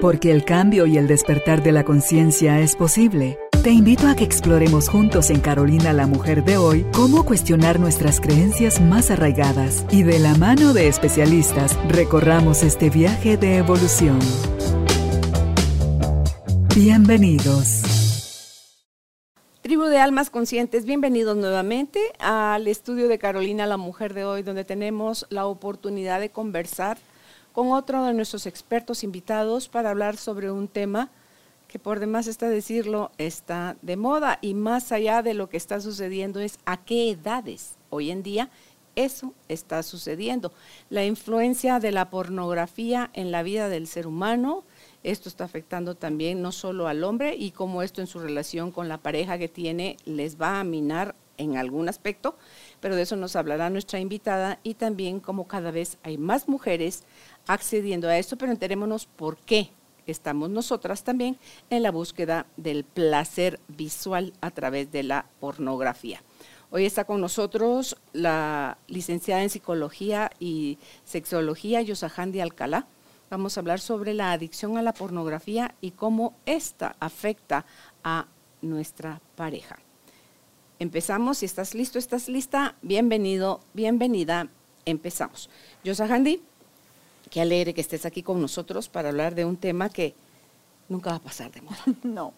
Porque 0.00 0.30
el 0.30 0.44
cambio 0.44 0.86
y 0.86 0.98
el 0.98 1.06
despertar 1.06 1.62
de 1.62 1.72
la 1.72 1.84
conciencia 1.84 2.60
es 2.60 2.76
posible. 2.76 3.38
Te 3.62 3.70
invito 3.70 4.08
a 4.08 4.14
que 4.14 4.24
exploremos 4.24 4.88
juntos 4.88 5.30
en 5.30 5.40
Carolina 5.40 5.92
la 5.92 6.06
Mujer 6.06 6.44
de 6.44 6.58
hoy 6.58 6.84
cómo 6.92 7.24
cuestionar 7.24 7.80
nuestras 7.80 8.20
creencias 8.20 8.80
más 8.80 9.10
arraigadas 9.10 9.86
y 9.90 10.02
de 10.02 10.18
la 10.18 10.34
mano 10.34 10.74
de 10.74 10.88
especialistas 10.88 11.78
recorramos 11.88 12.62
este 12.62 12.90
viaje 12.90 13.36
de 13.38 13.56
evolución. 13.56 14.18
Bienvenidos. 16.74 17.82
Tribu 19.62 19.84
de 19.84 19.96
Almas 19.96 20.28
Conscientes, 20.28 20.84
bienvenidos 20.84 21.38
nuevamente 21.38 21.98
al 22.18 22.68
estudio 22.68 23.08
de 23.08 23.18
Carolina 23.18 23.64
la 23.64 23.78
Mujer 23.78 24.12
de 24.12 24.26
hoy, 24.26 24.42
donde 24.42 24.64
tenemos 24.64 25.24
la 25.30 25.46
oportunidad 25.46 26.20
de 26.20 26.28
conversar 26.28 26.98
con 27.54 27.70
otro 27.70 28.04
de 28.04 28.12
nuestros 28.12 28.46
expertos 28.46 29.04
invitados 29.04 29.68
para 29.68 29.90
hablar 29.90 30.16
sobre 30.16 30.50
un 30.50 30.66
tema 30.66 31.10
que 31.68 31.78
por 31.78 32.00
demás 32.00 32.26
está 32.26 32.48
decirlo, 32.48 33.12
está 33.16 33.76
de 33.80 33.96
moda 33.96 34.38
y 34.42 34.54
más 34.54 34.90
allá 34.90 35.22
de 35.22 35.34
lo 35.34 35.48
que 35.48 35.56
está 35.56 35.80
sucediendo 35.80 36.40
es 36.40 36.58
a 36.66 36.84
qué 36.84 37.10
edades 37.10 37.76
hoy 37.90 38.10
en 38.10 38.24
día 38.24 38.50
eso 38.96 39.34
está 39.48 39.82
sucediendo. 39.84 40.52
La 40.90 41.04
influencia 41.04 41.78
de 41.78 41.92
la 41.92 42.10
pornografía 42.10 43.10
en 43.12 43.30
la 43.30 43.42
vida 43.44 43.68
del 43.68 43.86
ser 43.86 44.06
humano, 44.08 44.64
esto 45.04 45.28
está 45.28 45.44
afectando 45.44 45.94
también 45.94 46.42
no 46.42 46.50
solo 46.50 46.88
al 46.88 47.04
hombre 47.04 47.36
y 47.36 47.52
cómo 47.52 47.82
esto 47.82 48.00
en 48.00 48.06
su 48.08 48.18
relación 48.18 48.72
con 48.72 48.88
la 48.88 48.98
pareja 48.98 49.38
que 49.38 49.48
tiene 49.48 49.96
les 50.04 50.40
va 50.40 50.60
a 50.60 50.64
minar 50.64 51.14
en 51.38 51.56
algún 51.56 51.88
aspecto, 51.88 52.36
pero 52.84 52.96
de 52.96 53.02
eso 53.02 53.16
nos 53.16 53.34
hablará 53.34 53.70
nuestra 53.70 53.98
invitada 53.98 54.58
y 54.62 54.74
también 54.74 55.18
cómo 55.18 55.48
cada 55.48 55.70
vez 55.70 55.96
hay 56.02 56.18
más 56.18 56.48
mujeres 56.48 57.04
accediendo 57.46 58.08
a 58.08 58.18
esto, 58.18 58.36
pero 58.36 58.52
enterémonos 58.52 59.06
por 59.06 59.38
qué 59.38 59.70
estamos 60.06 60.50
nosotras 60.50 61.02
también 61.02 61.38
en 61.70 61.82
la 61.82 61.90
búsqueda 61.90 62.44
del 62.58 62.84
placer 62.84 63.58
visual 63.68 64.34
a 64.42 64.50
través 64.50 64.92
de 64.92 65.02
la 65.02 65.24
pornografía. 65.40 66.22
Hoy 66.70 66.84
está 66.84 67.04
con 67.04 67.22
nosotros 67.22 67.96
la 68.12 68.76
licenciada 68.86 69.42
en 69.42 69.48
psicología 69.48 70.30
y 70.38 70.76
sexología 71.04 71.80
Yosahandi 71.80 72.40
Alcalá. 72.40 72.86
Vamos 73.30 73.56
a 73.56 73.60
hablar 73.60 73.80
sobre 73.80 74.12
la 74.12 74.32
adicción 74.32 74.76
a 74.76 74.82
la 74.82 74.92
pornografía 74.92 75.74
y 75.80 75.92
cómo 75.92 76.34
esta 76.44 76.96
afecta 77.00 77.64
a 78.02 78.26
nuestra 78.60 79.22
pareja. 79.36 79.78
Empezamos, 80.80 81.38
si 81.38 81.46
estás 81.46 81.74
listo, 81.74 82.00
estás 82.00 82.28
lista, 82.28 82.74
bienvenido, 82.82 83.60
bienvenida, 83.74 84.48
empezamos. 84.84 85.48
Yosahandi, 85.84 86.42
qué 87.30 87.40
alegre 87.40 87.74
que 87.74 87.80
estés 87.80 88.04
aquí 88.04 88.24
con 88.24 88.40
nosotros 88.40 88.88
para 88.88 89.10
hablar 89.10 89.36
de 89.36 89.44
un 89.44 89.56
tema 89.56 89.88
que 89.88 90.16
nunca 90.88 91.10
va 91.10 91.16
a 91.16 91.20
pasar 91.20 91.52
de 91.52 91.62
moda. 91.62 91.78
No. 92.02 92.34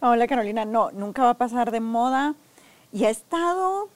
Hola 0.00 0.26
Carolina, 0.26 0.64
no, 0.64 0.90
nunca 0.90 1.22
va 1.22 1.30
a 1.30 1.38
pasar 1.38 1.70
de 1.70 1.78
moda 1.78 2.34
y 2.92 3.04
ha 3.04 3.10
estado 3.10 3.88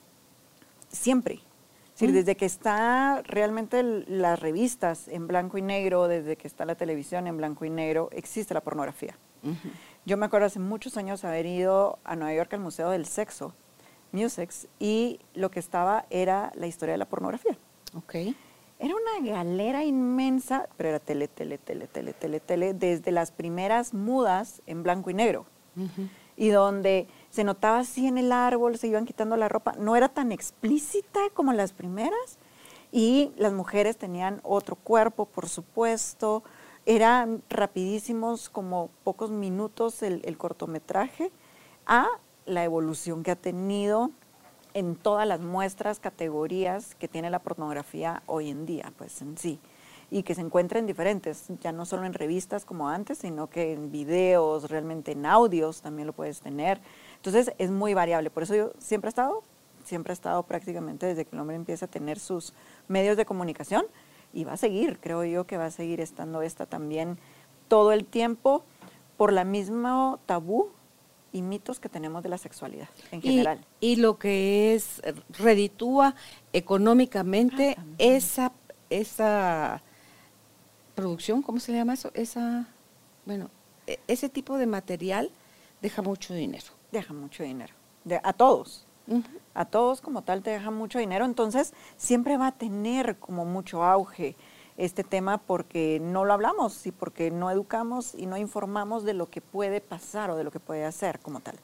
siempre. 0.89 1.35
Es 1.35 2.01
decir, 2.01 2.11
mm. 2.11 2.15
desde 2.15 2.37
que 2.37 2.47
está 2.47 3.23
realmente 3.25 3.83
las 3.83 4.39
revistas 4.39 5.09
en 5.09 5.27
blanco 5.27 5.59
y 5.59 5.63
negro, 5.63 6.07
desde 6.07 6.37
que 6.37 6.47
está 6.47 6.65
la 6.65 6.77
televisión 6.77 7.27
en 7.27 7.37
blanco 7.37 7.65
y 7.65 7.71
negro, 7.71 8.09
existe 8.13 8.55
la 8.55 8.61
pornografía. 8.61 9.19
Yo 10.05 10.17
me 10.17 10.27
acuerdo 10.27 10.47
hace 10.47 10.61
muchos 10.61 10.97
años 10.97 11.25
haber 11.25 11.47
ido 11.47 11.99
a 12.05 12.15
Nueva 12.15 12.35
York 12.35 12.55
al 12.55 12.61
Museo 12.61 12.91
del 12.91 13.07
Sexo, 13.07 13.55
Musex, 14.13 14.69
y 14.79 15.21
lo 15.35 15.51
que 15.51 15.61
estaba 15.61 16.07
era 16.11 16.53
la 16.55 16.67
historia 16.67 16.93
de 16.93 16.99
la 16.99 17.09
pornografía. 17.09 17.57
Okay. 17.95 18.37
Era 18.79 18.95
una 18.95 19.31
galera 19.31 19.85
inmensa, 19.85 20.67
pero 20.79 20.89
era 20.89 20.99
tele, 21.01 21.29
tele, 21.29 21.59
tele, 21.59 21.87
tele, 21.87 22.15
tele, 22.15 22.41
tele, 22.41 22.73
desde 22.73 23.13
las 23.13 23.31
primeras 23.31 23.93
mudas 23.93 24.63
en 24.67 24.83
blanco 24.83 25.11
y 25.11 25.15
negro. 25.15 25.45
Y 26.37 26.49
donde 26.49 27.07
se 27.29 27.45
notaba 27.45 27.81
así 27.81 28.07
en 28.07 28.17
el 28.17 28.33
árbol, 28.33 28.79
se 28.79 28.87
iban 28.87 29.05
quitando 29.05 29.37
la 29.37 29.51
ropa. 29.51 29.75
No 29.79 29.97
era 29.97 30.09
tan 30.09 30.33
explícita 30.33 31.21
como 31.35 31.53
las 31.53 31.73
primeras. 31.73 32.39
Y 32.91 33.33
las 33.37 33.53
mujeres 33.53 33.99
tenían 33.99 34.41
otro 34.43 34.77
cuerpo, 34.77 35.27
por 35.27 35.49
supuesto. 35.49 36.43
Eran 36.87 37.43
rapidísimos, 37.51 38.49
como 38.49 38.89
pocos 39.05 39.31
minutos 39.31 40.03
el, 40.03 40.23
el 40.25 40.39
cortometraje, 40.39 41.31
a 41.87 42.09
la 42.47 42.65
evolución 42.65 43.23
que 43.23 43.31
ha 43.31 43.37
tenido 43.37 44.11
en 44.75 44.97
todas 44.97 45.27
las 45.27 45.41
muestras, 45.41 46.01
categorías 46.01 46.95
que 46.95 47.09
tiene 47.09 47.31
la 47.31 47.41
pornografía 47.41 48.23
hoy 48.27 48.51
en 48.51 48.67
día, 48.67 48.93
pues 48.97 49.21
en 49.23 49.37
sí, 49.37 49.59
y 50.11 50.23
que 50.23 50.35
se 50.35 50.41
encuentran 50.41 50.87
diferentes, 50.87 51.47
ya 51.61 51.73
no 51.73 51.87
solo 51.87 52.05
en 52.05 52.15
revistas 52.15 52.65
como 52.65 52.89
antes, 52.89 53.19
sino 53.19 53.49
que 53.49 53.73
en 53.73 53.91
videos, 53.91 54.71
realmente 54.71 55.13
en 55.13 55.27
audios 55.27 55.83
también 55.83 56.07
lo 56.07 56.13
puedes 56.13 56.41
tener. 56.41 56.81
Entonces 57.17 57.53
es 57.59 57.71
muy 57.71 57.95
variable, 57.95 58.31
por 58.31 58.43
eso 58.43 58.55
yo 58.55 58.73
siempre 58.79 59.09
he 59.09 59.11
estado, 59.11 59.43
siempre 59.85 60.13
he 60.13 60.15
estado 60.15 60.43
prácticamente 60.45 61.07
desde 61.07 61.25
que 61.25 61.35
el 61.35 61.41
hombre 61.41 61.57
empieza 61.57 61.87
a 61.87 61.89
tener 61.89 62.19
sus 62.19 62.55
medios 62.89 63.17
de 63.17 63.25
comunicación 63.25 63.87
y 64.33 64.45
va 64.45 64.53
a 64.53 64.57
seguir, 64.57 64.99
creo 65.01 65.25
yo 65.25 65.47
que 65.47 65.57
va 65.57 65.67
a 65.67 65.71
seguir 65.71 66.01
estando 66.01 66.43
esta 66.43 66.67
también 66.67 67.19
todo 67.69 67.93
el 67.93 68.05
tiempo 68.05 68.65
por 69.17 69.33
la 69.33 69.45
misma 69.45 70.19
tabú 70.27 70.71
y 71.33 71.43
mitos 71.43 71.81
que 71.81 71.89
tenemos 71.89 72.23
de 72.23 72.29
la 72.29 72.39
sexualidad 72.39 72.89
en 73.11 73.23
general. 73.23 73.65
Y, 73.81 73.97
lo 73.97 74.19
que 74.19 74.75
es 74.75 75.01
reditúa 75.31 76.15
económicamente 76.53 77.77
ah, 77.79 77.85
esa, 77.99 78.53
esa 78.89 79.83
producción, 80.95 81.43
¿cómo 81.43 81.61
se 81.61 81.73
llama 81.73 81.95
eso? 81.95 82.11
Esa, 82.15 82.69
bueno, 83.25 83.51
e, 83.87 83.99
ese 84.07 84.29
tipo 84.29 84.59
de 84.59 84.67
material 84.67 85.31
deja 85.81 86.03
mucho 86.03 86.35
dinero. 86.35 86.67
Deja 86.93 87.13
mucho 87.13 87.43
dinero. 87.43 87.75
a 88.23 88.33
todos. 88.33 88.87
A 89.55 89.65
todos 89.65 90.01
como 90.01 90.23
tal 90.23 90.43
te 90.43 90.51
deja 90.51 90.71
mucho 90.71 90.99
dinero. 90.99 91.25
Entonces, 91.25 91.73
siempre 91.97 92.37
va 92.37 92.49
a 92.49 92.53
tener 92.53 93.17
como 93.19 93.45
mucho 93.45 93.83
auge 93.83 94.37
este 94.81 95.05
tema 95.05 95.39
porque 95.39 96.01
no 96.01 96.25
lo 96.25 96.33
hablamos 96.33 96.87
y 96.87 96.91
porque 96.91 97.31
no 97.31 97.51
educamos 97.51 98.15
y 98.15 98.27
no 98.27 98.37
informamos 98.37 99.05
de 99.05 99.15
lo 99.15 99.31
que 99.31 99.41
puede 99.41 99.81
pasar 99.81 100.31
o 100.31 100.37
de 100.37 100.45
lo 100.45 100.51
que 100.51 100.61
puede 100.61 100.85
hacer 100.85 101.21
como 101.21 101.41
tal. 101.41 101.57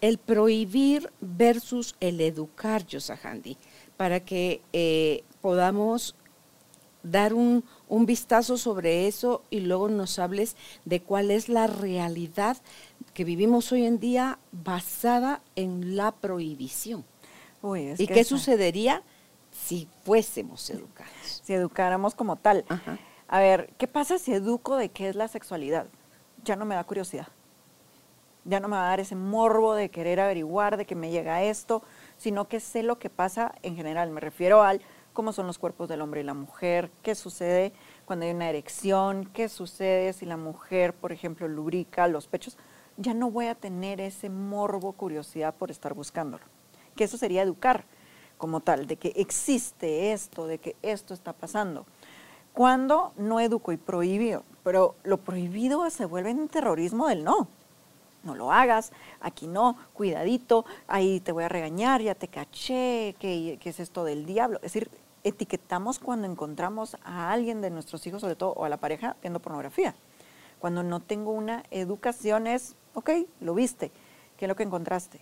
El 0.00 0.18
prohibir 0.18 1.10
versus 1.20 1.96
el 2.00 2.20
educar, 2.20 2.86
Yosahandi, 2.86 3.56
para 3.96 4.20
que 4.20 4.60
eh, 4.72 5.24
podamos 5.40 6.14
dar 7.02 7.32
un, 7.32 7.64
un 7.88 8.04
vistazo 8.04 8.58
sobre 8.58 9.06
eso 9.06 9.42
y 9.50 9.60
luego 9.60 9.88
nos 9.88 10.18
hables 10.18 10.54
de 10.84 11.00
cuál 11.00 11.30
es 11.30 11.48
la 11.48 11.66
realidad 11.66 12.58
que 13.14 13.24
vivimos 13.24 13.72
hoy 13.72 13.86
en 13.86 13.98
día 13.98 14.38
basada 14.52 15.42
en 15.56 15.96
la 15.96 16.12
prohibición. 16.12 17.04
¿Y 17.98 18.06
qué 18.06 18.24
sucedería 18.24 19.02
si 19.70 19.86
fuésemos 20.02 20.68
educados? 20.68 21.42
si 21.44 21.54
educáramos 21.54 22.16
como 22.16 22.34
tal. 22.34 22.64
A 23.28 23.38
ver, 23.38 23.70
¿qué 23.78 23.86
pasa 23.86 24.18
si 24.18 24.32
educo 24.32 24.76
de 24.76 24.88
qué 24.88 25.08
es 25.08 25.14
la 25.14 25.28
sexualidad? 25.28 25.86
Ya 26.42 26.56
no 26.56 26.64
me 26.64 26.74
da 26.74 26.82
curiosidad. 26.82 27.28
Ya 28.44 28.58
no 28.58 28.66
me 28.66 28.74
va 28.74 28.86
a 28.86 28.88
dar 28.88 28.98
ese 28.98 29.14
morbo 29.14 29.74
de 29.76 29.88
querer 29.88 30.18
averiguar, 30.18 30.76
de 30.76 30.86
que 30.86 30.96
me 30.96 31.12
llega 31.12 31.44
esto, 31.44 31.84
sino 32.16 32.48
que 32.48 32.58
sé 32.58 32.82
lo 32.82 32.98
que 32.98 33.10
pasa 33.10 33.54
en 33.62 33.76
general. 33.76 34.10
Me 34.10 34.20
refiero 34.20 34.64
al 34.64 34.80
cómo 35.12 35.32
son 35.32 35.46
los 35.46 35.58
cuerpos 35.58 35.88
del 35.88 36.00
hombre 36.00 36.22
y 36.22 36.24
la 36.24 36.34
mujer, 36.34 36.90
qué 37.04 37.14
sucede 37.14 37.72
cuando 38.06 38.26
hay 38.26 38.32
una 38.32 38.48
erección, 38.48 39.26
qué 39.26 39.48
sucede 39.48 40.12
si 40.14 40.26
la 40.26 40.36
mujer, 40.36 40.94
por 40.94 41.12
ejemplo, 41.12 41.46
lubrica 41.46 42.08
los 42.08 42.26
pechos. 42.26 42.58
Ya 42.96 43.14
no 43.14 43.30
voy 43.30 43.46
a 43.46 43.54
tener 43.54 44.00
ese 44.00 44.30
morbo, 44.30 44.94
curiosidad 44.94 45.54
por 45.54 45.70
estar 45.70 45.94
buscándolo. 45.94 46.42
Que 46.96 47.04
eso 47.04 47.16
sería 47.16 47.42
educar 47.42 47.84
como 48.40 48.60
tal, 48.60 48.86
de 48.86 48.96
que 48.96 49.12
existe 49.16 50.12
esto, 50.12 50.46
de 50.46 50.58
que 50.58 50.74
esto 50.80 51.12
está 51.12 51.34
pasando. 51.34 51.84
Cuando 52.54 53.12
no 53.16 53.38
educo 53.38 53.70
y 53.70 53.76
prohíbo, 53.76 54.42
pero 54.64 54.96
lo 55.04 55.18
prohibido 55.18 55.88
se 55.90 56.06
vuelve 56.06 56.32
un 56.32 56.48
terrorismo 56.48 57.06
del 57.06 57.22
no. 57.22 57.46
No 58.24 58.34
lo 58.34 58.50
hagas, 58.50 58.92
aquí 59.20 59.46
no, 59.46 59.76
cuidadito, 59.92 60.64
ahí 60.88 61.20
te 61.20 61.32
voy 61.32 61.44
a 61.44 61.48
regañar, 61.48 62.00
ya 62.00 62.14
te 62.14 62.28
caché, 62.28 63.14
¿qué, 63.18 63.58
qué 63.60 63.70
es 63.70 63.78
esto 63.78 64.04
del 64.04 64.26
diablo? 64.26 64.56
Es 64.58 64.72
decir, 64.72 64.90
etiquetamos 65.22 65.98
cuando 65.98 66.26
encontramos 66.26 66.96
a 67.04 67.30
alguien 67.32 67.60
de 67.60 67.70
nuestros 67.70 68.06
hijos, 68.06 68.22
sobre 68.22 68.36
todo, 68.36 68.52
o 68.52 68.64
a 68.64 68.70
la 68.70 68.78
pareja, 68.78 69.16
viendo 69.20 69.40
pornografía. 69.40 69.94
Cuando 70.58 70.82
no 70.82 71.00
tengo 71.00 71.32
una 71.32 71.62
educación 71.70 72.46
es, 72.46 72.74
ok, 72.94 73.10
lo 73.40 73.54
viste, 73.54 73.90
¿qué 74.38 74.46
es 74.46 74.48
lo 74.48 74.56
que 74.56 74.62
encontraste? 74.62 75.20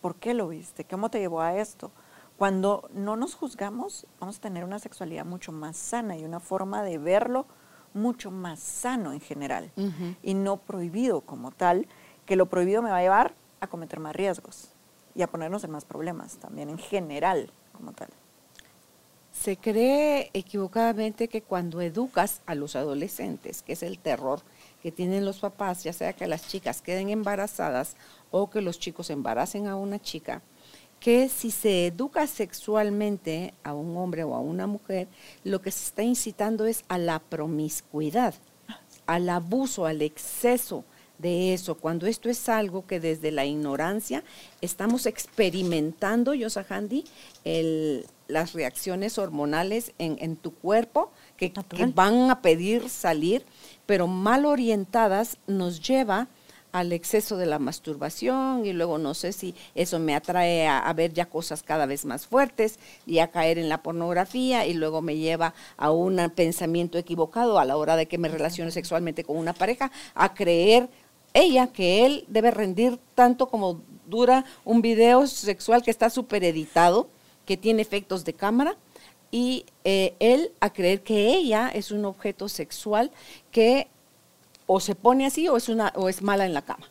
¿Por 0.00 0.14
qué 0.16 0.32
lo 0.32 0.48
viste? 0.48 0.84
¿Cómo 0.84 1.10
te 1.10 1.18
llevó 1.18 1.40
a 1.42 1.56
esto? 1.56 1.90
Cuando 2.38 2.88
no 2.94 3.16
nos 3.16 3.34
juzgamos, 3.34 4.06
vamos 4.20 4.38
a 4.38 4.40
tener 4.40 4.62
una 4.62 4.78
sexualidad 4.78 5.24
mucho 5.24 5.50
más 5.50 5.76
sana 5.76 6.16
y 6.16 6.24
una 6.24 6.38
forma 6.38 6.84
de 6.84 6.96
verlo 6.96 7.46
mucho 7.94 8.30
más 8.30 8.60
sano 8.60 9.12
en 9.12 9.20
general 9.20 9.72
y 10.22 10.34
no 10.34 10.56
prohibido 10.58 11.22
como 11.22 11.50
tal, 11.50 11.88
que 12.26 12.36
lo 12.36 12.46
prohibido 12.46 12.80
me 12.80 12.90
va 12.90 12.98
a 12.98 13.02
llevar 13.02 13.34
a 13.60 13.66
cometer 13.66 13.98
más 13.98 14.14
riesgos 14.14 14.68
y 15.16 15.22
a 15.22 15.26
ponernos 15.26 15.64
en 15.64 15.72
más 15.72 15.84
problemas 15.84 16.36
también 16.36 16.68
en 16.68 16.78
general 16.78 17.50
como 17.72 17.92
tal. 17.92 18.08
Se 19.32 19.56
cree 19.56 20.30
equivocadamente 20.32 21.26
que 21.26 21.42
cuando 21.42 21.80
educas 21.80 22.40
a 22.46 22.54
los 22.54 22.76
adolescentes, 22.76 23.62
que 23.62 23.72
es 23.72 23.82
el 23.82 23.98
terror 23.98 24.42
que 24.80 24.92
tienen 24.92 25.24
los 25.24 25.40
papás, 25.40 25.82
ya 25.82 25.92
sea 25.92 26.12
que 26.12 26.28
las 26.28 26.46
chicas 26.46 26.82
queden 26.82 27.08
embarazadas 27.08 27.96
o 28.30 28.48
que 28.48 28.60
los 28.60 28.78
chicos 28.78 29.10
embaracen 29.10 29.66
a 29.66 29.74
una 29.74 29.98
chica, 29.98 30.40
que 31.00 31.28
si 31.28 31.50
se 31.50 31.86
educa 31.86 32.26
sexualmente 32.26 33.54
a 33.62 33.74
un 33.74 33.96
hombre 33.96 34.24
o 34.24 34.34
a 34.34 34.40
una 34.40 34.66
mujer, 34.66 35.08
lo 35.44 35.60
que 35.62 35.70
se 35.70 35.84
está 35.84 36.02
incitando 36.02 36.66
es 36.66 36.84
a 36.88 36.98
la 36.98 37.18
promiscuidad, 37.18 38.34
al 39.06 39.28
abuso, 39.28 39.86
al 39.86 40.02
exceso 40.02 40.84
de 41.18 41.52
eso, 41.52 41.76
cuando 41.76 42.06
esto 42.06 42.28
es 42.30 42.48
algo 42.48 42.86
que 42.86 43.00
desde 43.00 43.32
la 43.32 43.44
ignorancia 43.44 44.22
estamos 44.60 45.04
experimentando, 45.06 46.32
Yosahandi, 46.32 47.04
el, 47.44 48.06
las 48.28 48.52
reacciones 48.52 49.18
hormonales 49.18 49.92
en, 49.98 50.36
tu 50.36 50.54
cuerpo 50.54 51.10
que, 51.36 51.52
que, 51.52 51.86
van 51.86 52.30
a 52.30 52.40
pedir 52.40 52.88
salir, 52.88 53.44
pero 53.84 54.06
mal 54.06 54.44
orientadas 54.44 55.38
nos 55.46 55.80
lleva 55.80 56.28
al 56.72 56.92
exceso 56.92 57.36
de 57.36 57.46
la 57.46 57.58
masturbación 57.58 58.66
y 58.66 58.72
luego 58.72 58.98
no 58.98 59.14
sé 59.14 59.32
si 59.32 59.54
eso 59.74 59.98
me 59.98 60.14
atrae 60.14 60.66
a, 60.66 60.92
ver 60.92 61.12
ya 61.12 61.26
cosas 61.26 61.62
cada 61.62 61.86
vez 61.86 62.04
más 62.04 62.26
fuertes 62.26 62.78
y 63.06 63.18
a 63.20 63.30
caer 63.30 63.58
en 63.58 63.68
la 63.68 63.82
pornografía 63.82 64.66
y 64.66 64.74
luego 64.74 65.02
me 65.02 65.16
lleva 65.16 65.54
a 65.76 65.90
un 65.90 66.16
pensamiento 66.34 66.98
equivocado 66.98 67.58
a 67.58 67.64
la 67.64 67.76
hora 67.76 67.96
de 67.96 68.06
que 68.06 68.18
me 68.18 68.28
relacione 68.28 68.70
sexualmente 68.70 69.24
con 69.24 69.36
una 69.36 69.54
pareja, 69.54 69.90
a 70.14 70.34
creer 70.34 70.88
ella 71.34 71.68
que 71.68 72.06
él 72.06 72.24
debe 72.28 72.50
rendir 72.50 72.98
tanto 73.14 73.48
como 73.48 73.82
dura 74.06 74.44
un 74.64 74.82
video 74.82 75.26
sexual 75.26 75.82
que 75.82 75.90
está 75.90 76.10
súper 76.10 76.44
editado, 76.44 77.08
que 77.44 77.56
tiene 77.56 77.82
efectos 77.82 78.24
de 78.24 78.34
cámara, 78.34 78.76
y 79.30 79.66
eh, 79.84 80.14
él 80.20 80.52
a 80.60 80.72
creer 80.72 81.02
que 81.02 81.34
ella 81.34 81.68
es 81.68 81.90
un 81.90 82.04
objeto 82.04 82.48
sexual 82.48 83.10
que 83.50 83.88
o 84.70 84.80
se 84.80 84.94
pone 84.94 85.26
así 85.26 85.48
o 85.48 85.56
es, 85.56 85.68
una, 85.70 85.92
o 85.96 86.08
es 86.08 86.22
mala 86.22 86.44
en 86.44 86.52
la 86.52 86.62
cama. 86.62 86.86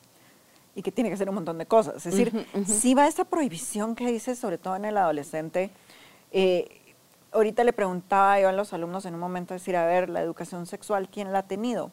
Y 0.75 0.81
que 0.81 0.91
tiene 0.91 1.09
que 1.09 1.13
hacer 1.13 1.29
un 1.29 1.35
montón 1.35 1.59
de 1.59 1.68
cosas. 1.68 2.06
Es 2.06 2.15
decir, 2.15 2.45
si 2.65 2.95
va 2.95 3.07
esa 3.07 3.24
prohibición 3.24 3.95
que 3.95 4.12
dice, 4.12 4.35
sobre 4.35 4.57
todo 4.57 4.75
en 4.75 4.85
el 4.85 4.97
adolescente, 4.97 5.69
eh, 6.31 6.95
ahorita 7.31 7.63
le 7.63 7.74
preguntaba 7.74 8.39
yo 8.41 8.50
a 8.50 8.51
los 8.51 8.74
alumnos 8.74 9.06
en 9.06 9.13
un 9.13 9.19
momento, 9.19 9.53
decir, 9.53 9.75
a 9.75 9.85
ver, 9.85 10.09
la 10.09 10.21
educación 10.21 10.65
sexual, 10.65 11.07
¿quién 11.07 11.31
la 11.31 11.39
ha 11.39 11.44
tenido? 11.44 11.91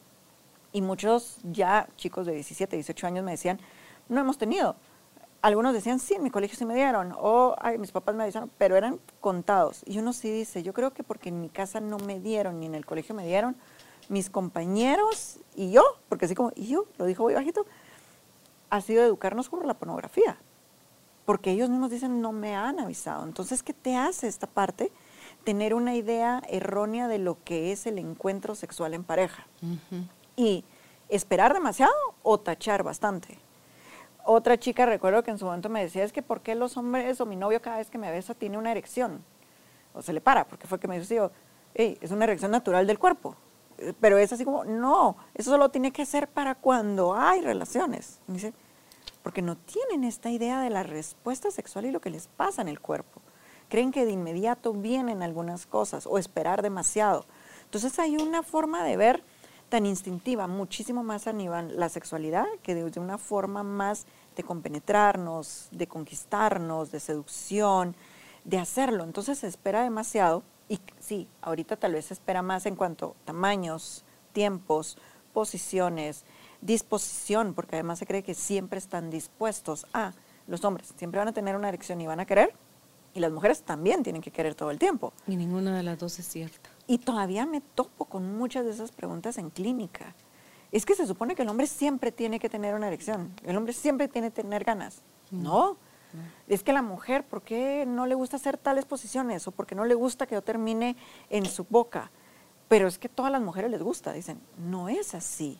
Y 0.71 0.81
muchos 0.81 1.37
ya 1.43 1.87
chicos 1.97 2.25
de 2.25 2.33
17, 2.33 2.75
18 2.75 3.07
años 3.07 3.23
me 3.23 3.31
decían, 3.31 3.59
no 4.09 4.19
hemos 4.19 4.39
tenido. 4.39 4.75
Algunos 5.43 5.73
decían, 5.73 5.99
sí, 5.99 6.15
en 6.15 6.23
mi 6.23 6.31
colegio 6.31 6.57
sí 6.57 6.65
me 6.65 6.73
dieron, 6.73 7.13
o 7.15 7.55
Ay, 7.59 7.77
mis 7.77 7.91
papás 7.91 8.15
me 8.15 8.23
avisaron, 8.23 8.49
pero 8.57 8.75
eran 8.75 8.99
contados. 9.21 9.83
Y 9.85 9.99
uno 9.99 10.13
sí 10.13 10.31
dice, 10.31 10.63
yo 10.63 10.73
creo 10.73 10.93
que 10.93 11.03
porque 11.03 11.29
en 11.29 11.41
mi 11.41 11.49
casa 11.49 11.79
no 11.79 11.97
me 11.99 12.19
dieron, 12.19 12.59
ni 12.59 12.65
en 12.65 12.73
el 12.73 12.87
colegio 12.87 13.13
me 13.13 13.25
dieron, 13.27 13.55
mis 14.09 14.29
compañeros 14.29 15.39
y 15.55 15.71
yo, 15.71 15.83
porque 16.09 16.25
así 16.25 16.35
como, 16.35 16.51
y 16.55 16.67
yo, 16.67 16.85
lo 16.97 17.05
dijo 17.05 17.23
muy 17.23 17.33
bajito, 17.33 17.65
ha 18.69 18.81
sido 18.81 19.03
educarnos 19.03 19.49
por 19.49 19.65
la 19.65 19.73
pornografía. 19.73 20.37
Porque 21.25 21.51
ellos 21.51 21.69
mismos 21.69 21.89
dicen, 21.89 22.21
no 22.21 22.31
me 22.31 22.55
han 22.55 22.79
avisado. 22.79 23.23
Entonces, 23.23 23.63
¿qué 23.63 23.73
te 23.73 23.95
hace 23.95 24.27
esta 24.27 24.47
parte? 24.47 24.91
Tener 25.43 25.73
una 25.73 25.95
idea 25.95 26.41
errónea 26.49 27.07
de 27.07 27.17
lo 27.17 27.43
que 27.43 27.71
es 27.71 27.87
el 27.87 27.97
encuentro 27.97 28.53
sexual 28.53 28.93
en 28.93 29.03
pareja. 29.03 29.47
Y 30.35 30.63
esperar 31.09 31.53
demasiado 31.53 31.93
o 32.21 32.39
tachar 32.39 32.83
bastante. 32.83 33.39
Otra 34.23 34.59
chica, 34.59 34.85
recuerdo 34.85 35.23
que 35.23 35.31
en 35.31 35.37
su 35.37 35.45
momento 35.45 35.69
me 35.69 35.81
decía, 35.81 36.03
es 36.03 36.11
que 36.11 36.21
¿por 36.21 36.41
qué 36.41 36.53
los 36.55 36.77
hombres 36.77 37.21
o 37.21 37.25
mi 37.25 37.35
novio 37.35 37.61
cada 37.61 37.77
vez 37.77 37.89
que 37.89 37.97
me 37.97 38.11
besa 38.11 38.33
tiene 38.33 38.57
una 38.57 38.71
erección? 38.71 39.23
O 39.93 40.01
se 40.01 40.13
le 40.13 40.21
para, 40.21 40.45
porque 40.45 40.67
fue 40.67 40.79
que 40.79 40.87
me 40.87 40.99
dijo, 40.99 41.31
hey, 41.73 41.97
es 42.01 42.11
una 42.11 42.25
erección 42.25 42.51
natural 42.51 42.85
del 42.85 42.99
cuerpo 42.99 43.35
pero 43.99 44.17
es 44.17 44.31
así 44.33 44.45
como, 44.45 44.63
no, 44.63 45.17
eso 45.33 45.51
solo 45.51 45.69
tiene 45.69 45.91
que 45.91 46.05
ser 46.05 46.27
para 46.27 46.55
cuando 46.55 47.15
hay 47.15 47.41
relaciones. 47.41 48.19
dice, 48.27 48.53
porque 49.23 49.41
no 49.41 49.57
tienen 49.57 50.03
esta 50.03 50.29
idea 50.29 50.61
de 50.61 50.69
la 50.69 50.83
respuesta 50.83 51.49
sexual 51.51 51.85
y 51.85 51.91
lo 51.91 51.99
que 51.99 52.09
les 52.09 52.27
pasa 52.27 52.61
en 52.61 52.67
el 52.67 52.79
cuerpo. 52.79 53.21
Creen 53.69 53.91
que 53.91 54.05
de 54.05 54.11
inmediato 54.11 54.73
vienen 54.73 55.23
algunas 55.23 55.65
cosas 55.65 56.05
o 56.05 56.17
esperar 56.17 56.61
demasiado. 56.61 57.25
Entonces 57.63 57.97
hay 57.97 58.17
una 58.17 58.43
forma 58.43 58.83
de 58.83 58.97
ver 58.97 59.23
tan 59.69 59.85
instintiva, 59.85 60.47
muchísimo 60.47 61.03
más 61.03 61.27
a 61.27 61.33
la 61.33 61.89
sexualidad, 61.89 62.45
que 62.61 62.75
de, 62.75 62.99
una 62.99 63.17
forma 63.17 63.63
más 63.63 64.05
de 64.35 64.43
compenetrarnos, 64.43 65.69
de 65.71 65.87
conquistarnos, 65.87 66.91
de 66.91 66.99
seducción, 66.99 67.95
de 68.43 68.59
hacerlo. 68.59 69.03
Entonces 69.03 69.39
se 69.39 69.47
espera 69.47 69.81
demasiado 69.81 70.43
sí, 71.05 71.27
ahorita 71.41 71.77
tal 71.77 71.93
vez 71.93 72.05
se 72.05 72.13
espera 72.13 72.41
más 72.41 72.65
en 72.65 72.75
cuanto 72.75 73.15
a 73.21 73.25
tamaños, 73.25 74.03
tiempos, 74.33 74.97
posiciones, 75.33 76.25
disposición, 76.61 77.53
porque 77.53 77.75
además 77.75 77.99
se 77.99 78.05
cree 78.05 78.23
que 78.23 78.33
siempre 78.33 78.79
están 78.79 79.09
dispuestos 79.09 79.85
a, 79.93 80.13
los 80.47 80.63
hombres 80.63 80.93
siempre 80.97 81.19
van 81.19 81.27
a 81.27 81.33
tener 81.33 81.55
una 81.55 81.69
erección 81.69 82.01
y 82.01 82.07
van 82.07 82.19
a 82.19 82.25
querer, 82.25 82.53
y 83.13 83.19
las 83.19 83.31
mujeres 83.31 83.63
también 83.63 84.03
tienen 84.03 84.21
que 84.21 84.31
querer 84.31 84.55
todo 84.55 84.71
el 84.71 84.79
tiempo. 84.79 85.13
Y 85.27 85.35
ninguna 85.35 85.77
de 85.77 85.83
las 85.83 85.97
dos 85.97 86.19
es 86.19 86.27
cierta. 86.27 86.69
Y 86.85 86.97
todavía 86.97 87.45
me 87.45 87.61
topo 87.61 88.05
con 88.05 88.37
muchas 88.37 88.65
de 88.65 88.71
esas 88.71 88.91
preguntas 88.91 89.37
en 89.37 89.49
clínica. 89.49 90.13
Es 90.71 90.85
que 90.85 90.95
se 90.95 91.07
supone 91.07 91.35
que 91.35 91.43
el 91.43 91.49
hombre 91.49 91.67
siempre 91.67 92.11
tiene 92.11 92.39
que 92.39 92.49
tener 92.49 92.75
una 92.75 92.87
erección, 92.87 93.33
el 93.43 93.55
hombre 93.55 93.73
siempre 93.73 94.07
tiene 94.07 94.31
que 94.31 94.41
tener 94.41 94.63
ganas. 94.63 95.01
No, 95.31 95.77
es 96.47 96.63
que 96.63 96.73
la 96.73 96.81
mujer, 96.81 97.25
¿por 97.25 97.41
qué 97.41 97.85
no 97.87 98.05
le 98.05 98.15
gusta 98.15 98.37
hacer 98.37 98.57
tales 98.57 98.85
posiciones? 98.85 99.47
O 99.47 99.51
porque 99.51 99.75
no 99.75 99.85
le 99.85 99.95
gusta 99.95 100.25
que 100.25 100.35
yo 100.35 100.41
termine 100.41 100.95
en 101.29 101.45
su 101.45 101.65
boca. 101.65 102.11
Pero 102.67 102.87
es 102.87 102.97
que 102.97 103.09
todas 103.09 103.31
las 103.31 103.41
mujeres 103.41 103.71
les 103.71 103.81
gusta. 103.81 104.13
Dicen, 104.13 104.39
no 104.57 104.89
es 104.89 105.13
así. 105.13 105.59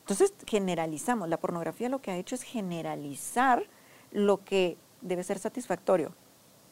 Entonces 0.00 0.34
generalizamos. 0.46 1.28
La 1.28 1.38
pornografía 1.38 1.88
lo 1.88 2.00
que 2.00 2.10
ha 2.10 2.16
hecho 2.16 2.34
es 2.34 2.42
generalizar 2.42 3.64
lo 4.10 4.44
que 4.44 4.76
debe 5.00 5.24
ser 5.24 5.38
satisfactorio 5.38 6.14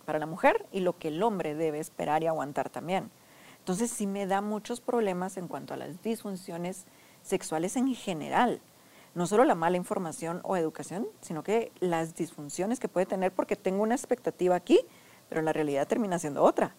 para 0.05 0.19
la 0.19 0.27
mujer 0.27 0.67
y 0.73 0.81
lo 0.81 0.99
que 0.99 1.09
el 1.09 1.23
hombre 1.23 1.55
debe 1.55 1.79
esperar 1.79 2.23
y 2.23 2.27
aguantar 2.27 2.71
también. 2.71 3.11
Entonces 3.59 3.91
sí 3.91 4.07
me 4.07 4.27
da 4.27 4.41
muchos 4.41 4.81
problemas 4.81 5.37
en 5.37 5.47
cuanto 5.47 5.75
a 5.75 5.77
las 5.77 6.03
disfunciones 6.03 6.87
sexuales 7.23 7.77
en 7.77 7.95
general 7.95 8.61
no 9.15 9.27
solo 9.27 9.45
la 9.45 9.55
mala 9.55 9.77
información 9.77 10.41
o 10.45 10.57
educación, 10.57 11.07
sino 11.21 11.43
que 11.43 11.73
las 11.81 12.15
disfunciones 12.15 12.79
que 12.79 12.89
puede 12.89 13.07
tener 13.07 13.33
porque 13.33 13.57
tengo 13.57 13.83
una 13.83 13.95
expectativa 13.95 14.55
aquí, 14.55 14.81
pero 15.29 15.43
la 15.43 15.53
realidad 15.53 15.89
termina 15.89 16.19
siendo 16.19 16.43
otra. 16.43 16.75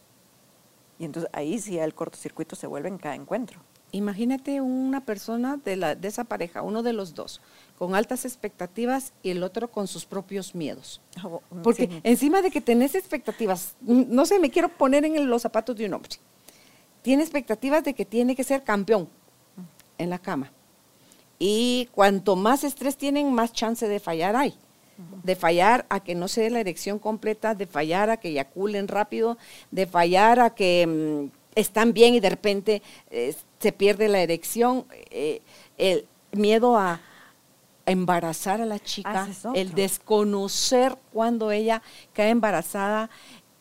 Y 1.00 1.06
entonces 1.06 1.30
ahí 1.34 1.60
sí 1.60 1.78
el 1.78 1.94
cortocircuito 1.94 2.56
se 2.56 2.68
vuelve 2.68 2.90
en 2.90 2.98
cada 2.98 3.16
encuentro. 3.16 3.60
Imagínate 3.94 4.62
una 4.62 5.04
persona 5.04 5.58
de, 5.58 5.76
la, 5.76 5.96
de 5.96 6.08
esa 6.08 6.24
pareja, 6.24 6.62
uno 6.62 6.82
de 6.82 6.94
los 6.94 7.14
dos, 7.14 7.42
con 7.78 7.94
altas 7.96 8.24
expectativas 8.24 9.12
y 9.22 9.32
el 9.32 9.44
otro 9.44 9.70
con 9.70 9.88
sus 9.88 10.06
propios 10.06 10.56
miedos. 10.56 11.02
Oh, 11.24 11.42
mm, 11.52 11.62
porque 11.62 12.02
encima 12.04 12.42
de 12.42 12.52
que 12.52 12.62
tenés 12.62 12.96
expectativas, 12.96 13.76
no 13.82 14.26
sé, 14.26 14.40
me 14.40 14.50
quiero 14.50 14.70
poner 14.70 15.04
en 15.04 15.30
los 15.30 15.42
zapatos 15.42 15.76
de 15.76 15.88
un 15.88 15.96
hombre. 15.96 16.12
Tiene 17.02 17.24
expectativas 17.24 17.84
de 17.84 17.94
que 17.94 18.06
tiene 18.06 18.36
que 18.36 18.46
ser 18.46 18.64
campeón 18.64 19.10
en 19.98 20.10
la 20.10 20.20
cama 20.20 20.54
y 21.44 21.90
cuanto 21.92 22.36
más 22.36 22.64
estrés 22.64 22.96
tienen, 22.96 23.34
más 23.34 23.52
chance 23.52 23.88
de 23.88 24.00
fallar 24.00 24.36
hay. 24.36 24.54
De 25.24 25.36
fallar 25.36 25.88
a 25.90 26.00
que 26.00 26.14
no 26.14 26.28
se 26.28 26.42
dé 26.42 26.52
la 26.52 26.60
erección 26.60 27.00
completa, 27.00 27.56
de 27.56 27.66
fallar 27.66 28.12
a 28.12 28.18
que 28.18 28.30
eyaculen 28.30 28.88
rápido, 28.88 29.40
de 29.72 29.88
fallar 29.88 30.40
a 30.40 30.54
que 30.54 30.86
mm, 30.86 31.36
están 31.56 31.94
bien 31.94 32.14
y 32.14 32.20
de 32.20 32.30
repente 32.30 32.84
eh, 33.10 33.36
se 33.58 33.72
pierde 33.72 34.08
la 34.08 34.22
erección. 34.22 34.86
Eh, 35.10 35.42
el 35.80 36.06
miedo 36.32 36.78
a, 36.78 37.02
embarazar 37.88 38.62
a 38.62 38.66
la 38.68 38.78
chica, 38.78 39.28
el 39.56 39.74
desconocer 39.74 40.96
cuando 41.12 41.52
ella 41.52 41.82
cae 42.14 42.30
embarazada, 42.30 43.10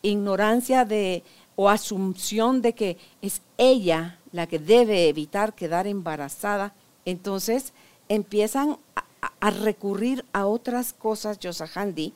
ignorancia 0.03 0.85
de 0.85 1.23
o 1.55 1.67
asunción 1.67 2.61
de 2.61 2.73
que 2.73 2.97
es 3.23 3.41
ella 3.57 4.19
la 4.31 4.45
que 4.45 4.59
debe 4.59 5.09
evitar 5.09 5.55
quedar 5.55 5.87
embarazada 5.87 6.75
entonces 7.05 7.73
empiezan 8.09 8.77
a, 9.39 9.49
recurrir 9.51 10.25
a 10.33 10.45
otras 10.45 10.93
cosas, 10.93 11.39
Yosahandi, 11.39 12.13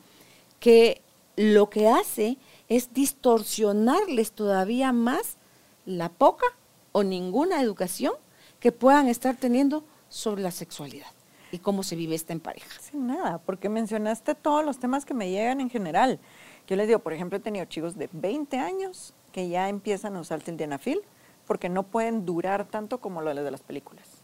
que 0.59 1.01
lo 1.35 1.69
que 1.69 1.87
hace 1.87 2.37
es 2.69 2.93
distorsionarles 2.93 4.31
todavía 4.31 4.91
más 4.91 5.37
la 5.85 6.09
poca 6.09 6.45
o 6.91 7.03
ninguna 7.03 7.61
educación 7.61 8.13
que 8.59 8.71
puedan 8.71 9.07
estar 9.07 9.35
teniendo 9.35 9.83
sobre 10.09 10.41
la 10.41 10.51
sexualidad 10.51 11.11
y 11.51 11.59
cómo 11.59 11.83
se 11.83 11.95
vive 11.95 12.15
esta 12.15 12.33
en 12.33 12.39
pareja. 12.39 12.79
Sin 12.79 13.07
nada, 13.07 13.39
porque 13.39 13.69
mencionaste 13.69 14.35
todos 14.35 14.65
los 14.65 14.79
temas 14.79 15.05
que 15.05 15.13
me 15.13 15.29
llegan 15.29 15.61
en 15.61 15.69
general. 15.69 16.19
Yo 16.67 16.75
les 16.75 16.87
digo, 16.87 16.99
por 16.99 17.13
ejemplo, 17.13 17.37
he 17.37 17.41
tenido 17.41 17.65
chicos 17.65 17.95
de 17.95 18.09
20 18.11 18.57
años 18.57 19.13
que 19.31 19.49
ya 19.49 19.69
empiezan 19.69 20.15
a 20.15 20.21
usar 20.21 20.41
el 20.45 21.03
porque 21.45 21.69
no 21.69 21.83
pueden 21.83 22.25
durar 22.25 22.65
tanto 22.65 22.99
como 22.99 23.21
lo 23.21 23.33
de 23.35 23.51
las 23.51 23.61
películas. 23.61 24.14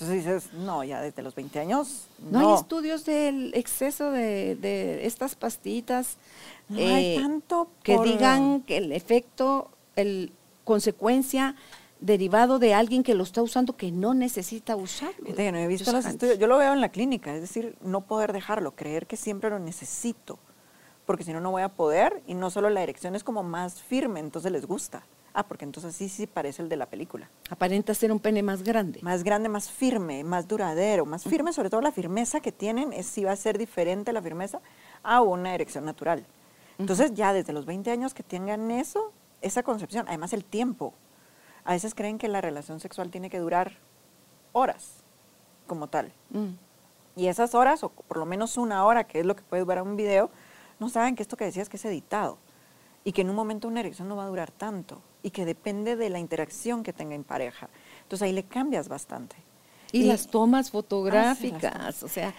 Entonces 0.00 0.24
dices, 0.24 0.52
no, 0.54 0.82
ya 0.82 1.02
desde 1.02 1.22
los 1.22 1.34
20 1.34 1.60
años. 1.60 2.06
No, 2.30 2.38
hay 2.38 2.54
estudios 2.54 3.04
del 3.04 3.52
exceso 3.54 4.10
de, 4.10 5.00
estas 5.04 5.34
pastitas. 5.34 6.16
No 6.70 6.78
hay 6.78 7.16
eh, 7.16 7.20
tanto. 7.20 7.68
Que 7.82 7.98
digan 7.98 8.62
que 8.62 8.78
el 8.78 8.92
efecto, 8.92 9.70
el 9.96 10.32
consecuencia 10.64 11.54
derivado 12.00 12.58
de 12.58 12.72
alguien 12.72 13.02
que 13.02 13.14
lo 13.14 13.24
está 13.24 13.42
usando 13.42 13.76
que 13.76 13.92
no 13.92 14.14
necesita 14.14 14.74
usarlo. 14.74 15.34
no 15.36 15.58
he 15.58 15.66
visto 15.66 15.92
los 15.92 16.06
estudios. 16.06 16.38
Yo 16.38 16.46
lo 16.46 16.56
veo 16.56 16.72
en 16.72 16.80
la 16.80 16.88
clínica, 16.88 17.34
es 17.34 17.42
decir, 17.42 17.76
no 17.82 18.00
poder 18.00 18.32
dejarlo, 18.32 18.74
creer 18.74 19.06
que 19.06 19.18
siempre 19.18 19.50
lo 19.50 19.58
necesito, 19.58 20.38
porque 21.04 21.24
si 21.24 21.34
no, 21.34 21.40
no 21.40 21.50
voy 21.50 21.60
a 21.60 21.68
poder. 21.68 22.22
Y 22.26 22.32
no 22.32 22.48
solo 22.48 22.70
la 22.70 22.82
erección 22.82 23.14
es 23.14 23.22
como 23.22 23.42
más 23.42 23.82
firme, 23.82 24.20
entonces 24.20 24.50
les 24.50 24.64
gusta. 24.64 25.02
Ah, 25.32 25.44
porque 25.44 25.64
entonces 25.64 25.94
sí, 25.94 26.08
sí 26.08 26.26
parece 26.26 26.62
el 26.62 26.68
de 26.68 26.76
la 26.76 26.86
película. 26.86 27.30
Aparenta 27.50 27.94
ser 27.94 28.10
un 28.10 28.18
pene 28.18 28.42
más 28.42 28.62
grande. 28.62 29.00
Más 29.02 29.22
grande, 29.22 29.48
más 29.48 29.70
firme, 29.70 30.24
más 30.24 30.48
duradero, 30.48 31.06
más 31.06 31.22
firme, 31.24 31.52
sobre 31.52 31.70
todo 31.70 31.80
la 31.80 31.92
firmeza 31.92 32.40
que 32.40 32.50
tienen, 32.50 32.92
es 32.92 33.06
si 33.06 33.24
va 33.24 33.32
a 33.32 33.36
ser 33.36 33.56
diferente 33.56 34.12
la 34.12 34.22
firmeza 34.22 34.60
a 35.02 35.20
una 35.22 35.54
erección 35.54 35.84
natural. 35.84 36.26
Entonces 36.78 37.14
ya 37.14 37.32
desde 37.32 37.52
los 37.52 37.64
20 37.66 37.90
años 37.90 38.12
que 38.12 38.22
tengan 38.22 38.70
eso, 38.70 39.12
esa 39.40 39.62
concepción, 39.62 40.06
además 40.08 40.32
el 40.32 40.44
tiempo. 40.44 40.94
A 41.64 41.74
veces 41.74 41.94
creen 41.94 42.18
que 42.18 42.26
la 42.26 42.40
relación 42.40 42.80
sexual 42.80 43.10
tiene 43.10 43.30
que 43.30 43.38
durar 43.38 43.72
horas 44.52 45.04
como 45.66 45.88
tal. 45.88 46.12
Mm. 46.30 46.54
Y 47.16 47.26
esas 47.26 47.54
horas, 47.54 47.84
o 47.84 47.90
por 47.90 48.16
lo 48.16 48.26
menos 48.26 48.56
una 48.56 48.84
hora, 48.84 49.04
que 49.04 49.20
es 49.20 49.26
lo 49.26 49.36
que 49.36 49.42
puedes 49.42 49.66
ver 49.66 49.78
en 49.78 49.88
un 49.88 49.96
video, 49.96 50.30
no 50.80 50.88
saben 50.88 51.14
que 51.14 51.22
esto 51.22 51.36
que 51.36 51.44
decías 51.44 51.68
que 51.68 51.76
es 51.76 51.84
editado 51.84 52.38
y 53.04 53.12
que 53.12 53.20
en 53.20 53.30
un 53.30 53.36
momento 53.36 53.68
una 53.68 53.80
erección 53.80 54.08
no 54.08 54.16
va 54.16 54.24
a 54.24 54.28
durar 54.28 54.50
tanto 54.50 55.02
y 55.22 55.30
que 55.30 55.44
depende 55.44 55.96
de 55.96 56.10
la 56.10 56.18
interacción 56.18 56.82
que 56.82 56.92
tenga 56.92 57.14
en 57.14 57.24
pareja. 57.24 57.68
Entonces 58.02 58.26
ahí 58.26 58.32
le 58.32 58.44
cambias 58.44 58.88
bastante. 58.88 59.36
Y, 59.92 60.04
las 60.04 60.28
tomas 60.28 60.70
fotográficas, 60.70 62.04
o 62.04 62.08
sea... 62.08 62.32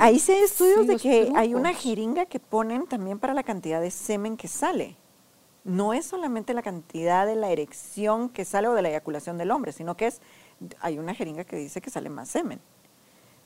ahí 0.00 0.18
se 0.18 0.42
estudios 0.42 0.86
de 0.86 0.96
que 0.96 1.32
hay 1.34 1.54
una 1.54 1.72
jeringa 1.72 2.26
que 2.26 2.38
ponen 2.38 2.86
también 2.86 3.18
para 3.18 3.32
la 3.32 3.42
cantidad 3.42 3.80
de 3.80 3.90
semen 3.90 4.36
que 4.36 4.48
sale. 4.48 4.96
No 5.64 5.94
es 5.94 6.06
solamente 6.06 6.52
la 6.52 6.62
cantidad 6.62 7.26
de 7.26 7.36
la 7.36 7.50
erección 7.50 8.28
que 8.28 8.44
sale 8.44 8.68
o 8.68 8.74
de 8.74 8.82
la 8.82 8.90
eyaculación 8.90 9.38
del 9.38 9.50
hombre, 9.50 9.72
sino 9.72 9.96
que 9.96 10.08
es, 10.08 10.20
hay 10.80 10.98
una 10.98 11.14
jeringa 11.14 11.44
que 11.44 11.56
dice 11.56 11.80
que 11.80 11.90
sale 11.90 12.10
más 12.10 12.28
semen. 12.28 12.60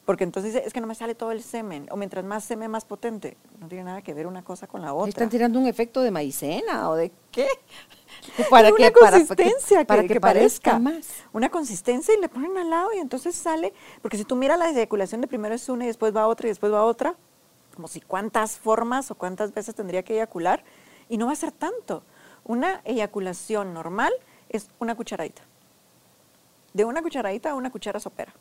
Porque 0.04 0.24
entonces 0.24 0.52
dice, 0.52 0.66
es 0.66 0.72
que 0.72 0.80
no 0.80 0.86
me 0.86 0.94
sale 0.94 1.14
todo 1.14 1.32
el 1.32 1.42
semen, 1.42 1.86
o 1.90 1.96
mientras 1.96 2.24
más 2.24 2.44
semen, 2.44 2.70
más 2.70 2.84
potente. 2.84 3.38
No 3.58 3.68
tiene 3.68 3.84
nada 3.84 4.02
que 4.02 4.12
ver 4.12 4.26
una 4.26 4.42
cosa 4.42 4.66
con 4.66 4.82
la 4.82 4.92
otra. 4.92 5.08
¿Están 5.08 5.30
tirando 5.30 5.58
un 5.58 5.66
efecto 5.66 6.02
de 6.02 6.10
maicena 6.10 6.90
o 6.90 6.94
de 6.94 7.10
qué? 7.30 7.48
Para 8.50 8.72
una 8.72 8.90
consistencia 8.90 9.84
para 9.84 10.06
que, 10.06 10.20
parezca 10.20 10.78
más. 10.78 11.08
Una 11.32 11.50
consistencia 11.50 12.14
y 12.14 12.20
le 12.20 12.28
ponen 12.28 12.56
al 12.56 12.70
lado 12.70 12.92
y 12.94 12.98
entonces 12.98 13.34
sale, 13.34 13.72
porque 14.02 14.16
si 14.16 14.24
tú 14.24 14.36
miras 14.36 14.58
la 14.58 14.70
eyaculación 14.70 15.20
de 15.20 15.26
primero 15.26 15.54
es 15.54 15.68
una 15.68 15.84
y 15.84 15.88
después 15.88 16.14
va 16.14 16.26
otra 16.26 16.46
y 16.46 16.50
después 16.50 16.72
va 16.72 16.84
otra, 16.84 17.16
como 17.74 17.88
si 17.88 18.00
cuántas 18.00 18.56
formas 18.56 19.10
o 19.10 19.14
cuántas 19.14 19.52
veces 19.52 19.74
tendría 19.74 20.02
que 20.02 20.14
eyacular, 20.14 20.64
y 21.08 21.18
no 21.18 21.26
va 21.26 21.32
a 21.32 21.36
ser 21.36 21.52
tanto. 21.52 22.02
Una 22.44 22.80
eyaculación 22.84 23.74
normal 23.74 24.12
es 24.48 24.68
una 24.78 24.94
cucharadita. 24.94 25.42
De 26.72 26.84
una 26.84 27.02
cucharadita 27.02 27.50
a 27.50 27.54
una 27.54 27.70
cuchara 27.70 28.00
sopera. 28.00 28.32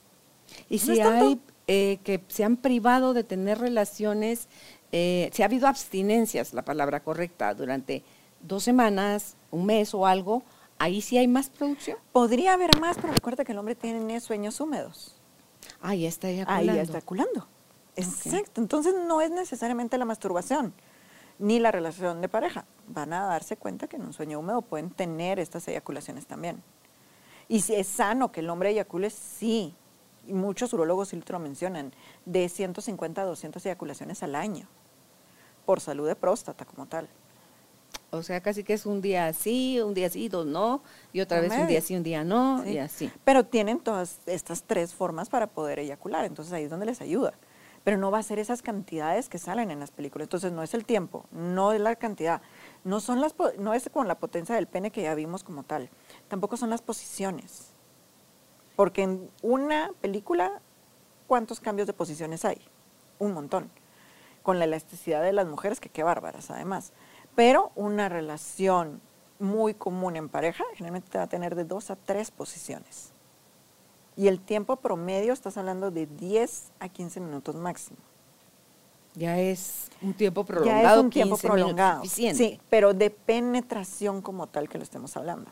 Y 0.69 0.79
si 0.79 0.99
hay 0.99 1.39
eh, 1.67 1.99
que 2.03 2.23
se 2.27 2.43
han 2.43 2.57
privado 2.57 3.13
de 3.13 3.23
tener 3.23 3.59
relaciones, 3.59 4.47
eh, 4.91 5.29
si 5.33 5.41
ha 5.41 5.45
habido 5.45 5.67
abstinencias, 5.67 6.53
la 6.53 6.63
palabra 6.63 7.01
correcta, 7.01 7.53
durante 7.53 8.03
dos 8.41 8.63
semanas, 8.63 9.35
un 9.51 9.65
mes 9.65 9.93
o 9.93 10.05
algo, 10.05 10.43
ahí 10.77 11.01
sí 11.01 11.17
hay 11.17 11.27
más 11.27 11.49
producción. 11.49 11.97
Podría 12.11 12.53
haber 12.53 12.79
más, 12.79 12.97
pero 12.99 13.13
recuerda 13.13 13.45
que 13.45 13.53
el 13.53 13.57
hombre 13.57 13.75
tiene 13.75 14.19
sueños 14.19 14.59
húmedos. 14.59 15.15
Ahí 15.81 16.05
está 16.05 16.29
eyaculando. 16.29 16.71
Ahí 16.71 16.79
está 16.79 16.97
eyaculando. 16.97 17.47
Exacto. 17.95 18.61
Entonces 18.61 18.93
no 19.07 19.21
es 19.21 19.31
necesariamente 19.31 19.97
la 19.97 20.05
masturbación 20.05 20.73
ni 21.39 21.59
la 21.59 21.71
relación 21.71 22.21
de 22.21 22.29
pareja. 22.29 22.65
Van 22.87 23.13
a 23.13 23.25
darse 23.25 23.57
cuenta 23.57 23.87
que 23.87 23.95
en 23.95 24.03
un 24.03 24.13
sueño 24.13 24.39
húmedo 24.39 24.61
pueden 24.61 24.89
tener 24.89 25.39
estas 25.39 25.67
eyaculaciones 25.67 26.25
también. 26.25 26.61
Y 27.47 27.61
si 27.61 27.75
es 27.75 27.87
sano 27.87 28.31
que 28.31 28.39
el 28.39 28.49
hombre 28.49 28.69
eyacule, 28.69 29.09
sí, 29.09 29.75
y 30.27 30.33
muchos 30.33 30.73
urólogos 30.73 31.09
sí 31.09 31.21
lo 31.27 31.39
mencionan, 31.39 31.93
de 32.25 32.49
150 32.49 33.21
a 33.21 33.25
200 33.25 33.65
eyaculaciones 33.65 34.23
al 34.23 34.35
año, 34.35 34.67
por 35.65 35.79
salud 35.79 36.07
de 36.07 36.15
próstata 36.15 36.65
como 36.65 36.85
tal. 36.85 37.09
O 38.11 38.21
sea, 38.21 38.41
casi 38.41 38.63
que 38.63 38.73
es 38.73 38.85
un 38.85 39.01
día 39.01 39.33
sí, 39.33 39.79
un 39.81 39.93
día 39.93 40.09
sí, 40.09 40.29
dos 40.29 40.45
no, 40.45 40.83
y 41.11 41.21
otra 41.21 41.41
vez 41.41 41.51
un 41.51 41.67
día 41.67 41.81
sí, 41.81 41.95
un 41.95 42.03
día 42.03 42.23
no, 42.23 42.63
y 42.63 42.77
así. 42.77 43.11
Pero 43.23 43.45
tienen 43.45 43.79
todas 43.79 44.19
estas 44.27 44.63
tres 44.63 44.93
formas 44.93 45.29
para 45.29 45.47
poder 45.47 45.79
eyacular, 45.79 46.23
entonces 46.25 46.53
ahí 46.53 46.65
es 46.65 46.69
donde 46.69 46.85
les 46.85 47.01
ayuda. 47.01 47.33
Pero 47.83 47.97
no 47.97 48.11
va 48.11 48.19
a 48.19 48.23
ser 48.23 48.39
esas 48.39 48.61
cantidades 48.61 49.27
que 49.27 49.39
salen 49.39 49.71
en 49.71 49.79
las 49.79 49.91
películas. 49.91 50.27
Entonces 50.27 50.53
no 50.53 50.63
es 50.63 50.73
el 50.73 50.85
tiempo, 50.85 51.25
no 51.31 51.73
es 51.73 51.81
la 51.81 51.95
cantidad, 51.95 52.41
no, 52.83 53.01
son 53.01 53.19
las, 53.19 53.35
no 53.57 53.73
es 53.73 53.89
con 53.89 54.07
la 54.07 54.19
potencia 54.19 54.55
del 54.55 54.67
pene 54.67 54.91
que 54.91 55.01
ya 55.01 55.15
vimos 55.15 55.43
como 55.43 55.63
tal, 55.63 55.89
tampoco 56.29 56.55
son 56.55 56.69
las 56.69 56.81
posiciones 56.81 57.72
porque 58.75 59.03
en 59.03 59.29
una 59.41 59.91
película, 60.01 60.61
¿cuántos 61.27 61.59
cambios 61.59 61.87
de 61.87 61.93
posiciones 61.93 62.45
hay? 62.45 62.59
Un 63.19 63.33
montón. 63.33 63.69
Con 64.41 64.59
la 64.59 64.65
elasticidad 64.65 65.23
de 65.23 65.33
las 65.33 65.47
mujeres, 65.47 65.79
que 65.79 65.89
qué 65.89 66.03
bárbaras 66.03 66.51
además. 66.51 66.91
Pero 67.35 67.71
una 67.75 68.09
relación 68.09 69.01
muy 69.39 69.73
común 69.73 70.15
en 70.15 70.29
pareja 70.29 70.63
generalmente 70.75 71.17
va 71.17 71.25
a 71.25 71.27
tener 71.27 71.55
de 71.55 71.65
dos 71.65 71.91
a 71.91 71.95
tres 71.95 72.31
posiciones. 72.31 73.11
Y 74.15 74.27
el 74.27 74.39
tiempo 74.39 74.75
promedio 74.75 75.33
estás 75.33 75.57
hablando 75.57 75.89
de 75.91 76.05
10 76.05 76.71
a 76.79 76.87
15 76.87 77.19
minutos 77.19 77.55
máximo. 77.55 77.97
Ya 79.15 79.39
es 79.39 79.89
un 80.01 80.13
tiempo 80.13 80.43
prolongado. 80.43 80.81
Ya 80.81 80.93
es 80.93 80.97
un 80.99 81.09
tiempo 81.09 81.37
prolongado. 81.37 82.03
Sí, 82.05 82.59
pero 82.69 82.93
de 82.93 83.09
penetración 83.09 84.21
como 84.21 84.47
tal 84.47 84.69
que 84.69 84.77
lo 84.77 84.83
estemos 84.83 85.15
hablando. 85.17 85.51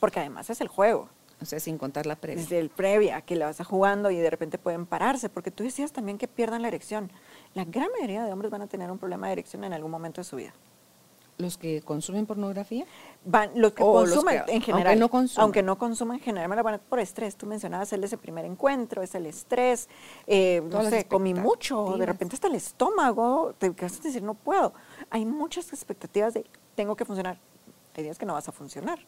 Porque 0.00 0.20
además 0.20 0.48
es 0.50 0.60
el 0.60 0.68
juego. 0.68 1.08
O 1.40 1.44
sea, 1.44 1.60
sin 1.60 1.78
contar 1.78 2.06
la 2.06 2.16
previa. 2.16 2.42
Desde 2.42 2.58
el 2.58 2.68
previa, 2.68 3.20
que 3.20 3.36
la 3.36 3.46
vas 3.46 3.60
a 3.60 3.64
jugando 3.64 4.10
y 4.10 4.16
de 4.16 4.28
repente 4.28 4.58
pueden 4.58 4.86
pararse, 4.86 5.28
porque 5.28 5.50
tú 5.50 5.62
decías 5.62 5.92
también 5.92 6.18
que 6.18 6.26
pierdan 6.26 6.62
la 6.62 6.68
erección. 6.68 7.12
La 7.54 7.64
gran 7.64 7.88
mayoría 7.92 8.24
de 8.24 8.32
hombres 8.32 8.50
van 8.50 8.62
a 8.62 8.66
tener 8.66 8.90
un 8.90 8.98
problema 8.98 9.28
de 9.28 9.34
erección 9.34 9.62
en 9.64 9.72
algún 9.72 9.90
momento 9.90 10.20
de 10.20 10.24
su 10.24 10.36
vida. 10.36 10.52
¿Los 11.38 11.56
que 11.56 11.82
consumen 11.82 12.26
pornografía? 12.26 12.84
Van, 13.24 13.50
los 13.54 13.72
que 13.72 13.84
consumen 13.84 14.42
en 14.48 14.60
general. 14.60 14.88
Aunque 14.88 14.98
no 14.98 15.08
consumen. 15.08 15.42
Aunque 15.42 15.62
no 15.62 15.78
consumen 15.78 16.16
en 16.16 16.22
general, 16.24 16.48
me 16.48 16.56
la 16.56 16.64
van 16.64 16.74
a 16.74 16.78
por 16.78 16.98
estrés. 16.98 17.36
Tú 17.36 17.46
mencionabas 17.46 17.92
el 17.92 18.02
ese 18.02 18.18
primer 18.18 18.44
encuentro, 18.44 19.02
es 19.02 19.14
el 19.14 19.24
estrés. 19.26 19.88
Eh, 20.26 20.60
no 20.68 20.82
sé, 20.90 21.04
comí 21.04 21.34
mucho, 21.34 21.96
de 21.96 22.06
repente 22.06 22.34
hasta 22.34 22.48
el 22.48 22.56
estómago, 22.56 23.54
te 23.56 23.70
vas 23.70 24.00
a 24.00 24.02
decir, 24.02 24.20
no 24.20 24.34
puedo. 24.34 24.74
Hay 25.10 25.24
muchas 25.24 25.72
expectativas 25.72 26.34
de, 26.34 26.44
tengo 26.74 26.96
que 26.96 27.04
funcionar. 27.04 27.38
Hay 27.96 28.02
días 28.02 28.18
que 28.18 28.26
no 28.26 28.32
vas 28.32 28.48
a 28.48 28.52
funcionar. 28.52 28.98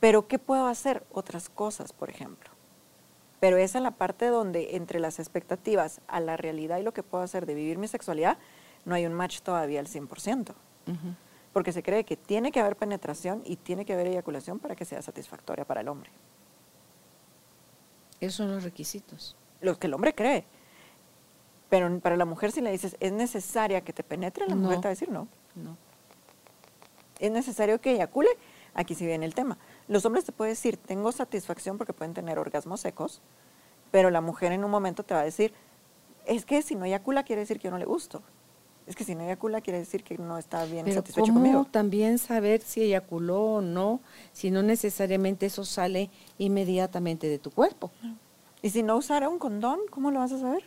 Pero 0.00 0.28
¿qué 0.28 0.38
puedo 0.38 0.66
hacer? 0.66 1.04
Otras 1.12 1.48
cosas, 1.48 1.92
por 1.92 2.10
ejemplo. 2.10 2.50
Pero 3.40 3.56
esa 3.56 3.78
es 3.78 3.82
la 3.82 3.92
parte 3.92 4.26
donde 4.26 4.76
entre 4.76 5.00
las 5.00 5.18
expectativas 5.18 6.00
a 6.08 6.20
la 6.20 6.36
realidad 6.36 6.78
y 6.78 6.82
lo 6.82 6.92
que 6.92 7.02
puedo 7.02 7.22
hacer 7.22 7.46
de 7.46 7.54
vivir 7.54 7.78
mi 7.78 7.88
sexualidad, 7.88 8.38
no 8.84 8.94
hay 8.94 9.06
un 9.06 9.12
match 9.12 9.40
todavía 9.40 9.80
al 9.80 9.86
100%. 9.86 10.54
Porque 11.52 11.72
se 11.72 11.82
cree 11.82 12.04
que 12.04 12.16
tiene 12.16 12.52
que 12.52 12.60
haber 12.60 12.76
penetración 12.76 13.42
y 13.44 13.56
tiene 13.56 13.84
que 13.84 13.92
haber 13.92 14.06
eyaculación 14.06 14.58
para 14.58 14.76
que 14.76 14.84
sea 14.84 15.02
satisfactoria 15.02 15.64
para 15.64 15.80
el 15.80 15.88
hombre. 15.88 16.10
Esos 18.20 18.36
son 18.36 18.52
los 18.52 18.64
requisitos. 18.64 19.36
Los 19.60 19.78
que 19.78 19.86
el 19.86 19.94
hombre 19.94 20.14
cree. 20.14 20.44
Pero 21.68 21.98
para 22.00 22.16
la 22.16 22.24
mujer 22.24 22.52
si 22.52 22.60
le 22.60 22.70
dices, 22.70 22.96
es 23.00 23.12
necesaria 23.12 23.80
que 23.80 23.92
te 23.92 24.04
penetre, 24.04 24.46
la 24.46 24.54
mujer 24.54 24.76
te 24.76 24.82
va 24.82 24.88
a 24.88 24.90
decir 24.90 25.10
no. 25.10 25.28
No. 25.54 25.76
Es 27.18 27.30
necesario 27.30 27.80
que 27.80 27.92
eyacule, 27.92 28.28
aquí 28.74 28.94
sí 28.94 29.04
viene 29.04 29.26
el 29.26 29.34
tema. 29.34 29.58
Los 29.88 30.04
hombres 30.04 30.24
te 30.24 30.32
pueden 30.32 30.52
decir, 30.52 30.76
tengo 30.76 31.12
satisfacción 31.12 31.78
porque 31.78 31.92
pueden 31.92 32.14
tener 32.14 32.38
orgasmos 32.38 32.80
secos, 32.80 33.20
pero 33.90 34.10
la 34.10 34.20
mujer 34.20 34.52
en 34.52 34.64
un 34.64 34.70
momento 34.70 35.04
te 35.04 35.14
va 35.14 35.20
a 35.20 35.24
decir, 35.24 35.52
es 36.26 36.44
que 36.44 36.62
si 36.62 36.74
no 36.74 36.84
eyacula 36.84 37.22
quiere 37.22 37.40
decir 37.40 37.58
que 37.58 37.64
yo 37.64 37.70
no 37.70 37.78
le 37.78 37.84
gusto. 37.84 38.22
Es 38.86 38.94
que 38.94 39.04
si 39.04 39.14
no 39.14 39.24
eyacula 39.24 39.60
quiere 39.60 39.80
decir 39.80 40.04
que 40.04 40.16
no 40.16 40.38
está 40.38 40.64
bien 40.64 40.84
pero 40.84 40.96
satisfecho 40.96 41.32
¿cómo 41.32 41.64
también 41.66 42.18
saber 42.18 42.60
si 42.62 42.82
eyaculó 42.82 43.54
o 43.54 43.60
no, 43.60 44.00
si 44.32 44.50
no 44.50 44.62
necesariamente 44.62 45.46
eso 45.46 45.64
sale 45.64 46.10
inmediatamente 46.38 47.28
de 47.28 47.38
tu 47.38 47.50
cuerpo? 47.50 47.90
Y 48.62 48.70
si 48.70 48.82
no 48.82 48.96
usara 48.96 49.28
un 49.28 49.38
condón, 49.38 49.80
¿cómo 49.90 50.10
lo 50.10 50.20
vas 50.20 50.32
a 50.32 50.38
saber? 50.38 50.64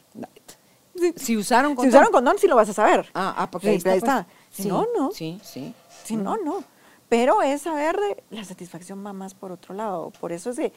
Si 1.16 1.38
usaron 1.38 1.76
condón. 1.76 1.92
Si 1.92 1.98
usaron 1.98 2.12
condón, 2.12 2.38
sí 2.40 2.48
lo 2.48 2.56
vas 2.56 2.70
a 2.70 2.74
saber. 2.74 3.10
Ah, 3.14 3.36
ah 3.38 3.52
porque 3.52 3.70
ahí 3.70 3.76
está. 3.78 4.26
Pues. 4.26 4.26
Si 4.52 4.68
no, 4.68 4.86
no. 4.98 5.12
Sí, 5.12 5.40
sí. 5.44 5.74
Si 6.04 6.18
no, 6.18 6.38
no. 6.38 6.64
Pero 7.10 7.42
esa 7.42 7.74
verde, 7.74 8.24
la 8.30 8.44
satisfacción 8.44 9.04
va 9.06 9.14
más 9.14 9.34
por 9.34 9.52
otro 9.52 9.74
lado. 9.74 10.12
Por 10.20 10.32
eso 10.32 10.52
es 10.52 10.58
que 10.58 10.72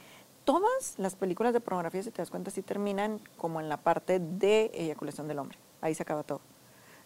todas 0.44 0.94
las 0.96 1.14
películas 1.14 1.52
de 1.52 1.60
pornografía, 1.60 2.02
si 2.02 2.10
te 2.10 2.22
das 2.22 2.30
cuenta, 2.30 2.50
sí 2.50 2.62
terminan 2.62 3.20
como 3.36 3.60
en 3.60 3.68
la 3.68 3.76
parte 3.76 4.18
de 4.18 4.70
eyaculación 4.74 5.28
del 5.28 5.38
hombre. 5.38 5.58
Ahí 5.82 5.94
se 5.94 6.02
acaba 6.02 6.22
todo. 6.22 6.40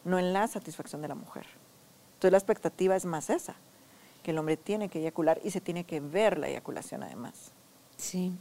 No 0.04 0.18
en 0.18 0.33
la 0.33 0.47
satisfacción 0.47 1.02
de 1.02 1.09
la 1.09 1.16
mujer. 1.16 1.47
Entonces 2.14 2.33
la 2.33 2.38
expectativa 2.38 2.95
es 2.95 3.04
más 3.04 3.28
esa, 3.28 3.56
que 4.23 4.30
el 4.30 4.38
hombre 4.38 4.56
tiene 4.56 4.88
que 4.88 5.00
eyacular 5.00 5.40
y 5.45 5.50
se 5.50 5.61
tiene 5.61 5.85
que 5.85 6.00
ver 6.00 6.38
la 6.38 6.49
eyaculación 6.49 7.02
además. 7.02 7.52
Sí. 7.97 8.33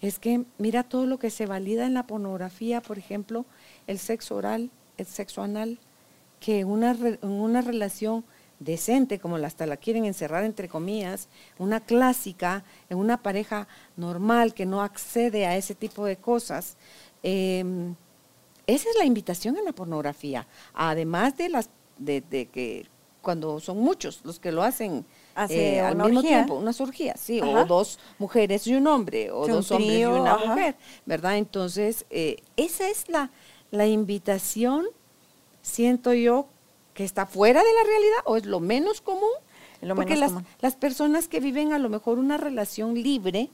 es 0.00 0.18
que 0.18 0.44
mira 0.56 0.82
todo 0.82 1.04
lo 1.06 1.18
que 1.18 1.30
se 1.30 1.46
valida 1.46 1.86
en 1.86 1.94
la 1.94 2.06
pornografía, 2.06 2.80
por 2.80 2.98
ejemplo, 2.98 3.44
el 3.86 3.98
sexo 3.98 4.36
oral, 4.36 4.70
el 4.96 5.06
sexo 5.06 5.42
anal, 5.42 5.78
que 6.40 6.64
una, 6.64 6.96
una 7.22 7.60
relación 7.60 8.24
decente, 8.60 9.18
como 9.18 9.36
hasta 9.36 9.66
la 9.66 9.76
quieren 9.76 10.04
encerrar 10.04 10.44
entre 10.44 10.68
comillas, 10.68 11.28
una 11.58 11.80
clásica, 11.80 12.64
en 12.88 12.98
una 12.98 13.22
pareja 13.22 13.68
normal 13.96 14.54
que 14.54 14.66
no 14.66 14.82
accede 14.82 15.46
a 15.46 15.56
ese 15.56 15.74
tipo 15.74 16.04
de 16.04 16.16
cosas, 16.16 16.76
em, 17.22 17.94
esa 18.66 18.90
es 18.90 18.96
la 18.98 19.04
invitación 19.04 19.56
en 19.56 19.64
la 19.64 19.72
pornografía, 19.72 20.46
además 20.74 21.36
de 21.36 21.48
las 21.48 21.70
de, 21.96 22.22
que 22.52 22.86
cuando 23.22 23.60
son 23.60 23.78
muchos 23.78 24.20
los 24.24 24.38
que 24.38 24.52
lo 24.52 24.62
hacen 24.62 25.04
eh, 25.48 25.80
al 25.80 25.96
mismo 25.96 26.22
tiempo, 26.22 26.54
una 26.54 26.72
surgía, 26.72 27.14
sí, 27.16 27.40
o 27.40 27.64
dos 27.64 27.98
mujeres 28.18 28.66
y 28.66 28.74
un 28.74 28.86
hombre, 28.86 29.30
o 29.30 29.46
dos 29.46 29.70
hombres 29.70 29.98
y 29.98 30.04
una 30.04 30.36
mujer, 30.36 30.76
¿verdad? 31.06 31.36
Entonces, 31.36 32.06
eh, 32.10 32.36
esa 32.56 32.88
es 32.88 33.08
la, 33.08 33.30
la 33.70 33.86
invitación, 33.86 34.86
siento 35.62 36.12
yo, 36.12 36.48
que 36.98 37.04
está 37.04 37.26
fuera 37.26 37.62
de 37.62 37.72
la 37.74 37.84
realidad 37.84 38.18
o 38.24 38.36
es 38.36 38.44
lo 38.44 38.58
menos 38.58 39.00
común. 39.00 39.30
porque 39.94 40.16
las, 40.16 40.32
las 40.58 40.74
personas 40.74 41.28
que 41.28 41.38
viven 41.38 41.72
a 41.72 41.78
lo 41.78 41.88
mejor 41.88 42.18
una 42.18 42.38
relación 42.38 43.00
libre, 43.00 43.50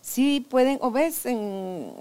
sí 0.00 0.46
pueden, 0.48 0.78
o 0.80 0.90
ves 0.90 1.26
en 1.26 1.92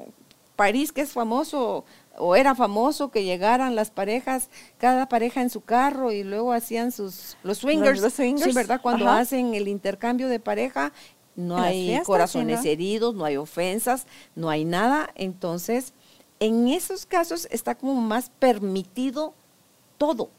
París 0.56 0.94
que 0.94 1.02
es 1.02 1.12
famoso 1.12 1.84
o 2.18 2.38
era 2.38 2.56
famoso 2.56 3.12
que 3.12 3.26
llegaran 3.26 3.76
las 3.76 3.92
parejas, 3.92 4.48
cada 4.78 5.10
pareja 5.10 5.42
en 5.42 5.50
su 5.50 5.60
carro 5.60 6.14
y 6.14 6.24
luego 6.24 6.54
hacían 6.54 6.94
sus 6.94 7.36
los 7.44 7.58
swingers, 7.58 8.02
sí, 8.14 8.54
verdad, 8.54 8.80
cuando 8.82 9.10
hacen 9.10 9.56
el 9.56 9.68
intercambio 9.68 10.30
de 10.30 10.40
pareja 10.40 10.94
no 11.36 11.58
hay 11.58 12.00
corazones 12.06 12.64
heridos, 12.64 13.14
no 13.14 13.26
hay 13.26 13.36
ofensas, 13.36 14.08
no 14.36 14.50
hay 14.50 14.64
nada, 14.64 15.10
entonces 15.16 15.94
en 16.40 16.70
esos 16.70 17.06
casos 17.06 17.46
está 17.52 17.76
como 17.76 17.96
más 17.96 18.32
permitido 18.40 19.34
todo, 19.98 20.30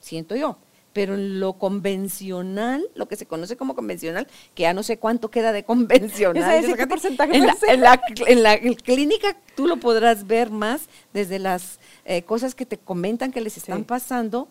siento 0.00 0.36
yo 0.36 0.58
pero 0.92 1.14
en 1.14 1.40
lo 1.40 1.54
convencional, 1.54 2.84
lo 2.94 3.06
que 3.06 3.16
se 3.16 3.26
conoce 3.26 3.56
como 3.56 3.74
convencional, 3.74 4.26
que 4.54 4.62
ya 4.62 4.74
no 4.74 4.82
sé 4.82 4.98
cuánto 4.98 5.30
queda 5.30 5.52
de 5.52 5.64
convencional. 5.64 6.76
¿Qué 6.76 6.86
porcentaje 6.86 7.36
en, 7.36 7.46
la, 7.46 7.56
en, 7.68 7.80
la, 7.80 8.00
en, 8.26 8.42
la, 8.42 8.58
clínica 8.74 9.36
tú 9.54 9.66
lo 9.66 9.76
podrás 9.78 10.26
ver 10.26 10.50
más 10.50 10.88
desde 11.12 11.38
las 11.38 11.78
eh, 12.04 12.22
cosas 12.22 12.54
que 12.54 12.66
te 12.66 12.78
comentan 12.78 13.30
que 13.30 13.40
les 13.40 13.56
están 13.56 13.84
pasando, 13.84 14.48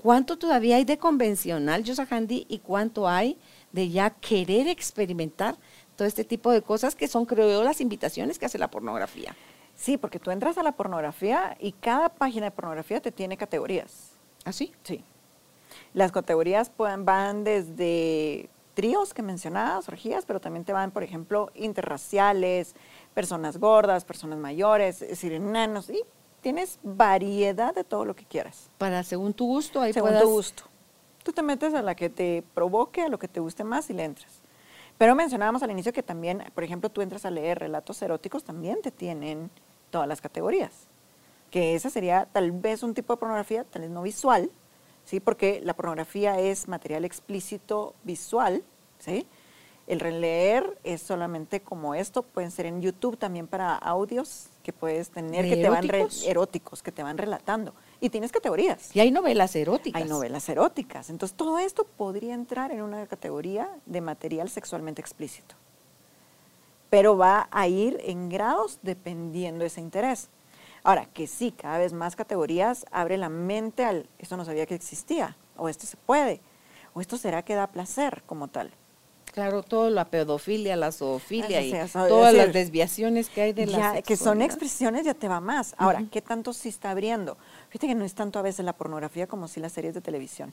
cuánto 0.00 0.38
todavía 0.38 0.76
hay 0.76 0.84
de 0.84 0.98
convencional, 0.98 1.82
Yosa 1.82 2.06
Handy, 2.08 2.46
y 2.48 2.58
cuánto 2.58 3.08
hay 3.08 3.36
de 3.72 3.90
ya 3.90 4.10
querer 4.10 4.68
experimentar 4.68 5.56
todo 5.96 6.06
este 6.06 6.24
tipo 6.24 6.52
de 6.52 6.62
cosas 6.62 6.94
que 6.94 7.08
son, 7.08 7.24
creo 7.24 7.48
yo, 7.48 7.64
las 7.64 7.80
invitaciones 7.80 8.38
que 8.38 8.46
hace 8.46 8.58
la 8.58 8.70
pornografía. 8.70 9.34
Sí, 9.76 9.96
porque 9.96 10.20
tú 10.20 10.30
entras 10.30 10.56
a 10.56 10.62
la 10.62 10.72
pornografía 10.72 11.56
y 11.58 11.72
cada 11.72 12.08
página 12.08 12.46
de 12.46 12.50
pornografía 12.52 13.00
te 13.00 13.10
tiene 13.10 13.36
categorías. 13.36 14.13
¿Ah, 14.44 14.52
sí? 14.52 14.72
Sí. 14.82 15.04
Las 15.92 16.12
categorías 16.12 16.70
pueden, 16.70 17.04
van 17.04 17.44
desde 17.44 18.48
tríos 18.74 19.14
que 19.14 19.22
mencionabas, 19.22 19.88
orgías, 19.88 20.24
pero 20.26 20.40
también 20.40 20.64
te 20.64 20.72
van, 20.72 20.90
por 20.90 21.02
ejemplo, 21.02 21.50
interraciales, 21.54 22.74
personas 23.14 23.58
gordas, 23.58 24.04
personas 24.04 24.38
mayores, 24.38 25.00
es 25.02 25.10
decir, 25.10 25.32
enanos, 25.32 25.88
y 25.90 26.02
tienes 26.40 26.78
variedad 26.82 27.74
de 27.74 27.84
todo 27.84 28.04
lo 28.04 28.14
que 28.14 28.24
quieras. 28.24 28.68
Para 28.78 29.02
según 29.02 29.32
tu 29.32 29.46
gusto, 29.46 29.80
ahí 29.80 29.92
Según 29.92 30.18
tu 30.20 30.28
gusto. 30.28 30.64
Tú 31.22 31.32
te 31.32 31.42
metes 31.42 31.72
a 31.72 31.80
la 31.80 31.94
que 31.94 32.10
te 32.10 32.44
provoque, 32.52 33.02
a 33.02 33.08
lo 33.08 33.18
que 33.18 33.28
te 33.28 33.40
guste 33.40 33.64
más 33.64 33.88
y 33.88 33.94
le 33.94 34.04
entras. 34.04 34.42
Pero 34.98 35.14
mencionábamos 35.14 35.62
al 35.62 35.70
inicio 35.70 35.92
que 35.92 36.02
también, 36.02 36.44
por 36.54 36.62
ejemplo, 36.62 36.90
tú 36.90 37.00
entras 37.00 37.24
a 37.24 37.30
leer 37.30 37.60
relatos 37.60 38.00
eróticos, 38.02 38.44
también 38.44 38.82
te 38.82 38.90
tienen 38.90 39.50
todas 39.90 40.06
las 40.06 40.20
categorías. 40.20 40.86
Que 41.50 41.74
esa 41.74 41.90
sería 41.90 42.26
tal 42.32 42.50
vez 42.52 42.82
un 42.82 42.94
tipo 42.94 43.12
de 43.12 43.18
pornografía, 43.18 43.64
tal 43.64 43.82
vez 43.82 43.90
no 43.90 44.02
visual, 44.02 44.50
¿sí? 45.04 45.20
porque 45.20 45.60
la 45.62 45.74
pornografía 45.74 46.38
es 46.40 46.68
material 46.68 47.04
explícito 47.04 47.94
visual, 48.02 48.64
¿sí? 48.98 49.26
El 49.86 50.00
releer 50.00 50.78
es 50.82 51.02
solamente 51.02 51.60
como 51.60 51.94
esto, 51.94 52.22
pueden 52.22 52.50
ser 52.50 52.64
en 52.64 52.80
YouTube 52.80 53.18
también 53.18 53.46
para 53.46 53.74
audios 53.76 54.46
que 54.62 54.72
puedes 54.72 55.10
tener 55.10 55.46
que 55.46 55.56
te 55.56 55.68
van 55.68 55.86
eróticos 56.26 56.82
que 56.82 56.90
te 56.90 57.02
van 57.02 57.18
relatando 57.18 57.74
y 58.00 58.08
tienes 58.08 58.32
categorías. 58.32 58.96
Y 58.96 59.00
hay 59.00 59.10
novelas 59.10 59.54
eróticas. 59.54 60.00
Hay 60.00 60.08
novelas 60.08 60.48
eróticas. 60.48 61.10
Entonces 61.10 61.36
todo 61.36 61.58
esto 61.58 61.84
podría 61.84 62.32
entrar 62.32 62.72
en 62.72 62.80
una 62.80 63.06
categoría 63.06 63.68
de 63.84 64.00
material 64.00 64.48
sexualmente 64.48 65.02
explícito. 65.02 65.54
Pero 66.88 67.18
va 67.18 67.48
a 67.50 67.68
ir 67.68 68.00
en 68.04 68.30
grados 68.30 68.78
dependiendo 68.80 69.60
de 69.60 69.66
ese 69.66 69.82
interés. 69.82 70.28
Ahora, 70.84 71.06
que 71.06 71.26
sí, 71.26 71.50
cada 71.50 71.78
vez 71.78 71.94
más 71.94 72.14
categorías 72.14 72.84
abre 72.92 73.16
la 73.16 73.30
mente 73.30 73.84
al, 73.84 74.06
esto 74.18 74.36
no 74.36 74.44
sabía 74.44 74.66
que 74.66 74.74
existía, 74.74 75.34
o 75.56 75.70
esto 75.70 75.86
se 75.86 75.96
puede, 75.96 76.40
o 76.92 77.00
esto 77.00 77.16
será 77.16 77.42
que 77.42 77.54
da 77.54 77.66
placer 77.68 78.22
como 78.26 78.48
tal. 78.48 78.70
Claro, 79.32 79.62
toda 79.64 79.90
la 79.90 80.04
pedofilia, 80.04 80.76
la 80.76 80.92
zoofilia 80.92 81.60
y 81.62 81.72
todas 81.92 82.34
las 82.34 82.52
desviaciones 82.52 83.30
que 83.30 83.40
hay 83.40 83.52
de 83.52 83.66
la 83.66 84.00
Que 84.02 84.16
son 84.16 84.42
expresiones, 84.42 85.04
ya 85.04 85.14
te 85.14 85.26
va 85.26 85.40
más. 85.40 85.74
Ahora, 85.78 86.04
¿qué 86.12 86.22
tanto 86.22 86.52
sí 86.52 86.68
está 86.68 86.90
abriendo? 86.90 87.36
Fíjate 87.70 87.88
que 87.88 87.94
no 87.96 88.04
es 88.04 88.14
tanto 88.14 88.38
a 88.38 88.42
veces 88.42 88.64
la 88.64 88.74
pornografía 88.74 89.26
como 89.26 89.48
si 89.48 89.58
las 89.58 89.72
series 89.72 89.94
de 89.94 90.02
televisión, 90.02 90.52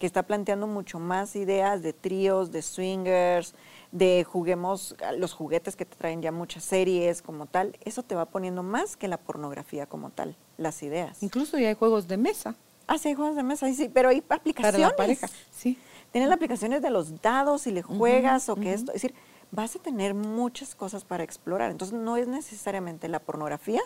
que 0.00 0.06
está 0.06 0.24
planteando 0.24 0.66
mucho 0.66 0.98
más 0.98 1.36
ideas 1.36 1.82
de 1.82 1.92
tríos, 1.92 2.50
de 2.50 2.62
swingers, 2.62 3.54
de 3.92 4.24
juguemos 4.24 4.96
los 5.16 5.32
juguetes 5.32 5.76
que 5.76 5.84
te 5.84 5.96
traen 5.96 6.20
ya 6.20 6.32
muchas 6.32 6.64
series 6.64 7.22
como 7.22 7.46
tal, 7.46 7.76
eso 7.84 8.02
te 8.02 8.14
va 8.14 8.26
poniendo 8.26 8.62
más 8.62 8.96
que 8.96 9.08
la 9.08 9.18
pornografía 9.18 9.86
como 9.86 10.10
tal, 10.10 10.36
las 10.56 10.82
ideas. 10.82 11.22
Incluso 11.22 11.58
ya 11.58 11.68
hay 11.68 11.74
juegos 11.74 12.08
de 12.08 12.16
mesa. 12.16 12.54
Ah, 12.86 12.98
sí, 12.98 13.08
hay 13.08 13.14
juegos 13.14 13.36
de 13.36 13.42
mesa, 13.42 13.72
sí, 13.72 13.90
pero 13.92 14.08
hay 14.08 14.22
aplicaciones. 14.28 14.80
Para 14.80 14.90
la 14.90 14.96
pareja, 14.96 15.28
sí. 15.50 15.78
Tienes 16.10 16.30
aplicaciones 16.30 16.80
de 16.80 16.90
los 16.90 17.20
dados 17.20 17.66
y 17.66 17.72
le 17.72 17.82
juegas 17.82 18.48
o 18.48 18.56
que 18.56 18.72
esto, 18.72 18.92
es 18.92 19.02
decir, 19.02 19.14
vas 19.50 19.76
a 19.76 19.78
tener 19.78 20.14
muchas 20.14 20.74
cosas 20.74 21.04
para 21.04 21.22
explorar. 21.22 21.70
Entonces 21.70 21.98
no 21.98 22.16
es 22.16 22.26
necesariamente 22.26 23.08
la 23.08 23.20
pornografía, 23.20 23.82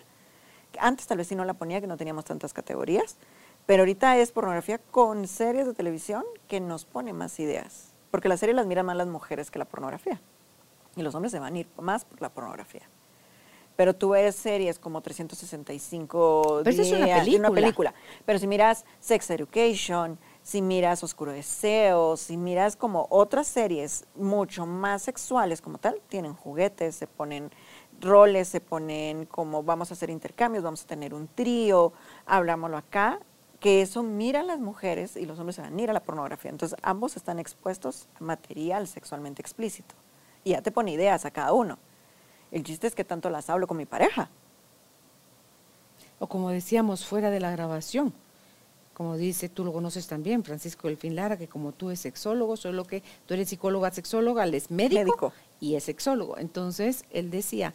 antes 0.79 1.07
tal 1.07 1.19
vez 1.19 1.27
sí 1.27 1.35
no 1.35 1.45
la 1.45 1.55
ponía, 1.55 1.81
que 1.81 1.87
no 1.87 1.97
teníamos 1.97 2.25
tantas 2.25 2.53
categorías, 2.53 3.17
pero 3.67 3.83
ahorita 3.83 4.17
es 4.19 4.33
pornografía 4.33 4.79
con 4.79 5.27
series 5.29 5.67
de 5.67 5.75
televisión 5.75 6.25
que 6.49 6.61
nos 6.61 6.85
pone 6.85 7.12
más 7.12 7.38
ideas. 7.41 7.91
Porque 8.12 8.29
la 8.29 8.37
serie 8.37 8.55
las 8.55 8.66
miran 8.66 8.85
más 8.85 8.96
las 8.96 9.09
mujeres 9.09 9.51
que 9.51 9.59
la 9.59 9.64
pornografía. 9.64 10.20
Y 10.96 11.03
los 11.03 11.14
hombres 11.14 11.33
se 11.33 11.40
van 11.40 11.55
a 11.55 11.59
ir 11.59 11.66
más 11.79 12.05
por 12.05 12.20
la 12.20 12.29
pornografía. 12.29 12.83
Pero 13.75 13.94
tú 13.94 14.11
ves 14.11 14.37
series 14.37 14.79
como 14.79 15.01
365 15.01 16.61
Pero 16.62 16.77
días, 16.77 16.87
es 16.87 16.92
una 16.92 17.07
película. 17.07 17.48
una 17.48 17.55
película. 17.55 17.94
Pero 18.27 18.38
si 18.38 18.46
miras 18.46 18.85
Sex 19.01 19.31
Education, 19.31 20.18
si 20.42 20.61
miras 20.61 21.03
Oscuro 21.03 21.33
Deseo, 21.33 22.18
si 22.18 22.37
miras 22.37 22.77
como 22.77 23.07
otras 23.09 23.46
series 23.46 24.05
mucho 24.14 24.66
más 24.66 25.01
sexuales 25.01 25.62
como 25.62 25.79
tal, 25.79 25.98
tienen 26.09 26.35
juguetes, 26.35 26.96
se 26.96 27.07
ponen 27.07 27.51
roles, 27.98 28.48
se 28.48 28.61
ponen 28.61 29.25
como 29.25 29.62
vamos 29.62 29.90
a 29.90 29.94
hacer 29.94 30.11
intercambios, 30.11 30.62
vamos 30.62 30.85
a 30.85 30.87
tener 30.87 31.14
un 31.14 31.29
trío, 31.29 31.94
hablámoslo 32.27 32.77
acá, 32.77 33.20
que 33.62 33.81
eso 33.81 34.03
mira 34.03 34.42
las 34.42 34.59
mujeres 34.59 35.16
y 35.16 35.25
los 35.25 35.38
hombres 35.38 35.57
se 35.57 35.62
van 35.62 35.79
a 35.79 35.83
ir 35.83 35.88
a 35.88 35.92
la 35.92 36.03
pornografía. 36.03 36.51
Entonces 36.51 36.77
ambos 36.83 37.16
están 37.16 37.38
expuestos 37.38 38.09
a 38.20 38.25
material 38.25 38.88
sexualmente 38.88 39.40
explícito. 39.40 39.94
Y 40.42 40.51
ya 40.51 40.62
te 40.62 40.72
pone 40.72 40.92
ideas 40.92 41.25
a 41.25 41.31
cada 41.31 41.53
uno. 41.53 41.79
El 42.51 42.64
chiste 42.64 42.88
es 42.88 42.94
que 42.96 43.05
tanto 43.05 43.31
las 43.31 43.48
hablo 43.48 43.68
con 43.68 43.77
mi 43.77 43.87
pareja. 43.87 44.29
O 46.18 46.27
como 46.27 46.51
decíamos 46.51 47.07
fuera 47.07 47.31
de 47.31 47.38
la 47.38 47.53
grabación, 47.53 48.12
como 48.94 49.16
dice, 49.16 49.48
tú 49.48 49.64
lo 49.64 49.72
conoces 49.72 50.09
también, 50.09 50.42
Francisco 50.42 50.88
Delfín 50.88 51.14
Lara, 51.14 51.37
que 51.37 51.48
como 51.48 51.72
tú 51.72 51.90
es 51.90 52.01
sexólogo, 52.01 52.57
solo 52.57 52.85
que 52.85 53.03
tú 53.27 53.35
eres 53.35 53.48
psicóloga, 53.48 53.92
sexóloga, 53.92 54.44
él 54.44 54.55
es 54.55 54.70
médico, 54.70 55.01
médico, 55.01 55.33
y 55.61 55.77
es 55.77 55.85
sexólogo. 55.85 56.37
Entonces, 56.37 57.05
él 57.11 57.31
decía, 57.31 57.75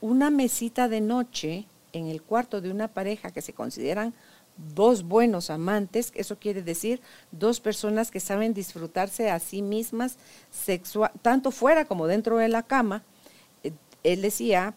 una 0.00 0.30
mesita 0.30 0.88
de 0.88 1.00
noche 1.00 1.66
en 1.92 2.08
el 2.08 2.22
cuarto 2.22 2.60
de 2.60 2.70
una 2.70 2.88
pareja 2.88 3.30
que 3.30 3.40
se 3.40 3.52
consideran 3.52 4.14
dos 4.56 5.02
buenos 5.02 5.50
amantes, 5.50 6.12
eso 6.14 6.38
quiere 6.38 6.62
decir 6.62 7.00
dos 7.30 7.60
personas 7.60 8.10
que 8.10 8.20
saben 8.20 8.54
disfrutarse 8.54 9.30
a 9.30 9.38
sí 9.38 9.62
mismas 9.62 10.18
sexual, 10.50 11.10
tanto 11.22 11.50
fuera 11.50 11.84
como 11.84 12.06
dentro 12.06 12.38
de 12.38 12.48
la 12.48 12.62
cama. 12.62 13.02
Eh, 13.64 13.72
él 14.02 14.22
decía, 14.22 14.74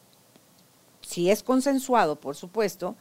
si 1.02 1.30
es 1.30 1.44
consensuado, 1.44 2.16
por 2.16 2.36
supuesto, 2.36 2.96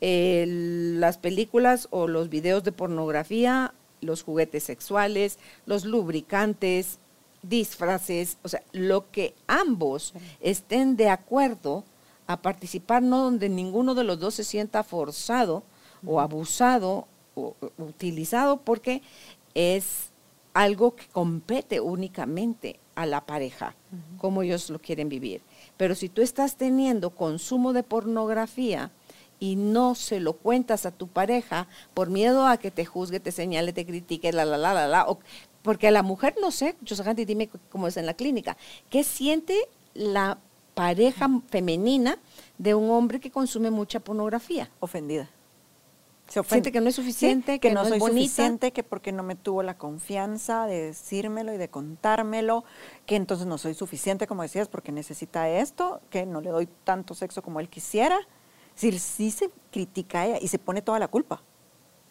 las 0.00 1.18
películas 1.18 1.86
o 1.90 2.08
los 2.08 2.30
videos 2.30 2.64
de 2.64 2.72
pornografía, 2.72 3.74
los 4.00 4.22
juguetes 4.22 4.62
sexuales, 4.62 5.38
los 5.66 5.84
lubricantes, 5.84 6.98
disfraces, 7.42 8.38
o 8.42 8.48
sea, 8.48 8.62
lo 8.72 9.10
que 9.10 9.34
ambos 9.46 10.14
estén 10.40 10.96
de 10.96 11.08
acuerdo 11.10 11.84
a 12.26 12.40
participar, 12.40 13.02
no 13.02 13.24
donde 13.24 13.48
ninguno 13.48 13.94
de 13.94 14.04
los 14.04 14.18
dos 14.18 14.34
se 14.34 14.44
sienta 14.44 14.84
forzado, 14.84 15.64
o 16.06 16.20
abusado 16.20 17.06
o 17.34 17.54
utilizado 17.78 18.58
porque 18.58 19.02
es 19.54 20.10
algo 20.54 20.96
que 20.96 21.06
compete 21.06 21.80
únicamente 21.80 22.78
a 22.94 23.06
la 23.06 23.24
pareja, 23.24 23.74
cómo 24.18 24.42
ellos 24.42 24.68
lo 24.68 24.78
quieren 24.78 25.08
vivir. 25.08 25.42
Pero 25.76 25.94
si 25.94 26.08
tú 26.08 26.22
estás 26.22 26.56
teniendo 26.56 27.10
consumo 27.10 27.72
de 27.72 27.82
pornografía 27.82 28.90
y 29.38 29.56
no 29.56 29.94
se 29.94 30.20
lo 30.20 30.34
cuentas 30.34 30.84
a 30.86 30.90
tu 30.90 31.08
pareja 31.08 31.66
por 31.94 32.10
miedo 32.10 32.46
a 32.46 32.58
que 32.58 32.70
te 32.70 32.84
juzgue, 32.84 33.20
te 33.20 33.32
señale, 33.32 33.72
te 33.72 33.86
critique, 33.86 34.32
la, 34.32 34.44
la, 34.44 34.58
la, 34.58 34.74
la, 34.74 34.86
la, 34.86 35.06
porque 35.62 35.88
a 35.88 35.90
la 35.90 36.02
mujer, 36.02 36.34
no 36.40 36.50
sé, 36.50 36.76
José 36.86 37.14
dime 37.14 37.48
cómo 37.70 37.86
es 37.86 37.96
en 37.96 38.06
la 38.06 38.14
clínica, 38.14 38.56
¿qué 38.90 39.04
siente 39.04 39.56
la 39.94 40.38
pareja 40.74 41.28
femenina 41.48 42.18
de 42.58 42.74
un 42.74 42.90
hombre 42.90 43.20
que 43.20 43.30
consume 43.30 43.70
mucha 43.70 44.00
pornografía? 44.00 44.70
Ofendida. 44.80 45.30
Se 46.30 46.42
Siente 46.44 46.70
que 46.70 46.80
no 46.80 46.88
es 46.88 46.94
suficiente, 46.94 47.58
que, 47.58 47.72
no, 47.72 47.84
soy 47.84 47.98
es 47.98 48.04
suficiente, 48.04 48.70
que 48.70 48.84
porque 48.84 49.10
no 49.10 49.22
me 49.24 49.34
tuvo 49.34 49.62
la 49.62 49.76
confianza 49.76 50.66
de 50.66 50.80
decírmelo 50.86 51.52
y 51.52 51.56
de 51.56 51.68
contármelo, 51.68 52.64
que 53.04 53.16
entonces 53.16 53.46
no 53.46 53.58
soy 53.58 53.74
suficiente, 53.74 54.28
como 54.28 54.42
decías, 54.42 54.68
porque 54.68 54.92
necesita 54.92 55.48
esto, 55.48 56.00
que 56.08 56.26
no 56.26 56.40
le 56.40 56.50
doy 56.50 56.68
tanto 56.84 57.14
sexo 57.14 57.42
como 57.42 57.58
él 57.58 57.68
quisiera. 57.68 58.16
Si 58.76 58.96
sí 58.98 59.32
se 59.32 59.50
critica 59.72 60.20
a 60.20 60.26
ella 60.26 60.38
y 60.40 60.46
se 60.48 60.60
pone 60.60 60.82
toda 60.82 61.00
la 61.00 61.08
culpa. 61.08 61.42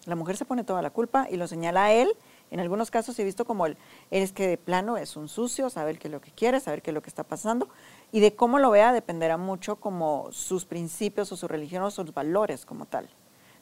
La 0.05 0.15
mujer 0.15 0.35
se 0.35 0.43
pone 0.43 0.65
toda 0.65 0.81
la 0.81 0.89
culpa 0.89 1.27
y 1.31 1.37
lo 1.37 1.47
señala 1.47 1.85
a 1.85 1.93
él 1.93 2.15
en 2.51 2.59
algunos 2.59 2.89
casos 2.89 3.17
he 3.19 3.23
visto 3.23 3.45
como 3.45 3.65
el, 3.65 3.77
es 4.11 4.31
que 4.31 4.47
de 4.47 4.57
plano 4.57 4.97
es 4.97 5.15
un 5.15 5.27
sucio, 5.27 5.69
saber 5.69 5.99
qué 5.99 6.07
es 6.07 6.11
lo 6.11 6.21
que 6.21 6.31
quiere, 6.31 6.59
saber 6.59 6.81
qué 6.81 6.91
es 6.91 6.93
lo 6.93 7.01
que 7.01 7.09
está 7.09 7.23
pasando, 7.23 7.69
y 8.11 8.21
de 8.21 8.35
cómo 8.35 8.59
lo 8.59 8.71
vea 8.71 8.91
dependerá 8.91 9.37
mucho 9.37 9.75
como 9.75 10.29
sus 10.31 10.65
principios 10.65 11.31
o 11.31 11.37
su 11.37 11.47
religión 11.47 11.83
o 11.83 11.91
sus 11.91 12.13
valores 12.13 12.65
como 12.65 12.85
tal. 12.85 13.09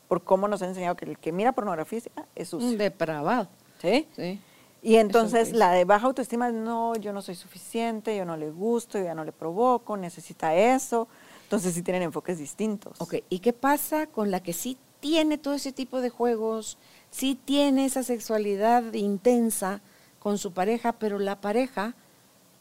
Por 0.08 0.24
cómo 0.24 0.48
nos 0.48 0.62
ha 0.62 0.68
enseñado 0.68 0.96
que 0.96 1.06
el 1.06 1.18
que 1.18 1.32
mira 1.32 1.52
pornografía 1.52 2.02
es 2.36 2.50
sucio. 2.50 2.70
Un 2.70 2.78
depravado. 2.78 3.48
¿Sí? 3.82 4.08
Sí. 4.16 4.40
Y 4.82 4.96
entonces 4.96 5.52
la 5.54 5.72
de 5.72 5.86
baja 5.86 6.08
autoestima 6.08 6.48
es, 6.48 6.54
no, 6.54 6.96
yo 6.96 7.12
no 7.12 7.22
soy 7.22 7.36
suficiente, 7.36 8.16
yo 8.16 8.26
no 8.26 8.38
le 8.38 8.52
gusto, 8.52 8.98
yo 8.98 9.06
ya 9.06 9.16
no 9.16 9.26
le 9.26 9.32
provoco, 9.32 9.98
necesita 9.98 10.56
eso. 10.56 11.08
Entonces 11.44 11.74
sí 11.74 11.82
tienen 11.82 12.04
enfoques 12.04 12.38
distintos. 12.38 13.00
Ok, 13.00 13.16
¿y 13.30 13.40
qué 13.40 13.54
pasa 13.54 14.08
con 14.08 14.32
la 14.32 14.42
que 14.42 14.54
sí 14.54 14.78
tiene 15.00 15.38
todo 15.38 15.54
ese 15.54 15.72
tipo 15.72 16.02
de 16.02 16.10
juegos, 16.10 16.78
sí 17.12 17.40
tiene 17.44 17.86
esa 17.86 18.04
sexualidad 18.04 18.94
intensa 18.94 19.82
con 20.20 20.38
su 20.38 20.52
pareja, 20.52 20.94
pero 20.94 21.20
la 21.20 21.40
pareja, 21.40 21.94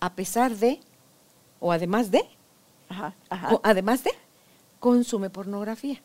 a 0.01 0.15
pesar 0.15 0.57
de, 0.57 0.81
o 1.61 1.73
además 1.73 2.11
de, 2.11 2.25
además 3.63 4.05
de, 4.05 4.13
consume 4.79 5.31
pornografía. 5.31 6.01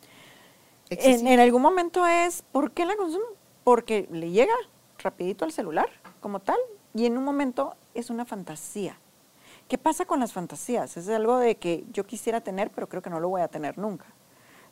En, 0.92 1.26
en, 1.26 1.40
algún 1.40 1.62
momento 1.62 2.06
es, 2.06 2.42
¿por 2.52 2.72
qué 2.72 2.86
la 2.86 2.98
consume? 2.98 3.24
Porque 3.64 4.10
le 4.12 4.30
llega 4.30 4.54
rapidito 4.98 5.46
al 5.46 5.54
celular, 5.54 5.90
como 6.20 6.42
tal, 6.42 6.58
y 6.94 7.06
en 7.06 7.18
un 7.18 7.24
momento 7.24 7.76
es 7.94 8.10
una 8.10 8.26
fantasía. 8.26 8.98
¿Qué 9.70 9.78
pasa 9.78 10.04
con 10.04 10.20
las 10.20 10.34
fantasías? 10.34 10.98
Es 10.98 11.08
algo 11.08 11.38
de 11.38 11.56
que 11.56 11.86
yo 11.94 12.06
quisiera 12.06 12.42
tener, 12.42 12.72
pero 12.72 12.90
creo 12.90 13.02
que 13.02 13.10
no 13.10 13.22
lo 13.22 13.30
voy 13.30 13.42
a 13.42 13.48
tener 13.48 13.78
nunca. 13.78 14.06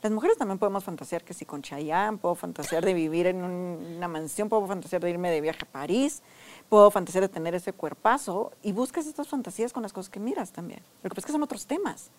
Las 0.02 0.12
mujeres 0.12 0.38
también 0.38 0.60
podemos 0.60 0.84
fantasear 0.84 1.24
que 1.24 1.34
si 1.34 1.46
con 1.46 1.62
Chayanne, 1.62 2.18
puedo 2.18 2.36
fantasear 2.36 2.84
de 2.84 2.94
vivir 2.94 3.28
en 3.28 3.42
una 3.42 4.10
mansión, 4.10 4.50
puedo 4.50 4.68
fantasear 4.68 5.02
de 5.02 5.10
irme 5.10 5.32
de 5.32 5.40
viaje 5.40 5.60
a 5.64 5.72
París, 5.72 6.22
puedo 6.68 6.92
fantasear 6.92 7.22
de 7.22 7.30
tener 7.30 7.56
ese 7.56 7.72
cuerpazo 7.72 8.52
y 8.62 8.74
buscas 8.74 9.08
estas 9.08 9.30
fantasías 9.30 9.72
con 9.72 9.84
las 9.84 9.94
cosas 9.94 10.10
que 10.10 10.20
miras 10.20 10.52
también. 10.52 10.82
Lo 11.02 11.10
que 11.10 11.16
pasa 11.16 11.22
es 11.22 11.26
que 11.28 11.32
son 11.32 11.44
otros 11.44 11.66
temas. 11.66 12.12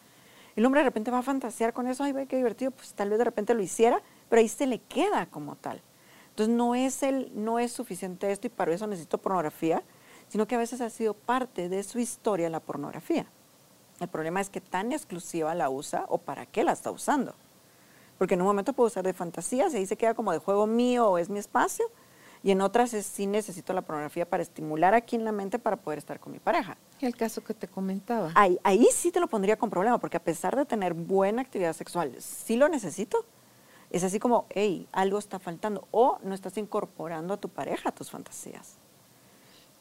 El 0.60 0.66
hombre 0.66 0.82
de 0.82 0.84
repente 0.84 1.10
va 1.10 1.20
a 1.20 1.22
fantasear 1.22 1.72
con 1.72 1.86
eso, 1.86 2.04
ay, 2.04 2.12
ve 2.12 2.26
qué 2.26 2.36
divertido, 2.36 2.70
pues 2.70 2.92
tal 2.92 3.08
vez 3.08 3.16
de 3.16 3.24
repente 3.24 3.54
lo 3.54 3.62
hiciera, 3.62 4.02
pero 4.28 4.40
ahí 4.40 4.48
se 4.48 4.66
le 4.66 4.78
queda 4.78 5.24
como 5.24 5.56
tal. 5.56 5.80
Entonces 6.28 6.54
no 6.54 6.74
es, 6.74 7.02
el, 7.02 7.32
no 7.34 7.58
es 7.58 7.72
suficiente 7.72 8.30
esto 8.30 8.46
y 8.46 8.50
para 8.50 8.74
eso 8.74 8.86
necesito 8.86 9.16
pornografía, 9.16 9.82
sino 10.28 10.46
que 10.46 10.56
a 10.56 10.58
veces 10.58 10.82
ha 10.82 10.90
sido 10.90 11.14
parte 11.14 11.70
de 11.70 11.82
su 11.82 11.98
historia 11.98 12.50
la 12.50 12.60
pornografía. 12.60 13.24
El 14.00 14.08
problema 14.08 14.42
es 14.42 14.50
que 14.50 14.60
tan 14.60 14.92
exclusiva 14.92 15.54
la 15.54 15.70
usa 15.70 16.04
o 16.10 16.18
para 16.18 16.44
qué 16.44 16.62
la 16.62 16.72
está 16.72 16.90
usando 16.90 17.34
porque 18.18 18.34
en 18.34 18.42
un 18.42 18.48
momento 18.48 18.74
puedo 18.74 18.88
usar 18.88 19.02
de 19.02 19.14
fantasías 19.14 19.72
y 19.72 19.78
ahí 19.78 19.86
se 19.86 19.96
queda 19.96 20.12
como 20.12 20.30
de 20.30 20.36
juego 20.36 20.66
mío 20.66 21.08
o 21.08 21.16
es 21.16 21.30
mi 21.30 21.38
espacio, 21.38 21.86
y 22.42 22.50
en 22.52 22.60
otras 22.62 22.94
es, 22.94 23.06
sí 23.06 23.26
necesito 23.26 23.72
la 23.72 23.82
pornografía 23.82 24.28
para 24.28 24.42
estimular 24.42 24.94
aquí 24.94 25.16
en 25.16 25.24
la 25.24 25.32
mente 25.32 25.58
para 25.58 25.76
poder 25.76 25.98
estar 25.98 26.18
con 26.20 26.32
mi 26.32 26.38
pareja. 26.38 26.78
El 27.00 27.14
caso 27.14 27.44
que 27.44 27.52
te 27.52 27.68
comentaba. 27.68 28.32
Ahí, 28.34 28.58
ahí 28.64 28.86
sí 28.92 29.10
te 29.10 29.20
lo 29.20 29.26
pondría 29.26 29.56
con 29.56 29.68
problema, 29.68 29.98
porque 29.98 30.16
a 30.16 30.22
pesar 30.22 30.56
de 30.56 30.64
tener 30.64 30.94
buena 30.94 31.42
actividad 31.42 31.74
sexual, 31.74 32.14
sí 32.18 32.56
lo 32.56 32.68
necesito. 32.68 33.26
Es 33.90 34.04
así 34.04 34.18
como, 34.18 34.46
hey, 34.50 34.88
algo 34.92 35.18
está 35.18 35.38
faltando, 35.38 35.86
o 35.90 36.18
no 36.22 36.34
estás 36.34 36.56
incorporando 36.56 37.34
a 37.34 37.36
tu 37.36 37.48
pareja 37.48 37.90
a 37.90 37.92
tus 37.92 38.10
fantasías. 38.10 38.76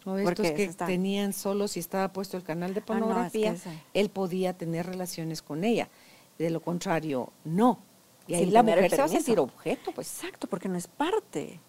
O 0.05 0.17
estos 0.17 0.51
que 0.51 0.67
tenían 0.85 1.33
solo, 1.33 1.67
si 1.67 1.79
estaba 1.79 2.11
puesto 2.11 2.35
el 2.35 2.43
canal 2.43 2.73
de 2.73 2.81
ah, 2.81 2.85
pornografía, 2.85 3.55
él 3.93 4.09
podía 4.09 4.57
tener 4.57 4.85
relaciones 4.85 5.41
con 5.41 5.63
ella. 5.63 5.89
De 6.37 6.49
lo 6.49 6.61
contrario, 6.61 7.31
no. 7.43 7.79
Y 8.27 8.35
ahí 8.35 8.45
la 8.47 8.63
mujer 8.63 8.89
se 8.89 8.97
va 8.97 9.03
a 9.05 9.07
sentir 9.09 9.39
objeto, 9.39 9.91
pues. 9.91 10.23
Exacto, 10.23 10.47
porque 10.47 10.69
no 10.69 10.77
es 10.77 10.87
parte. 10.87 11.59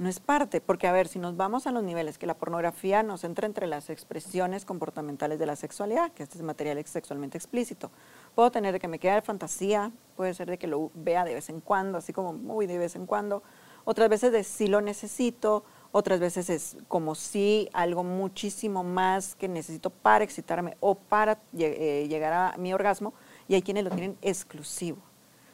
No 0.00 0.08
es 0.08 0.18
parte, 0.18 0.62
porque 0.62 0.86
a 0.86 0.92
ver, 0.92 1.08
si 1.08 1.18
nos 1.18 1.36
vamos 1.36 1.66
a 1.66 1.72
los 1.72 1.82
niveles, 1.82 2.16
que 2.16 2.26
la 2.26 2.32
pornografía 2.32 3.02
nos 3.02 3.22
entra 3.22 3.46
entre 3.46 3.66
las 3.66 3.90
expresiones 3.90 4.64
comportamentales 4.64 5.38
de 5.38 5.44
la 5.44 5.56
sexualidad, 5.56 6.10
que 6.12 6.22
este 6.22 6.38
es 6.38 6.42
material 6.42 6.82
sexualmente 6.86 7.36
explícito. 7.36 7.90
Puedo 8.34 8.50
tener 8.50 8.72
de 8.72 8.80
que 8.80 8.88
me 8.88 8.98
quede 8.98 9.16
de 9.16 9.20
fantasía, 9.20 9.92
puede 10.16 10.32
ser 10.32 10.48
de 10.48 10.56
que 10.56 10.68
lo 10.68 10.90
vea 10.94 11.26
de 11.26 11.34
vez 11.34 11.50
en 11.50 11.60
cuando, 11.60 11.98
así 11.98 12.14
como 12.14 12.32
muy 12.32 12.66
de 12.66 12.78
vez 12.78 12.96
en 12.96 13.04
cuando. 13.04 13.42
Otras 13.84 14.08
veces 14.08 14.32
de 14.32 14.42
sí 14.42 14.68
lo 14.68 14.80
necesito, 14.80 15.64
otras 15.92 16.18
veces 16.18 16.48
es 16.48 16.78
como 16.88 17.14
si 17.14 17.68
algo 17.74 18.02
muchísimo 18.02 18.82
más 18.82 19.34
que 19.34 19.48
necesito 19.48 19.90
para 19.90 20.24
excitarme 20.24 20.78
o 20.80 20.94
para 20.94 21.42
eh, 21.58 22.06
llegar 22.08 22.32
a 22.32 22.56
mi 22.56 22.72
orgasmo, 22.72 23.12
y 23.48 23.54
hay 23.54 23.60
quienes 23.60 23.84
lo 23.84 23.90
tienen 23.90 24.16
exclusivo 24.22 25.02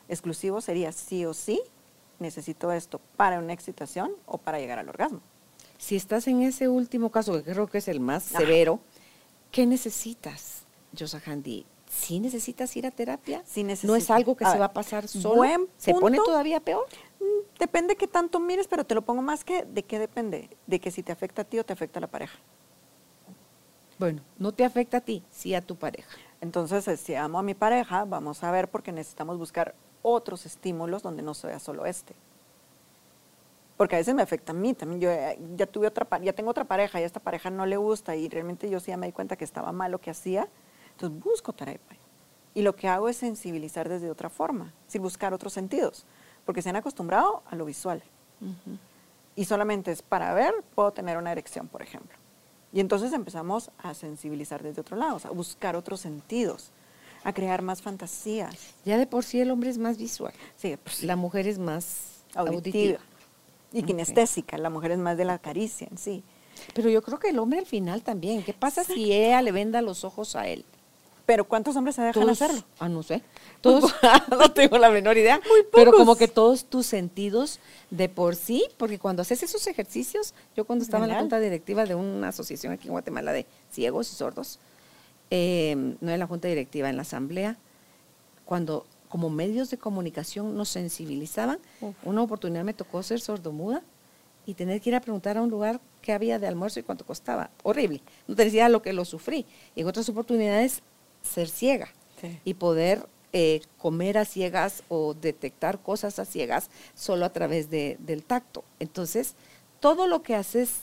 exclusivo 0.09 0.61
sería 0.61 0.93
sí 0.93 1.25
o 1.25 1.35
sí, 1.35 1.61
necesito 2.19 2.73
esto 2.73 3.01
para 3.17 3.39
una 3.39 3.53
excitación 3.53 4.13
o 4.27 4.39
para 4.39 4.59
llegar 4.59 4.79
al 4.79 4.89
orgasmo. 4.89 5.21
Si 5.79 5.97
estás 5.97 6.27
en 6.29 6.43
ese 6.43 6.69
último 6.69 7.11
caso, 7.11 7.33
que 7.33 7.53
creo 7.53 7.67
que 7.67 7.79
es 7.79 7.89
el 7.89 8.01
más 8.01 8.23
severo, 8.23 8.81
¿qué 9.51 9.67
necesitas, 9.67 10.63
Josa 10.99 11.21
Handy? 11.25 11.67
¿Sí 11.89 12.19
necesitas 12.21 12.75
ir 12.77 12.87
a 12.87 12.91
terapia? 12.91 13.43
Sí 13.47 13.65
¿No 13.83 13.97
es 13.97 14.11
algo 14.11 14.37
que 14.37 14.45
se 14.45 14.59
va 14.59 14.67
a 14.67 14.73
pasar 14.73 15.07
solo? 15.09 15.43
¿Se 15.77 15.95
pone 15.95 16.19
todavía 16.19 16.61
peor? 16.61 16.87
Mm, 17.21 17.59
depende 17.59 17.97
qué 17.97 18.09
tanto 18.09 18.41
mires, 18.41 18.67
pero 18.67 18.85
te 18.85 18.95
lo 18.95 19.03
pongo 19.03 19.23
más 19.23 19.45
que 19.45 19.65
de 19.65 19.85
qué 19.85 19.99
depende. 19.99 20.51
De 20.67 20.81
que 20.81 20.91
si 20.91 21.03
te 21.03 21.13
afecta 21.13 21.43
a 21.43 21.45
ti 21.45 21.59
o 21.59 21.65
te 21.65 21.73
afecta 21.73 21.99
a 21.99 22.03
la 22.03 22.09
pareja. 22.09 22.39
Bueno, 23.99 24.21
no 24.39 24.53
te 24.53 24.65
afecta 24.65 24.99
a 24.99 25.01
ti, 25.01 25.23
sí 25.31 25.55
a 25.55 25.63
tu 25.63 25.77
pareja. 25.77 26.19
Entonces, 26.41 26.87
eh, 26.89 26.97
si 26.97 27.15
amo 27.15 27.39
a 27.39 27.43
mi 27.43 27.55
pareja, 27.55 28.05
vamos 28.05 28.45
a 28.45 28.51
ver 28.51 28.69
porque 28.69 28.93
necesitamos 28.93 29.39
buscar 29.39 29.75
otros 30.09 30.47
estímulos 30.47 31.03
donde 31.03 31.21
no 31.21 31.35
sea 31.35 31.59
solo 31.59 31.85
este. 31.85 32.15
Porque 33.77 33.97
a 33.97 33.99
veces 33.99 34.15
me 34.15 34.23
afecta 34.23 34.53
a 34.53 34.55
mí 34.55 34.73
también. 34.73 35.01
Yo 35.01 35.11
eh, 35.11 35.37
ya 35.57 35.67
tuve 35.67 35.89
otra, 35.89 36.07
ya 36.21 36.33
tengo 36.33 36.51
otra 36.51 36.65
pareja 36.65 37.01
y 37.01 37.03
a 37.03 37.07
esta 37.07 37.19
pareja 37.19 37.51
no 37.51 37.67
le 37.67 37.77
gusta 37.77 38.15
y 38.15 38.29
realmente 38.29 38.71
yo 38.71 38.79
sí 38.79 38.93
ya 38.93 38.97
me 38.97 39.07
di 39.07 39.13
cuenta 39.13 39.35
que 39.35 39.45
estaba 39.45 39.73
mal 39.73 39.91
lo 39.91 40.01
que 40.01 40.11
hacía. 40.11 40.49
Entonces 40.93 41.21
busco 41.23 41.53
terapia. 41.53 41.99
Y 42.55 42.63
lo 42.63 42.77
que 42.77 42.87
hago 42.87 43.09
es 43.09 43.17
sensibilizar 43.17 43.89
desde 43.89 44.09
otra 44.09 44.31
forma, 44.31 44.73
sin 44.87 45.03
buscar 45.03 45.35
otros 45.35 45.53
sentidos, 45.53 46.07
porque 46.47 46.63
se 46.63 46.71
han 46.71 46.77
acostumbrado 46.77 47.43
a 47.51 47.57
lo 47.57 47.67
visual. 47.67 48.03
Y 49.35 49.45
solamente 49.45 49.91
es 49.91 50.03
para 50.03 50.33
ver, 50.33 50.55
puedo 50.75 50.93
tener 50.93 51.19
una 51.19 51.33
erección, 51.33 51.69
por 51.69 51.83
ejemplo. 51.83 52.17
Y 52.73 52.81
entonces 52.81 53.13
empezamos 53.13 53.71
a 53.77 53.93
sensibilizar 53.93 54.63
desde 54.63 54.81
otro 54.81 54.97
lado, 54.97 55.21
a 55.25 55.31
buscar 55.31 55.77
otros 55.77 56.01
sentidos 56.01 56.71
a 57.27 57.33
crear 57.33 57.61
más 57.61 57.83
fantasías. 57.83 58.55
Ya 58.85 58.99
de 58.99 59.07
por 59.09 59.25
sí 59.25 59.41
el 59.41 59.51
hombre 59.51 59.69
es 59.69 59.79
más 59.79 59.99
visual. 59.99 60.33
Sí, 60.57 60.77
la 61.03 61.17
mujer 61.17 61.49
es 61.49 61.59
más 61.59 62.23
auditiva. 62.37 63.01
Y 63.73 63.83
kinestésica, 63.83 64.57
la 64.59 64.71
mujer 64.71 64.93
es 64.93 64.99
más 64.99 65.17
de 65.17 65.25
la 65.25 65.41
caricia 65.41 65.89
en 65.91 65.99
sí. 65.99 66.23
Pero 66.73 66.89
yo 66.89 67.03
creo 67.03 67.19
que 67.19 67.31
el 67.31 67.41
hombre 67.41 67.59
al 67.59 67.67
final 67.67 68.03
también. 68.03 68.45
¿Qué 68.45 68.55
pasa 68.55 68.85
si 68.85 69.13
ella 69.13 69.43
le 69.43 69.51
venda 69.51 69.83
los 69.83 70.05
ojos 70.05 70.37
a 70.37 70.47
él? 70.47 70.65
Pero 71.27 71.49
¿cuántos 71.49 71.75
hombres 71.75 71.97
se 71.97 72.03
dejan 72.03 72.31
hacerlo? 72.31 72.63
Ah, 72.79 72.89
no 72.89 73.03
sé. 73.03 73.21
Todos, 73.61 73.93
no 74.31 74.53
tengo 74.53 74.79
la 74.79 74.91
menor 74.91 75.19
idea. 75.19 75.41
Pero 75.73 75.93
como 75.95 76.15
que 76.15 76.29
todos 76.29 76.67
tus 76.67 76.87
sentidos 76.87 77.59
de 77.91 78.09
por 78.09 78.37
sí, 78.37 78.65
porque 78.77 79.01
cuando 79.01 79.23
haces 79.23 79.43
esos 79.43 79.67
ejercicios, 79.67 80.33
yo 80.57 80.65
cuando 80.65 80.85
estaba 80.85 81.07
en 81.07 81.11
la 81.11 81.19
junta 81.19 81.41
directiva 81.41 81.87
de 81.87 81.97
una 81.97 82.29
asociación 82.29 82.73
aquí 82.73 82.87
en 82.87 82.93
Guatemala 82.93 83.33
de 83.33 83.47
ciegos 83.73 84.13
y 84.13 84.15
sordos, 84.15 84.61
eh, 85.31 85.97
no 86.01 86.11
en 86.11 86.19
la 86.19 86.27
junta 86.27 86.49
directiva, 86.49 86.89
en 86.89 86.97
la 86.97 87.03
asamblea, 87.03 87.57
cuando 88.45 88.87
como 89.09 89.31
medios 89.31 89.71
de 89.71 89.79
comunicación 89.79 90.57
nos 90.57 90.69
sensibilizaban, 90.69 91.59
una 92.05 92.23
oportunidad 92.23 92.65
me 92.65 92.75
tocó 92.75 93.03
ser 93.03 93.21
sordomuda 93.21 93.83
y 94.47 94.55
tener 94.55 94.81
que 94.81 94.91
ir 94.91 94.97
a 94.97 95.01
preguntar 95.01 95.37
a 95.37 95.43
un 95.43 95.51
lugar 95.51 95.81
qué 96.03 96.13
había 96.13 96.39
de 96.39 96.47
almuerzo 96.47 96.81
y 96.81 96.83
cuánto 96.83 97.05
costaba. 97.05 97.51
Horrible. 97.63 98.01
No 98.29 98.37
te 98.37 98.45
decía 98.45 98.69
lo 98.69 98.83
que 98.83 98.93
lo 98.93 99.05
sufrí. 99.05 99.45
Y 99.75 99.81
en 99.81 99.87
otras 99.89 100.09
oportunidades, 100.09 100.83
ser 101.23 101.49
ciega 101.49 101.89
y 102.45 102.55
poder 102.55 103.07
eh, 103.33 103.61
comer 103.79 104.19
a 104.19 104.25
ciegas 104.25 104.83
o 104.89 105.15
detectar 105.15 105.81
cosas 105.81 106.19
a 106.19 106.25
ciegas 106.25 106.71
solo 106.95 107.27
a 107.27 107.33
través 107.33 107.69
del 107.71 108.23
tacto. 108.25 108.65
Entonces, 108.79 109.35
todo 109.81 110.07
lo 110.07 110.23
que 110.23 110.35
haces 110.35 110.83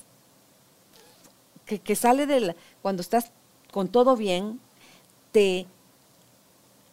que, 1.66 1.96
sale 1.96 2.26
del, 2.26 2.56
cuando 2.82 3.02
estás 3.02 3.32
con 3.74 3.88
todo 3.88 4.16
bien, 4.16 4.60
te 5.32 5.66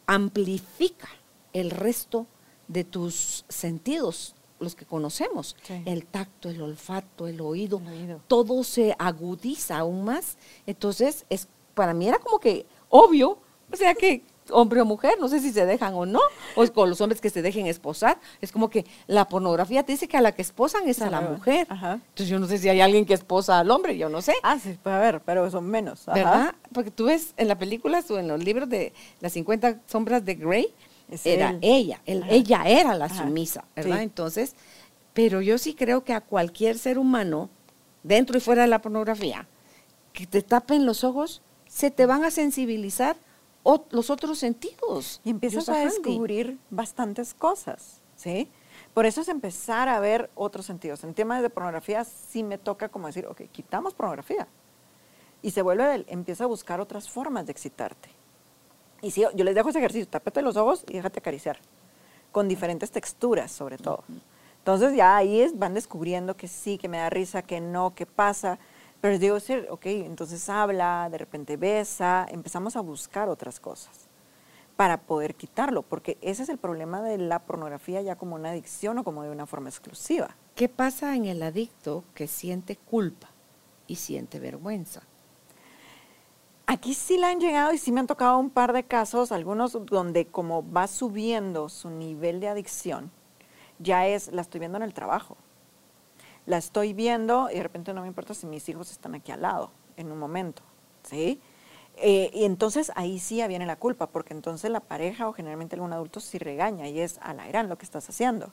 amplifica 0.07 1.11
el 1.53 1.71
resto 1.71 2.27
de 2.69 2.85
tus 2.85 3.45
sentidos, 3.51 4.35
los 4.59 4.75
que 4.75 4.87
conocemos, 4.87 5.57
el 5.85 6.07
tacto, 6.07 6.49
el 6.49 6.63
olfato, 6.63 7.29
el 7.29 7.43
oído, 7.43 7.83
todo 8.27 8.65
se 8.65 8.97
agudiza 8.99 9.77
aún 9.77 10.05
más. 10.05 10.39
Entonces, 10.67 11.27
es, 11.29 11.49
para 11.75 11.93
mí 11.93 12.09
era 12.09 12.19
como 12.19 12.39
que 12.39 12.65
obvio, 12.89 13.39
o 13.71 13.77
sea 13.77 13.95
que 13.95 14.23
hombre 14.51 14.81
o 14.81 14.85
mujer, 14.85 15.15
no 15.21 15.29
sé 15.29 15.41
si 15.41 15.53
se 15.53 15.67
dejan 15.67 15.95
o 15.95 16.07
no, 16.07 16.21
o 16.57 16.67
con 16.73 16.89
los 16.89 17.01
hombres 17.01 17.21
que 17.21 17.31
se 17.31 17.43
dejen 17.43 17.67
esposar, 17.67 18.19
es 18.41 18.53
como 18.53 18.71
que 18.71 18.85
la 19.07 19.29
pornografía 19.29 19.83
te 19.85 19.93
dice 19.93 20.09
que 20.09 20.17
a 20.17 20.21
la 20.21 20.33
que 20.33 20.43
esposan 20.43 20.89
es 20.89 21.03
a 21.03 21.11
la 21.11 21.21
mujer. 21.21 21.67
Entonces 21.71 22.29
yo 22.29 22.39
no 22.39 22.47
sé 22.47 22.59
si 22.59 22.69
hay 22.69 22.81
alguien 22.81 23.05
que 23.05 23.15
esposa 23.15 23.59
al 23.59 23.71
hombre, 23.71 23.97
yo 23.97 24.09
no 24.09 24.23
sé. 24.23 24.35
Ah, 24.43 24.59
sí, 24.59 24.77
puede 24.83 24.97
haber, 24.97 25.21
pero 25.21 25.51
son 25.51 25.67
menos. 25.67 26.07
¿Verdad? 26.07 26.55
Porque 26.73 26.91
tú 26.91 27.07
ves 27.07 27.35
en 27.37 27.49
la 27.49 27.59
película 27.59 28.03
o 28.09 28.19
en 28.19 28.29
los 28.29 28.43
libros 28.43 28.69
de 28.69 28.93
las 29.21 29.33
50 29.33 29.81
sombras 29.87 30.25
de 30.25 30.35
Grey, 30.35 30.75
era 31.25 31.57
ella, 31.61 32.01
ella 32.07 32.63
era 32.67 32.95
la 32.95 33.09
sumisa, 33.09 33.65
¿verdad? 33.75 34.03
Entonces, 34.03 34.55
pero 35.13 35.41
yo 35.41 35.59
sí 35.59 35.75
creo 35.75 36.05
que 36.05 36.13
a 36.13 36.21
cualquier 36.21 36.79
ser 36.79 36.99
humano, 36.99 37.51
dentro 38.03 38.39
y 38.39 38.41
fuera 38.41 38.63
de 38.63 38.69
la 38.69 38.81
pornografía, 38.81 39.47
que 40.13 40.27
te 40.27 40.43
tapen 40.43 40.87
los 40.87 41.05
ojos, 41.05 41.43
se 41.67 41.91
te 41.91 42.07
van 42.07 42.25
a 42.25 42.31
sensibilizar 42.31 43.17
los 43.91 44.11
otros 44.11 44.39
sentidos. 44.39 45.21
Y 45.25 45.31
empiezas 45.31 45.69
a 45.69 45.79
descubrir 45.79 46.59
bastantes 46.71 47.35
cosas, 47.35 48.01
¿sí? 48.17 48.49
Por 48.95 49.07
eso 49.07 49.21
es 49.21 49.29
empezar 49.29 49.89
a 49.89 50.01
ver 50.01 50.31
otros 50.35 50.67
sentidos. 50.67 51.05
En 51.05 51.15
temas 51.15 51.43
de 51.43 51.51
pornografía 51.51 52.05
sí 52.05 52.43
me 52.43 52.59
toca 52.59 52.89
como 52.89 53.07
decir, 53.07 53.27
ok, 53.27 53.43
quitamos 53.53 53.95
pornografía. 53.95 54.49
Y 55.43 55.53
se 55.53 55.63
vuelve, 55.63 56.05
empieza 56.09 56.45
a 56.45 56.47
buscar 56.49 56.81
otras 56.81 57.09
formas 57.09 57.47
de 57.47 57.53
excitarte. 57.53 58.11
Y 59.03 59.13
si 59.13 59.23
yo 59.23 59.45
les 59.45 59.55
dejo 59.55 59.71
ese 59.71 59.79
ejercicio, 59.79 60.09
tapete 60.09 60.43
los 60.43 60.57
ojos 60.57 60.85
y 60.89 60.95
déjate 60.95 61.21
acariciar, 61.21 61.59
con 62.33 62.49
diferentes 62.49 62.91
texturas 62.91 63.51
sobre 63.51 63.79
todo. 63.79 64.05
Entonces 64.59 64.95
ya 64.95 65.17
ahí 65.17 65.41
es, 65.41 65.59
van 65.59 65.73
descubriendo 65.73 66.37
que 66.37 66.47
sí, 66.47 66.77
que 66.77 66.89
me 66.89 66.99
da 66.99 67.09
risa, 67.09 67.43
que 67.43 67.61
no, 67.61 67.95
que 67.95 68.05
pasa. 68.05 68.59
Pero 69.01 69.19
digo, 69.19 69.39
ok, 69.71 69.87
entonces 69.87 70.49
habla, 70.49 71.09
de 71.11 71.19
repente 71.19 71.57
besa, 71.57 72.27
empezamos 72.31 72.77
a 72.77 72.81
buscar 72.81 73.29
otras 73.29 73.59
cosas 73.59 74.09
para 74.77 74.99
poder 74.99 75.35
quitarlo, 75.35 75.83
porque 75.83 76.19
ese 76.21 76.43
es 76.43 76.49
el 76.49 76.59
problema 76.59 77.03
de 77.03 77.19
la 77.19 77.41
pornografía 77.41 78.03
ya 78.03 78.17
como 78.17 78.35
una 78.35 78.51
adicción 78.51 78.99
o 78.99 79.05
como 79.05 79.23
de 79.23 79.31
una 79.31 79.47
forma 79.47 79.69
exclusiva. 79.69 80.37
¿Qué 80.55 80.69
pasa 80.69 81.17
en 81.17 81.27
el 81.27 81.43
adicto 81.43 82.05
que 82.15 82.27
siente 82.27 82.77
culpa 82.77 83.29
y 83.87 83.97
siente 83.97 84.39
vergüenza? 84.39 85.03
Aquí 86.67 86.95
sí 86.95 87.19
la 87.19 87.31
han 87.31 87.41
llegado 87.41 87.73
y 87.73 87.79
sí 87.79 87.93
me 87.93 88.01
han 88.01 88.07
tocado 88.07 88.39
un 88.39 88.51
par 88.51 88.73
de 88.73 88.85
casos, 88.85 89.33
algunos 89.33 89.73
donde 89.87 90.27
como 90.27 90.71
va 90.71 90.87
subiendo 90.87 91.69
su 91.69 91.91
nivel 91.91 92.39
de 92.41 92.49
adicción, 92.49 93.11
ya 93.79 94.07
es, 94.07 94.29
la 94.29 94.43
estoy 94.43 94.61
viendo 94.61 94.77
en 94.77 94.85
el 94.85 94.95
trabajo 94.95 95.37
la 96.51 96.59
estoy 96.59 96.93
viendo 96.93 97.49
y 97.51 97.55
de 97.55 97.63
repente 97.63 97.95
no 97.95 98.03
me 98.03 98.09
importa 98.09 98.35
si 98.35 98.47
mis 98.47 98.69
hijos 98.69 98.91
están 98.91 99.15
aquí 99.15 99.31
al 99.31 99.43
lado 99.43 99.71
en 99.97 100.11
un 100.11 100.19
momento, 100.19 100.63
¿sí? 101.05 101.41
Eh, 101.97 102.31
y 102.35 102.45
entonces 102.45 102.91
ahí 102.97 103.21
sí 103.21 103.47
viene 103.47 103.67
la 103.67 103.77
culpa, 103.77 104.09
porque 104.09 104.35
entonces 104.35 104.71
la 104.71 104.81
pareja 104.81 105.29
o 105.29 105.33
generalmente 105.33 105.77
algún 105.77 105.93
adulto 105.93 106.19
sí 106.19 106.39
regaña 106.39 106.89
y 106.89 107.01
es, 107.01 107.19
a 107.23 107.35
la 107.35 107.47
gran 107.47 107.69
lo 107.69 107.79
que 107.79 107.85
estás 107.85 108.09
haciendo. 108.09 108.51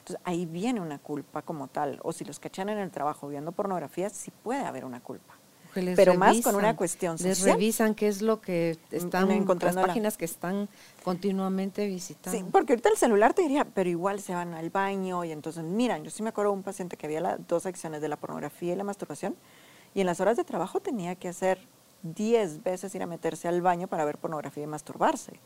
Entonces 0.00 0.20
ahí 0.24 0.44
viene 0.44 0.80
una 0.80 0.98
culpa 0.98 1.42
como 1.42 1.68
tal. 1.68 2.00
O 2.02 2.12
si 2.12 2.24
los 2.24 2.38
cachan 2.38 2.68
en 2.68 2.78
el 2.78 2.90
trabajo 2.90 3.28
viendo 3.28 3.52
pornografía, 3.52 4.10
sí 4.10 4.30
puede 4.42 4.64
haber 4.64 4.84
una 4.84 5.00
culpa 5.00 5.37
pero 5.74 6.14
más 6.14 6.40
con 6.40 6.56
una 6.56 6.76
cuestión 6.76 7.18
social. 7.18 7.30
Les 7.30 7.42
revisan 7.42 7.94
qué 7.94 8.08
es 8.08 8.22
lo 8.22 8.40
que 8.40 8.78
están 8.90 9.30
encontrando 9.30 9.80
las 9.80 9.88
páginas 9.88 10.16
que 10.16 10.24
están 10.24 10.68
continuamente 11.04 11.86
visitando. 11.86 12.38
Sí, 12.38 12.44
porque 12.50 12.72
ahorita 12.72 12.88
el 12.88 12.96
celular 12.96 13.34
te 13.34 13.42
diría, 13.42 13.64
pero 13.64 13.88
igual 13.88 14.20
se 14.20 14.34
van 14.34 14.54
al 14.54 14.70
baño 14.70 15.24
y 15.24 15.32
entonces, 15.32 15.64
miran, 15.64 16.04
yo 16.04 16.10
sí 16.10 16.22
me 16.22 16.30
acuerdo 16.30 16.52
de 16.52 16.58
un 16.58 16.62
paciente 16.62 16.96
que 16.96 17.06
había 17.06 17.20
las 17.20 17.46
dos 17.46 17.66
acciones 17.66 18.00
de 18.00 18.08
la 18.08 18.16
pornografía 18.16 18.72
y 18.72 18.76
la 18.76 18.84
masturbación 18.84 19.36
y 19.94 20.00
en 20.00 20.06
las 20.06 20.20
horas 20.20 20.36
de 20.36 20.44
trabajo 20.44 20.80
tenía 20.80 21.14
que 21.14 21.28
hacer 21.28 21.58
10 22.02 22.62
veces 22.62 22.94
ir 22.94 23.02
a 23.02 23.06
meterse 23.06 23.48
al 23.48 23.62
baño 23.62 23.88
para 23.88 24.04
ver 24.04 24.18
pornografía 24.18 24.64
y 24.64 24.66
masturbarse. 24.66 25.40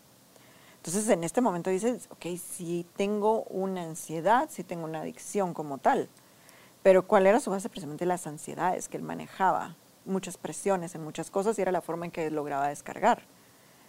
Entonces, 0.76 1.08
en 1.08 1.22
este 1.22 1.40
momento 1.40 1.70
dices, 1.70 2.08
ok, 2.10 2.26
sí 2.36 2.84
tengo 2.96 3.44
una 3.44 3.84
ansiedad, 3.84 4.48
sí 4.50 4.64
tengo 4.64 4.84
una 4.84 5.02
adicción 5.02 5.54
como 5.54 5.78
tal, 5.78 6.08
pero 6.82 7.06
¿cuál 7.06 7.26
era 7.26 7.38
su 7.38 7.50
base? 7.50 7.68
Precisamente 7.68 8.04
las 8.04 8.26
ansiedades 8.26 8.88
que 8.88 8.96
él 8.96 9.04
manejaba 9.04 9.76
muchas 10.04 10.36
presiones 10.36 10.94
en 10.94 11.04
muchas 11.04 11.30
cosas 11.30 11.58
y 11.58 11.62
era 11.62 11.72
la 11.72 11.80
forma 11.80 12.06
en 12.06 12.10
que 12.10 12.30
lograba 12.30 12.68
descargar. 12.68 13.22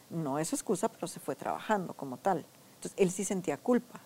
No 0.09 0.39
es 0.39 0.53
excusa, 0.53 0.89
pero 0.89 1.07
se 1.07 1.19
fue 1.19 1.35
trabajando 1.35 1.93
como 1.93 2.17
tal. 2.17 2.45
Entonces, 2.75 2.93
él 2.97 3.11
sí 3.11 3.23
sentía 3.23 3.57
culpa, 3.57 4.01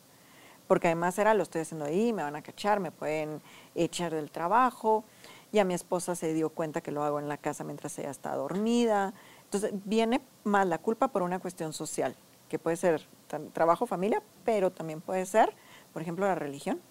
porque 0.67 0.87
además 0.87 1.17
era, 1.17 1.33
lo 1.33 1.43
estoy 1.43 1.61
haciendo 1.61 1.85
ahí, 1.85 2.13
me 2.13 2.23
van 2.23 2.35
a 2.35 2.41
cachar, 2.41 2.79
me 2.79 2.91
pueden 2.91 3.41
echar 3.75 4.13
del 4.13 4.31
trabajo, 4.31 5.03
y 5.51 5.59
a 5.59 5.65
mi 5.65 5.73
esposa 5.73 6.15
se 6.15 6.33
dio 6.33 6.49
cuenta 6.49 6.81
que 6.81 6.91
lo 6.91 7.03
hago 7.03 7.19
en 7.19 7.27
la 7.27 7.37
casa 7.37 7.63
mientras 7.63 7.97
ella 7.99 8.11
está 8.11 8.35
dormida. 8.35 9.13
Entonces, 9.45 9.71
viene 9.85 10.21
más 10.43 10.67
la 10.67 10.77
culpa 10.77 11.07
por 11.07 11.23
una 11.23 11.39
cuestión 11.39 11.73
social, 11.73 12.15
que 12.49 12.59
puede 12.59 12.77
ser 12.77 13.07
trabajo, 13.53 13.85
familia, 13.85 14.21
pero 14.45 14.71
también 14.71 15.01
puede 15.01 15.25
ser, 15.25 15.53
por 15.93 16.01
ejemplo, 16.01 16.25
la 16.25 16.35
religión. 16.35 16.81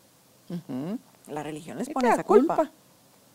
La 1.28 1.42
religión 1.42 1.78
les 1.78 1.88
pone 1.90 2.08
esa 2.10 2.24
culpa. 2.24 2.70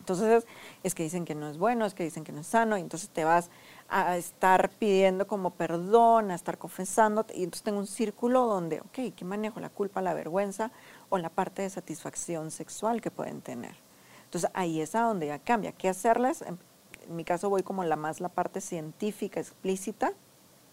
Entonces 0.02 0.44
es 0.82 0.96
que 0.96 1.04
dicen 1.04 1.24
que 1.24 1.36
no 1.36 1.48
es 1.48 1.58
bueno, 1.58 1.86
es 1.86 1.94
que 1.94 2.02
dicen 2.02 2.24
que 2.24 2.32
no 2.32 2.40
es 2.40 2.48
sano, 2.48 2.76
y 2.76 2.80
entonces 2.80 3.08
te 3.08 3.24
vas 3.24 3.50
a 3.88 4.16
estar 4.16 4.68
pidiendo 4.68 5.28
como 5.28 5.50
perdón, 5.50 6.32
a 6.32 6.34
estar 6.34 6.58
confesándote, 6.58 7.36
y 7.36 7.44
entonces 7.44 7.62
tengo 7.62 7.78
un 7.78 7.86
círculo 7.86 8.46
donde, 8.46 8.80
ok, 8.80 9.14
¿qué 9.14 9.24
manejo? 9.24 9.60
La 9.60 9.68
culpa, 9.68 10.02
la 10.02 10.12
vergüenza 10.12 10.72
o 11.08 11.18
la 11.18 11.28
parte 11.28 11.62
de 11.62 11.70
satisfacción 11.70 12.50
sexual 12.50 13.00
que 13.00 13.12
pueden 13.12 13.42
tener. 13.42 13.76
Entonces 14.24 14.50
ahí 14.54 14.80
es 14.80 14.96
a 14.96 15.02
donde 15.02 15.28
ya 15.28 15.38
cambia. 15.38 15.70
¿Qué 15.70 15.88
hacerles? 15.88 16.42
En, 16.42 16.58
en 17.06 17.14
mi 17.14 17.24
caso 17.24 17.48
voy 17.48 17.62
como 17.62 17.84
la 17.84 17.94
más 17.94 18.18
la 18.20 18.28
parte 18.28 18.60
científica, 18.60 19.38
explícita, 19.38 20.14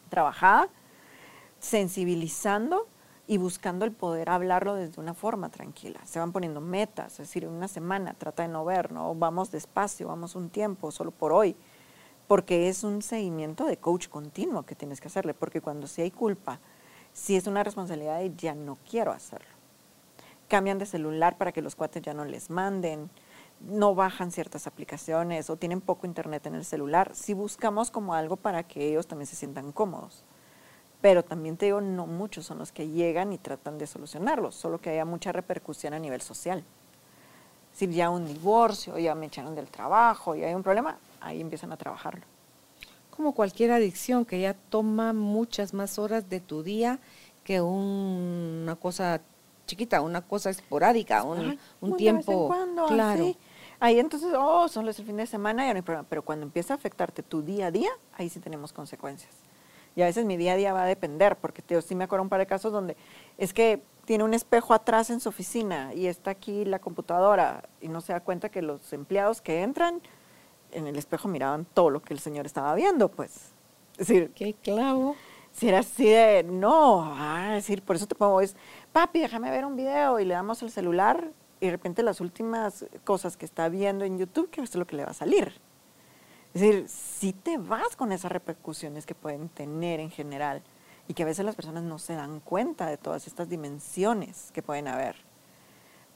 trabajada, 0.09 0.69
sensibilizando 1.59 2.87
y 3.29 3.37
buscando 3.37 3.85
el 3.85 3.91
poder 3.91 4.31
hablarlo 4.31 4.73
desde 4.73 4.99
una 4.99 5.13
forma 5.13 5.49
tranquila. 5.49 5.99
Se 6.03 6.17
van 6.17 6.31
poniendo 6.31 6.61
metas, 6.61 7.11
es 7.13 7.27
decir, 7.27 7.47
una 7.47 7.67
semana 7.67 8.15
trata 8.15 8.41
de 8.41 8.49
no 8.49 8.65
ver, 8.65 8.91
¿no? 8.91 9.13
Vamos 9.13 9.51
despacio, 9.51 10.07
vamos 10.07 10.33
un 10.33 10.49
tiempo, 10.49 10.89
solo 10.89 11.11
por 11.11 11.31
hoy, 11.31 11.55
porque 12.27 12.69
es 12.69 12.83
un 12.83 13.03
seguimiento 13.03 13.67
de 13.67 13.77
coach 13.77 14.07
continuo 14.07 14.63
que 14.63 14.73
tienes 14.73 14.99
que 14.99 15.09
hacerle, 15.09 15.35
porque 15.35 15.61
cuando 15.61 15.85
sí 15.85 16.01
hay 16.01 16.09
culpa, 16.09 16.59
si 17.13 17.35
es 17.35 17.45
una 17.45 17.63
responsabilidad 17.63 18.17
de 18.17 18.33
ya 18.35 18.55
no 18.55 18.79
quiero 18.89 19.11
hacerlo. 19.11 19.51
Cambian 20.47 20.79
de 20.79 20.87
celular 20.87 21.37
para 21.37 21.51
que 21.51 21.61
los 21.61 21.75
cuates 21.75 22.01
ya 22.01 22.15
no 22.15 22.25
les 22.25 22.49
manden, 22.49 23.11
no 23.59 23.93
bajan 23.93 24.31
ciertas 24.31 24.65
aplicaciones 24.65 25.51
o 25.51 25.55
tienen 25.55 25.81
poco 25.81 26.07
internet 26.07 26.47
en 26.47 26.55
el 26.55 26.65
celular. 26.65 27.11
Si 27.13 27.35
buscamos 27.35 27.91
como 27.91 28.15
algo 28.15 28.37
para 28.37 28.63
que 28.63 28.89
ellos 28.89 29.05
también 29.05 29.27
se 29.27 29.35
sientan 29.35 29.71
cómodos 29.71 30.25
pero 31.01 31.23
también 31.23 31.57
te 31.57 31.65
digo, 31.65 31.81
no 31.81 32.07
muchos 32.07 32.45
son 32.45 32.57
los 32.57 32.71
que 32.71 32.87
llegan 32.87 33.31
y 33.31 33.37
tratan 33.37 33.77
de 33.77 33.87
solucionarlo, 33.87 34.51
solo 34.51 34.79
que 34.79 34.89
haya 34.89 35.05
mucha 35.05 35.31
repercusión 35.31 35.93
a 35.93 35.99
nivel 35.99 36.21
social. 36.21 36.63
Si 37.73 37.87
ya 37.87 38.09
un 38.09 38.27
divorcio, 38.27 38.97
ya 38.97 39.15
me 39.15 39.27
echaron 39.27 39.55
del 39.55 39.67
trabajo 39.67 40.35
y 40.35 40.43
hay 40.43 40.53
un 40.53 40.63
problema, 40.63 40.97
ahí 41.21 41.39
empiezan 41.39 41.71
a 41.71 41.77
trabajarlo. 41.77 42.25
Como 43.09 43.33
cualquier 43.33 43.71
adicción 43.71 44.25
que 44.25 44.41
ya 44.41 44.53
toma 44.53 45.13
muchas 45.13 45.73
más 45.73 45.99
horas 45.99 46.29
de 46.29 46.39
tu 46.39 46.63
día 46.63 46.99
que 47.43 47.61
una 47.61 48.75
cosa 48.75 49.21
chiquita, 49.65 50.01
una 50.01 50.21
cosa 50.21 50.49
esporádica, 50.49 51.23
un, 51.23 51.57
tiempo. 51.95 52.53
claro. 52.87 53.35
Ahí 53.79 53.99
entonces, 53.99 54.33
oh, 54.37 54.67
solo 54.67 54.89
es 54.91 54.99
el 54.99 55.05
fin 55.05 55.15
de 55.15 55.25
semana, 55.25 55.65
ya 55.65 55.73
no 55.73 55.77
hay 55.77 55.81
problema. 55.81 56.05
Pero 56.09 56.23
cuando 56.23 56.45
empieza 56.45 56.73
a 56.73 56.77
afectarte 56.77 57.23
tu 57.23 57.41
día 57.41 57.67
a 57.67 57.71
día, 57.71 57.89
ahí 58.17 58.27
sí 58.29 58.39
tenemos 58.39 58.73
consecuencias. 58.73 59.31
Y 59.99 60.01
a 60.01 60.05
veces 60.05 60.23
mi 60.23 60.37
día 60.37 60.53
a 60.53 60.55
día 60.55 60.71
va 60.71 60.83
a 60.83 60.85
depender, 60.85 61.35
porque 61.35 61.61
tío, 61.61 61.81
sí 61.81 61.93
me 61.93 62.05
acuerdo 62.05 62.23
un 62.23 62.29
par 62.29 62.39
de 62.39 62.45
casos 62.45 62.71
donde 62.71 62.95
es 63.37 63.51
que 63.51 63.83
tiene 64.05 64.23
un 64.23 64.33
espejo 64.33 64.73
atrás 64.73 65.09
en 65.09 65.19
su 65.19 65.27
oficina 65.27 65.93
y 65.93 66.07
está 66.07 66.31
aquí 66.31 66.63
la 66.63 66.79
computadora 66.79 67.67
y 67.81 67.89
no 67.89 67.99
se 67.99 68.13
da 68.13 68.21
cuenta 68.21 68.47
que 68.47 68.61
los 68.61 68.93
empleados 68.93 69.41
que 69.41 69.61
entran 69.61 70.01
en 70.71 70.87
el 70.87 70.97
espejo 70.97 71.27
miraban 71.27 71.65
todo 71.65 71.89
lo 71.89 72.01
que 72.01 72.13
el 72.13 72.21
señor 72.21 72.45
estaba 72.45 72.73
viendo, 72.75 73.11
pues. 73.11 73.51
Es 73.97 74.07
decir, 74.07 74.31
qué 74.33 74.53
clavo. 74.53 75.17
Si 75.51 75.67
era 75.67 75.79
así 75.79 76.05
de, 76.05 76.43
no, 76.43 77.03
ah, 77.17 77.57
es 77.57 77.65
decir, 77.65 77.81
por 77.81 77.97
eso 77.97 78.07
te 78.07 78.15
pongo, 78.15 78.39
es, 78.39 78.55
papi, 78.93 79.19
déjame 79.19 79.51
ver 79.51 79.65
un 79.65 79.75
video 79.75 80.17
y 80.21 80.23
le 80.23 80.33
damos 80.33 80.63
el 80.63 80.71
celular 80.71 81.29
y 81.59 81.65
de 81.65 81.71
repente 81.73 82.03
las 82.03 82.21
últimas 82.21 82.85
cosas 83.03 83.35
que 83.35 83.43
está 83.43 83.67
viendo 83.67 84.05
en 84.05 84.17
YouTube, 84.17 84.49
que 84.49 84.61
es 84.61 84.73
lo 84.75 84.87
que 84.87 84.95
le 84.95 85.03
va 85.03 85.11
a 85.11 85.13
salir. 85.13 85.59
Es 86.53 86.61
decir, 86.61 86.87
si 86.89 87.33
te 87.33 87.57
vas 87.57 87.95
con 87.95 88.11
esas 88.11 88.31
repercusiones 88.31 89.05
que 89.05 89.15
pueden 89.15 89.49
tener 89.49 89.99
en 89.99 90.09
general 90.09 90.63
y 91.07 91.13
que 91.13 91.23
a 91.23 91.25
veces 91.25 91.45
las 91.45 91.55
personas 91.55 91.83
no 91.83 91.99
se 91.99 92.13
dan 92.13 92.39
cuenta 92.39 92.87
de 92.87 92.97
todas 92.97 93.27
estas 93.27 93.49
dimensiones 93.49 94.51
que 94.51 94.61
pueden 94.63 94.87
haber. 94.87 95.15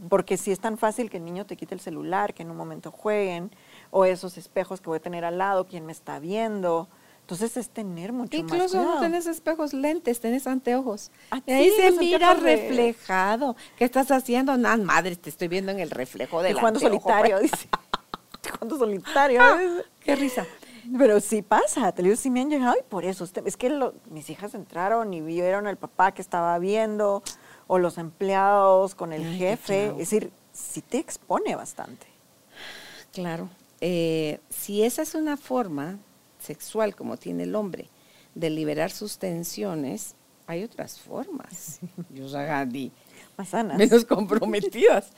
Porque 0.10 0.38
si 0.38 0.52
es 0.52 0.60
tan 0.60 0.78
fácil 0.78 1.10
que 1.10 1.17
el 1.17 1.26
niño 1.26 1.46
te 1.46 1.56
quite 1.56 1.76
el 1.76 1.82
celular, 1.82 2.34
que 2.34 2.41
en 2.43 2.52
un 2.52 2.58
momento 2.58 2.91
jueguen, 2.91 3.52
o 3.91 4.06
esos 4.06 4.38
espejos 4.38 4.82
que 4.82 4.89
voy 4.89 4.98
a 4.98 5.02
tener 5.02 5.24
al 5.24 5.38
lado, 5.38 5.67
quién 5.67 5.86
me 5.86 5.91
está 5.91 6.19
viendo. 6.19 6.89
Entonces 7.22 7.56
es 7.56 7.69
tener 7.69 8.12
mucho 8.12 8.36
Incluso 8.36 8.63
más 8.63 8.72
cuidado. 8.72 8.96
no 8.96 9.00
tenés 9.02 9.28
espejos 9.28 9.74
lentes, 9.74 10.19
tenés 10.19 10.46
anteojos. 10.46 11.12
Ah, 11.32 11.41
y 11.46 11.52
ahí 11.54 11.69
se 11.72 11.91
mira 11.91 12.34
reflejado. 12.34 13.56
¿Qué 13.78 13.86
estás 13.86 14.12
haciendo? 14.12 14.58
Nada, 14.58 14.78
madre, 14.78 15.15
te 15.15 15.30
estoy 15.30 15.48
viendo 15.48 15.72
en 15.72 15.80
el 15.80 15.89
reflejo 15.89 16.41
Y 16.41 16.46
del 16.48 16.56
jugando 16.56 16.80
anteojo, 16.80 17.10
solitario, 17.10 17.38
pues. 17.38 17.52
dice. 17.52 17.69
Jugando 18.52 18.78
solitario. 18.78 19.39
Ah. 19.43 19.60
Qué 20.04 20.16
risa. 20.16 20.46
Pero 20.98 21.20
sí 21.22 21.42
pasa, 21.42 21.92
te 21.94 22.04
digo, 22.04 22.16
sí 22.18 22.30
me 22.30 22.42
han 22.42 22.50
llegado 22.50 22.76
y 22.80 22.84
por 22.84 23.06
eso, 23.06 23.26
es 23.46 23.58
que 23.58 23.70
lo- 23.70 23.94
mis 24.10 24.30
hijas 24.30 24.54
entraron 24.54 25.13
y 25.13 25.22
vieron 25.22 25.66
al 25.68 25.78
papá 25.78 26.13
que 26.13 26.22
estaba 26.22 26.60
viendo, 26.60 27.24
o 27.68 27.80
los 27.80 27.98
empleados 27.98 28.94
con 28.94 29.13
el 29.13 29.24
Ay, 29.24 29.38
jefe, 29.38 29.88
es 29.92 29.98
decir, 29.98 30.32
sí 30.52 30.82
te 30.82 30.98
expone 30.98 31.56
bastante. 31.56 32.06
Claro. 33.13 33.50
Eh, 33.80 34.39
si 34.50 34.84
esa 34.84 35.02
es 35.02 35.16
una 35.16 35.38
forma 35.38 36.00
sexual 36.39 36.96
como 36.96 37.16
tiene 37.18 37.44
el 37.44 37.56
hombre 37.56 37.89
de 38.36 38.50
liberar 38.50 38.92
sus 38.92 39.18
tensiones, 39.18 40.16
hay 40.48 40.63
otras 40.63 41.00
formas. 41.00 41.80
Yo 42.10 42.30
Gandhi, 42.30 42.92
Más 43.38 43.50
sanas. 43.50 43.78
menos 43.78 44.04
comprometidas. 44.06 45.12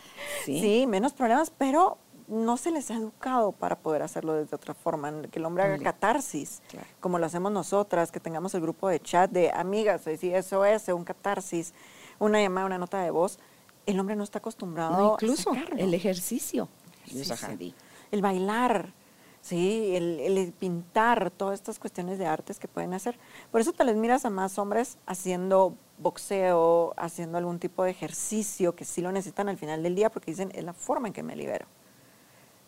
Sí. 0.45 0.59
Sí. 0.61 0.87
menos 0.87 1.13
problemas, 1.13 1.49
pero 1.49 1.97
no 2.27 2.57
se 2.57 2.71
les 2.71 2.89
ha 2.91 2.95
educado 2.95 3.51
para 3.51 3.77
poder 3.77 4.01
hacerlo 4.01 4.33
desde 4.33 4.55
otra 4.55 4.73
forma, 4.73 5.21
que 5.31 5.39
el 5.39 5.45
hombre 5.45 5.63
haga 5.63 5.73
Vale. 5.73 5.83
catarsis, 5.83 6.61
Claro. 6.69 6.87
como 6.99 7.19
lo 7.19 7.25
hacemos 7.25 7.51
nosotras, 7.51 8.11
que 8.11 8.19
tengamos 8.19 8.53
el 8.55 8.61
grupo 8.61 8.87
de 8.89 8.99
chat 8.99 9.29
de 9.31 9.51
amigas, 9.51 10.05
decir 10.05 10.33
eso 10.35 10.65
es, 10.65 10.87
un 10.89 11.03
catarsis, 11.03 11.73
una 12.19 12.41
llamada, 12.41 12.65
una 12.65 12.77
nota 12.77 12.99
de 13.01 13.11
voz. 13.11 13.37
El 13.85 13.99
hombre 13.99 14.15
no 14.15 14.23
está 14.23 14.39
acostumbrado 14.39 14.97
No, 14.97 15.09
a 15.11 15.13
incluso 15.13 15.53
sacarlo. 15.53 15.77
el 15.77 15.93
ejercicio. 15.93 16.67
Yo 17.05 17.21
Ejercicio. 17.21 17.73
El 18.11 18.21
bailar, 18.23 18.93
sí, 19.41 19.95
el, 19.95 20.19
el 20.19 20.51
pintar, 20.53 21.29
todas 21.29 21.53
estas 21.53 21.77
cuestiones 21.77 22.17
de 22.17 22.25
artes 22.25 22.57
que 22.57 22.67
pueden 22.67 22.93
hacer. 22.95 23.19
Por 23.51 23.61
eso 23.61 23.73
te 23.73 23.83
les 23.83 23.95
miras 23.95 24.25
a 24.25 24.31
más 24.31 24.57
hombres 24.57 24.97
haciendo 25.05 25.75
boxeo, 25.99 26.93
haciendo 26.97 27.37
algún 27.37 27.59
tipo 27.59 27.83
de 27.83 27.91
ejercicio 27.91 28.75
que 28.75 28.85
sí 28.85 29.01
lo 29.01 29.11
necesitan 29.11 29.47
al 29.49 29.57
final 29.57 29.83
del 29.83 29.93
día 29.95 30.09
porque 30.09 30.31
dicen, 30.31 30.51
es 30.55 30.63
la 30.63 30.73
forma 30.73 31.07
en 31.07 31.13
que 31.13 31.21
me 31.23 31.35
libero. 31.35 31.67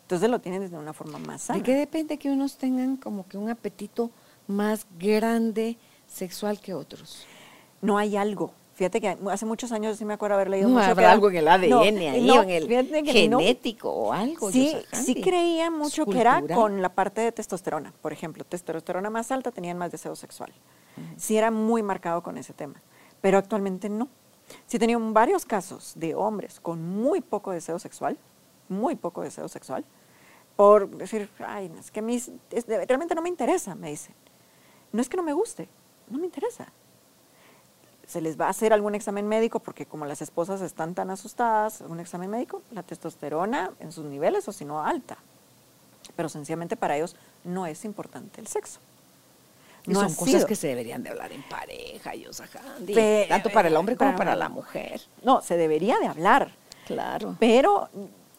Entonces 0.08 0.30
lo 0.30 0.40
tienen 0.40 0.62
desde 0.62 0.78
una 0.78 0.94
forma 0.94 1.20
más 1.20 1.42
sana. 1.42 1.60
¿De 1.60 1.66
qué 1.66 1.76
depende 1.76 2.18
que 2.18 2.32
unos 2.32 2.56
tengan 2.56 2.96
como 2.96 3.28
que 3.28 3.38
un 3.38 3.50
apetito 3.50 4.10
más 4.48 4.88
grande 4.98 5.76
sexual 6.08 6.62
que 6.62 6.74
otros? 6.74 7.26
No 7.82 7.98
hay 7.98 8.16
algo. 8.16 8.54
Fíjate 8.76 9.02
que 9.02 9.18
hace 9.30 9.46
muchos 9.46 9.74
años 9.74 9.98
sí 9.98 10.06
me 10.06 10.14
acuerdo 10.14 10.36
haber 10.36 10.50
leído 10.50 10.70
No, 10.70 10.76
mucho 10.76 10.86
que 10.86 10.92
habrá 10.92 11.12
algo 11.12 11.30
en 11.30 11.36
el 11.36 11.48
ADN 11.50 11.70
No, 11.70 11.82
ahí, 11.82 12.26
no, 12.26 12.36
o 12.36 12.44
en 12.44 12.50
el 12.52 13.06
genético 13.06 13.92
o 13.92 14.14
algo. 14.14 14.50
Sí, 14.50 14.78
sí 14.94 15.22
creía 15.22 15.70
mucho 15.70 16.06
que 16.06 16.22
era 16.22 16.42
con 16.42 16.82
la 16.82 16.88
parte 16.88 17.20
de 17.20 17.34
testosterona. 17.34 17.92
Por 18.02 18.14
ejemplo, 18.14 18.46
testosterona 18.46 19.10
más 19.10 19.30
alta 19.34 19.52
tenían 19.52 19.78
más 19.78 19.92
deseo 19.92 20.16
sexual. 20.16 20.54
Sí 21.18 21.36
era 21.36 21.52
muy 21.52 21.84
marcado 21.84 22.24
con 22.24 22.38
ese 22.38 22.54
tema, 22.54 22.82
pero 23.20 23.38
actualmente 23.38 23.90
no. 23.90 24.08
Sí 24.68 24.78
he 24.78 24.80
tenido 24.80 25.02
varios 25.12 25.46
casos 25.46 25.92
de 25.96 26.16
hombres 26.16 26.62
con 26.62 26.82
muy 26.82 27.20
poco 27.20 27.52
deseo 27.52 27.78
sexual, 27.80 28.18
muy 28.70 28.96
poco 28.96 29.22
deseo 29.22 29.48
sexual, 29.48 29.84
por 30.56 30.90
decir, 30.98 31.30
ay, 31.46 31.72
es 31.80 31.92
que 31.92 32.00
es- 32.16 32.32
es- 32.52 32.68
realmente 32.68 33.14
no 33.16 33.22
me 33.22 33.30
interesa, 33.30 33.76
me 33.76 33.90
dicen. 33.90 34.14
No 34.92 35.02
es 35.02 35.10
que 35.10 35.18
no 35.18 35.24
me 35.24 35.34
guste, 35.34 35.68
no 36.10 36.18
me 36.18 36.26
interesa. 36.26 36.68
Se 38.08 38.22
les 38.22 38.40
va 38.40 38.48
a 38.48 38.50
hacer 38.50 38.72
algún 38.72 38.96
examen 38.96 39.28
médico 39.28 39.60
porque 39.60 39.86
como 39.86 40.06
las 40.06 40.22
esposas 40.22 40.62
están 40.62 40.96
tan 40.96 41.10
asustadas, 41.12 41.82
un 41.82 42.00
examen 42.00 42.30
médico, 42.30 42.62
la 42.72 42.82
testosterona 42.84 43.72
en 43.82 43.92
sus 43.92 44.06
niveles 44.06 44.48
o 44.48 44.54
si 44.54 44.64
no 44.64 44.82
alta. 44.82 45.18
Pero 46.16 46.30
sencillamente 46.30 46.78
para 46.78 46.96
ellos 46.96 47.18
no 47.44 47.66
es 47.66 47.84
importante 47.84 48.40
el 48.40 48.48
sexo. 48.48 48.80
No 49.86 50.00
son 50.02 50.16
cosas 50.16 50.34
sido. 50.36 50.48
que 50.48 50.56
se 50.56 50.68
deberían 50.68 51.04
de 51.04 51.10
hablar 51.10 51.32
en 51.32 51.44
pareja, 51.44 52.12
Gandhi. 52.54 52.94
Pe- 52.94 53.26
Tanto 53.30 53.50
para 53.50 53.68
el 53.68 53.76
hombre 53.76 53.96
como 53.96 54.12
para- 54.12 54.18
para 54.18 54.36
la 54.36 54.50
mujer. 54.50 55.02
No, 55.24 55.42
se 55.42 55.56
debería 55.58 55.98
de 56.00 56.08
hablar, 56.08 56.52
Claro. 56.86 57.36
pero 57.40 57.90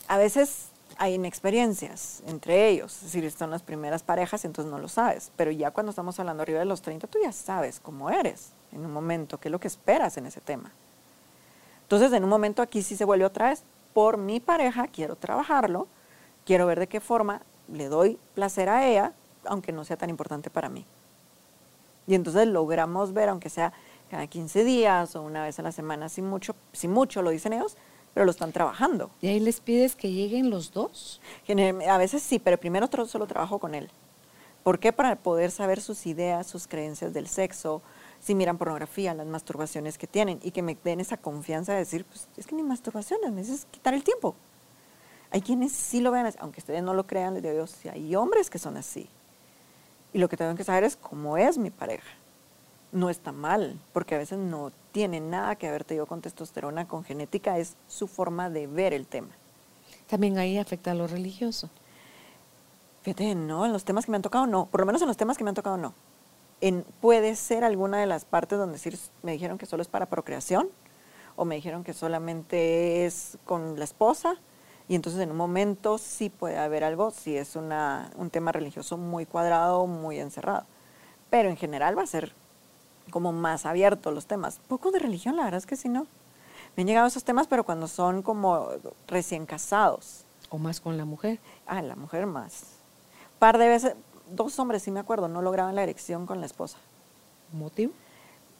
a 0.08 0.16
veces 0.16 0.68
hay 0.96 1.14
inexperiencias 1.14 2.22
entre 2.26 2.68
ellos, 2.68 2.96
es 2.96 3.02
decir, 3.04 3.24
están 3.24 3.50
las 3.50 3.62
primeras 3.62 4.02
parejas, 4.02 4.44
entonces 4.44 4.70
no 4.70 4.78
lo 4.78 4.88
sabes, 4.88 5.30
pero 5.36 5.52
ya 5.52 5.70
cuando 5.70 5.90
estamos 5.90 6.18
hablando 6.18 6.42
arriba 6.42 6.58
de 6.58 6.64
los 6.64 6.82
30, 6.82 7.06
tú 7.06 7.18
ya 7.22 7.30
sabes 7.30 7.78
cómo 7.78 8.10
eres 8.10 8.50
en 8.72 8.84
un 8.84 8.92
momento, 8.92 9.38
qué 9.38 9.48
es 9.48 9.52
lo 9.52 9.60
que 9.60 9.68
esperas 9.68 10.16
en 10.16 10.26
ese 10.26 10.40
tema. 10.40 10.72
Entonces, 11.82 12.12
en 12.12 12.24
un 12.24 12.30
momento 12.30 12.60
aquí 12.60 12.82
sí 12.82 12.96
se 12.96 13.04
vuelve 13.04 13.24
otra 13.24 13.50
vez, 13.50 13.62
por 13.94 14.18
mi 14.18 14.40
pareja, 14.40 14.88
quiero 14.88 15.16
trabajarlo, 15.16 15.86
quiero 16.44 16.66
ver 16.66 16.80
de 16.80 16.86
qué 16.86 17.00
forma 17.00 17.42
le 17.72 17.88
doy 17.88 18.18
placer 18.34 18.68
a 18.68 18.86
ella, 18.86 19.12
aunque 19.44 19.72
no 19.72 19.84
sea 19.84 19.96
tan 19.96 20.10
importante 20.10 20.50
para 20.50 20.68
mí. 20.68 20.84
Y 22.06 22.14
entonces 22.14 22.46
logramos 22.46 23.12
ver, 23.12 23.28
aunque 23.28 23.50
sea 23.50 23.72
cada 24.10 24.26
15 24.26 24.64
días 24.64 25.16
o 25.16 25.22
una 25.22 25.42
vez 25.44 25.58
a 25.58 25.62
la 25.62 25.72
semana, 25.72 26.08
si 26.08 26.22
mucho, 26.22 26.54
si 26.72 26.88
mucho 26.88 27.22
lo 27.22 27.30
dicen 27.30 27.52
ellos, 27.52 27.76
pero 28.14 28.24
lo 28.24 28.30
están 28.30 28.52
trabajando. 28.52 29.10
Y 29.20 29.28
ahí 29.28 29.40
les 29.40 29.60
pides 29.60 29.94
que 29.94 30.10
lleguen 30.10 30.50
los 30.50 30.72
dos. 30.72 31.20
A 31.88 31.98
veces 31.98 32.22
sí, 32.22 32.38
pero 32.38 32.58
primero 32.58 32.88
solo 33.06 33.26
trabajo 33.26 33.58
con 33.58 33.74
él. 33.74 33.88
¿Por 34.62 34.78
qué? 34.78 34.92
Para 34.92 35.16
poder 35.16 35.50
saber 35.50 35.80
sus 35.80 36.06
ideas, 36.06 36.46
sus 36.46 36.66
creencias 36.66 37.14
del 37.14 37.26
sexo, 37.28 37.80
si 38.20 38.34
miran 38.34 38.58
pornografía, 38.58 39.14
las 39.14 39.26
masturbaciones 39.26 39.96
que 39.96 40.06
tienen 40.06 40.40
y 40.42 40.50
que 40.50 40.62
me 40.62 40.76
den 40.82 41.00
esa 41.00 41.16
confianza 41.16 41.72
de 41.72 41.78
decir, 41.78 42.04
pues 42.04 42.28
es 42.36 42.46
que 42.46 42.54
ni 42.54 42.62
masturbaciones, 42.62 43.32
me 43.32 43.42
dices 43.42 43.66
quitar 43.70 43.94
el 43.94 44.02
tiempo. 44.02 44.34
Hay 45.30 45.40
quienes 45.40 45.72
sí 45.72 46.00
lo 46.00 46.10
vean, 46.10 46.32
aunque 46.38 46.60
ustedes 46.60 46.82
no 46.82 46.94
lo 46.94 47.06
crean, 47.06 47.34
les 47.34 47.42
digo 47.42 47.54
yo, 47.54 47.66
sí 47.66 47.88
hay 47.88 48.14
hombres 48.16 48.50
que 48.50 48.58
son 48.58 48.76
así. 48.76 49.08
Y 50.12 50.18
lo 50.18 50.28
que 50.28 50.36
tengo 50.36 50.54
que 50.54 50.64
saber 50.64 50.84
es 50.84 50.96
cómo 50.96 51.36
es 51.36 51.58
mi 51.58 51.70
pareja. 51.70 52.08
No 52.92 53.10
está 53.10 53.30
mal, 53.30 53.78
porque 53.92 54.14
a 54.14 54.18
veces 54.18 54.38
no 54.38 54.72
tiene 54.98 55.20
nada 55.20 55.54
que 55.54 55.70
ver, 55.70 55.84
te 55.84 55.94
digo, 55.94 56.06
con 56.06 56.20
testosterona, 56.20 56.88
con 56.88 57.04
genética, 57.04 57.56
es 57.56 57.76
su 57.86 58.08
forma 58.08 58.50
de 58.50 58.66
ver 58.66 58.92
el 58.92 59.06
tema. 59.06 59.28
También 60.08 60.38
ahí 60.38 60.58
afecta 60.58 60.90
a 60.90 60.94
lo 60.94 61.06
religioso. 61.06 61.70
Fíjate, 63.02 63.36
no, 63.36 63.64
en 63.64 63.72
los 63.72 63.84
temas 63.84 64.06
que 64.06 64.10
me 64.10 64.16
han 64.16 64.22
tocado 64.22 64.48
no, 64.48 64.66
por 64.66 64.80
lo 64.80 64.86
menos 64.86 65.00
en 65.00 65.06
los 65.06 65.16
temas 65.16 65.38
que 65.38 65.44
me 65.44 65.50
han 65.50 65.54
tocado 65.54 65.76
no. 65.76 65.94
En, 66.60 66.84
puede 67.00 67.36
ser 67.36 67.62
alguna 67.62 67.98
de 67.98 68.06
las 68.06 68.24
partes 68.24 68.58
donde 68.58 68.72
decir, 68.72 68.98
me 69.22 69.30
dijeron 69.30 69.56
que 69.56 69.66
solo 69.66 69.82
es 69.82 69.88
para 69.88 70.06
procreación, 70.06 70.68
o 71.36 71.44
me 71.44 71.54
dijeron 71.54 71.84
que 71.84 71.92
solamente 71.92 73.06
es 73.06 73.38
con 73.44 73.78
la 73.78 73.84
esposa, 73.84 74.34
y 74.88 74.96
entonces 74.96 75.20
en 75.20 75.30
un 75.30 75.36
momento 75.36 75.98
sí 75.98 76.28
puede 76.28 76.58
haber 76.58 76.82
algo, 76.82 77.12
si 77.12 77.36
es 77.36 77.54
una, 77.54 78.10
un 78.16 78.30
tema 78.30 78.50
religioso 78.50 78.96
muy 78.96 79.26
cuadrado, 79.26 79.86
muy 79.86 80.18
encerrado. 80.18 80.66
Pero 81.30 81.50
en 81.50 81.56
general 81.56 81.96
va 81.96 82.02
a 82.02 82.06
ser 82.08 82.32
como 83.08 83.32
más 83.32 83.66
abierto 83.66 84.10
los 84.10 84.26
temas. 84.26 84.60
Poco 84.68 84.90
de 84.90 84.98
religión, 84.98 85.36
la 85.36 85.44
verdad 85.44 85.58
es 85.58 85.66
que 85.66 85.76
sí, 85.76 85.88
no. 85.88 86.06
Me 86.76 86.82
han 86.82 86.86
llegado 86.86 87.06
esos 87.06 87.24
temas, 87.24 87.46
pero 87.46 87.64
cuando 87.64 87.88
son 87.88 88.22
como 88.22 88.68
recién 89.06 89.46
casados. 89.46 90.24
O 90.50 90.58
más 90.58 90.80
con 90.80 90.96
la 90.96 91.04
mujer. 91.04 91.38
Ah, 91.66 91.82
la 91.82 91.96
mujer 91.96 92.26
más. 92.26 92.64
Par 93.38 93.58
de 93.58 93.68
veces, 93.68 93.94
dos 94.30 94.58
hombres, 94.58 94.82
sí 94.82 94.90
me 94.90 95.00
acuerdo, 95.00 95.28
no 95.28 95.42
lograban 95.42 95.74
la 95.74 95.82
erección 95.82 96.26
con 96.26 96.40
la 96.40 96.46
esposa. 96.46 96.78
¿Motivo? 97.52 97.92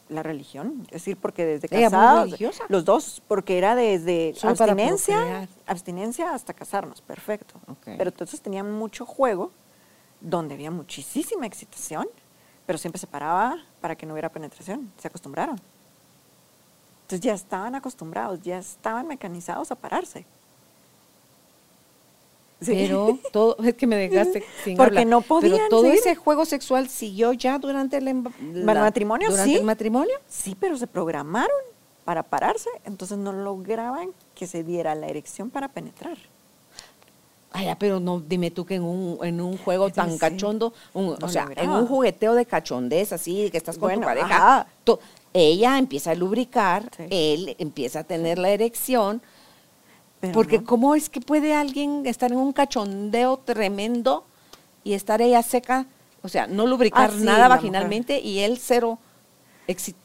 La 0.08 0.22
religión, 0.22 0.86
es 0.86 0.92
decir, 0.92 1.18
porque 1.18 1.44
desde 1.44 1.68
casados, 1.68 2.34
los 2.68 2.84
dos, 2.86 3.22
porque 3.28 3.58
era 3.58 3.74
desde 3.74 4.32
Solo 4.34 4.52
abstinencia, 4.52 5.46
abstinencia 5.66 6.32
hasta 6.32 6.54
casarnos, 6.54 7.02
perfecto. 7.02 7.54
Pero 7.84 8.08
entonces 8.08 8.40
tenían 8.40 8.72
mucho 8.72 9.04
juego, 9.04 9.50
donde 10.22 10.54
había 10.54 10.70
muchísima 10.70 11.44
excitación, 11.44 12.08
pero 12.68 12.76
siempre 12.78 12.98
se 13.00 13.06
paraba 13.06 13.56
para 13.80 13.96
que 13.96 14.04
no 14.04 14.12
hubiera 14.12 14.28
penetración, 14.28 14.92
se 14.98 15.08
acostumbraron. 15.08 15.58
Entonces 17.04 17.20
ya 17.20 17.32
estaban 17.32 17.74
acostumbrados, 17.74 18.42
ya 18.42 18.58
estaban 18.58 19.06
mecanizados 19.08 19.70
a 19.70 19.74
pararse. 19.74 20.26
Sí. 22.60 22.72
Pero 22.74 23.18
todo, 23.32 23.56
es 23.64 23.72
que 23.72 23.86
me 23.86 23.96
dejaste 23.96 24.44
sin 24.64 24.76
Porque 24.76 24.98
hablar. 24.98 25.06
no 25.06 25.22
podían 25.22 25.52
Pero 25.56 25.68
todo 25.70 25.82
seguir. 25.84 25.98
ese 25.98 26.14
juego 26.16 26.44
sexual 26.44 26.90
siguió 26.90 27.32
ya 27.32 27.58
durante 27.58 27.96
el, 27.96 28.08
em- 28.08 28.24
la- 28.52 28.74
matrimonio, 28.74 29.30
durante 29.30 29.50
sí. 29.50 29.56
el 29.56 29.64
matrimonio. 29.64 30.18
Sí, 30.28 30.54
pero 30.60 30.76
se 30.76 30.86
programaron 30.86 31.56
para 32.04 32.22
pararse, 32.22 32.68
entonces 32.84 33.16
no 33.16 33.32
lograban 33.32 34.10
que 34.34 34.46
se 34.46 34.62
diera 34.62 34.94
la 34.94 35.06
erección 35.06 35.48
para 35.48 35.68
penetrar. 35.68 36.18
Ay, 37.50 37.64
ya, 37.66 37.78
pero 37.78 37.98
no, 37.98 38.20
dime 38.20 38.50
tú 38.50 38.66
que 38.66 38.74
en 38.74 38.82
un, 38.82 39.18
en 39.22 39.40
un 39.40 39.56
juego 39.56 39.90
tan 39.90 40.12
sí. 40.12 40.18
cachondo, 40.18 40.74
un- 40.92 41.16
No 41.18 41.26
o 41.26 41.28
sea, 41.28 41.48
en 41.56 41.70
un 41.70 41.86
jugueteo 41.86 42.34
de 42.34 42.44
cachondez 42.44 43.12
así, 43.12 43.50
que 43.50 43.56
estás 43.56 43.76
con 43.78 43.88
Bueno, 43.88 44.02
tu 44.02 44.06
pareja, 44.06 44.66
ella 45.32 45.78
empieza 45.78 46.10
a 46.10 46.14
lubricar, 46.14 46.90
Sí. 46.96 47.04
él 47.10 47.56
empieza 47.58 48.00
a 48.00 48.04
tener 48.04 48.38
la 48.38 48.50
erección, 48.50 49.22
Pero 50.20 50.32
porque 50.34 50.58
no. 50.58 50.64
¿cómo 50.64 50.94
es 50.94 51.08
que 51.08 51.20
puede 51.20 51.54
alguien 51.54 52.04
estar 52.06 52.32
en 52.32 52.38
un 52.38 52.52
cachondeo 52.52 53.38
tremendo 53.38 54.24
y 54.84 54.92
estar 54.94 55.22
ella 55.22 55.42
seca? 55.42 55.86
O 56.22 56.28
sea, 56.28 56.46
no 56.46 56.66
lubricar 56.66 57.10
Ah, 57.10 57.16
sí, 57.16 57.24
nada 57.24 57.48
vaginalmente 57.48 58.20
y 58.20 58.40
él 58.40 58.58
cero, 58.60 58.98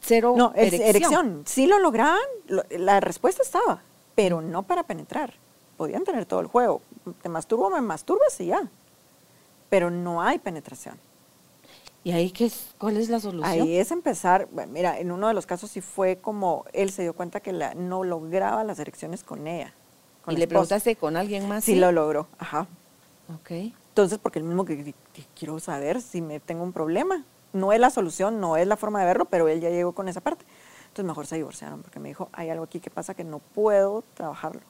cero 0.02 0.34
No, 0.38 0.54
es 0.56 0.68
erección. 0.74 0.90
erección. 0.90 1.44
Sí 1.46 1.66
lo 1.68 1.80
lograban, 1.80 2.20
lo- 2.48 2.64
la 2.78 3.00
respuesta 3.00 3.42
estaba, 3.44 3.82
pero 4.16 4.42
no 4.42 4.64
para 4.64 4.84
penetrar. 4.84 5.34
Podían 5.78 6.04
tener 6.04 6.26
todo 6.26 6.40
el 6.42 6.48
juego. 6.48 6.82
Te 7.22 7.30
masturbo, 7.30 7.70
me 7.70 7.82
masturbas 7.82 8.40
y 8.40 8.48
ya. 8.48 8.70
Pero 9.70 9.90
no 9.90 10.22
hay 10.22 10.40
penetración. 10.40 10.98
¿Y 12.04 12.12
ahí 12.12 12.32
qué 12.32 12.46
es, 12.46 12.76
cuál 12.78 12.98
es 12.98 13.10
la 13.10 13.20
solución? 13.20 13.50
Ahí 13.50 13.78
es 13.78 13.92
empezar, 13.92 14.50
mira, 14.70 15.00
en 15.00 15.12
uno 15.12 15.30
de 15.30 15.34
los 15.34 15.46
casos 15.46 15.72
sí 15.72 15.80
fue 15.80 16.18
como 16.18 16.66
él 16.74 16.92
se 16.92 17.04
dio 17.04 17.14
cuenta 17.14 17.40
que 17.40 17.54
la, 17.54 17.74
no 17.76 18.04
lograba 18.04 18.64
las 18.66 18.78
erecciones 18.80 19.24
con 19.24 19.48
ella. 19.48 19.74
¿Y 20.28 20.36
le 20.36 20.48
preguntaste 20.48 20.96
con 20.96 21.16
alguien 21.16 21.48
más? 21.48 21.64
Sí, 21.64 21.76
lo 21.76 21.92
logró, 21.92 22.28
ajá. 22.40 22.68
Ok. 23.34 23.52
Entonces, 23.90 24.20
porque 24.22 24.40
el 24.40 24.46
mismo 24.46 24.66
que, 24.66 24.84
que, 24.84 25.24
quiero 25.38 25.60
saber 25.60 26.02
si 26.02 26.22
me 26.22 26.40
tengo 26.40 26.64
un 26.64 26.74
problema. 26.74 27.24
No 27.54 27.72
es 27.72 27.80
la 27.80 27.92
solución, 27.92 28.42
no 28.42 28.58
es 28.58 28.66
la 28.66 28.78
forma 28.78 29.00
de 29.00 29.06
verlo, 29.06 29.26
pero 29.26 29.48
él 29.48 29.62
ya 29.62 29.70
llegó 29.70 29.92
con 29.92 30.10
esa 30.10 30.22
parte. 30.22 30.44
Entonces 30.88 31.06
mejor 31.06 31.28
se 31.28 31.36
divorciaron 31.36 31.84
porque 31.84 32.00
me 32.00 32.10
dijo, 32.10 32.30
hay 32.34 32.50
algo 32.50 32.64
aquí 32.64 32.80
que 32.80 32.90
pasa 32.90 33.14
que 33.14 33.24
no 33.24 33.40
puedo 33.40 34.04
trabajarlo. 34.16 34.62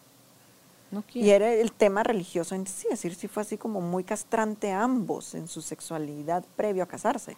No 0.93 1.03
y 1.11 1.31
era 1.31 1.51
el 1.51 1.71
tema 1.71 2.03
religioso 2.03 2.53
en 2.53 2.67
sí, 2.67 2.85
es 2.85 3.01
decir, 3.01 3.15
sí 3.15 3.27
fue 3.27 3.41
así 3.41 3.57
como 3.57 3.81
muy 3.81 4.03
castrante 4.03 4.71
ambos 4.71 5.33
en 5.33 5.47
su 5.47 5.63
sexualidad 5.63 6.45
previo 6.55 6.83
a 6.83 6.87
casarse. 6.87 7.35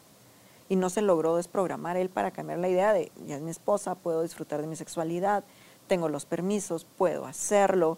Y 0.67 0.75
no 0.75 0.89
se 0.89 1.01
logró 1.01 1.37
desprogramar 1.37 1.95
él 1.95 2.09
para 2.09 2.31
cambiar 2.31 2.59
la 2.59 2.67
idea 2.67 2.91
de, 2.91 3.13
ya 3.25 3.37
es 3.37 3.41
mi 3.41 3.51
esposa, 3.51 3.95
puedo 3.95 4.23
disfrutar 4.23 4.59
de 4.59 4.67
mi 4.67 4.75
sexualidad, 4.75 5.45
tengo 5.87 6.09
los 6.09 6.25
permisos, 6.25 6.85
puedo 6.97 7.25
hacerlo. 7.25 7.97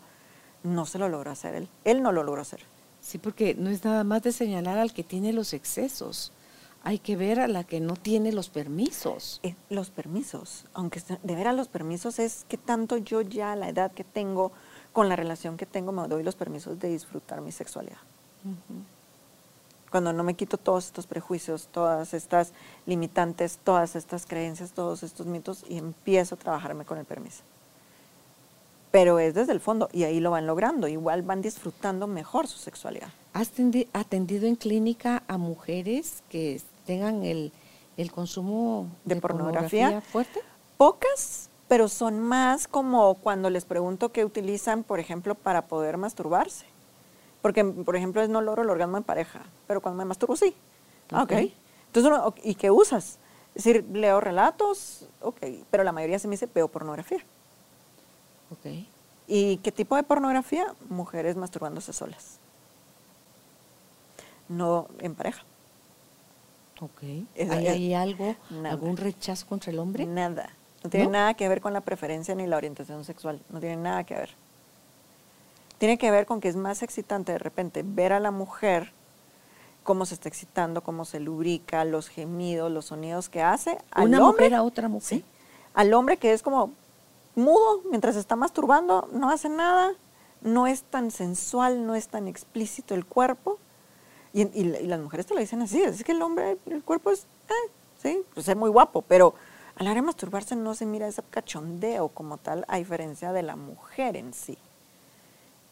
No 0.62 0.86
se 0.86 0.99
lo 0.99 1.10
logró 1.10 1.32
hacer 1.32 1.55
él. 1.55 1.70
Él 1.86 2.03
no 2.03 2.12
lo 2.12 2.22
logró 2.22 2.43
hacer. 2.43 2.62
Sí, 3.01 3.18
porque 3.18 3.55
no 3.55 3.72
es 3.72 3.84
nada 3.84 4.03
más 4.03 4.22
de 4.22 4.32
señalar 4.34 4.78
al 4.78 4.93
que 4.93 5.03
tiene 5.03 5.34
los 5.34 5.53
excesos. 5.53 6.34
Hay 6.84 6.99
que 6.99 7.16
ver 7.16 7.39
a 7.39 7.47
la 7.47 7.64
que 7.64 7.80
no 7.80 7.95
tiene 7.95 8.32
los 8.32 8.49
permisos. 8.49 9.39
Eh, 9.41 9.55
los 9.70 9.89
permisos, 9.89 10.66
aunque 10.74 11.01
de 11.24 11.36
ver 11.36 11.47
a 11.47 11.53
los 11.53 11.68
permisos 11.68 12.20
es 12.20 12.45
que 12.47 12.58
tanto 12.58 12.97
yo 12.97 13.22
ya 13.22 13.53
a 13.53 13.55
la 13.55 13.70
edad 13.70 13.91
que 13.91 14.03
tengo, 14.03 14.51
con 14.98 15.10
la 15.10 15.16
relación 15.16 15.58
que 15.58 15.68
tengo, 15.68 15.91
me 15.91 16.08
doy 16.08 16.24
los 16.24 16.34
permisos 16.34 16.80
de 16.80 16.89
disfrutar 16.89 17.39
mi 17.39 17.52
sexualidad. 17.52 18.00
Cuando 19.91 20.12
no 20.12 20.24
me 20.24 20.34
quito 20.34 20.58
todos 20.58 20.88
estos 20.88 21.06
prejuicios, 21.06 21.68
todas 21.72 22.16
estas 22.16 22.52
limitantes, 22.88 23.60
todas 23.64 23.95
estas 23.95 24.26
creencias, 24.26 24.72
todos 24.72 25.04
estos 25.04 25.28
mitos 25.28 25.64
y 25.70 25.78
empiezo 25.78 26.34
a 26.34 26.39
trabajarme 26.39 26.84
con 26.84 26.98
el 26.98 27.06
permiso 27.06 27.43
pero 28.89 29.20
es 29.20 29.36
desde 29.36 29.52
el 29.52 29.60
fondo 29.60 29.88
y 29.93 30.06
ahí 30.06 30.20
lo 30.20 30.32
van 30.32 30.48
logrando, 30.48 30.88
igual 30.88 31.22
van 31.22 31.43
disfrutando 31.43 32.08
mejor 32.08 32.48
su 32.48 32.58
sexualidad. 32.58 33.10
¿Has 33.34 33.52
atendido 33.93 34.48
en 34.48 34.56
clínica 34.56 35.22
a 35.28 35.38
mujeres 35.38 36.24
que 36.30 36.60
tengan 36.88 37.24
el, 37.24 37.52
consumo 38.12 38.88
de, 39.06 39.18
pornografía? 39.18 40.02
fuerte? 40.02 40.39
Pocas, 40.78 41.47
pero 41.68 41.88
son 41.88 42.20
más 42.20 42.68
como 42.68 43.15
cuando 43.15 43.49
les 43.49 43.65
pregunto 43.65 44.09
qué 44.09 44.24
utilizan, 44.24 44.84
por 44.84 44.99
ejemplo, 44.99 45.36
para 45.36 45.63
poder 45.63 45.97
masturbarse. 45.97 46.65
Porque, 47.41 47.63
por 47.63 47.95
ejemplo, 47.95 48.22
es 48.22 48.30
no 48.30 48.41
logro 48.41 48.63
el 48.63 48.70
orgasmo 48.70 48.97
en 48.97 49.03
pareja, 49.03 49.41
pero 49.68 49.82
cuando 49.82 49.97
me 49.97 50.05
masturbo 50.05 50.36
sí. 50.36 50.55
Ah, 51.11 51.24
ok. 51.24 51.34
Entonces, 51.93 52.13
¿y 52.43 52.55
qué 52.55 52.72
usas? 52.72 53.20
Es 53.55 53.63
decir, 53.63 53.86
leo 53.91 54.20
relatos, 54.20 55.07
ok, 55.22 55.38
pero 55.72 55.84
la 55.84 55.91
mayoría 55.91 56.20
se 56.20 56.28
me 56.28 56.34
dice 56.34 56.49
veo 56.53 56.68
pornografía. 56.68 57.24
Okay. 58.59 58.88
¿Y 59.28 59.57
qué 59.57 59.72
tipo 59.72 59.95
de 59.95 60.03
pornografía? 60.03 60.74
Mujeres 60.89 61.36
masturbándose 61.36 61.91
solas. 61.91 62.39
No 64.47 64.88
en 64.99 65.15
pareja. 65.15 65.43
Ok. 66.80 67.03
¿Hay, 67.51 67.93
algo, 67.93 68.36
algún 68.63 68.95
rechazo 68.95 69.47
contra 69.47 69.72
el 69.72 69.80
hombre? 69.80 70.05
Nada. 70.05 70.49
No 70.84 70.89
tiene 70.89 71.07
nada 71.07 71.34
que 71.34 71.49
ver 71.49 71.61
con 71.61 71.73
la 71.73 71.82
preferencia 71.82 72.36
ni 72.36 72.47
la 72.47 72.57
orientación 72.57 73.03
sexual. 73.03 73.41
No 73.49 73.59
tiene 73.59 73.78
nada 73.78 74.03
que 74.03 74.15
ver. 74.15 74.30
Tiene 75.78 75.97
que 75.97 76.09
ver 76.11 76.25
con 76.25 76.41
que 76.41 76.47
es 76.47 76.55
más 76.55 76.82
excitante 76.82 77.34
de 77.34 77.39
repente 77.39 77.84
ver 77.86 78.13
a 78.13 78.19
la 78.19 78.32
mujer 78.32 78.91
cómo 79.84 80.05
se 80.05 80.15
está 80.15 80.28
excitando, 80.28 80.82
cómo 80.82 81.05
se 81.05 81.19
lubrica, 81.19 81.86
los 81.86 82.09
gemidos, 82.09 82.71
los 82.71 82.86
sonidos 82.86 83.30
que 83.30 83.41
hace. 83.41 83.78
Al 83.91 84.07
¿Una 84.07 84.19
mujer 84.19 84.53
a 84.53 84.63
otra 84.63 84.88
mujer? 84.89 85.23
Al 85.73 85.93
hombre 85.93 86.17
que 86.17 86.34
es 86.34 86.41
como 86.41 86.71
mudo 87.36 87.82
mientras 87.89 88.15
está 88.15 88.36
masturbando, 88.36 89.07
no 89.13 89.30
hace 89.30 89.47
nada, 89.47 89.93
no 90.41 90.67
es 90.67 90.84
tan 90.84 91.11
sensual, 91.11 91.86
no 91.86 91.95
es 91.95 92.07
tan 92.09 92.28
explícito 92.28 92.95
el 92.95 93.05
cuerpo. 93.05 93.59
Y, 94.34 94.63
las 94.65 94.99
mujeres 94.99 95.25
te 95.25 95.34
lo 95.34 95.39
dicen 95.39 95.61
así, 95.61 95.82
es 95.82 96.03
que 96.03 96.11
el 96.11 96.21
hombre, 96.21 96.57
el 96.65 96.84
cuerpo 96.84 97.11
es, 97.11 97.25
eh, 97.49 97.71
sí, 98.01 98.21
pues 98.34 98.47
es 98.47 98.55
muy 98.55 98.69
guapo, 98.69 99.01
pero 99.01 99.34
a 99.78 99.84
la 99.84 99.91
hora 99.91 100.01
de 100.01 100.07
masturbarse 100.07 100.55
no 100.55 100.73
se 100.73 100.88
mira 100.88 101.07
ese 101.07 101.21
cachondeo 101.21 102.07
como 102.09 102.38
tal, 102.38 102.65
a 102.67 102.78
diferencia 102.78 103.32
de 103.32 103.43
la 103.43 103.55
mujer 103.55 104.17
en 104.17 104.34
sí. 104.34 104.57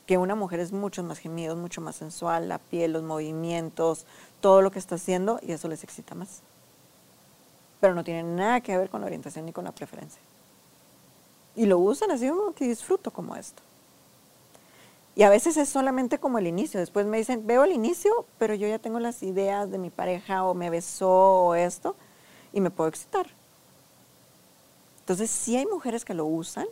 Que 0.05 0.19
una 0.19 0.35
mujer 0.35 0.59
es 0.59 0.71
mucho 0.71 1.01
más 1.01 1.17
gemido, 1.17 1.55
mucho 1.55 1.81
más 1.81 1.95
sensual, 1.95 2.47
la 2.47 2.59
piel, 2.59 2.93
los 2.93 3.01
movimientos, 3.01 4.05
todo 4.41 4.61
lo 4.61 4.69
que 4.69 4.77
está 4.77 4.95
haciendo, 4.95 5.39
y 5.41 5.53
eso 5.53 5.67
les 5.67 5.83
excita 5.83 6.13
más. 6.13 6.41
Pero 7.81 7.95
no 7.95 8.03
tiene 8.03 8.21
nada 8.21 8.61
que 8.61 8.77
ver 8.77 8.91
con 8.91 9.01
la 9.01 9.07
orientación 9.07 9.47
ni 9.47 9.53
con 9.53 9.63
la 9.63 9.71
preferencia. 9.71 10.21
Y 11.55 11.65
lo 11.65 11.79
usan 11.79 12.11
así 12.11 12.29
como 12.29 12.53
que 12.53 12.67
disfruto 12.67 13.09
como 13.09 13.35
esto. 13.35 13.63
Y 15.15 15.23
a 15.23 15.29
veces 15.29 15.57
es 15.57 15.67
solamente 15.67 16.19
como 16.19 16.37
el 16.37 16.45
inicio. 16.45 16.79
Después 16.79 17.07
me 17.07 17.17
dicen, 17.17 17.47
veo 17.47 17.63
el 17.63 17.71
inicio, 17.71 18.27
pero 18.37 18.53
yo 18.53 18.67
ya 18.67 18.77
tengo 18.77 18.99
las 18.99 19.23
ideas 19.23 19.71
de 19.71 19.79
mi 19.79 19.89
pareja 19.89 20.43
o 20.43 20.53
me 20.53 20.69
besó 20.69 21.09
o 21.45 21.55
esto 21.55 21.95
y 22.53 22.61
me 22.61 22.69
puedo 22.69 22.89
excitar. 22.89 23.25
Entonces 25.05 25.29
sí 25.29 25.55
hay 25.55 25.67
mujeres 25.67 26.03
que 26.03 26.15
lo 26.15 26.25
usan 26.25 26.65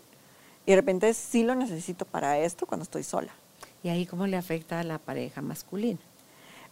y 0.65 0.71
de 0.71 0.75
repente 0.75 1.13
sí 1.13 1.43
lo 1.43 1.53
necesito 1.53 2.03
para 2.03 2.39
esto 2.39 2.65
cuando 2.65 2.81
estoy 2.81 3.03
sola. 3.03 3.31
¿Y 3.83 3.89
ahí 3.89 4.07
cómo 4.07 4.25
le 4.25 4.37
afecta 4.37 4.79
a 4.79 4.83
la 4.83 4.97
pareja 4.97 5.43
masculina? 5.43 5.99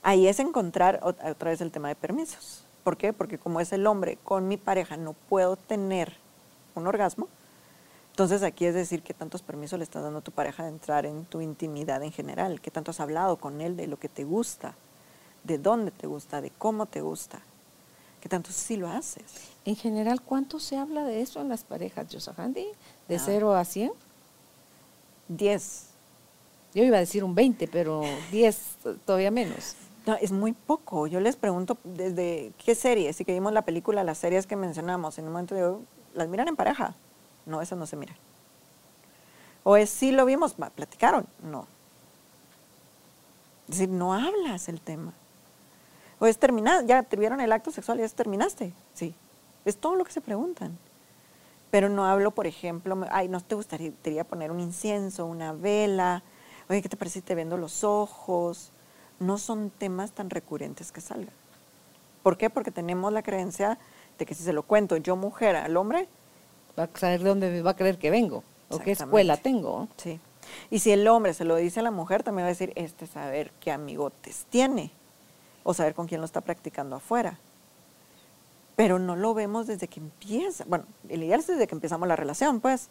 Ahí 0.01 0.25
es 0.25 0.39
encontrar 0.39 0.99
otra 1.03 1.51
vez 1.51 1.61
el 1.61 1.69
tema 1.69 1.89
de 1.89 1.95
permisos. 1.95 2.65
¿Por 2.83 2.97
qué? 2.97 3.13
Porque 3.13 3.37
como 3.37 3.61
es 3.61 3.71
el 3.73 3.85
hombre, 3.85 4.17
con 4.23 4.47
mi 4.47 4.57
pareja 4.57 4.97
no 4.97 5.13
puedo 5.13 5.55
tener 5.55 6.17
un 6.73 6.87
orgasmo, 6.87 7.27
entonces 8.09 8.41
aquí 8.41 8.65
es 8.65 8.73
decir, 8.73 9.03
qué 9.03 9.13
tantos 9.13 9.43
permisos 9.43 9.77
le 9.77 9.83
estás 9.83 10.01
dando 10.01 10.17
a 10.17 10.23
tu 10.23 10.31
pareja 10.31 10.63
de 10.63 10.69
entrar 10.69 11.05
en 11.05 11.25
tu 11.25 11.41
intimidad 11.41 12.01
en 12.01 12.11
general, 12.11 12.59
qué 12.59 12.71
tanto 12.71 12.89
has 12.89 12.99
hablado 12.99 13.37
con 13.37 13.61
él 13.61 13.77
de 13.77 13.85
lo 13.85 13.97
que 13.97 14.09
te 14.09 14.23
gusta, 14.23 14.73
de 15.43 15.59
dónde 15.59 15.91
te 15.91 16.07
gusta, 16.07 16.41
de 16.41 16.49
cómo 16.49 16.87
te 16.87 17.01
gusta, 17.01 17.39
qué 18.19 18.29
tanto 18.29 18.51
sí 18.51 18.77
lo 18.77 18.89
haces. 18.89 19.50
En 19.65 19.75
general, 19.75 20.21
¿cuánto 20.21 20.59
se 20.59 20.77
habla 20.77 21.03
de 21.03 21.21
eso 21.21 21.39
en 21.39 21.49
las 21.49 21.63
parejas, 21.63 22.07
Yosahandi? 22.09 22.67
¿De 23.07 23.19
0 23.19 23.53
a 23.53 23.63
100? 23.63 23.91
10. 25.27 25.87
Yo 26.73 26.83
iba 26.83 26.97
a 26.97 27.01
decir 27.01 27.23
un 27.23 27.35
20, 27.35 27.67
pero 27.67 28.01
10 28.31 28.77
todavía 29.05 29.29
menos. 29.29 29.75
No, 30.07 30.15
es 30.15 30.31
muy 30.31 30.53
poco. 30.53 31.05
Yo 31.05 31.19
les 31.19 31.35
pregunto 31.35 31.77
desde 31.83 32.53
qué 32.63 32.73
series, 32.73 33.15
si 33.15 33.25
que 33.25 33.33
vimos 33.33 33.53
la 33.53 33.61
película, 33.61 34.03
las 34.03 34.17
series 34.17 34.47
que 34.47 34.55
mencionamos, 34.55 35.19
en 35.19 35.25
un 35.25 35.33
momento 35.33 35.53
de 35.53 35.75
las 36.15 36.27
miran 36.27 36.47
en 36.47 36.55
pareja. 36.55 36.95
No, 37.45 37.61
eso 37.61 37.75
no 37.75 37.85
se 37.85 37.97
mira. 37.97 38.15
O 39.63 39.77
es, 39.77 39.91
sí 39.91 40.11
lo 40.11 40.25
vimos, 40.25 40.55
platicaron. 40.75 41.27
No. 41.43 41.67
Es 43.69 43.77
decir, 43.77 43.89
no 43.89 44.13
hablas 44.13 44.69
el 44.69 44.81
tema. 44.81 45.13
O 46.19 46.25
es 46.25 46.37
terminar, 46.37 46.85
ya 46.85 47.03
tuvieron 47.03 47.41
el 47.41 47.51
acto 47.51 47.71
sexual 47.71 47.99
y 47.99 48.01
ya 48.01 48.09
terminaste. 48.09 48.73
Sí. 48.93 49.13
Es 49.65 49.77
todo 49.77 49.95
lo 49.95 50.03
que 50.03 50.11
se 50.11 50.21
preguntan. 50.21 50.77
Pero 51.69 51.87
no 51.87 52.05
hablo, 52.05 52.31
por 52.31 52.47
ejemplo, 52.47 53.05
ay, 53.11 53.29
¿no 53.29 53.39
te 53.39 53.55
gustaría 53.55 54.23
poner 54.25 54.51
un 54.51 54.59
incienso, 54.59 55.25
una 55.25 55.53
vela? 55.53 56.23
Oye, 56.69 56.81
¿qué 56.81 56.89
te 56.89 56.97
parece 56.97 57.19
si 57.19 57.21
te 57.21 57.35
vendo 57.35 57.57
los 57.57 57.83
ojos? 57.83 58.71
No 59.19 59.37
son 59.37 59.69
temas 59.69 60.11
tan 60.11 60.29
recurrentes 60.29 60.91
que 60.91 60.99
salgan. 60.99 61.33
¿Por 62.23 62.37
qué? 62.37 62.49
Porque 62.49 62.71
tenemos 62.71 63.13
la 63.13 63.23
creencia 63.23 63.79
de 64.17 64.25
que 64.25 64.35
si 64.35 64.43
se 64.43 64.53
lo 64.53 64.63
cuento 64.63 64.97
yo 64.97 65.15
mujer 65.15 65.55
al 65.55 65.77
hombre, 65.77 66.07
va 66.77 66.83
a 66.83 66.89
saber 66.99 67.23
de 67.23 67.29
dónde 67.29 67.61
va 67.61 67.71
a 67.71 67.75
creer 67.75 67.97
que 67.97 68.11
vengo 68.11 68.43
o 68.69 68.79
qué 68.79 68.91
escuela 68.91 69.37
tengo. 69.37 69.87
Sí. 69.97 70.19
Y 70.69 70.79
si 70.79 70.91
el 70.91 71.07
hombre 71.07 71.33
se 71.33 71.45
lo 71.45 71.55
dice 71.55 71.79
a 71.79 71.83
la 71.83 71.91
mujer, 71.91 72.23
también 72.23 72.45
va 72.45 72.47
a 72.47 72.49
decir, 72.49 72.73
este 72.75 73.07
saber 73.07 73.51
qué 73.59 73.71
amigotes 73.71 74.45
tiene 74.49 74.91
o 75.63 75.73
saber 75.73 75.93
con 75.93 76.07
quién 76.07 76.21
lo 76.21 76.25
está 76.25 76.41
practicando 76.41 76.95
afuera. 76.95 77.39
Pero 78.81 78.97
no 78.97 79.15
lo 79.15 79.35
vemos 79.35 79.67
desde 79.67 79.87
que 79.87 79.99
empieza. 79.99 80.65
Bueno, 80.65 80.85
el 81.07 81.21
ideal 81.21 81.39
es 81.39 81.45
desde 81.45 81.67
que 81.67 81.75
empezamos 81.75 82.07
la 82.07 82.15
relación, 82.15 82.59
pues. 82.59 82.89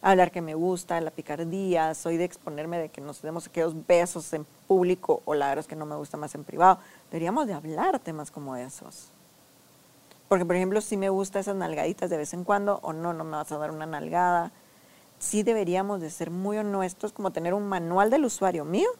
Hablar 0.00 0.30
que 0.30 0.40
me 0.40 0.54
gusta, 0.54 1.00
la 1.00 1.10
picardía, 1.10 1.96
soy 1.96 2.16
de 2.16 2.22
exponerme 2.22 2.78
de 2.78 2.90
que 2.90 3.00
nos 3.00 3.22
demos 3.22 3.48
aquellos 3.48 3.74
besos 3.88 4.32
en 4.34 4.46
público 4.68 5.20
o 5.24 5.34
la 5.34 5.48
verdad 5.48 5.64
es 5.64 5.66
que 5.66 5.74
no 5.74 5.84
me 5.84 5.96
gusta 5.96 6.16
más 6.16 6.36
en 6.36 6.44
privado. 6.44 6.78
Deberíamos 7.10 7.48
de 7.48 7.54
hablar 7.54 7.98
temas 7.98 8.30
como 8.30 8.54
esos. 8.54 9.08
Porque, 10.28 10.44
por 10.44 10.54
ejemplo, 10.54 10.80
si 10.80 10.96
me 10.96 11.08
gusta 11.08 11.40
esas 11.40 11.56
nalgaditas 11.56 12.08
de 12.08 12.18
vez 12.18 12.32
en 12.34 12.44
cuando, 12.44 12.78
o 12.84 12.92
no, 12.92 13.12
no 13.12 13.24
me 13.24 13.32
vas 13.32 13.50
a 13.50 13.58
dar 13.58 13.72
una 13.72 13.84
nalgada. 13.84 14.52
Sí 15.18 15.42
deberíamos 15.42 16.00
de 16.00 16.10
ser 16.10 16.30
muy 16.30 16.56
honestos, 16.56 17.10
como 17.10 17.32
tener 17.32 17.52
un 17.52 17.66
manual 17.66 18.10
del 18.10 18.26
usuario 18.26 18.64
mío, 18.64 18.90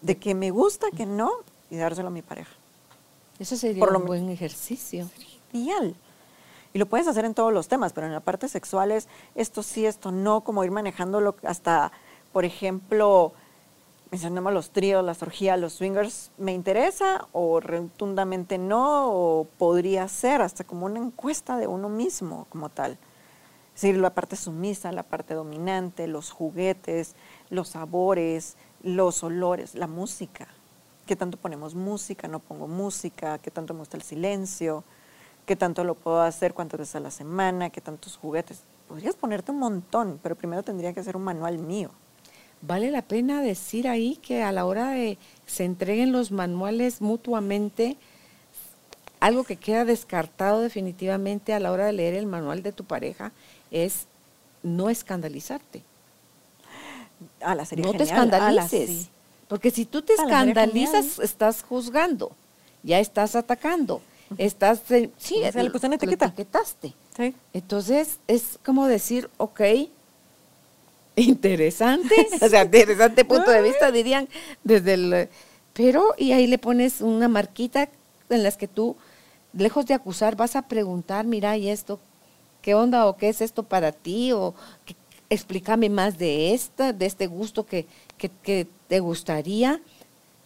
de 0.00 0.16
que 0.16 0.34
me 0.34 0.50
gusta, 0.50 0.88
que 0.90 1.06
no, 1.06 1.30
y 1.70 1.76
dárselo 1.76 2.08
a 2.08 2.10
mi 2.10 2.22
pareja. 2.22 2.50
Eso 3.38 3.56
sería 3.56 3.84
un 3.84 4.06
buen 4.06 4.28
ejercicio. 4.28 5.08
Y 5.52 6.78
lo 6.78 6.86
puedes 6.86 7.08
hacer 7.08 7.24
en 7.24 7.34
todos 7.34 7.52
los 7.52 7.68
temas, 7.68 7.92
pero 7.92 8.06
en 8.06 8.12
la 8.12 8.20
parte 8.20 8.48
sexual 8.48 8.92
es 8.92 9.08
esto 9.34 9.62
sí, 9.62 9.86
esto 9.86 10.12
no, 10.12 10.42
como 10.42 10.64
ir 10.64 10.70
manejándolo 10.70 11.34
hasta, 11.42 11.92
por 12.32 12.44
ejemplo, 12.44 13.32
mencionamos 14.10 14.52
los 14.52 14.70
tríos, 14.70 15.04
las 15.04 15.22
orgías, 15.22 15.58
los 15.58 15.74
swingers, 15.74 16.30
¿me 16.38 16.52
interesa 16.52 17.26
o 17.32 17.60
rotundamente 17.60 18.58
no? 18.58 19.10
O 19.10 19.46
podría 19.58 20.06
ser 20.08 20.40
hasta 20.42 20.64
como 20.64 20.86
una 20.86 20.98
encuesta 20.98 21.56
de 21.56 21.66
uno 21.66 21.88
mismo 21.88 22.46
como 22.50 22.68
tal. 22.68 22.98
Es 23.74 23.82
decir, 23.82 23.96
la 23.96 24.10
parte 24.14 24.36
sumisa, 24.36 24.90
la 24.92 25.04
parte 25.04 25.34
dominante, 25.34 26.08
los 26.08 26.30
juguetes, 26.30 27.14
los 27.48 27.68
sabores, 27.68 28.56
los 28.82 29.22
olores, 29.22 29.74
la 29.74 29.86
música. 29.86 30.48
¿Qué 31.06 31.16
tanto 31.16 31.38
ponemos 31.38 31.74
música? 31.74 32.28
¿No 32.28 32.40
pongo 32.40 32.66
música? 32.66 33.38
¿Qué 33.38 33.50
tanto 33.50 33.74
me 33.74 33.80
gusta 33.80 33.96
el 33.96 34.02
silencio? 34.02 34.84
¿Qué 35.48 35.56
tanto 35.56 35.82
lo 35.82 35.94
puedo 35.94 36.20
hacer? 36.20 36.52
¿Cuántas 36.52 36.78
veces 36.78 36.96
a 36.96 37.00
la 37.00 37.10
semana? 37.10 37.70
¿Qué 37.70 37.80
tantos 37.80 38.18
juguetes? 38.18 38.64
Podrías 38.86 39.16
ponerte 39.16 39.50
un 39.50 39.58
montón, 39.58 40.20
pero 40.22 40.36
primero 40.36 40.62
tendría 40.62 40.92
que 40.92 41.02
ser 41.02 41.16
un 41.16 41.24
manual 41.24 41.56
mío. 41.56 41.88
Vale 42.60 42.90
la 42.90 43.00
pena 43.00 43.40
decir 43.40 43.88
ahí 43.88 44.16
que 44.16 44.42
a 44.42 44.52
la 44.52 44.66
hora 44.66 44.90
de 44.90 45.16
se 45.46 45.64
entreguen 45.64 46.12
los 46.12 46.32
manuales 46.32 47.00
mutuamente, 47.00 47.96
algo 49.20 49.42
que 49.42 49.56
queda 49.56 49.86
descartado 49.86 50.60
definitivamente 50.60 51.54
a 51.54 51.60
la 51.60 51.72
hora 51.72 51.86
de 51.86 51.94
leer 51.94 52.12
el 52.12 52.26
manual 52.26 52.62
de 52.62 52.72
tu 52.72 52.84
pareja 52.84 53.32
es 53.70 54.06
no 54.62 54.90
escandalizarte. 54.90 55.82
Ah, 57.40 57.54
la 57.54 57.64
serie 57.64 57.86
no 57.86 57.94
te 57.94 58.02
escandalices. 58.02 59.08
Porque 59.48 59.70
si 59.70 59.86
tú 59.86 60.02
te 60.02 60.12
escandalizas, 60.12 61.18
estás 61.20 61.62
juzgando, 61.62 62.32
ya 62.82 62.98
estás 62.98 63.34
atacando, 63.34 64.02
estás, 64.36 64.82
sí, 65.16 65.42
o 65.44 65.52
sea, 65.52 65.62
le 65.62 65.70
etiquetaste. 65.94 66.94
Sí. 67.16 67.34
Entonces 67.52 68.18
es 68.26 68.58
como 68.64 68.86
decir, 68.86 69.30
ok, 69.38 69.60
interesante, 71.16 72.28
o 72.40 72.48
sea, 72.48 72.64
interesante 72.64 73.24
punto 73.24 73.50
de 73.50 73.62
vista, 73.62 73.90
dirían, 73.90 74.28
desde 74.62 74.94
el, 74.94 75.28
pero, 75.78 76.12
y 76.18 76.32
ahí 76.32 76.48
le 76.48 76.58
pones 76.58 77.00
una 77.00 77.28
marquita 77.28 77.88
en 78.30 78.42
las 78.42 78.56
que 78.56 78.66
tú, 78.66 78.96
lejos 79.52 79.86
de 79.86 79.94
acusar, 79.94 80.34
vas 80.34 80.56
a 80.56 80.62
preguntar, 80.62 81.24
mira, 81.24 81.56
¿y 81.56 81.68
esto? 81.68 82.00
¿Qué 82.62 82.74
onda 82.74 83.06
o 83.06 83.16
qué 83.16 83.28
es 83.28 83.40
esto 83.40 83.62
para 83.62 83.92
ti? 83.92 84.32
O 84.32 84.54
explícame 85.30 85.88
más 85.88 86.18
de 86.18 86.52
esta, 86.52 86.92
de 86.92 87.06
este 87.06 87.28
gusto 87.28 87.64
que, 87.64 87.86
que, 88.16 88.66
te 88.88 88.98
gustaría. 88.98 89.80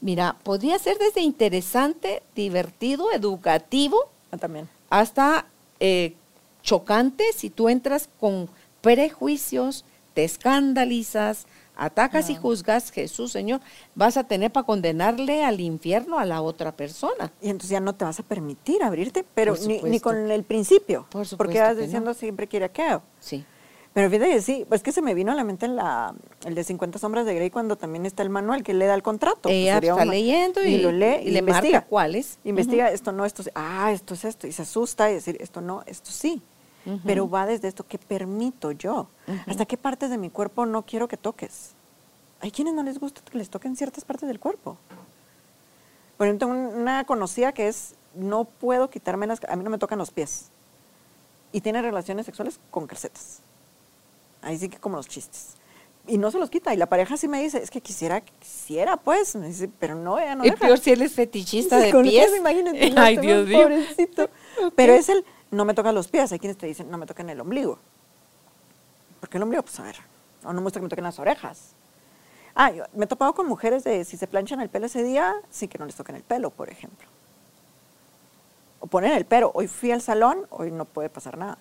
Mira, 0.03 0.37
podría 0.43 0.79
ser 0.79 0.99
desde 0.99 1.21
interesante, 1.21 2.23
divertido, 2.35 3.13
educativo, 3.13 4.09
ah, 4.33 4.37
también. 4.37 4.69
hasta 4.91 5.47
eh, 5.79 6.15
chocante 6.63 7.25
si 7.35 7.51
tú 7.51 7.69
entras 7.69 8.09
con 8.21 8.49
prejuicios, 8.81 9.85
te 10.13 10.25
escandalizas, 10.25 11.47
atacas 11.77 12.31
y 12.31 12.35
juzgas, 12.35 12.91
Jesús, 12.91 13.33
Señor, 13.33 13.61
vas 13.95 14.17
a 14.17 14.25
tener 14.25 14.51
para 14.51 14.67
condenarle 14.67 15.45
al 15.45 15.61
infierno 15.61 16.19
a 16.19 16.25
la 16.25 16.43
otra 16.43 16.73
persona. 16.73 17.33
Y 17.41 17.49
entonces 17.49 17.71
ya 17.71 17.81
no 17.81 17.95
te 17.95 18.05
vas 18.05 18.19
a 18.19 18.25
permitir 18.25 18.83
abrirte, 18.83 19.25
pero 19.35 19.57
ni, 19.57 20.01
con 20.01 20.31
el 20.31 20.43
principio. 20.43 21.07
Por 21.11 21.27
porque 21.37 21.61
vas 21.61 21.77
diciendo 21.77 22.13
siempre 22.13 22.49
quiere 22.49 22.71
que. 22.71 22.99
Sí. 23.21 23.45
Pero 23.95 24.09
fíjate 24.09 24.31
que 24.31 24.41
sí, 24.41 24.67
es 24.71 24.83
que 24.83 24.91
se 24.91 25.03
me 25.03 25.13
vino 25.13 25.33
a 25.33 25.35
la 25.35 25.45
mente 25.45 25.69
la, 25.69 26.15
el 26.47 26.55
de 26.55 26.65
50 26.65 26.99
sombras 26.99 27.27
de 27.27 27.35
Grey 27.35 27.51
cuando 27.51 27.77
también 27.77 28.07
está 28.07 28.23
el 28.23 28.31
manual 28.31 28.63
que 28.63 28.73
le 28.73 28.87
da 28.87 28.95
el 28.95 29.03
contrato. 29.03 29.51
Ella 29.51 29.79
está 29.79 30.05
leyendo 30.07 30.65
y, 30.65 30.79
lo 30.79 30.93
lee 30.93 31.21
y, 31.23 31.31
le 31.31 31.41
investiga. 31.41 31.79
Marca 31.79 31.89
cuáles. 31.89 32.39
Investiga 32.43 32.91
esto 32.91 33.13
no, 33.13 33.27
esto 33.27 33.43
ah, 33.55 33.93
esto 33.93 34.15
es 34.15 34.25
esto. 34.25 34.47
Y 34.47 34.53
se 34.53 34.63
asusta 34.63 35.11
y 35.11 35.15
decir 35.15 35.37
esto 35.41 35.61
no, 35.61 35.83
esto 35.87 36.11
sí. 36.11 36.43
Pero 37.05 37.31
va 37.31 37.47
desde 37.47 37.69
esto 37.69 37.87
que 37.87 37.99
permito 37.99 38.73
yo. 38.73 39.09
¿Hasta 39.47 39.67
qué 39.67 39.77
partes 39.77 40.11
de 40.11 40.19
mi 40.19 40.31
cuerpo 40.31 40.67
no 40.67 40.83
quiero 40.83 41.07
que 41.07 41.17
toques? 41.17 41.73
Hay 42.41 42.51
quienes 42.51 42.75
no 42.75 42.83
les 42.83 42.99
gusta 42.99 43.21
que 43.31 43.39
les 43.39 43.51
toquen 43.51 43.77
ciertas 43.77 44.05
partes 44.05 44.27
del 44.27 44.41
cuerpo. 44.41 44.77
Por 46.17 46.27
ejemplo, 46.27 46.49
una 46.49 47.05
conocida 47.05 47.53
que 47.53 47.69
es, 47.69 47.95
no 48.15 48.45
puedo 48.45 48.91
quitarme 48.91 49.27
las, 49.29 49.41
a 49.49 49.55
mí 49.55 49.63
no 49.63 49.71
me 49.71 49.79
tocan 49.79 49.99
los 49.99 50.11
pies. 50.11 50.47
Y 51.53 51.61
tiene 51.61 51.83
relaciones 51.83 52.27
sexuales 52.27 52.59
con 52.71 52.89
calcetas. 52.89 53.43
Ahí 54.43 54.59
sí 54.59 54.69
que 54.69 54.79
como 54.79 54.97
los 54.97 55.09
chistes. 55.09 55.55
Y 56.07 56.19
no 56.19 56.31
se 56.31 56.39
los 56.39 56.51
quita. 56.51 56.75
Y 56.75 56.77
la 56.77 56.87
pareja 56.87 57.17
sí 57.17 57.29
me 57.29 57.41
dice, 57.41 57.59
es 57.59 57.71
que 57.71 57.81
quisiera, 57.81 58.21
quisiera, 58.21 58.97
pues. 58.97 59.37
Me 59.37 59.47
dice, 59.47 59.71
pero 59.79 59.95
no, 59.95 60.19
ella 60.19 60.35
no 60.35 60.45
Y 60.45 60.51
peor 60.51 60.79
si 60.79 60.91
él 60.91 61.03
es 61.03 61.13
fetichista 61.13 61.79
de 61.79 61.93
pies. 62.03 62.37
imagínate. 62.37 62.93
Ay, 62.97 63.17
Dios 63.19 63.47
mío. 63.47 63.63
Pobrecito. 63.63 64.29
Pero 64.75 64.93
es 64.95 65.09
el, 65.09 65.25
no 65.51 65.65
me 65.65 65.75
tocan 65.75 65.95
los 65.95 66.09
pies. 66.09 66.33
Hay 66.33 66.39
quienes 66.39 66.59
te 66.59 66.67
dicen, 66.67 66.91
no 66.91 66.99
me 66.99 67.07
tocan 67.07 67.31
el 67.31 67.41
ombligo. 67.41 67.79
¿Por 69.21 69.29
qué 69.29 69.37
el 69.37 69.45
ombligo? 69.45 69.63
Pues 69.63 69.79
a 69.79 69.85
ver, 69.85 69.97
o 70.45 70.53
no 70.53 70.61
muestra 70.61 70.81
que 70.81 70.85
me 70.85 70.89
toquen 70.91 71.05
las 71.05 71.21
orejas. 71.21 71.75
Ah, 72.55 72.73
me 72.95 73.05
he 73.05 73.09
topado 73.09 73.33
con 73.35 73.47
mujeres 73.47 73.85
de 73.85 74.05
si 74.05 74.17
se 74.17 74.27
planchan 74.27 74.61
el 74.61 74.69
pelo 74.69 74.87
ese 74.87 75.03
día, 75.03 75.35
sí 75.51 75.69
que 75.69 75.79
no 75.79 75.87
les 75.87 75.95
toquen 75.95 76.17
el 76.17 76.23
pelo, 76.23 76.51
por 76.51 76.69
ejemplo. 76.69 77.07
O 78.81 78.89
ponen 78.89 79.13
el 79.13 79.25
pelo, 79.25 79.53
hoy 79.55 79.69
fui 79.69 79.93
al 79.93 80.03
salón, 80.03 80.47
hoy 80.51 80.71
no 80.71 80.85
puede 80.85 81.09
pasar 81.09 81.39
nada. 81.39 81.57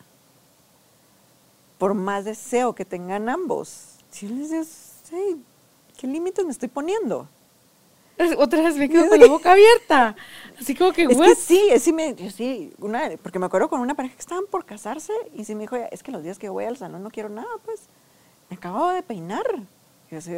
Por 1.82 1.96
más 1.96 2.26
deseo 2.26 2.76
que 2.76 2.86
tengan 2.86 3.28
ambos. 3.28 3.96
Si 4.12 4.28
les 4.28 4.52
digo, 4.52 5.40
¿qué 5.98 6.06
límites 6.06 6.46
me 6.46 6.52
estoy 6.52 6.70
poniendo? 6.70 7.28
Otra 8.38 8.62
vez 8.62 8.76
me 8.76 8.88
quedo 8.88 9.10
con 9.10 9.20
la 9.20 9.26
boca 9.26 9.54
abierta. 9.54 10.16
Así 10.60 10.76
como 10.76 10.92
que, 10.92 11.06
es 11.06 11.18
que 11.18 11.34
sí, 11.34 11.72
sí, 11.80 11.92
me, 11.92 12.14
yo 12.14 12.30
sí, 12.30 12.72
una, 12.78 13.10
porque 13.24 13.40
me 13.40 13.48
acuerdo 13.48 13.68
con 13.68 13.80
una 13.80 13.96
pareja 13.96 14.14
que 14.14 14.22
estaban 14.22 14.44
por 14.46 14.64
casarse 14.64 15.12
y 15.34 15.44
sí 15.44 15.56
me 15.56 15.62
dijo, 15.62 15.76
es 15.76 16.04
que 16.04 16.12
los 16.12 16.22
días 16.22 16.38
que 16.38 16.50
voy 16.50 16.66
al 16.66 16.78
salón 16.78 17.02
no 17.02 17.10
quiero 17.10 17.30
nada, 17.30 17.50
pues. 17.66 17.82
Me 18.52 18.58
acabo 18.58 18.90
de 18.90 19.02
peinar. 19.02 19.48
Y 20.12 20.16
así, 20.18 20.34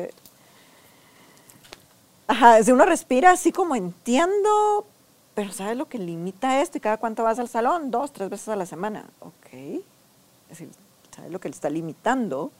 ajá, 2.25 2.63
si 2.63 2.71
uno 2.71 2.85
respira 2.85 3.31
así 3.31 3.51
como 3.51 3.75
entiendo, 3.75 4.87
pero 5.35 5.51
¿sabes 5.51 5.75
lo 5.75 5.89
que 5.89 5.97
limita 5.97 6.61
esto? 6.61 6.77
¿Y 6.77 6.79
cada 6.79 6.95
cuánto 6.95 7.25
vas 7.25 7.37
al 7.37 7.49
salón? 7.49 7.91
Dos, 7.91 8.13
tres 8.13 8.29
veces 8.29 8.47
a 8.47 8.55
la 8.55 8.65
semana. 8.65 9.03
Ok. 9.19 9.51
Es 9.51 10.59
decir, 10.59 10.69
¿sabes 11.13 11.31
lo 11.31 11.39
que 11.39 11.49
le 11.49 11.55
está 11.55 11.69
limitando 11.69 12.51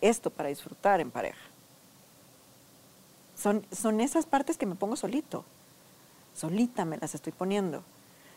esto 0.00 0.30
para 0.30 0.48
disfrutar 0.48 1.00
en 1.00 1.10
pareja? 1.10 1.38
Son, 3.36 3.64
son 3.70 4.00
esas 4.00 4.26
partes 4.26 4.58
que 4.58 4.66
me 4.66 4.74
pongo 4.74 4.96
solito. 4.96 5.44
Solita 6.34 6.84
me 6.84 6.98
las 6.98 7.14
estoy 7.14 7.32
poniendo. 7.32 7.82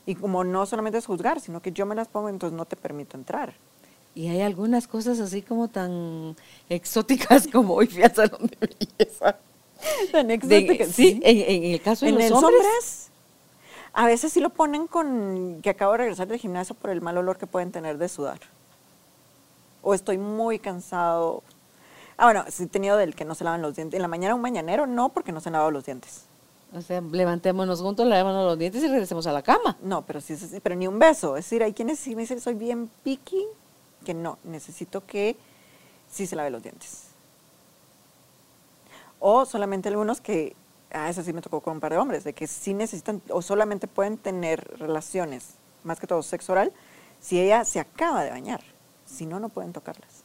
Y 0.05 0.15
como 0.15 0.43
no 0.43 0.65
solamente 0.65 0.97
es 0.97 1.05
juzgar, 1.05 1.39
sino 1.39 1.61
que 1.61 1.71
yo 1.71 1.85
me 1.85 1.95
las 1.95 2.07
pongo, 2.07 2.29
entonces 2.29 2.57
no 2.57 2.65
te 2.65 2.75
permito 2.75 3.17
entrar. 3.17 3.53
Y 4.13 4.27
hay 4.27 4.41
algunas 4.41 4.87
cosas 4.87 5.19
así 5.19 5.41
como 5.41 5.67
tan 5.67 6.35
exóticas 6.69 7.47
como 7.51 7.75
hoy 7.75 7.87
fui 7.87 8.03
al 8.03 8.13
salón 8.13 8.47
de 8.47 8.57
belleza. 8.67 9.37
Tan 10.11 10.31
exóticas. 10.31 10.89
sí, 10.89 11.19
En, 11.23 11.63
el 11.73 11.81
caso 11.81 12.05
de 12.05 12.11
los 12.11 12.31
hombres, 12.31 13.09
A 13.93 14.05
veces 14.05 14.33
sí 14.33 14.39
lo 14.39 14.49
ponen 14.49 14.87
con 14.87 15.61
que 15.61 15.69
acabo 15.69 15.93
de 15.93 15.99
regresar 15.99 16.27
del 16.27 16.39
gimnasio 16.39 16.75
por 16.75 16.89
el 16.89 17.01
mal 17.01 17.17
olor 17.17 17.37
que 17.37 17.47
pueden 17.47 17.71
tener 17.71 17.97
de 17.97 18.09
sudar. 18.09 18.39
O 19.81 19.93
estoy 19.93 20.17
muy 20.17 20.59
cansado, 20.59 21.43
Ah, 22.21 22.25
bueno, 22.25 22.45
sí 22.49 22.65
he 22.65 22.67
tenido 22.67 22.97
del 22.97 23.15
que 23.15 23.25
no 23.25 23.33
se 23.33 23.43
lavan 23.43 23.63
los 23.63 23.75
dientes. 23.75 23.97
En 23.97 24.03
la 24.03 24.07
mañana 24.07 24.35
un 24.35 24.41
mañanero, 24.41 24.85
no, 24.85 25.09
porque 25.09 25.31
no 25.31 25.41
se 25.41 25.49
han 25.49 25.53
lavado 25.53 25.71
los 25.71 25.85
dientes. 25.85 26.25
O 26.71 26.79
sea, 26.79 27.01
levantémonos 27.01 27.81
juntos, 27.81 28.05
lavémonos 28.05 28.45
los 28.45 28.59
dientes 28.59 28.83
y 28.83 28.87
regresemos 28.87 29.25
a 29.25 29.31
la 29.31 29.41
cama. 29.41 29.75
No, 29.81 30.03
pero 30.03 30.21
sí, 30.21 30.35
pero 30.61 30.75
ni 30.75 30.85
un 30.85 30.99
beso. 30.99 31.35
Es 31.35 31.45
decir, 31.45 31.63
hay 31.63 31.73
quienes 31.73 31.97
sí 31.97 32.15
me 32.15 32.21
dicen, 32.21 32.39
soy 32.39 32.53
bien 32.53 32.91
picky, 33.03 33.43
que 34.05 34.13
no, 34.13 34.37
necesito 34.43 35.03
que 35.03 35.35
sí 36.11 36.27
se 36.27 36.35
lave 36.35 36.51
los 36.51 36.61
dientes. 36.61 37.07
O 39.19 39.45
solamente 39.47 39.89
algunos 39.89 40.21
que, 40.21 40.55
ah, 40.91 41.09
eso 41.09 41.23
sí 41.23 41.33
me 41.33 41.41
tocó 41.41 41.61
con 41.61 41.73
un 41.73 41.79
par 41.79 41.91
de 41.91 41.97
hombres, 41.97 42.23
de 42.23 42.33
que 42.33 42.45
sí 42.45 42.75
necesitan 42.75 43.19
o 43.31 43.41
solamente 43.41 43.87
pueden 43.87 44.19
tener 44.19 44.77
relaciones, 44.77 45.55
más 45.83 45.99
que 45.99 46.05
todo 46.05 46.21
sexo 46.21 46.51
oral, 46.51 46.71
si 47.19 47.41
ella 47.41 47.65
se 47.65 47.79
acaba 47.79 48.23
de 48.23 48.29
bañar. 48.29 48.70
Si 49.11 49.25
no, 49.25 49.39
no 49.39 49.49
pueden 49.49 49.73
tocarlas. 49.73 50.23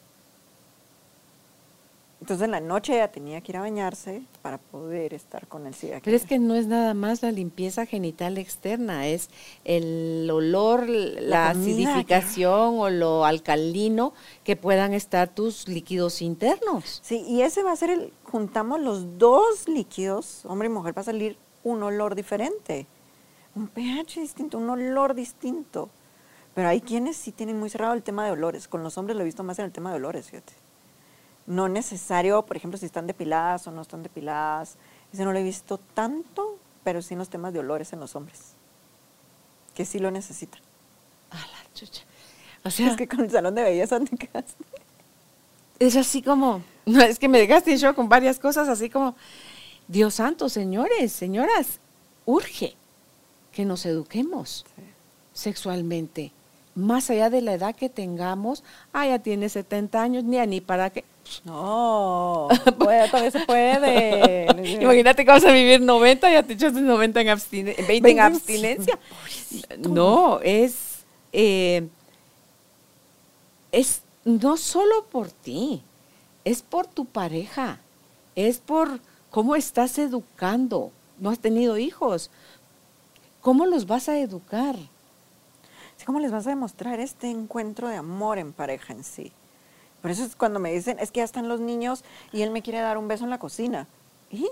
Entonces 2.21 2.47
en 2.47 2.51
la 2.51 2.61
noche 2.61 2.95
ella 2.95 3.13
tenía 3.13 3.41
que 3.43 3.53
ir 3.53 3.59
a 3.59 3.61
bañarse 3.61 4.23
para 4.41 4.57
poder 4.57 5.13
estar 5.13 5.47
con 5.47 5.67
el 5.67 5.75
SIDA. 5.75 6.01
Pero 6.03 6.17
es 6.17 6.25
que 6.25 6.39
no 6.39 6.55
es 6.55 6.67
nada 6.67 6.95
más 6.95 7.23
la 7.23 7.31
limpieza 7.31 7.85
genital 7.85 8.39
externa, 8.39 9.07
es 9.07 9.29
el 9.65 10.29
olor, 10.33 10.89
la, 10.89 11.51
acidificación 11.51 12.81
o 12.81 12.89
lo 12.89 13.27
alcalino 13.27 14.15
que 14.45 14.57
puedan 14.57 14.95
estar 14.95 15.29
tus 15.29 15.69
líquidos 15.69 16.23
internos. 16.23 17.01
Sí, 17.05 17.23
y 17.29 17.43
ese 17.43 17.63
va 17.63 17.73
a 17.73 17.77
ser 17.77 17.91
el, 17.91 18.13
juntamos 18.25 18.81
los 18.81 19.19
dos 19.19 19.69
líquidos, 19.69 20.45
hombre 20.47 20.67
y 20.67 20.73
mujer, 20.73 20.97
va 20.97 21.03
a 21.03 21.05
salir 21.05 21.37
un 21.65 21.83
olor 21.83 22.15
diferente, 22.15 22.87
un 23.55 23.69
pH 23.69 24.21
distinto, 24.21 24.57
un 24.57 24.71
olor 24.71 25.15
distinto. 25.15 25.91
Pero 26.57 26.69
hay 26.69 26.81
quienes 26.81 27.17
sí 27.17 27.31
tienen 27.31 27.61
muy 27.61 27.71
cerrado 27.71 27.95
el 27.95 28.03
tema 28.03 28.25
de 28.25 28.33
olores. 28.33 28.67
Con 28.67 28.83
los 28.83 28.99
hombres 28.99 29.17
lo 29.17 29.23
he 29.23 29.27
visto 29.27 29.45
más 29.45 29.61
en 29.61 29.67
el 29.67 29.73
tema 29.73 29.91
de 29.91 29.97
olores, 29.97 30.27
fíjate 30.27 30.67
no 31.47 31.69
necesario, 31.69 32.43
por 32.43 32.57
ejemplo, 32.57 32.79
si 32.79 32.87
están 32.87 33.07
depiladas 33.07 33.67
o 33.67 33.71
no 33.71 33.83
están 33.83 34.03
depiladas. 34.03 34.77
Ese 35.13 35.25
no 35.25 35.33
lo 35.33 35.39
he 35.39 35.43
visto 35.43 35.79
tanto, 35.79 36.59
pero 36.85 37.03
sí 37.03 37.15
en 37.15 37.19
los 37.19 37.29
temas 37.29 37.53
de 37.53 37.61
olores 37.61 37.93
en 37.93 38.01
los 38.01 38.17
hombres, 38.17 38.53
que 39.75 39.85
sí 39.85 39.99
lo 39.99 40.11
necesitan. 40.11 40.61
chucha. 41.75 42.03
O 42.65 42.71
sea, 42.71 42.89
es 42.91 42.97
que 42.97 43.09
con 43.09 43.21
el 43.21 43.31
salón 43.31 43.55
de 43.55 43.63
belleza 43.63 44.01
te 44.01 44.17
quedaste. 44.17 44.65
Es 45.79 45.95
así 45.97 46.23
como, 46.23 46.63
no, 46.87 47.03
es 47.03 47.19
que 47.19 47.29
me 47.29 47.39
dejaste 47.39 47.77
yo 47.77 47.95
con 47.95 48.09
varias 48.09 48.39
cosas, 48.39 48.69
así 48.69 48.91
como, 48.91 49.15
Dios 49.89 50.15
santo, 50.15 50.49
señores, 50.49 51.13
señoras, 51.13 51.79
urge 52.25 52.75
que 53.53 53.65
nos 53.65 53.87
eduquemos 53.87 54.65
sexualmente, 55.33 56.33
más 56.77 57.11
allá 57.11 57.31
de 57.31 57.41
la 57.41 57.55
edad 57.55 57.75
que 57.75 57.89
tengamos. 57.89 58.63
Ah, 58.93 59.07
ya 59.07 59.19
tiene 59.19 59.49
70 59.49 60.01
años, 60.01 60.25
ni 60.25 60.39
a 60.39 60.47
ni 60.47 60.61
para 60.61 60.91
qué. 60.91 61.05
No, 61.45 62.49
puede, 62.79 63.09
todavía 63.09 63.31
se 63.33 63.41
puede. 63.41 64.47
Imagínate 64.81 65.25
que 65.25 65.31
vas 65.31 65.45
a 65.45 65.51
vivir 65.51 65.81
90, 65.81 66.31
ya 66.31 66.43
te 66.43 66.53
echaste 66.53 66.81
90 66.81 67.21
en 67.21 67.29
abstinencia, 67.31 67.85
20 67.87 68.11
en 68.11 68.21
abstinencia. 68.21 68.99
No, 69.79 70.39
es, 70.43 71.05
eh, 71.33 71.89
es 73.73 74.03
no 74.25 74.57
solo 74.57 75.05
por 75.11 75.31
ti, 75.31 75.83
es 76.45 76.63
por 76.63 76.87
tu 76.87 77.07
pareja, 77.07 77.81
es 78.37 78.59
por 78.59 79.01
cómo 79.31 79.57
estás 79.57 79.99
educando. 79.99 80.93
No 81.19 81.31
has 81.31 81.39
tenido 81.39 81.79
hijos. 81.79 82.31
¿Cómo 83.41 83.65
los 83.65 83.87
vas 83.87 84.09
a 84.11 84.19
educar? 84.19 84.77
¿Cómo 86.07 86.21
les 86.21 86.31
vas 86.31 86.47
a 86.47 86.51
demostrar 86.51 87.01
este 87.01 87.29
encuentro 87.29 87.89
de 87.89 87.97
amor 87.97 88.39
en 88.39 88.53
pareja 88.53 88.93
en 88.93 89.03
sí? 89.03 89.33
Por 90.01 90.13
eso 90.13 90.25
es 90.25 90.37
cuando 90.37 90.61
me 90.61 90.73
dicen, 90.73 90.99
es 91.01 91.11
que 91.11 91.19
ya 91.19 91.25
están 91.25 91.49
los 91.49 91.59
niños 91.59 92.05
y 92.33 92.43
él 92.43 92.53
me 92.53 92.63
quiere 92.63 92.79
dar 92.79 92.97
un 92.97 93.09
beso 93.09 93.25
en 93.25 93.31
la 93.31 93.41
cocina. 93.41 93.89
¿Y? 94.31 94.49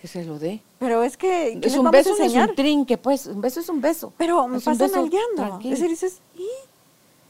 Que 0.00 0.08
se 0.08 0.24
lo 0.24 0.40
dé. 0.40 0.60
Pero 0.80 1.04
es 1.04 1.16
que. 1.16 1.60
Es 1.62 1.76
un 1.76 1.88
beso, 1.92 2.16
es 2.20 2.34
un 2.34 2.54
trinque, 2.56 2.98
pues. 2.98 3.28
Un 3.28 3.40
beso 3.40 3.60
es 3.60 3.68
un 3.68 3.80
beso. 3.80 4.12
Pero 4.18 4.48
me 4.48 4.58
pasan 4.58 4.90
nalgueando. 4.90 5.60
Es 5.62 5.70
decir, 5.70 5.88
dices, 5.88 6.20
¿y? 6.36 6.48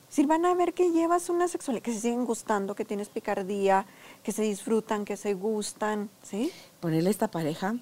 Si 0.09 0.25
van 0.25 0.47
a 0.47 0.55
ver 0.55 0.73
que 0.73 0.91
llevas 0.91 1.29
una 1.29 1.47
sexualidad, 1.47 1.83
que 1.83 1.93
se 1.93 2.01
siguen 2.01 2.25
gustando, 2.25 2.75
que 2.75 2.87
tienes 2.87 3.11
picardía, 3.11 3.85
que 4.23 4.33
se 4.33 4.43
disfrutan, 4.43 5.05
que 5.05 5.19
se 5.19 5.35
gustan, 5.35 6.09
¿sí? 6.23 6.51
Ponerle 6.81 7.11
esta 7.11 7.29
pareja, 7.29 7.77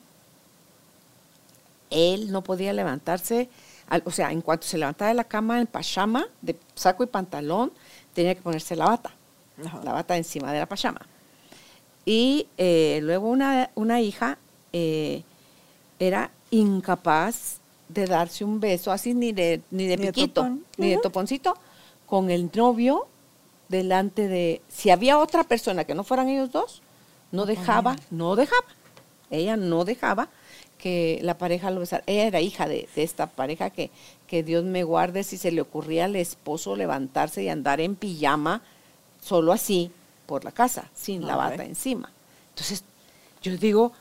él 1.91 2.33
no 2.33 2.43
podía 2.43 2.73
levantarse, 2.73 3.49
o 4.05 4.11
sea, 4.11 4.30
en 4.32 4.41
cuanto 4.41 4.66
se 4.66 4.78
levantaba 4.78 5.09
de 5.09 5.14
la 5.14 5.24
cama 5.24 5.61
en 5.61 5.66
pachama, 5.66 6.26
de 6.43 6.57
saco 6.74 7.03
y 7.03 7.07
pantalón, 7.07 7.72
tenía 8.14 8.34
que 8.34 8.43
ponerse 8.43 8.76
la 8.76 8.86
bata 8.86 9.12
la 9.84 9.93
bata 9.93 10.16
encima 10.16 10.53
de 10.53 10.59
la 10.59 10.66
pachama. 10.66 11.01
Y 12.05 12.47
eh, 12.57 13.01
luego 13.03 13.28
una, 13.28 13.70
una 13.74 14.01
hija 14.01 14.38
eh, 14.72 15.22
era 15.99 16.30
incapaz 16.51 17.59
de 17.88 18.07
darse 18.07 18.45
un 18.45 18.61
beso 18.61 18.93
así 18.93 19.14
ni 19.14 19.32
de, 19.32 19.61
ni 19.70 19.86
de 19.86 19.99
piquito, 19.99 20.49
ni 20.76 20.91
de 20.91 20.99
toponcito, 20.99 21.57
con 22.07 22.30
el 22.30 22.51
novio 22.55 23.07
delante 23.68 24.28
de... 24.28 24.62
Si 24.68 24.91
había 24.91 25.18
otra 25.18 25.45
persona 25.45 25.84
que 25.84 25.95
no 25.95 26.05
fueran 26.05 26.28
ellos 26.28 26.51
dos, 26.51 26.82
no 27.32 27.47
dejaba, 27.47 27.97
no 28.11 28.34
dejaba. 28.34 28.66
Ella 29.30 29.57
no 29.57 29.84
dejaba 29.84 30.28
que 30.81 31.20
la 31.22 31.39
pareja 31.39 31.70
lo 31.70 31.81
besara. 31.81 32.03
Ella 32.07 32.24
era 32.24 32.41
hija 32.41 32.66
de, 32.66 32.89
de, 32.95 33.03
esta 33.03 33.26
pareja 33.26 33.70
que, 33.70 33.91
que 34.26 34.43
Dios 34.43 34.64
me 34.64 34.83
guarde 34.83 35.22
si 35.22 35.37
se 35.37 35.53
le 35.53 35.61
ocurría 35.61 36.07
al 36.07 36.16
esposo 36.16 36.74
levantarse 36.74 37.43
y 37.43 37.49
andar 37.49 37.81
en 37.81 37.95
pijama 37.95 38.62
solo 39.22 39.53
así 39.53 39.93
por 40.26 40.45
la 40.45 40.53
casa, 40.53 40.89
sin 40.95 41.26
la 41.26 41.37
bata 41.37 41.64
encima. 41.64 42.11
Entonces, 42.51 42.85
yo 43.43 43.57
digo, 43.57 43.93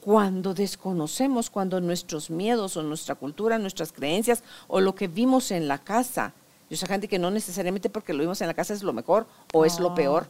cuando 0.00 0.54
desconocemos, 0.54 1.50
cuando 1.50 1.80
nuestros 1.80 2.30
miedos 2.30 2.76
o 2.76 2.82
nuestra 2.82 3.14
cultura, 3.14 3.58
nuestras 3.58 3.92
creencias 3.92 4.42
o 4.68 4.80
lo 4.80 4.94
que 4.94 5.08
vimos 5.08 5.50
en 5.50 5.68
la 5.68 5.78
casa, 5.78 6.32
yo 6.68 6.76
sé 6.76 6.86
gente 6.86 7.06
que 7.06 7.18
no 7.18 7.30
necesariamente 7.30 7.90
porque 7.90 8.12
lo 8.12 8.20
vimos 8.20 8.40
en 8.40 8.48
la 8.48 8.54
casa 8.54 8.74
es 8.74 8.82
lo 8.82 8.92
mejor 8.92 9.26
o 9.52 9.64
es 9.64 9.78
lo 9.78 9.94
peor, 9.94 10.26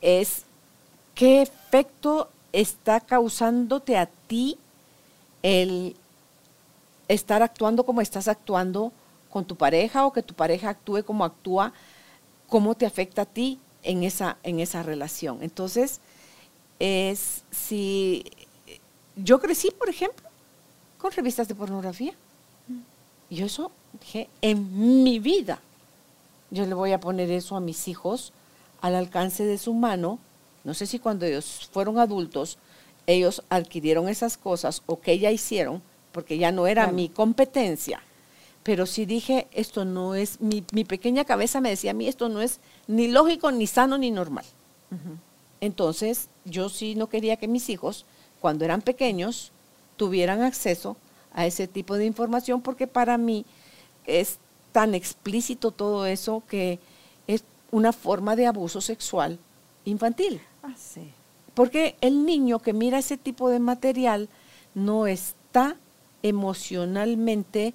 es 0.00 0.44
qué 1.14 1.42
efecto 1.42 2.28
está 2.52 3.00
causándote 3.00 3.96
a 3.96 4.06
ti 4.06 4.58
el 5.42 5.96
estar 7.08 7.42
actuando 7.42 7.84
como 7.84 8.00
estás 8.00 8.28
actuando 8.28 8.92
con 9.30 9.44
tu 9.44 9.56
pareja 9.56 10.06
o 10.06 10.12
que 10.12 10.22
tu 10.22 10.34
pareja 10.34 10.70
actúe 10.70 11.02
como 11.04 11.24
actúa 11.24 11.72
cómo 12.48 12.74
te 12.74 12.86
afecta 12.86 13.22
a 13.22 13.26
ti 13.26 13.58
en 13.82 14.02
esa, 14.02 14.36
en 14.42 14.60
esa 14.60 14.82
relación. 14.82 15.42
Entonces, 15.42 16.00
es 16.78 17.44
si 17.50 18.24
yo 19.16 19.40
crecí, 19.40 19.70
por 19.70 19.88
ejemplo, 19.88 20.28
con 20.98 21.12
revistas 21.12 21.48
de 21.48 21.54
pornografía. 21.54 22.14
Y 23.30 23.42
eso 23.42 23.72
dije, 24.00 24.28
en 24.42 25.02
mi 25.02 25.18
vida, 25.18 25.60
yo 26.50 26.66
le 26.66 26.74
voy 26.74 26.92
a 26.92 27.00
poner 27.00 27.30
eso 27.30 27.56
a 27.56 27.60
mis 27.60 27.88
hijos 27.88 28.32
al 28.82 28.94
alcance 28.94 29.44
de 29.44 29.58
su 29.58 29.72
mano. 29.72 30.18
No 30.64 30.74
sé 30.74 30.86
si 30.86 30.98
cuando 30.98 31.24
ellos 31.24 31.68
fueron 31.72 31.98
adultos, 31.98 32.58
ellos 33.12 33.42
adquirieron 33.48 34.08
esas 34.08 34.36
cosas 34.36 34.82
o 34.86 35.00
que 35.00 35.18
ya 35.18 35.30
hicieron, 35.30 35.82
porque 36.12 36.38
ya 36.38 36.52
no 36.52 36.66
era 36.66 36.88
mi 36.92 37.08
competencia 37.08 38.02
pero 38.62 38.86
sí 38.86 39.06
dije, 39.06 39.48
esto 39.52 39.84
no 39.84 40.14
es, 40.14 40.40
mi, 40.40 40.62
pequeña 40.62 41.24
cabeza 41.24 41.60
me 41.60 41.70
decía 41.70 41.90
a 41.90 41.94
mí, 41.94 42.06
esto 42.06 42.28
no 42.28 42.40
es 42.40 42.60
ni 42.86 43.08
lógico, 43.08 43.50
ni 43.50 43.66
sano, 43.66 43.98
ni 43.98 44.10
normal. 44.10 44.44
Entonces, 45.60 46.28
yo 46.44 46.68
sí 46.68 46.94
no 46.94 47.08
quería 47.08 47.36
que 47.36 47.48
mis 47.48 47.70
hijos, 47.70 48.04
cuando 48.40 48.64
eran 48.64 48.82
pequeños, 48.82 49.52
tuvieran 49.96 50.42
acceso 50.42 50.96
a 51.32 51.46
ese 51.46 51.66
tipo 51.66 51.96
de 51.96 52.04
información, 52.04 52.60
porque 52.60 52.86
para 52.86 53.16
mí 53.16 53.46
es 54.06 54.38
tan 54.72 54.94
explícito 54.94 55.70
todo 55.70 56.06
eso 56.06 56.42
que 56.48 56.78
es 57.26 57.42
una 57.70 57.92
forma 57.92 58.36
de 58.36 58.46
abuso 58.46 58.80
sexual 58.80 59.38
infantil. 59.84 60.40
Ah, 60.62 60.74
sí. 60.76 61.10
Porque 61.54 61.96
el 62.00 62.24
niño 62.24 62.58
que 62.60 62.72
mira 62.72 62.98
ese 62.98 63.16
tipo 63.16 63.48
de 63.50 63.58
material 63.58 64.28
no 64.74 65.06
está 65.06 65.76
emocionalmente 66.22 67.74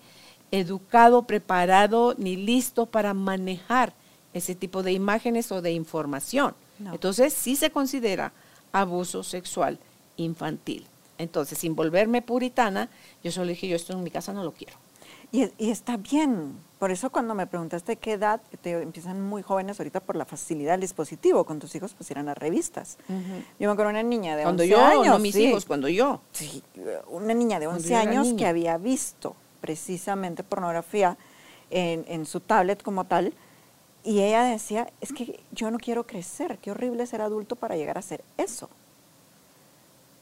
educado, 0.51 1.23
preparado 1.23 2.15
ni 2.17 2.35
listo 2.35 2.85
para 2.85 3.13
manejar 3.13 3.93
ese 4.33 4.55
tipo 4.55 4.83
de 4.83 4.93
imágenes 4.93 5.51
o 5.51 5.61
de 5.61 5.71
información. 5.71 6.53
Entonces 6.91 7.33
sí 7.33 7.55
se 7.55 7.71
considera 7.71 8.33
abuso 8.71 9.23
sexual 9.23 9.79
infantil. 10.15 10.85
Entonces, 11.17 11.57
sin 11.57 11.75
volverme 11.75 12.21
puritana, 12.21 12.89
yo 13.23 13.31
solo 13.31 13.47
dije, 13.47 13.67
yo 13.67 13.75
esto 13.75 13.93
en 13.93 14.03
mi 14.03 14.11
casa 14.11 14.33
no 14.33 14.43
lo 14.43 14.51
quiero. 14.51 14.75
Y, 15.31 15.51
está 15.59 15.97
bien. 15.97 16.57
Por 16.79 16.91
eso 16.91 17.09
cuando 17.09 17.33
me 17.33 17.47
preguntaste 17.47 17.95
qué 17.95 18.13
edad, 18.13 18.39
te 18.61 18.71
empiezan 18.71 19.21
muy 19.21 19.41
jóvenes 19.41 19.79
ahorita 19.79 19.99
por 19.99 20.15
la 20.15 20.25
facilidad 20.25 20.73
del 20.73 20.81
dispositivo. 20.81 21.43
Con 21.43 21.59
tus 21.59 21.73
hijos 21.75 21.93
pues 21.95 22.09
irán 22.11 22.29
a 22.29 22.35
revistas. 22.35 22.97
Yo 23.07 23.67
me 23.67 23.71
acuerdo 23.71 23.89
una 23.89 24.03
niña 24.03 24.35
de 24.35 24.43
cuando 24.43 24.63
11 24.63 24.71
yo, 24.71 24.85
años. 24.85 25.07
No 25.07 25.19
mis 25.19 25.35
hijos, 25.35 25.65
cuando 25.65 25.89
yo. 25.89 26.21
Sí, 26.31 26.63
una 27.07 27.33
niña 27.33 27.59
de 27.59 27.67
11 27.67 27.95
años 27.95 28.33
que 28.37 28.45
había 28.45 28.77
visto 28.77 29.35
precisamente 29.59 30.43
pornografía 30.43 31.17
en, 31.69 32.25
su 32.25 32.39
tablet 32.39 32.81
como 32.81 33.05
tal. 33.05 33.33
Y 34.03 34.21
ella 34.21 34.43
decía, 34.43 34.89
es 35.01 35.11
que 35.11 35.39
yo 35.51 35.69
no 35.69 35.79
quiero 35.79 36.05
crecer, 36.05 36.59
qué 36.59 36.71
horrible 36.71 37.05
ser 37.05 37.21
adulto 37.21 37.55
para 37.55 37.75
llegar 37.75 37.97
a 37.97 37.99
hacer 37.99 38.23
eso. 38.37 38.69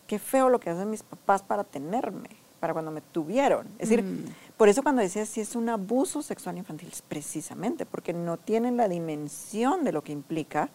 Qué 0.07 0.17
feo 0.17 0.49
lo 0.49 0.59
que 0.59 0.69
hacen 0.69 0.89
mis 0.89 1.03
papás 1.03 1.43
para 1.43 1.63
tenerme, 1.63 2.29
para 2.59 2.73
cuando 2.73 2.89
me 2.91 3.01
tuvieron. 3.01 3.67
Es 3.77 3.89
decir, 3.89 4.03
mm. 4.03 4.25
Por 4.57 4.69
eso 4.69 4.83
cuando 4.83 5.01
decía 5.01 5.25
si 5.25 5.41
es 5.41 5.55
un 5.55 5.69
abuso 5.69 6.21
sexual 6.21 6.57
infantil, 6.57 6.89
es 6.91 7.01
precisamente 7.01 7.85
porque 7.85 8.13
no 8.13 8.37
tienen 8.37 8.77
la 8.77 8.87
dimensión 8.87 9.83
de 9.83 9.91
lo 9.91 10.03
que 10.03 10.11
implica 10.11 10.69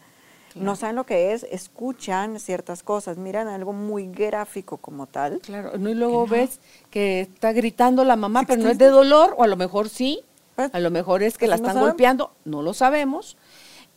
no 0.54 0.76
saben 0.76 0.96
lo 0.96 1.04
que 1.04 1.32
es, 1.32 1.46
escuchan 1.50 2.40
ciertas 2.40 2.82
cosas, 2.82 3.16
miran 3.16 3.48
algo 3.48 3.72
muy 3.72 4.08
gráfico 4.08 4.78
como 4.78 5.06
tal. 5.06 5.40
Claro, 5.40 5.72
y 5.76 5.94
luego 5.94 6.26
ves 6.26 6.60
que 6.90 7.20
está 7.20 7.52
gritando 7.52 8.04
la 8.04 8.16
mamá, 8.16 8.44
pero 8.46 8.62
no 8.62 8.70
es 8.70 8.78
de 8.78 8.88
dolor, 8.88 9.34
o 9.36 9.44
a 9.44 9.46
lo 9.46 9.56
mejor 9.56 9.88
sí, 9.88 10.22
pues, 10.56 10.74
a 10.74 10.80
lo 10.80 10.90
mejor 10.90 11.22
es 11.22 11.34
que 11.34 11.46
pues 11.46 11.50
la 11.60 11.68
están 11.68 11.80
golpeando, 11.80 12.32
no 12.44 12.62
lo 12.62 12.74
sabemos. 12.74 13.36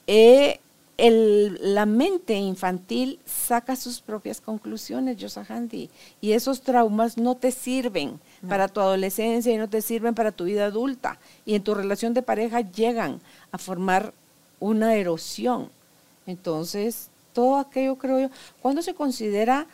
Eh, 0.05 0.59
la 0.97 1.85
mente 1.85 2.35
infantil 2.35 3.19
saca 3.25 3.75
sus 3.75 3.99
propias 3.99 4.39
conclusiones, 4.39 5.17
Yosahandi, 5.17 5.89
y 6.21 6.31
esos 6.33 6.61
traumas 6.61 7.17
no 7.17 7.35
te 7.35 7.51
sirven 7.51 8.19
para 8.47 8.67
tu 8.67 8.79
adolescencia 8.79 9.51
y 9.51 9.57
no 9.57 9.67
te 9.67 9.81
sirven 9.81 10.13
para 10.13 10.31
tu 10.31 10.43
vida 10.43 10.65
adulta. 10.65 11.17
Y 11.45 11.55
en 11.55 11.63
tu 11.63 11.73
relación 11.73 12.13
de 12.13 12.21
pareja 12.21 12.61
llegan 12.61 13.19
a 13.51 13.57
formar 13.57 14.13
una 14.59 14.95
erosión. 14.95 15.69
Entonces, 16.27 17.09
todo 17.33 17.57
aquello 17.57 17.97
creo 17.97 18.19
yo, 18.19 18.29
cuando 18.61 18.81
se 18.81 18.93
considera 18.93 19.67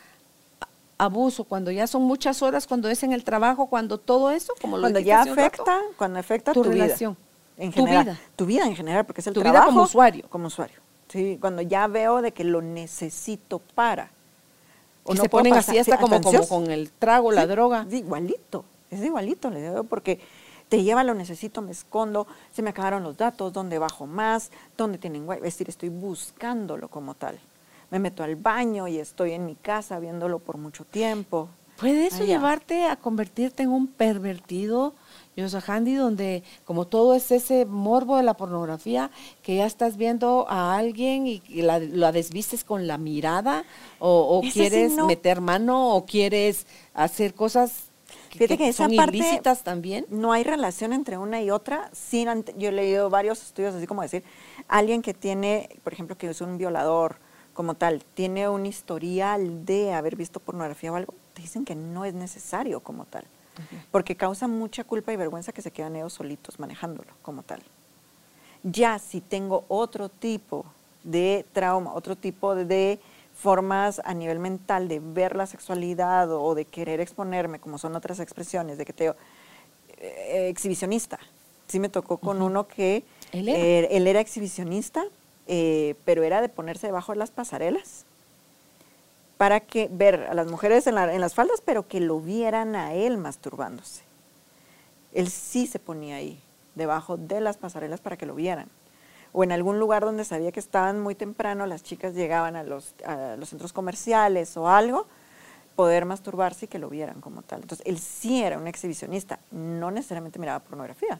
abuso, 0.96 1.44
cuando 1.44 1.70
ya 1.70 1.86
son 1.86 2.02
muchas 2.02 2.42
horas, 2.42 2.66
cuando 2.66 2.88
es 2.88 3.02
en 3.02 3.12
el 3.12 3.24
trabajo, 3.24 3.66
cuando 3.66 3.98
todo 3.98 4.30
eso, 4.30 4.54
como 4.60 4.76
lo 4.76 4.82
cuando 4.82 5.00
ya 5.00 5.22
afecta, 5.22 5.80
cuando 5.96 6.18
afecta 6.18 6.52
tu, 6.52 6.62
relación, 6.62 7.16
en 7.56 7.72
general, 7.72 8.04
tu 8.04 8.10
vida, 8.10 8.20
tu 8.36 8.46
vida 8.46 8.66
en 8.66 8.76
general, 8.76 9.04
porque 9.06 9.20
es 9.20 9.26
el 9.26 9.34
tu 9.34 9.42
vida 9.42 9.64
como 9.64 9.82
usuario, 9.82 10.24
como 10.28 10.46
usuario. 10.48 10.80
Sí, 11.10 11.38
cuando 11.40 11.60
ya 11.62 11.88
veo 11.88 12.22
de 12.22 12.32
que 12.32 12.44
lo 12.44 12.62
necesito 12.62 13.58
para. 13.74 14.10
O 15.04 15.14
no 15.14 15.22
se 15.22 15.28
ponen 15.28 15.54
así 15.54 15.76
hasta 15.76 15.98
como, 15.98 16.20
como, 16.20 16.46
con 16.46 16.70
el 16.70 16.90
trago, 16.92 17.32
la 17.32 17.46
droga. 17.46 17.84
Es 17.88 17.94
igualito, 17.94 18.64
es 18.90 19.02
igualito, 19.02 19.50
le 19.50 19.62
digo, 19.62 19.84
porque 19.84 20.20
te 20.68 20.84
lleva 20.84 21.02
lo 21.02 21.14
necesito, 21.14 21.62
me 21.62 21.72
escondo, 21.72 22.28
se 22.54 22.62
me 22.62 22.70
acabaron 22.70 23.02
los 23.02 23.16
datos, 23.16 23.52
dónde 23.52 23.78
bajo 23.78 24.06
más, 24.06 24.50
dónde 24.76 24.98
tienen 24.98 25.28
wifi, 25.28 25.38
es 25.38 25.54
decir, 25.54 25.68
estoy 25.68 25.88
buscándolo 25.88 26.86
como 26.86 27.14
tal. 27.14 27.38
Me 27.90 27.98
meto 27.98 28.22
al 28.22 28.36
baño 28.36 28.86
y 28.86 28.98
estoy 28.98 29.32
en 29.32 29.46
mi 29.46 29.56
casa 29.56 29.98
viéndolo 29.98 30.38
por 30.38 30.58
mucho 30.58 30.84
tiempo. 30.84 31.48
¿Puede 31.76 32.06
eso 32.06 32.24
llevarte 32.24 32.86
a 32.86 32.94
convertirte 32.94 33.64
en 33.64 33.70
un 33.70 33.88
pervertido, 33.88 34.94
Handy, 35.66 35.94
donde 35.94 36.42
como 36.64 36.86
todo 36.86 37.14
es 37.14 37.30
ese 37.30 37.64
morbo 37.64 38.16
de 38.16 38.22
la 38.22 38.34
pornografía, 38.34 39.10
que 39.42 39.56
ya 39.56 39.66
estás 39.66 39.96
viendo 39.96 40.46
a 40.48 40.76
alguien 40.76 41.26
y, 41.26 41.40
la, 41.62 41.80
desvistes 42.12 42.64
con 42.64 42.86
la 42.86 42.98
mirada, 42.98 43.64
o, 43.98 44.42
quieres 44.52 44.92
meter 44.92 45.40
mano, 45.40 45.94
o 45.94 46.04
quieres 46.04 46.66
hacer 46.94 47.34
cosas 47.34 47.90
Fíjate 48.30 48.58
que, 48.58 48.68
esa 48.68 48.84
son 48.84 48.96
parte 48.96 49.16
ilícitas 49.16 49.64
también. 49.64 50.06
No 50.08 50.32
hay 50.32 50.44
relación 50.44 50.92
entre 50.92 51.18
una 51.18 51.42
y 51.42 51.50
otra. 51.50 51.90
Sin, 51.92 52.28
yo 52.56 52.68
he 52.68 52.72
leído 52.72 53.10
varios 53.10 53.42
estudios, 53.42 53.74
así 53.74 53.88
como 53.88 54.02
decir, 54.02 54.22
alguien 54.68 55.02
que 55.02 55.14
tiene, 55.14 55.68
por 55.82 55.92
ejemplo, 55.92 56.16
que 56.16 56.28
es 56.28 56.40
un 56.40 56.56
violador 56.56 57.16
como 57.54 57.74
tal, 57.74 58.04
tiene 58.14 58.48
un 58.48 58.66
historial 58.66 59.64
de 59.64 59.92
haber 59.92 60.14
visto 60.14 60.38
pornografía 60.38 60.92
o 60.92 60.96
algo, 60.96 61.14
te 61.34 61.42
dicen 61.42 61.64
que 61.64 61.74
no 61.74 62.04
es 62.04 62.14
necesario 62.14 62.80
como 62.80 63.04
tal. 63.04 63.24
Porque 63.90 64.16
causa 64.16 64.48
mucha 64.48 64.84
culpa 64.84 65.12
y 65.12 65.16
vergüenza 65.16 65.52
que 65.52 65.62
se 65.62 65.70
quedan 65.70 65.96
ellos 65.96 66.12
solitos 66.12 66.58
manejándolo 66.58 67.10
como 67.22 67.42
tal. 67.42 67.62
Ya 68.62 68.98
si 68.98 69.20
tengo 69.20 69.64
otro 69.68 70.08
tipo 70.08 70.64
de 71.04 71.46
trauma, 71.52 71.94
otro 71.94 72.16
tipo 72.16 72.54
de 72.54 73.00
formas 73.34 74.02
a 74.04 74.12
nivel 74.12 74.38
mental 74.38 74.88
de 74.88 75.00
ver 75.00 75.34
la 75.34 75.46
sexualidad 75.46 76.30
o 76.30 76.54
de 76.54 76.66
querer 76.66 77.00
exponerme, 77.00 77.58
como 77.58 77.78
son 77.78 77.96
otras 77.96 78.20
expresiones, 78.20 78.76
de 78.76 78.84
que 78.84 78.92
te 78.92 79.14
eh, 79.98 80.48
exhibicionista. 80.48 81.18
Sí 81.68 81.78
me 81.78 81.88
tocó 81.88 82.18
con 82.18 82.42
uno 82.42 82.66
que 82.68 83.04
¿Él 83.32 83.48
era, 84.06 84.20
exhibicionista, 84.20 85.04
eh, 85.46 85.94
pero 86.04 86.22
era 86.22 86.42
de 86.42 86.48
ponerse 86.48 86.86
debajo 86.86 87.12
de 87.12 87.18
las 87.18 87.30
pasarelas 87.30 88.04
para 89.40 89.60
que 89.60 89.88
ver 89.90 90.26
a 90.28 90.34
las 90.34 90.48
mujeres 90.50 90.86
en, 90.86 90.96
las 90.96 91.32
faldas, 91.32 91.62
pero 91.64 91.88
que 91.88 91.98
lo 91.98 92.20
vieran 92.20 92.76
a 92.76 92.92
él 92.92 93.16
masturbándose. 93.16 94.02
Él 95.14 95.30
sí 95.30 95.66
se 95.66 95.78
ponía 95.78 96.16
ahí, 96.16 96.38
debajo 96.74 97.16
de 97.16 97.40
las 97.40 97.56
pasarelas 97.56 98.02
para 98.02 98.18
que 98.18 98.26
lo 98.26 98.34
vieran 98.34 98.68
o 99.32 99.42
en 99.42 99.52
algún 99.52 99.78
lugar 99.78 100.04
donde 100.04 100.26
sabía 100.26 100.52
que 100.52 100.60
estaban 100.60 101.00
muy 101.00 101.14
temprano, 101.14 101.64
las 101.64 101.82
chicas 101.82 102.12
llegaban 102.12 102.54
a 102.54 102.64
los, 102.64 102.94
a 103.06 103.36
los 103.36 103.48
centros 103.48 103.72
comerciales 103.72 104.58
o 104.58 104.68
algo, 104.68 105.06
poder 105.74 106.04
masturbarse 106.04 106.66
y 106.66 106.68
que 106.68 106.78
lo 106.78 106.90
vieran 106.90 107.22
como 107.22 107.40
tal. 107.40 107.62
Entonces, 107.62 107.86
él 107.86 107.98
sí 107.98 108.42
era 108.42 108.58
un 108.58 108.66
exhibicionista, 108.66 109.38
no 109.52 109.90
necesariamente 109.90 110.38
miraba 110.38 110.58
pornografía. 110.58 111.18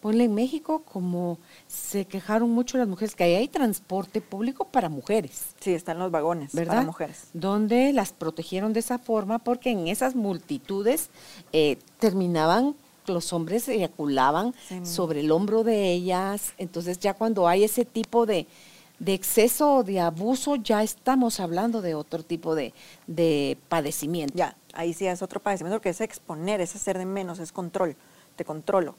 Ponle 0.00 0.24
en 0.24 0.34
México 0.34 0.82
como 0.84 1.38
se 1.66 2.04
quejaron 2.04 2.50
mucho 2.50 2.78
las 2.78 2.88
mujeres 2.88 3.14
que 3.14 3.24
ahí 3.24 3.34
hay 3.34 3.48
transporte 3.48 4.20
público 4.20 4.66
para 4.66 4.88
mujeres. 4.88 5.54
Sí, 5.60 5.72
están 5.72 5.98
los 5.98 6.10
vagones 6.10 6.52
¿verdad? 6.52 6.74
para 6.74 6.86
mujeres. 6.86 7.28
Donde 7.32 7.92
las 7.92 8.12
protegieron 8.12 8.72
de 8.72 8.80
esa 8.80 8.98
forma 8.98 9.38
porque 9.38 9.70
en 9.70 9.88
esas 9.88 10.14
multitudes 10.14 11.10
eh, 11.52 11.78
terminaban 11.98 12.74
los 13.12 13.32
hombres 13.32 13.68
eyaculaban 13.68 14.54
sobre 14.82 15.20
el 15.20 15.30
hombro 15.30 15.64
de 15.64 15.92
ellas. 15.92 16.54
Entonces 16.58 16.98
ya 16.98 17.14
cuando 17.14 17.48
hay 17.48 17.64
ese 17.64 17.84
tipo 17.84 18.26
de, 18.26 18.46
exceso 19.04 19.76
o 19.76 19.84
de 19.84 20.00
abuso, 20.00 20.56
ya 20.56 20.82
estamos 20.82 21.40
hablando 21.40 21.82
de 21.82 21.94
otro 21.94 22.22
tipo 22.22 22.54
de, 22.54 22.72
de, 23.06 23.58
padecimiento. 23.68 24.34
Ya, 24.36 24.56
ahí 24.72 24.94
sí 24.94 25.06
es 25.06 25.22
otro 25.22 25.40
padecimiento, 25.40 25.78
porque 25.78 25.90
es 25.90 26.00
exponer, 26.00 26.60
es 26.60 26.74
hacer 26.74 26.98
de 26.98 27.06
menos, 27.06 27.38
es 27.38 27.52
control, 27.52 27.96
te 28.36 28.44
controlo. 28.44 28.94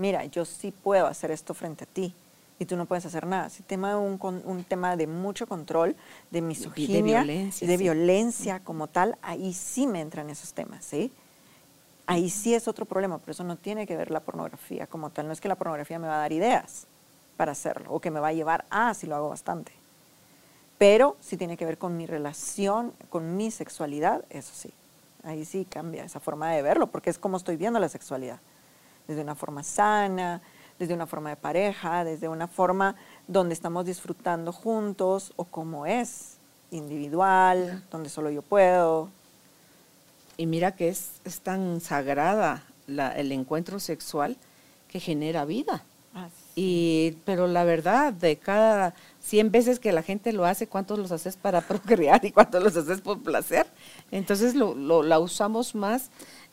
Mira, 0.00 0.24
yo 0.24 0.44
sí 0.44 0.72
puedo 0.72 1.06
hacer 1.06 1.30
esto 1.30 1.52
frente 1.54 1.84
a 1.84 1.86
ti 1.86 2.14
y 2.58 2.64
tú 2.64 2.76
no 2.76 2.86
puedes 2.86 3.04
hacer 3.06 3.26
nada. 3.26 3.50
Si 3.50 3.62
tema 3.62 3.98
un, 3.98 4.18
un 4.20 4.64
tema 4.64 4.96
de 4.96 5.06
mucho 5.06 5.46
control, 5.46 5.94
de 6.30 6.40
misoginia, 6.40 6.96
de 6.96 7.02
violencia, 7.02 7.68
de 7.68 7.76
violencia 7.76 8.60
como 8.60 8.86
tal, 8.86 9.18
ahí 9.22 9.52
sí 9.52 9.86
me 9.86 10.00
entran 10.00 10.30
esos 10.30 10.54
temas, 10.54 10.84
¿sí? 10.84 11.12
ahí 12.10 12.28
sí 12.28 12.54
es 12.54 12.66
otro 12.66 12.86
problema, 12.86 13.18
pero 13.18 13.30
eso 13.30 13.44
no 13.44 13.54
tiene 13.54 13.86
que 13.86 13.96
ver 13.96 14.10
la 14.10 14.18
pornografía 14.18 14.88
como 14.88 15.10
tal. 15.10 15.28
No 15.28 15.32
es 15.32 15.40
que 15.40 15.46
la 15.46 15.54
pornografía 15.54 16.00
me 16.00 16.08
va 16.08 16.16
a 16.16 16.18
dar 16.18 16.32
ideas 16.32 16.88
para 17.36 17.52
hacerlo 17.52 17.92
o 17.92 18.00
que 18.00 18.10
me 18.10 18.18
va 18.18 18.28
a 18.28 18.32
llevar 18.32 18.64
a, 18.68 18.94
si 18.94 19.06
lo 19.06 19.14
hago 19.14 19.28
bastante. 19.28 19.70
Pero 20.76 21.16
sí 21.20 21.36
tiene 21.36 21.56
que 21.56 21.64
ver 21.64 21.78
con 21.78 21.96
mi 21.96 22.06
relación, 22.06 22.92
con 23.10 23.36
mi 23.36 23.52
sexualidad, 23.52 24.24
eso 24.28 24.52
sí. 24.54 24.72
Ahí 25.22 25.44
sí 25.44 25.64
cambia 25.64 26.02
esa 26.02 26.18
forma 26.18 26.50
de 26.50 26.62
verlo, 26.62 26.88
porque 26.88 27.10
es 27.10 27.18
como 27.18 27.36
estoy 27.36 27.56
viendo 27.56 27.78
la 27.78 27.88
sexualidad. 27.88 28.40
Desde 29.06 29.22
una 29.22 29.34
forma 29.34 29.62
sana, 29.62 30.40
desde 30.78 30.94
una 30.94 31.06
forma 31.06 31.30
de 31.30 31.36
pareja, 31.36 32.04
desde 32.04 32.28
una 32.28 32.48
forma 32.48 32.96
donde 33.28 33.54
estamos 33.54 33.84
disfrutando 33.84 34.52
juntos 34.52 35.32
o 35.36 35.44
como 35.44 35.86
es, 35.86 36.36
individual, 36.70 37.82
donde 37.90 38.08
solo 38.08 38.30
yo 38.30 38.42
puedo, 38.42 39.08
y 40.40 40.46
mira 40.46 40.72
que 40.72 40.88
es, 40.88 41.20
tan 41.42 41.82
sagrada 41.82 42.64
el 42.88 43.30
encuentro 43.30 43.78
sexual 43.78 44.38
que 44.88 44.98
genera 44.98 45.44
vida. 45.44 45.84
y, 46.56 47.12
pero 47.26 47.46
la 47.46 47.64
verdad, 47.64 48.14
de 48.14 48.36
cada 48.36 48.94
100 49.20 49.50
veces 49.50 49.78
que 49.78 49.92
la 49.92 50.02
gente 50.02 50.32
lo 50.32 50.46
hace, 50.46 50.66
¿cuántos 50.66 50.98
los 50.98 51.12
haces 51.12 51.36
para 51.36 51.60
procrear 51.68 52.24
y 52.24 52.32
cuántos 52.32 52.62
los 52.62 52.74
haces 52.74 53.02
por 53.02 53.22
placer? 53.22 53.66
Entonces 54.10 54.54
lo, 54.54 54.74
lo 54.74 55.02
la 55.02 55.18
usamos 55.18 55.74
más 55.74 56.08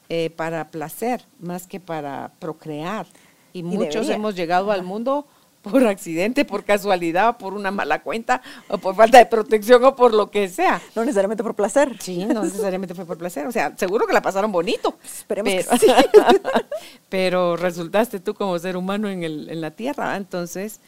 eh, 0.10 0.30
para 0.30 0.70
placer, 0.72 1.26
más 1.40 1.68
que 1.68 1.80
para 1.80 2.32
procrear. 2.40 3.06
Y, 3.54 3.64
muchos 3.64 4.10
hemos 4.10 4.36
llegado 4.36 4.72
al 4.72 4.84
mundo 4.84 5.28
por 5.62 5.86
accidente, 5.86 6.46
por 6.46 6.64
casualidad, 6.64 7.38
por 7.38 7.54
una 7.54 7.72
mala 7.72 8.02
cuenta, 8.02 8.42
o 8.70 8.78
por 8.78 8.96
falta 8.96 9.18
de 9.18 9.26
protección, 9.26 9.84
o 9.84 9.96
por 9.96 10.14
lo 10.14 10.32
que 10.32 10.48
sea. 10.50 10.82
No 10.96 11.04
necesariamente 11.04 11.44
por 11.44 11.56
placer. 11.56 11.96
Sí, 12.00 12.26
no 12.26 12.44
necesariamente 12.44 12.96
fue 12.96 13.06
por 13.06 13.18
placer. 13.18 13.48
O 13.48 13.52
sea, 13.52 13.76
seguro 13.76 14.08
que 14.08 14.14
la 14.14 14.22
pasaron 14.22 14.52
bonito. 14.52 14.98
Esperemos 15.04 15.54
pero, 15.54 15.70
que 15.72 15.78
sí. 15.78 15.88
pero 17.10 17.58
resultaste 17.58 18.20
tú 18.20 18.34
como 18.34 18.58
ser 18.60 18.78
humano 18.78 19.10
en, 19.10 19.24
el, 19.24 19.50
en 19.50 19.62
la 19.62 19.72
tierra. 19.72 20.16
Entonces, 20.16 20.80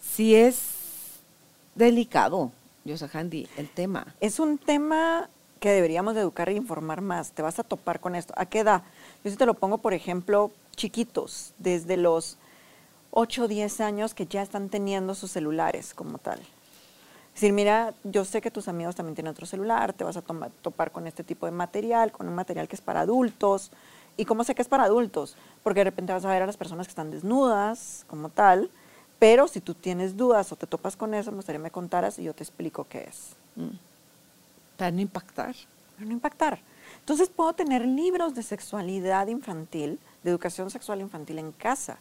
sí 0.00 0.34
es 0.34 0.76
delicado, 1.74 2.52
Yosa 2.84 3.10
Handy, 3.12 3.48
el 3.56 3.68
tema. 3.68 4.14
Es 4.20 4.40
un 4.40 4.58
tema 4.58 5.28
que 5.60 5.70
deberíamos 5.70 6.14
de 6.14 6.20
educar 6.20 6.48
e 6.48 6.54
informar 6.54 7.00
más. 7.00 7.32
Te 7.32 7.42
vas 7.42 7.58
a 7.58 7.64
topar 7.64 8.00
con 8.00 8.14
esto. 8.14 8.34
¿A 8.36 8.46
qué 8.46 8.60
edad? 8.60 8.82
Yo 9.24 9.30
sí 9.30 9.36
te 9.36 9.46
lo 9.46 9.54
pongo, 9.54 9.78
por 9.78 9.94
ejemplo, 9.94 10.50
chiquitos, 10.76 11.54
desde 11.58 11.96
los 11.96 12.38
8 13.10 13.44
o 13.44 13.48
10 13.48 13.80
años 13.80 14.14
que 14.14 14.26
ya 14.26 14.42
están 14.42 14.68
teniendo 14.68 15.14
sus 15.14 15.30
celulares 15.30 15.94
como 15.94 16.18
tal. 16.18 16.38
Es 16.38 17.40
decir, 17.40 17.52
mira, 17.52 17.92
yo 18.04 18.24
sé 18.24 18.40
que 18.40 18.50
tus 18.50 18.66
amigos 18.68 18.96
también 18.96 19.14
tienen 19.14 19.30
otro 19.30 19.44
celular, 19.44 19.92
te 19.92 20.04
vas 20.04 20.16
a 20.16 20.22
topar 20.22 20.90
con 20.90 21.06
este 21.06 21.22
tipo 21.22 21.44
de 21.44 21.52
material, 21.52 22.10
con 22.10 22.28
un 22.28 22.34
material 22.34 22.66
que 22.66 22.76
es 22.76 22.80
para 22.80 23.00
adultos. 23.00 23.70
¿Y 24.16 24.24
cómo 24.24 24.42
sé 24.44 24.54
que 24.54 24.62
es 24.62 24.68
para 24.68 24.84
adultos? 24.84 25.36
Porque 25.62 25.80
de 25.80 25.84
repente 25.84 26.14
vas 26.14 26.24
a 26.24 26.30
ver 26.30 26.42
a 26.42 26.46
las 26.46 26.56
personas 26.56 26.86
que 26.86 26.92
están 26.92 27.10
desnudas 27.10 28.04
como 28.06 28.30
tal, 28.30 28.70
pero 29.18 29.48
si 29.48 29.60
tú 29.60 29.74
tienes 29.74 30.16
dudas 30.16 30.50
o 30.52 30.56
te 30.56 30.66
topas 30.66 30.96
con 30.96 31.12
eso, 31.12 31.30
me 31.30 31.36
gustaría 31.36 31.58
que 31.58 31.64
me 31.64 31.70
contaras 31.70 32.18
y 32.18 32.24
yo 32.24 32.34
te 32.34 32.42
explico 32.42 32.86
qué 32.88 33.04
es. 33.04 33.36
Mm. 33.56 33.76
Para 34.76 34.90
no 34.90 35.00
impactar. 35.00 35.54
Para 35.94 36.06
no 36.06 36.12
impactar. 36.12 36.60
Entonces 37.00 37.28
puedo 37.28 37.52
tener 37.52 37.86
libros 37.86 38.34
de 38.34 38.42
sexualidad 38.42 39.28
infantil, 39.28 39.98
de 40.22 40.30
educación 40.30 40.70
sexual 40.70 41.00
infantil 41.00 41.38
en 41.38 41.52
casa 41.52 41.98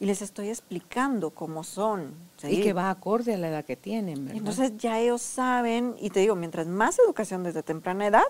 y 0.00 0.06
les 0.06 0.22
estoy 0.22 0.48
explicando 0.48 1.30
cómo 1.30 1.62
son. 1.62 2.14
Y 2.42 2.62
que 2.62 2.72
va 2.72 2.90
acorde 2.90 3.34
a 3.34 3.36
la 3.38 3.48
edad 3.48 3.64
que 3.64 3.76
tienen, 3.76 4.24
¿verdad? 4.24 4.38
Entonces 4.38 4.72
ya 4.78 4.98
ellos 4.98 5.20
saben, 5.20 5.94
y 6.00 6.08
te 6.08 6.20
digo, 6.20 6.34
mientras 6.34 6.66
más 6.66 6.98
educación 6.98 7.44
desde 7.44 7.62
temprana 7.62 8.06
edad, 8.06 8.24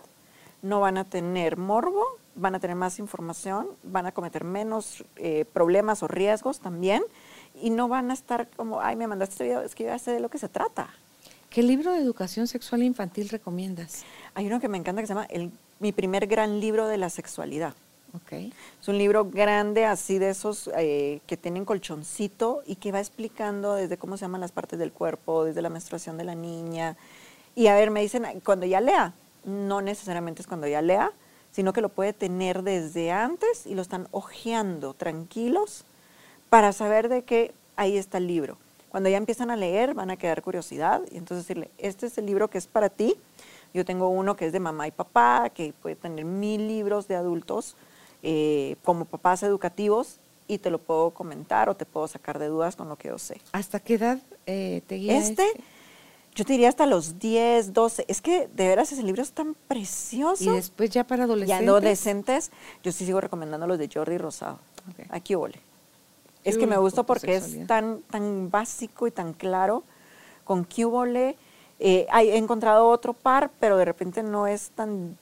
no 0.63 0.81
van 0.81 0.99
a 0.99 1.05
tener 1.05 1.57
morbo, 1.57 2.05
van 2.35 2.57
a 2.57 2.61
tener 2.61 2.77
más 2.77 2.99
información, 2.99 3.69
van 3.85 4.07
a 4.07 4.13
cometer 4.13 4.43
menos 4.43 5.05
eh, 5.17 5.45
problemas 5.53 6.03
o 6.03 6.09
riesgos 6.09 6.59
también, 6.59 7.05
y 7.55 7.71
no 7.71 7.87
van 7.87 8.11
a 8.11 8.15
estar 8.15 8.49
como, 8.57 8.81
ay, 8.81 8.97
me 8.97 9.07
mandaste 9.07 9.35
este 9.35 9.45
video, 9.45 9.63
es 9.63 9.77
que 9.77 9.85
yo 9.85 9.91
ya 9.91 9.99
sé 10.01 10.11
de 10.11 10.21
lo 10.21 10.29
que 10.29 10.39
se 10.39 10.49
trata. 10.49 10.91
¿Qué 11.51 11.65
libro 11.65 11.91
de 11.91 11.99
educación 11.99 12.47
sexual 12.47 12.85
infantil 12.85 13.29
recomiendas? 13.29 14.05
Hay 14.35 14.47
uno 14.47 14.61
que 14.61 14.69
me 14.69 14.79
encanta 14.79 15.03
que 15.03 15.09
se 15.09 15.15
llama 15.15 15.27
el, 15.31 15.51
Mi 15.81 15.91
primer 15.91 16.29
gran 16.29 16.61
libro 16.61 16.87
de 16.87 16.97
la 16.97 17.11
sexualidad. 17.11 17.75
Okay. 18.25 18.53
Es 18.81 18.87
un 18.87 18.99
libro 18.99 19.25
grande, 19.25 19.85
así 19.85 20.21
de 20.21 20.31
esos 20.31 20.71
eh, 20.77 21.21
que 21.27 21.37
tienen 21.37 21.65
colchoncito 21.65 22.63
y 22.67 22.77
que 22.77 22.93
va 22.93 23.01
explicando 23.01 23.75
desde 23.75 23.97
cómo 23.97 24.17
se 24.17 24.23
llaman 24.23 24.41
las 24.41 24.53
partes 24.53 24.79
del 24.79 24.93
cuerpo, 24.93 25.45
desde 25.45 25.61
la 25.61 25.71
menstruación 25.71 26.17
de 26.17 26.23
la 26.23 26.37
niña. 26.37 26.97
Y 27.57 27.67
a 27.67 27.75
ver, 27.75 27.91
me 27.91 28.01
dicen, 28.01 28.25
cuando 28.45 28.65
ya 28.67 28.81
lea, 28.81 29.13
no 29.45 29.81
necesariamente 29.81 30.43
es 30.43 30.47
cuando 30.47 30.69
ya 30.69 30.83
lea, 30.83 31.11
sino 31.51 31.73
que 31.73 31.81
lo 31.81 31.89
puede 31.89 32.13
tener 32.13 32.63
desde 32.63 33.11
antes 33.11 33.67
y 33.67 33.75
lo 33.75 33.83
están 33.83 34.07
hojeando 34.13 34.95
tranquilos 34.95 35.85
para 36.49 36.73
saber 36.73 37.09
de 37.09 37.23
que 37.23 37.53
ahí 37.75 37.97
está 37.97 38.19
el 38.19 38.29
libro. 38.29 38.57
Cuando 38.91 39.09
ya 39.09 39.17
empiezan 39.17 39.51
a 39.51 39.57
leer 39.57 39.95
van 39.95 40.11
a 40.11 40.17
quedar 40.17 40.43
curiosidad 40.43 41.03
y 41.11 41.17
entonces 41.17 41.47
decirle, 41.47 41.71
este 41.79 42.07
es 42.07 42.19
el 42.19 42.27
libro 42.27 42.49
que 42.49 42.59
es 42.59 42.67
para 42.67 42.89
ti. 42.89 43.15
Yo 43.73 43.85
tengo 43.85 44.09
uno 44.09 44.37
que 44.37 44.47
es 44.47 44.53
de 44.53 44.59
mamá 44.59 44.89
y 44.89 44.91
papá, 44.91 45.51
que 45.51 45.73
puede 45.81 45.95
tener 45.95 46.25
mil 46.25 46.67
libros 46.67 47.07
de 47.07 47.15
adultos 47.15 47.77
eh, 48.23 48.77
como 48.83 49.05
papás 49.05 49.45
educativos 49.45 50.19
y 50.49 50.59
te 50.59 50.71
lo 50.71 50.79
puedo 50.79 51.13
comentar 51.13 51.69
o 51.69 51.77
te 51.77 51.87
puedo 51.87 52.09
sacar 52.09 52.41
de 52.41 52.49
dudas 52.49 52.75
con 52.75 52.89
lo 52.89 52.97
que 52.97 53.09
yo 53.09 53.19
sé. 53.19 53.41
¿Hasta 53.53 53.79
qué 53.79 53.95
edad 53.95 54.19
eh, 54.47 54.83
te 54.89 54.97
guía 54.97 55.17
este, 55.17 55.47
Yo 56.35 56.45
te 56.45 56.55
diría 56.55 56.69
hasta 56.69 56.87
los 56.87 57.21
10, 57.21 57.73
12. 57.73 58.07
Es 58.09 58.21
que 58.21 58.49
de 58.49 58.67
veras 58.67 58.91
ese 58.91 59.05
libro 59.05 59.23
es 59.23 59.31
tan 59.31 59.55
precioso. 59.69 60.43
Y 60.43 60.57
después 60.57 60.91
ya 60.91 61.05
para 61.05 61.25
adolescentes. 61.25 61.65
Ya 61.65 61.71
adolescentes, 61.71 62.51
yo 62.83 62.91
sí 62.91 63.07
sigo 63.07 63.21
recomendando 63.21 63.69
los 63.69 63.79
de 63.79 63.89
Jordi 63.93 64.19
Rosado. 64.19 64.59
Aquí 65.11 65.37
ole. 65.37 65.61
Es 66.45 66.57
que 66.57 66.67
me 66.67 66.77
gusta 66.79 67.03
porque 67.03 67.37
es 67.37 67.67
tan, 67.67 68.01
tan 68.11 68.51
básico 68.51 69.07
y 69.07 69.11
tan 69.11 69.35
claro. 69.35 69.85
Con 70.45 70.65
Cubole 70.65 71.37
eh, 71.79 72.07
he 72.13 72.37
encontrado 72.37 72.89
otro 72.89 73.13
par, 73.13 73.51
pero 73.61 73.77
de 73.77 73.85
repente 73.85 74.23
no 74.23 74.47
es 74.47 74.71
tan 74.71 75.17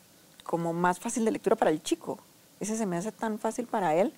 como 0.44 0.72
más 0.72 0.98
fácil 0.98 1.24
de 1.24 1.32
lectura 1.32 1.56
para 1.56 1.70
el 1.70 1.82
chico. 1.82 2.18
Ese 2.60 2.76
se 2.76 2.86
me 2.86 2.96
hace 2.96 3.12
tan 3.12 3.38
fácil 3.38 3.66
para 3.66 3.94
él 3.94 4.12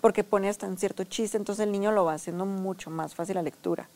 porque 0.00 0.24
pone 0.24 0.48
hasta 0.48 0.66
en 0.66 0.78
cierto 0.78 1.04
chiste, 1.04 1.36
entonces 1.36 1.64
el 1.64 1.72
niño 1.72 1.92
lo 1.92 2.04
va 2.04 2.14
haciendo 2.14 2.46
mucho 2.46 2.90
más 2.90 3.14
fácil 3.14 3.34
la 3.34 3.42
lectura. 3.42 3.88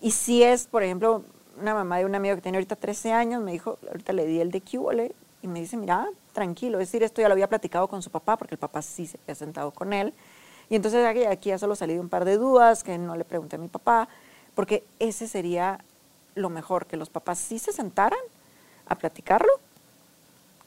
Y 0.00 0.10
si 0.10 0.42
es, 0.42 0.66
por 0.66 0.82
ejemplo, 0.82 1.24
una 1.60 1.74
mamá 1.74 1.98
de 1.98 2.04
un 2.04 2.14
amigo 2.14 2.36
que 2.36 2.42
tiene 2.42 2.58
ahorita 2.58 2.76
13 2.76 3.12
años, 3.12 3.42
me 3.42 3.52
dijo, 3.52 3.78
ahorita 3.88 4.12
le 4.12 4.26
di 4.26 4.40
el 4.40 4.50
de 4.50 4.60
Cubole 4.60 5.14
y 5.42 5.48
me 5.48 5.60
dice, 5.60 5.76
mira, 5.76 6.08
tranquilo, 6.32 6.80
es 6.80 6.88
decir, 6.88 7.02
esto 7.02 7.20
ya 7.20 7.28
lo 7.28 7.32
había 7.32 7.48
platicado 7.48 7.88
con 7.88 8.02
su 8.02 8.10
papá, 8.10 8.36
porque 8.36 8.54
el 8.54 8.58
papá 8.58 8.82
sí 8.82 9.06
se 9.06 9.18
había 9.22 9.34
sentado 9.34 9.70
con 9.70 9.92
él. 9.92 10.12
Y 10.68 10.76
entonces 10.76 11.04
aquí, 11.04 11.24
aquí 11.24 11.50
ya 11.50 11.58
solo 11.58 11.76
salí 11.76 11.98
un 11.98 12.08
par 12.08 12.24
de 12.24 12.36
dudas 12.36 12.82
que 12.82 12.98
no 12.98 13.16
le 13.16 13.24
pregunté 13.24 13.56
a 13.56 13.58
mi 13.58 13.68
papá, 13.68 14.08
porque 14.54 14.84
ese 14.98 15.28
sería 15.28 15.84
lo 16.34 16.50
mejor, 16.50 16.86
que 16.86 16.96
los 16.96 17.08
papás 17.08 17.38
sí 17.38 17.58
se 17.58 17.72
sentaran 17.72 18.18
a 18.86 18.94
platicarlo, 18.96 19.52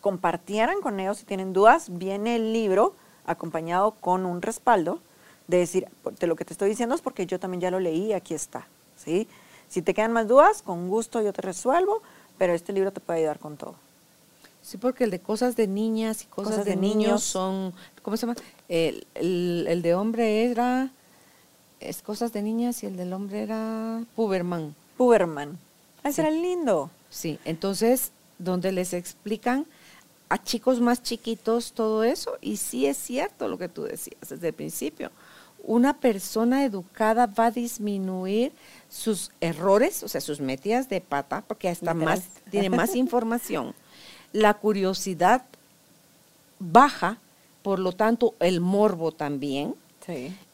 compartieran 0.01 0.81
con 0.81 0.99
ellos 0.99 1.17
si 1.17 1.25
tienen 1.25 1.53
dudas, 1.53 1.87
viene 1.97 2.35
el 2.35 2.53
libro 2.53 2.93
acompañado 3.25 3.91
con 3.91 4.25
un 4.25 4.41
respaldo 4.41 4.99
de 5.47 5.57
decir, 5.57 5.87
de 6.19 6.27
lo 6.27 6.35
que 6.35 6.45
te 6.45 6.53
estoy 6.53 6.69
diciendo 6.69 6.95
es 6.95 7.01
porque 7.01 7.25
yo 7.25 7.39
también 7.39 7.61
ya 7.61 7.71
lo 7.71 7.79
leí 7.79 8.13
aquí 8.13 8.33
está, 8.33 8.67
¿sí? 8.95 9.27
Si 9.67 9.81
te 9.81 9.93
quedan 9.93 10.13
más 10.13 10.27
dudas, 10.27 10.61
con 10.61 10.87
gusto 10.89 11.21
yo 11.21 11.33
te 11.33 11.41
resuelvo, 11.41 12.01
pero 12.37 12.53
este 12.53 12.73
libro 12.73 12.91
te 12.91 12.99
puede 12.99 13.19
ayudar 13.19 13.39
con 13.39 13.57
todo. 13.57 13.75
Sí, 14.61 14.77
porque 14.77 15.03
el 15.03 15.11
de 15.11 15.19
cosas 15.19 15.55
de 15.55 15.67
niñas 15.67 16.23
y 16.23 16.25
cosas, 16.25 16.65
de, 16.65 16.75
niños, 16.75 17.23
son, 17.23 17.73
¿cómo 18.01 18.17
se 18.17 18.25
llama? 18.25 18.39
El, 18.69 19.05
el, 19.15 19.81
de 19.81 19.95
hombre 19.95 20.45
era, 20.45 20.91
es 21.79 22.01
cosas 22.01 22.31
de 22.31 22.41
niñas 22.41 22.83
y 22.83 22.85
el 22.85 22.95
del 22.95 23.13
hombre 23.13 23.41
era 23.41 24.03
Puberman. 24.15 24.75
Puberman. 24.97 25.57
Ah, 26.03 26.11
era 26.15 26.29
lindo. 26.29 26.91
Sí, 27.09 27.39
entonces, 27.45 28.11
donde 28.37 28.71
les 28.71 28.93
explican 28.93 29.65
a 30.29 30.41
chicos 30.41 30.79
más 30.79 31.01
chiquitos 31.01 31.73
todo 31.73 32.03
eso, 32.03 32.37
y 32.39 32.57
sí 32.57 32.85
es 32.85 32.97
cierto 32.97 33.47
lo 33.47 33.57
que 33.57 33.67
tú 33.67 33.83
decías 33.83 34.29
desde 34.29 34.49
el 34.49 34.53
principio. 34.53 35.11
Una 35.63 35.97
persona 35.97 36.63
educada 36.63 37.25
va 37.25 37.47
a 37.47 37.51
disminuir 37.51 38.53
sus 38.87 39.31
errores, 39.41 40.03
o 40.03 40.07
sea, 40.07 40.21
sus 40.21 40.39
metidas 40.39 40.87
de 40.87 41.01
pata, 41.01 41.43
porque 41.47 41.67
hasta 41.67 41.93
más, 41.95 42.21
tiene 42.51 42.69
más 42.69 42.95
información 42.95 43.73
la 44.33 44.53
curiosidad 44.55 45.43
baja, 46.59 47.17
por 47.69 47.77
lo 47.77 47.91
tanto 47.91 48.33
el 48.39 48.61
morbo 48.61 49.11
también. 49.11 49.75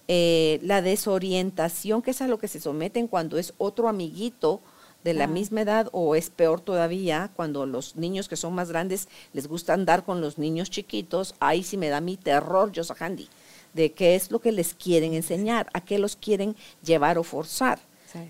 Eh, 0.10 0.60
la 0.64 0.82
desorientación, 0.82 2.02
que 2.02 2.12
es 2.12 2.22
a 2.22 2.28
lo 2.28 2.40
que 2.40 2.50
se 2.50 2.60
someten 2.60 3.08
cuando 3.08 3.38
es 3.38 3.54
otro 3.58 3.88
amiguito 3.88 4.60
de 5.06 5.14
la 5.14 5.26
misma 5.26 5.62
edad 5.62 5.88
o 5.94 6.16
es 6.16 6.30
peor 6.30 6.60
todavía 6.60 7.32
cuando 7.38 7.66
los 7.66 7.96
niños 7.96 8.28
que 8.28 8.36
son 8.36 8.54
más 8.54 8.68
grandes 8.68 9.08
les 9.32 9.48
gusta 9.48 9.74
andar 9.74 10.04
con 10.04 10.20
los 10.20 10.38
niños 10.38 10.70
chiquitos, 10.70 11.36
ahí 11.40 11.64
sí 11.64 11.78
me 11.78 11.88
da 11.88 12.02
mi 12.02 12.18
terror, 12.18 12.74
Handy, 13.00 13.30
de 13.74 13.94
qué 13.94 14.16
es 14.16 14.30
lo 14.30 14.40
que 14.40 14.52
les 14.52 14.74
quieren 14.74 15.14
enseñar, 15.14 15.70
a 15.72 15.80
qué 15.80 16.00
los 16.00 16.18
quieren 16.18 16.54
llevar 16.84 17.18
o 17.18 17.24
forzar. 17.24 17.80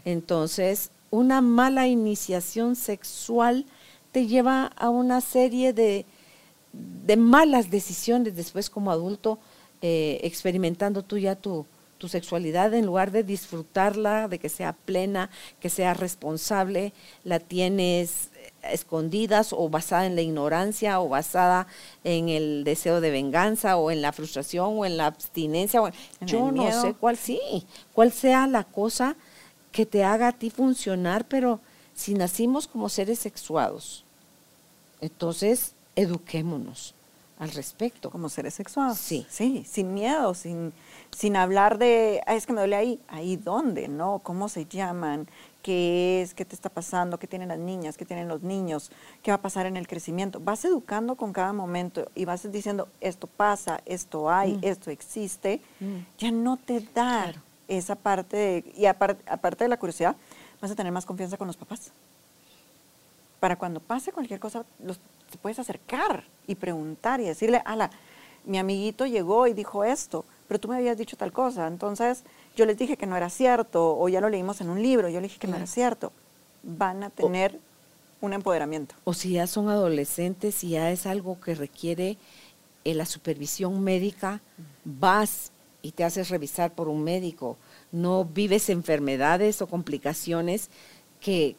Entonces, 0.06 0.92
una 1.10 1.42
mala 1.42 1.88
iniciación 1.88 2.76
sexual 2.76 3.66
te 4.12 4.28
lleva 4.28 4.68
a 4.68 4.92
una 4.92 5.22
serie 5.22 5.74
de, 5.74 6.06
malas 7.18 7.70
decisiones 7.70 8.36
después 8.36 8.70
como 8.70 8.92
adulto, 8.92 9.40
eh, 9.82 10.20
experimentando 10.24 11.04
tú 11.04 11.18
ya 11.18 11.36
tu, 11.36 11.66
tu 11.98 12.08
sexualidad, 12.08 12.74
en 12.74 12.86
lugar 12.86 13.12
de 13.12 13.24
disfrutarla, 13.24 14.28
de 14.28 14.40
que 14.40 14.50
sea 14.50 14.74
plena, 14.74 15.30
que 15.60 15.70
sea 15.70 15.94
responsable, 15.94 16.94
la 17.24 17.40
tienes 17.40 18.32
escondidas 18.64 19.54
o 19.54 19.70
basada 19.70 20.06
en 20.06 20.16
la 20.16 20.22
ignorancia 20.22 21.00
o 21.00 21.08
basada 21.08 21.68
en 22.04 22.30
el 22.30 22.64
deseo 22.64 23.00
de 23.00 23.12
venganza 23.12 23.78
o 23.78 23.92
en 23.92 24.02
la 24.02 24.12
frustración 24.12 24.74
o 24.78 24.86
en 24.86 24.98
la 24.98 25.06
abstinencia. 25.06 25.82
O 25.82 25.90
yo 26.22 26.52
no 26.52 26.82
sé 26.82 26.94
cuál 26.94 27.18
sí, 27.18 27.40
cuál 27.94 28.12
sea 28.12 28.48
la 28.48 28.64
cosa 28.64 29.16
que 29.72 29.86
te 29.86 30.04
haga 30.04 30.30
a 30.30 30.32
ti 30.32 30.50
funcionar, 30.50 31.28
pero 31.28 31.60
si 31.94 32.14
nacimos 32.14 32.68
como 32.68 32.90
seres 32.90 33.20
sexuados, 33.20 34.06
entonces, 35.02 35.75
eduquémonos 35.96 36.96
al 37.40 37.52
respecto. 37.52 38.10
Como 38.10 38.30
seres 38.30 38.54
sexuales. 38.54 38.98
Sí. 38.98 39.26
Sí, 39.30 39.66
sin 39.70 39.94
miedo, 39.94 40.34
sin, 40.34 40.74
sin 41.12 41.36
hablar 41.36 41.78
de, 41.78 42.22
es 42.28 42.46
que 42.46 42.54
me 42.54 42.62
duele 42.62 42.76
ahí, 42.76 43.00
ahí 43.08 43.36
dónde, 43.38 43.88
¿no? 43.88 44.20
¿Cómo 44.20 44.50
se 44.50 44.66
llaman? 44.66 45.28
¿Qué 45.62 46.22
es? 46.22 46.34
¿Qué 46.34 46.46
te 46.46 46.56
está 46.56 46.70
pasando? 46.70 47.18
¿Qué 47.18 47.28
tienen 47.28 47.50
las 47.50 47.60
niñas? 47.60 47.98
¿Qué 47.98 48.06
tienen 48.06 48.28
los 48.28 48.44
niños? 48.44 48.92
¿Qué 49.24 49.32
va 49.32 49.36
a 49.36 49.42
pasar 49.42 49.66
en 49.66 49.78
el 49.78 49.88
crecimiento? 49.88 50.40
Vas 50.40 50.64
educando 50.66 51.16
con 51.16 51.34
cada 51.34 51.54
momento 51.54 52.10
y 52.16 52.26
vas 52.26 52.50
diciendo, 52.52 52.88
esto 53.02 53.28
pasa, 53.28 53.82
esto 53.86 54.30
hay, 54.30 54.54
mm. 54.54 54.60
esto 54.62 54.92
existe. 54.92 55.62
Mm. 55.80 55.98
Ya 56.20 56.32
no 56.32 56.58
te 56.58 56.82
da 56.94 57.34
esa 57.68 57.96
parte, 57.96 58.38
de, 58.38 58.74
y 58.78 58.86
aparte, 58.86 59.24
aparte 59.28 59.64
de 59.64 59.70
la 59.70 59.78
curiosidad, 59.78 60.16
vas 60.62 60.72
a 60.72 60.76
tener 60.76 60.92
más 60.92 61.06
confianza 61.06 61.36
con 61.36 61.48
los 61.48 61.58
papás 61.58 61.92
para 63.46 63.58
cuando 63.58 63.80
pase 63.80 64.12
cualquier 64.12 64.40
cosa, 64.40 64.66
los, 64.84 65.00
te 65.30 65.38
puedes 65.38 65.60
acercar 65.60 66.24
y 66.48 66.56
preguntar 66.56 67.20
y 67.22 67.26
decirle, 67.26 67.62
ala, 67.66 67.90
mi 68.46 68.58
amiguito 68.58 69.06
llegó 69.06 69.48
y 69.48 69.54
dijo 69.54 69.84
esto, 69.84 70.26
pero 70.48 70.60
tú 70.60 70.68
me 70.68 70.76
habías 70.76 70.98
dicho 70.98 71.18
tal 71.18 71.32
cosa, 71.32 71.68
entonces 71.68 72.24
yo 72.56 72.66
les 72.66 72.78
dije 72.78 72.98
que 72.98 73.06
no 73.06 73.18
era 73.18 73.30
cierto, 73.30 73.98
o 73.98 74.08
ya 74.08 74.22
lo 74.22 74.30
leímos 74.30 74.62
en 74.62 74.70
un 74.70 74.82
libro, 74.82 75.10
yo 75.10 75.20
le 75.20 75.28
dije 75.28 75.40
que 75.40 75.48
no 75.48 75.56
era 75.56 75.68
cierto. 75.68 76.12
Van 76.64 77.04
a 77.04 77.10
tener 77.10 77.60
un 78.22 78.34
empoderamiento. 78.34 78.96
O 79.04 79.14
si 79.14 79.34
ya 79.34 79.48
son 79.48 79.70
adolescentes 79.70 80.64
y 80.64 80.70
ya 80.70 80.92
es 80.92 81.06
algo 81.06 81.40
que 81.40 81.56
requiere 81.56 82.18
eh, 82.84 82.94
la 82.94 83.06
supervisión 83.06 83.84
médica, 83.84 84.42
vas 84.84 85.52
y 85.82 85.92
te 85.92 86.04
haces 86.04 86.30
revisar 86.30 86.74
por 86.74 86.88
un 86.88 87.04
médico. 87.04 87.58
No 87.92 88.26
vives 88.26 88.70
enfermedades 88.70 89.62
o 89.62 89.68
complicaciones 89.68 90.70
que, 91.20 91.56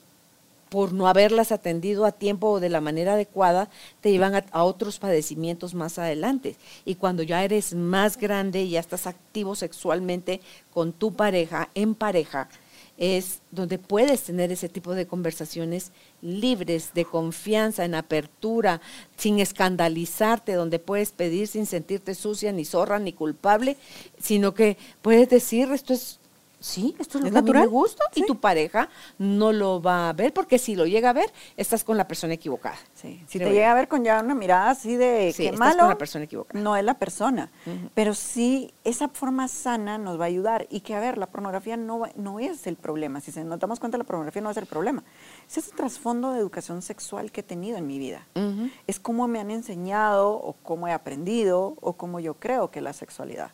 por 0.69 0.93
no 0.93 1.09
haberlas 1.09 1.53
atendido 1.53 2.05
a 2.05 2.13
tiempo 2.13 2.49
o 2.49 2.61
de 2.61 2.69
la 2.69 2.81
manera 2.81 3.15
adecuada, 3.15 3.69
te 4.01 4.11
llevan 4.11 4.35
a, 4.35 4.65
otros 4.65 4.99
padecimientos 4.99 5.75
más 5.75 5.99
adelante. 5.99 6.57
Y 6.85 6.97
cuando 6.97 7.23
ya 7.23 7.45
eres 7.45 7.75
más 7.75 8.17
grande 8.17 8.63
y 8.63 8.71
ya 8.71 8.81
estás 8.81 9.07
activo 9.07 9.55
sexualmente 9.55 10.41
con 10.73 10.93
tu 10.93 11.15
pareja, 11.15 11.69
en 11.75 11.95
pareja, 11.95 12.49
es 12.99 13.43
donde 13.51 13.79
puedes 13.79 14.23
tener 14.23 14.51
ese 14.51 14.69
tipo 14.69 14.95
de 14.95 15.07
conversaciones 15.07 15.93
libres, 16.23 16.95
de 16.95 17.05
confianza, 17.05 17.85
en 17.85 17.95
apertura, 17.95 18.81
sin 19.17 19.39
escandalizarte, 19.39 20.55
donde 20.55 20.79
puedes 20.79 21.13
pedir 21.13 21.47
sin 21.47 21.67
sentirte 21.67 22.15
sucia, 22.15 22.53
ni 22.53 22.65
zorra, 22.65 22.99
ni 22.99 23.13
culpable, 23.13 23.77
sino 24.19 24.55
que 24.55 24.79
puedes 25.03 25.29
decir, 25.29 25.71
esto 25.73 25.93
es 25.93 26.19
Sí, 26.59 26.95
esto 26.99 27.19
es 27.19 27.25
lo 27.25 27.31
que 27.31 27.35
natural? 27.35 27.63
a 27.63 27.67
mí 27.67 27.71
me 27.71 27.79
gusta 27.79 28.05
y 28.15 28.25
tu 28.25 28.41
pareja 28.41 28.89
no 29.19 29.53
lo 29.53 29.83
va 29.83 30.09
a 30.09 30.13
ver 30.15 30.33
porque 30.33 30.59
si 30.59 30.75
lo 30.75 30.87
llega 30.87 31.11
a 31.11 31.13
ver, 31.13 31.31
estás 31.57 31.85
con 31.85 31.99
la 31.99 32.09
persona 32.09 32.35
equivocada. 32.35 32.77
Sí. 32.95 33.23
Si 33.27 33.39
te 33.39 33.51
llega 33.53 33.71
a 33.71 33.75
ver 33.75 33.89
con 33.89 34.05
ya 34.05 34.21
una 34.23 34.35
mirada 34.35 34.71
así 34.71 34.97
de 34.97 35.33
sí, 35.35 35.51
qué 35.51 35.53
malo, 35.53 35.81
con 35.81 35.89
la 35.91 35.99
persona 35.99 36.25
equivocada. 36.25 36.59
no 36.59 36.77
es 36.77 36.85
la 36.85 36.95
persona. 36.95 37.51
Pero 37.95 38.15
sí, 38.15 38.73
esa 38.85 39.09
forma 39.09 39.49
sana 39.49 39.99
nos 39.99 40.19
va 40.19 40.25
a 40.25 40.29
ayudar 40.29 40.67
y 40.71 40.81
que, 40.81 40.95
a 40.95 41.01
ver, 41.01 41.19
la 41.19 41.27
pornografía 41.27 41.77
no, 41.77 42.03
no 42.17 42.41
es 42.41 42.67
el 42.67 42.77
problema. 42.77 43.21
Si 43.21 43.39
nos 43.43 43.59
damos 43.59 43.79
cuenta, 43.79 43.99
la 43.99 44.05
pornografía 44.05 44.41
no 44.41 44.51
es 44.51 44.57
el 44.57 44.67
problema. 44.67 45.05
Es 45.49 45.59
ese 45.59 45.73
trasfondo 45.73 46.33
de 46.33 46.41
educación 46.41 46.81
sexual 46.81 47.31
que 47.33 47.41
he 47.41 47.45
tenido 47.45 47.77
en 47.77 47.87
mi 47.87 47.99
vida. 47.99 48.27
Es 48.87 48.99
cómo 48.99 49.29
me 49.29 49.41
han 49.41 49.51
enseñado 49.51 50.31
o 50.31 50.55
cómo 50.63 50.89
he 50.89 50.93
aprendido 50.93 51.77
o 51.81 51.93
cómo 51.95 52.19
yo 52.19 52.35
creo 52.35 52.71
que 52.71 52.79
es 52.79 52.83
la 52.83 52.93
sexualidad 52.93 53.51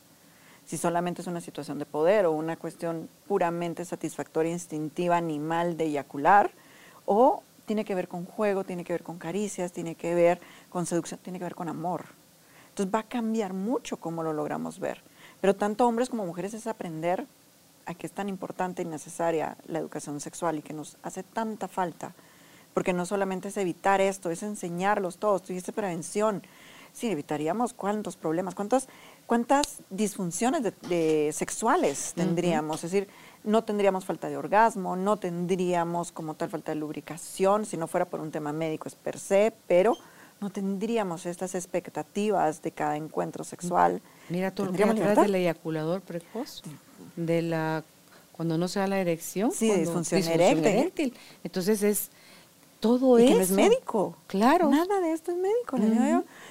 si 0.72 0.78
solamente 0.78 1.20
es 1.20 1.28
una 1.28 1.42
situación 1.42 1.78
de 1.78 1.84
poder 1.84 2.24
o 2.24 2.32
una 2.32 2.56
cuestión 2.56 3.10
puramente 3.28 3.84
satisfactoria, 3.84 4.52
instintiva, 4.52 5.18
animal 5.18 5.76
de 5.76 5.84
eyacular, 5.84 6.50
o 7.04 7.42
tiene 7.66 7.84
que 7.84 7.94
ver 7.94 8.08
con 8.08 8.24
juego, 8.24 8.64
tiene 8.64 8.82
que 8.82 8.94
ver 8.94 9.02
con 9.02 9.18
caricias, 9.18 9.70
tiene 9.70 9.96
que 9.96 10.14
ver 10.14 10.40
con 10.70 10.86
seducción, 10.86 11.20
tiene 11.22 11.38
que 11.38 11.44
ver 11.44 11.54
con 11.54 11.68
amor. 11.68 12.06
Entonces 12.70 12.94
va 12.94 13.00
a 13.00 13.02
cambiar 13.02 13.52
mucho 13.52 13.98
cómo 13.98 14.22
lo 14.22 14.32
logramos 14.32 14.80
ver. 14.80 15.02
Pero 15.42 15.54
tanto 15.54 15.86
hombres 15.86 16.08
como 16.08 16.24
mujeres 16.24 16.54
es 16.54 16.66
aprender 16.66 17.26
a 17.84 17.92
que 17.92 18.06
es 18.06 18.12
tan 18.14 18.30
importante 18.30 18.80
y 18.80 18.86
necesaria 18.86 19.58
la 19.66 19.78
educación 19.78 20.20
sexual 20.20 20.56
y 20.56 20.62
que 20.62 20.72
nos 20.72 20.96
hace 21.02 21.22
tanta 21.22 21.68
falta, 21.68 22.14
porque 22.72 22.94
no 22.94 23.04
solamente 23.04 23.48
es 23.48 23.58
evitar 23.58 24.00
esto, 24.00 24.30
es 24.30 24.42
enseñarlos 24.42 25.18
todos, 25.18 25.42
tú 25.42 25.52
dices 25.52 25.74
prevención, 25.74 26.42
sí, 26.92 27.10
evitaríamos 27.10 27.72
cuántos 27.72 28.16
problemas, 28.16 28.54
cuántas, 28.54 28.88
cuántas 29.26 29.78
disfunciones 29.90 30.62
de, 30.62 31.30
sexuales 31.32 32.12
tendríamos. 32.14 32.84
Es 32.84 32.92
decir, 32.92 33.08
no 33.44 33.64
tendríamos 33.64 34.04
falta 34.04 34.28
de 34.28 34.36
orgasmo, 34.36 34.96
no 34.96 35.16
tendríamos 35.16 36.12
como 36.12 36.34
tal 36.34 36.50
falta 36.50 36.72
de 36.72 36.76
lubricación, 36.76 37.66
si 37.66 37.76
no 37.76 37.88
fuera 37.88 38.06
por 38.06 38.20
un 38.20 38.30
tema 38.30 38.52
médico 38.52 38.88
es 38.88 38.94
per 38.94 39.18
se, 39.18 39.52
pero 39.66 39.96
no 40.40 40.50
tendríamos 40.50 41.26
estas 41.26 41.54
expectativas 41.54 42.62
de 42.62 42.72
cada 42.72 42.96
encuentro 42.96 43.44
sexual. 43.44 44.02
Mira 44.28 44.50
todo 44.50 44.66
lo 44.66 44.72
que 44.72 44.84
del 44.84 45.34
eyaculador 45.34 46.00
precoz, 46.00 46.62
de 47.16 47.42
la 47.42 47.84
cuando 48.32 48.58
no 48.58 48.66
se 48.66 48.80
da 48.80 48.86
la 48.86 48.98
erección, 48.98 49.52
sí, 49.52 49.70
disfunción, 49.70 50.22
eréctil. 50.22 51.14
Entonces 51.44 51.82
es 51.82 52.10
todo 52.80 53.18
y 53.18 53.24
eso. 53.24 53.30
Que 53.30 53.34
no 53.36 53.40
es 53.42 53.50
médico. 53.52 54.16
Claro. 54.26 54.68
Nada 54.68 55.00
de 55.00 55.12
esto 55.12 55.30
es 55.30 55.36
médico. 55.38 55.78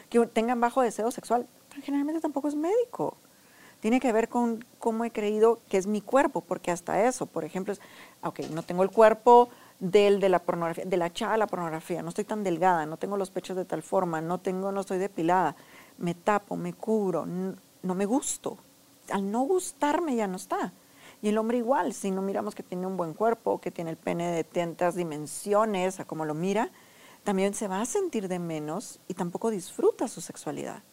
Que 0.09 0.19
tengan 0.28 0.61
bajo 0.61 0.82
deseo 0.82 1.11
sexual, 1.11 1.47
generalmente 1.84 2.22
tampoco 2.22 2.47
es 2.47 2.55
médico 2.55 3.17
tiene 3.82 3.99
que 3.99 4.13
ver 4.13 4.30
con 4.30 4.63
cómo 4.78 5.03
he 5.03 5.11
creído 5.11 5.59
que 5.67 5.78
es 5.78 5.88
mi 5.88 6.01
cuerpo, 6.01 6.41
porque 6.41 6.72
hasta 6.72 7.03
eso, 7.05 7.26
por 7.26 7.43
ejemplo, 7.43 7.74
es, 7.74 7.82
ok, 8.22 8.41
no 8.51 8.63
tengo 8.63 8.84
el 8.84 8.91
cuerpo 8.91 9.49
del 9.80 10.19
de 10.19 10.30
la 10.30 10.39
pornografía, 10.39 10.86
de 10.86 10.97
la 10.97 11.11
chava 11.11 11.36
la 11.36 11.47
pornografía, 11.47 12.03
no 12.03 12.09
estoy 12.09 12.24
tan 12.24 12.43
delgada, 12.43 12.86
no 12.86 12.97
tengo 12.97 13.17
los 13.17 13.32
pechos 13.32 13.57
de 13.57 13.65
tal 13.65 13.82
forma, 13.82 14.22
no 14.22 14.39
tengo, 14.39 14.72
no 14.72 14.82
estoy 14.82 14.99
depilada, 14.99 15.55
me 15.97 16.13
tapo, 16.13 16.55
me 16.55 16.74
cubro, 16.74 17.26
no, 17.26 17.95
me 17.95 18.05
gusto. 18.05 18.57
Al 19.09 19.30
no 19.30 19.41
gustarme 19.41 20.15
ya 20.15 20.28
no 20.28 20.38
está. 20.38 20.72
Y 21.24 21.30
el 21.30 21.38
hombre 21.39 21.57
igual, 21.57 21.93
si 21.93 22.11
no 22.11 22.22
miramos 22.22 22.53
que 22.53 22.63
tiene 22.63 22.86
un 22.86 22.97
buen 22.97 23.15
cuerpo, 23.15 23.59
que 23.59 23.72
tiene 23.72 23.89
el 23.89 23.97
pene 23.97 24.32
de 24.32 24.43
tantas 24.43 24.95
dimensiones, 24.95 25.99
a 25.99 26.05
como 26.05 26.26
lo 26.26 26.36
mira, 26.36 26.69
también 27.24 27.55
se 27.55 27.67
va 27.67 27.82
a 27.82 27.86
sentir 27.86 28.28
de 28.28 28.38
menos 28.38 28.99
y 29.07 29.15
tampoco 29.15 29.49
disfruta 29.49 30.07
su 30.07 30.22
sexualidad. 30.22 30.84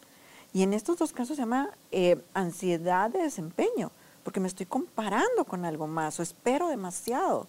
Y 0.53 0.63
en 0.63 0.73
estos 0.73 0.97
dos 0.97 1.11
casos 1.13 1.35
se 1.35 1.43
llama 1.43 1.69
eh, 1.91 2.21
ansiedad 2.33 3.09
de 3.09 3.19
desempeño, 3.19 3.91
porque 4.23 4.39
me 4.39 4.47
estoy 4.47 4.65
comparando 4.65 5.45
con 5.45 5.65
algo 5.65 5.87
más 5.87 6.19
o 6.19 6.23
espero 6.23 6.69
demasiado. 6.69 7.47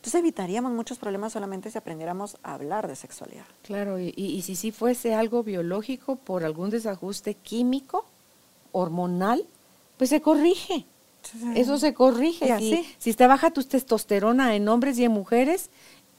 Entonces 0.00 0.18
evitaríamos 0.18 0.72
muchos 0.72 0.98
problemas 0.98 1.34
solamente 1.34 1.70
si 1.70 1.76
aprendiéramos 1.76 2.38
a 2.42 2.54
hablar 2.54 2.88
de 2.88 2.96
sexualidad. 2.96 3.44
Claro, 3.62 3.98
y, 3.98 4.40
si 4.42 4.56
sí 4.56 4.72
fuese 4.72 5.14
algo 5.14 5.42
biológico 5.42 6.16
por 6.16 6.42
algún 6.42 6.70
desajuste 6.70 7.34
químico, 7.34 8.06
hormonal, 8.72 9.44
pues 9.98 10.08
se 10.08 10.22
corrige. 10.22 10.86
Eso 11.54 11.78
se 11.78 11.92
corrige. 11.92 12.58
Si, 12.58 12.96
si 12.96 13.10
está 13.10 13.26
baja 13.26 13.50
tu 13.50 13.62
testosterona 13.62 14.56
en 14.56 14.66
hombres 14.68 14.98
y 14.98 15.04
en 15.04 15.12
mujeres, 15.12 15.68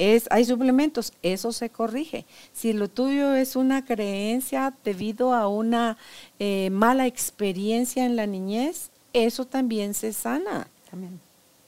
es, 0.01 0.25
hay 0.31 0.45
suplementos, 0.45 1.13
eso 1.21 1.51
se 1.51 1.69
corrige. 1.69 2.25
Si 2.53 2.73
lo 2.73 2.87
tuyo 2.87 3.35
es 3.35 3.55
una 3.55 3.85
creencia 3.85 4.73
debido 4.83 5.35
a 5.35 5.47
una 5.47 5.95
eh, 6.39 6.71
mala 6.71 7.05
experiencia 7.05 8.03
en 8.03 8.15
la 8.15 8.25
niñez, 8.25 8.89
eso 9.13 9.45
también 9.45 9.93
se 9.93 10.11
sana. 10.11 10.67
También. 10.89 11.19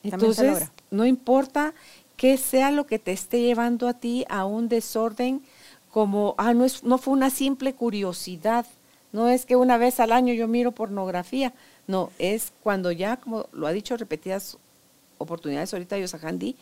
Entonces, 0.02 0.72
no 0.90 1.06
importa 1.06 1.76
qué 2.18 2.38
sea 2.38 2.72
lo 2.72 2.88
que 2.88 2.98
te 2.98 3.12
esté 3.12 3.40
llevando 3.40 3.88
a 3.88 3.94
ti 3.94 4.26
a 4.30 4.46
un 4.46 4.68
desorden 4.68 5.44
como, 5.92 6.34
ah, 6.40 6.56
no, 6.56 6.66
es, 6.66 6.84
no 6.84 6.98
fue 6.98 7.14
una 7.14 7.30
simple 7.30 7.76
curiosidad, 7.76 8.66
no 9.12 9.30
es 9.30 9.46
que 9.46 9.56
una 9.56 9.78
vez 9.78 10.00
al 10.00 10.12
año 10.12 10.34
yo 10.34 10.48
miro 10.48 10.72
pornografía, 10.72 11.54
no, 11.86 12.10
es 12.18 12.52
cuando 12.64 12.92
ya, 12.92 13.18
como 13.18 13.46
lo 13.54 13.68
ha 13.68 13.72
dicho 13.72 13.96
repetidas 13.96 14.58
oportunidades 15.20 15.72
ahorita 15.72 16.00
Yosahandi, 16.00 16.56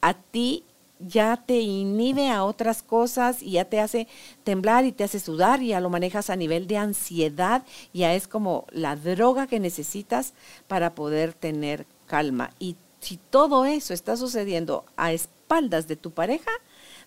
a 0.00 0.14
ti 0.14 0.64
ya 1.06 1.36
te 1.36 1.60
inhibe 1.60 2.30
a 2.30 2.44
otras 2.44 2.82
cosas 2.82 3.42
y 3.42 3.52
ya 3.52 3.64
te 3.64 3.80
hace 3.80 4.08
temblar 4.44 4.84
y 4.84 4.92
te 4.92 5.04
hace 5.04 5.20
sudar 5.20 5.62
y 5.62 5.68
ya 5.68 5.80
lo 5.80 5.90
manejas 5.90 6.30
a 6.30 6.36
nivel 6.36 6.66
de 6.66 6.76
ansiedad, 6.76 7.64
ya 7.92 8.14
es 8.14 8.28
como 8.28 8.66
la 8.70 8.96
droga 8.96 9.46
que 9.46 9.60
necesitas 9.60 10.34
para 10.68 10.94
poder 10.94 11.34
tener 11.34 11.86
calma. 12.06 12.50
Y 12.58 12.76
si 13.00 13.16
todo 13.16 13.64
eso 13.64 13.94
está 13.94 14.16
sucediendo 14.16 14.84
a 14.96 15.12
espaldas 15.12 15.88
de 15.88 15.96
tu 15.96 16.12
pareja, 16.12 16.50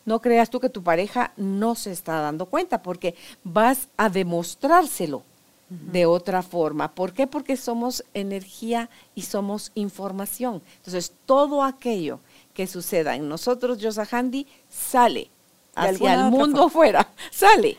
no 0.05 0.21
creas 0.21 0.49
tú 0.49 0.59
que 0.59 0.69
tu 0.69 0.83
pareja 0.83 1.33
no 1.37 1.75
se 1.75 1.91
está 1.91 2.19
dando 2.21 2.45
cuenta, 2.45 2.83
porque 2.83 3.15
vas 3.43 3.89
a 3.97 4.09
demostrárselo 4.09 5.23
de 5.69 6.05
otra 6.05 6.43
forma. 6.43 6.93
¿Por 6.93 7.13
qué? 7.13 7.25
Porque 7.25 7.57
somos 7.57 8.03
energía 8.13 8.89
y 9.15 9.23
somos 9.23 9.71
información. 9.73 10.61
Entonces, 10.77 11.11
todo 11.25 11.63
aquello 11.63 12.19
que 12.55 12.65
suceda 12.65 13.15
en 13.15 13.29
nosotros, 13.29 13.77
Yosahandi, 13.77 14.47
sale 14.67 15.29
hacia 15.75 16.13
el 16.15 16.31
mundo 16.31 16.63
afuera, 16.63 17.07
sale. 17.31 17.77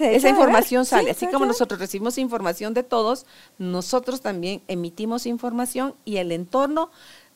Esa 0.00 0.28
información 0.28 0.84
sale. 0.84 1.10
Así 1.10 1.26
como 1.26 1.46
nosotros 1.46 1.78
recibimos 1.78 2.18
información 2.18 2.74
de 2.74 2.82
todos, 2.82 3.26
nosotros 3.58 4.20
también 4.20 4.62
emitimos 4.68 5.26
información 5.26 5.94
y 6.04 6.16
el 6.16 6.32
entorno 6.32 6.90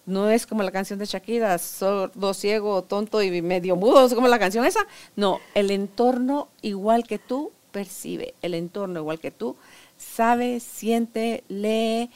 no 0.06 0.30
es 0.30 0.46
como 0.46 0.62
la 0.62 0.72
canción 0.72 0.98
de 0.98 1.04
Shakira, 1.04 1.56
sordo, 1.58 2.34
ciego, 2.34 2.82
tonto 2.82 3.22
y 3.22 3.42
medio 3.42 3.76
mudo, 3.76 4.06
es 4.06 4.14
como 4.14 4.26
la 4.26 4.38
canción 4.38 4.64
esa. 4.64 4.86
No, 5.16 5.38
el 5.54 5.70
entorno 5.70 6.48
igual 6.62 7.04
que 7.06 7.18
tú 7.18 7.52
percibe, 7.70 8.34
el 8.42 8.54
entorno 8.54 9.00
igual 9.00 9.20
que 9.20 9.30
tú 9.30 9.56
sabe, 10.00 10.60
siente, 10.60 11.44
lee 11.48 12.10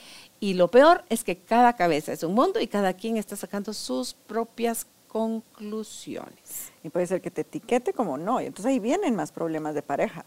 y 0.45 0.53
lo 0.53 0.69
peor 0.69 1.07
es 1.09 1.25
que 1.25 1.39
cada 1.39 1.73
cabeza 1.73 2.13
es 2.13 2.23
un 2.23 2.35
mundo 2.35 2.61
y 2.61 2.67
cada 2.67 2.93
quien 2.93 3.17
está 3.17 3.35
sacando 3.35 3.73
sus 3.73 4.13
propias 4.13 4.87
conclusiones. 5.09 6.71
Y 6.83 6.91
puede 6.91 7.07
ser 7.07 7.23
que 7.23 7.31
te 7.31 7.41
etiquete 7.41 7.95
como 7.95 8.19
no, 8.19 8.43
y 8.43 8.45
entonces 8.45 8.67
ahí 8.67 8.79
vienen 8.79 9.17
más 9.17 9.33
problemas 9.33 9.75
de 9.75 9.81
pareja. 9.81 10.23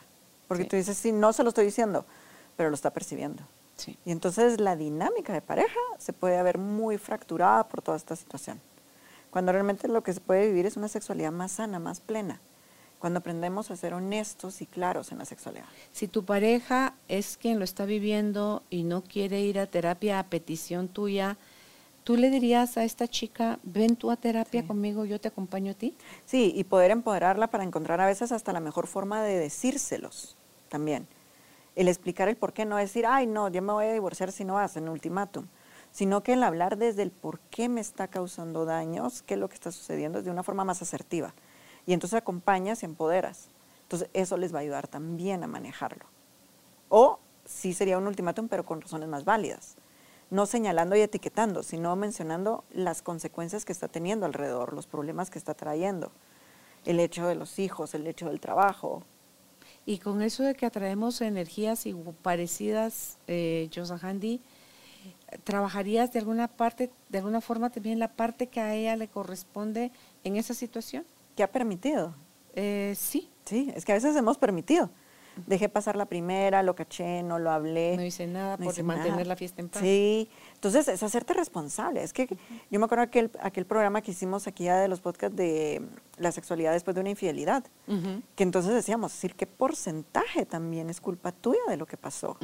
Porque 0.47 0.65
tú 0.65 0.75
dices, 0.75 0.97
sí, 0.97 1.11
no 1.11 1.33
se 1.33 1.43
lo 1.43 1.49
estoy 1.49 1.65
diciendo, 1.65 2.03
pero 2.55 2.69
lo 2.69 2.73
está 2.73 2.89
percibiendo. 2.89 3.43
Sí. 3.75 3.95
Y 4.05 4.11
entonces 4.11 4.59
la 4.59 4.75
dinámica 4.75 5.33
de 5.33 5.41
pareja 5.43 5.79
se 5.99 6.13
puede 6.13 6.41
ver 6.41 6.57
muy 6.57 6.97
fracturada 6.97 7.67
por 7.67 7.83
toda 7.83 7.95
esta 7.95 8.15
situación. 8.15 8.59
Cuando 9.29 9.51
realmente 9.51 9.87
lo 9.87 10.01
que 10.01 10.13
se 10.13 10.19
puede 10.19 10.47
vivir 10.47 10.65
es 10.65 10.77
una 10.77 10.87
sexualidad 10.87 11.31
más 11.31 11.51
sana, 11.51 11.77
más 11.77 11.99
plena 11.99 12.39
cuando 12.99 13.19
aprendemos 13.19 13.69
a 13.69 13.75
ser 13.75 13.93
honestos 13.93 14.61
y 14.61 14.65
claros 14.65 15.11
en 15.11 15.19
la 15.19 15.25
sexualidad. 15.25 15.65
Si 15.91 16.07
tu 16.07 16.25
pareja 16.25 16.95
es 17.07 17.37
quien 17.37 17.59
lo 17.59 17.63
está 17.63 17.85
viviendo 17.85 18.63
y 18.69 18.83
no 18.83 19.03
quiere 19.03 19.41
ir 19.41 19.59
a 19.59 19.67
terapia 19.67 20.19
a 20.19 20.23
petición 20.23 20.87
tuya, 20.87 21.37
¿tú 22.03 22.17
le 22.17 22.29
dirías 22.29 22.77
a 22.77 22.83
esta 22.83 23.07
chica, 23.07 23.59
ven 23.63 23.95
tú 23.95 24.09
a 24.09 24.15
terapia 24.15 24.65
conmigo, 24.65 25.05
yo 25.05 25.19
te 25.19 25.27
acompaño 25.27 25.71
a 25.71 25.75
ti? 25.75 25.95
Sí, 26.25 26.53
y 26.55 26.63
poder 26.63 26.91
empoderarla 26.91 27.47
para 27.47 27.63
encontrar 27.63 28.01
a 28.01 28.07
veces 28.07 28.31
hasta 28.31 28.53
la 28.53 28.59
mejor 28.59 28.87
forma 28.87 29.21
de 29.21 29.37
decírselos 29.37 30.35
también. 30.69 31.07
El 31.75 31.87
explicar 31.87 32.27
el 32.27 32.35
por 32.35 32.53
qué, 32.53 32.65
no 32.65 32.77
decir, 32.77 33.05
ay, 33.05 33.27
no, 33.27 33.49
yo 33.49 33.61
me 33.61 33.73
voy 33.73 33.85
a 33.85 33.93
divorciar 33.93 34.31
si 34.31 34.43
no 34.43 34.55
vas 34.55 34.75
en 34.77 34.89
ultimátum, 34.89 35.45
sino 35.91 36.23
que 36.23 36.33
el 36.33 36.41
hablar 36.41 36.77
desde 36.77 37.03
el 37.03 37.11
por 37.11 37.39
qué 37.51 37.69
me 37.69 37.81
está 37.81 38.07
causando 38.07 38.65
daños, 38.65 39.21
qué 39.21 39.35
es 39.35 39.39
lo 39.39 39.47
que 39.47 39.53
está 39.53 39.71
sucediendo, 39.71 40.23
de 40.23 40.31
una 40.31 40.41
forma 40.41 40.63
más 40.63 40.81
asertiva 40.81 41.35
y 41.87 41.93
entonces 41.93 42.17
acompañas 42.17 42.83
y 42.83 42.85
empoderas. 42.85 43.47
Entonces 43.83 44.09
eso 44.13 44.37
les 44.37 44.53
va 44.53 44.59
a 44.59 44.61
ayudar 44.61 44.87
también 44.87 45.43
a 45.43 45.47
manejarlo. 45.47 46.05
O 46.89 47.19
sí 47.45 47.73
sería 47.73 47.97
un 47.97 48.05
ultimátum, 48.05 48.49
pero 48.49 48.65
con 48.65 48.81
razones 48.81 49.07
más 49.07 49.23
válidas. 49.23 49.77
No 50.29 50.45
señalando 50.45 50.97
y 50.97 51.01
etiquetando, 51.01 51.63
sino 51.63 51.95
mencionando 51.95 52.65
las 52.71 53.01
consecuencias 53.01 53.63
que 53.63 53.71
está 53.71 53.87
teniendo 53.87 54.25
alrededor, 54.25 54.73
los 54.73 54.85
problemas 54.85 55.29
que 55.29 55.39
está 55.39 55.53
trayendo. 55.53 56.11
El 56.85 56.99
hecho 56.99 57.25
de 57.25 57.35
los 57.35 57.57
hijos, 57.57 57.93
el 57.93 58.05
hecho 58.05 58.27
del 58.27 58.41
trabajo. 58.41 59.03
Y 59.85 59.99
con 59.99 60.21
eso 60.21 60.43
de 60.43 60.55
que 60.55 60.65
atraemos 60.65 61.21
energías 61.21 61.85
parecidas, 62.21 63.17
eh, 63.27 63.69
Handy, 64.01 64.41
¿trabajarías 65.45 66.11
de 66.11 66.19
alguna 66.19 66.49
parte, 66.49 66.91
de 67.07 67.17
alguna 67.19 67.39
forma 67.39 67.69
también 67.69 67.97
la 67.97 68.11
parte 68.11 68.47
que 68.47 68.59
a 68.59 68.75
ella 68.75 68.97
le 68.97 69.07
corresponde 69.07 69.93
en 70.25 70.35
esa 70.35 70.53
situación? 70.53 71.05
¿Qué 71.37 71.43
ha 71.43 71.51
permitido? 71.51 72.15
Eh, 72.55 72.95
sí. 72.97 73.29
Sí, 73.45 73.71
es 73.75 73.85
que 73.85 73.91
a 73.91 73.95
veces 73.95 74.15
hemos 74.15 74.39
permitido. 74.39 74.89
Dejé 75.45 75.69
pasar 75.69 75.95
la 75.95 76.07
primera, 76.07 76.63
lo 76.63 76.75
caché, 76.75 77.21
no 77.21 77.37
lo 77.37 77.51
hablé. 77.51 77.95
No 77.95 78.03
hice 78.03 78.25
nada 78.25 78.57
por 78.57 78.81
mantener 78.81 79.27
la 79.27 79.35
fiesta 79.35 79.61
en 79.61 79.69
paz. 79.69 79.83
Sí, 79.83 80.31
entonces 80.55 80.87
es 80.87 81.03
hacerte 81.03 81.35
responsable. 81.35 82.01
Es 82.01 82.11
que 82.11 82.27
yo 82.71 82.79
me 82.79 82.85
acuerdo 82.85 83.03
aquel, 83.03 83.29
aquel 83.39 83.67
programa 83.67 84.01
que 84.01 84.09
hicimos 84.09 84.47
aquí 84.47 84.63
ya 84.63 84.77
de 84.77 84.87
los 84.87 84.99
podcasts 84.99 85.37
de 85.37 85.87
la 86.17 86.31
sexualidad 86.31 86.71
después 86.71 86.95
de 86.95 87.01
una 87.01 87.11
infidelidad, 87.11 87.63
que 88.35 88.43
entonces 88.43 88.73
decíamos, 88.73 89.13
decir, 89.13 89.35
¿qué 89.35 89.45
porcentaje 89.45 90.47
también 90.47 90.89
es 90.89 90.99
culpa 90.99 91.31
tuya 91.31 91.61
de 91.67 91.77
lo 91.77 91.85
que 91.85 91.97
pasó? 91.97 92.35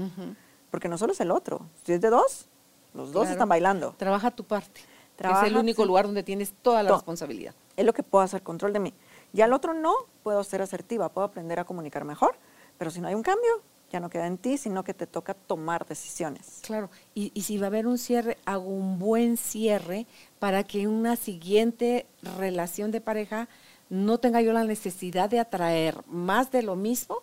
Porque 0.69 0.87
no 0.87 0.99
solo 0.99 1.13
es 1.13 1.19
el 1.19 1.31
otro, 1.31 1.67
si 1.83 1.93
es 1.93 2.01
de 2.01 2.11
dos, 2.11 2.47
los 2.93 3.11
dos 3.11 3.27
están 3.27 3.49
bailando. 3.49 3.95
Trabaja 3.97 4.29
tu 4.29 4.43
parte. 4.43 4.81
Es 5.19 5.43
el 5.43 5.57
único 5.57 5.85
lugar 5.85 6.05
donde 6.05 6.23
tienes 6.23 6.53
toda 6.61 6.83
la 6.83 6.91
responsabilidad 6.91 7.53
es 7.75 7.85
lo 7.85 7.93
que 7.93 8.03
puedo 8.03 8.23
hacer 8.23 8.43
control 8.43 8.73
de 8.73 8.79
mí. 8.79 8.93
Ya 9.31 9.45
el 9.45 9.53
otro 9.53 9.73
no, 9.73 9.93
puedo 10.21 10.43
ser 10.43 10.61
asertiva, 10.61 11.09
puedo 11.09 11.25
aprender 11.25 11.59
a 11.59 11.65
comunicar 11.65 12.05
mejor, 12.05 12.35
pero 12.77 12.91
si 12.91 13.01
no 13.01 13.07
hay 13.07 13.15
un 13.15 13.23
cambio, 13.23 13.61
ya 13.91 13.99
no 13.99 14.09
queda 14.09 14.27
en 14.27 14.37
ti, 14.37 14.57
sino 14.57 14.83
que 14.83 14.93
te 14.93 15.07
toca 15.07 15.33
tomar 15.33 15.85
decisiones. 15.85 16.59
Claro, 16.63 16.89
y, 17.13 17.29
si 17.41 17.57
va 17.57 17.67
a 17.67 17.67
haber 17.67 17.87
un 17.87 17.97
cierre, 17.97 18.37
hago 18.45 18.67
un 18.69 18.99
buen 18.99 19.37
cierre 19.37 20.07
para 20.39 20.63
que 20.63 20.81
en 20.81 20.89
una 20.89 21.15
siguiente 21.15 22.07
relación 22.37 22.91
de 22.91 23.01
pareja 23.01 23.47
no 23.89 24.17
tenga 24.19 24.41
yo 24.41 24.53
la 24.53 24.63
necesidad 24.63 25.29
de 25.29 25.39
atraer 25.39 25.97
más 26.07 26.51
de 26.51 26.63
lo 26.63 26.75
mismo, 26.75 27.21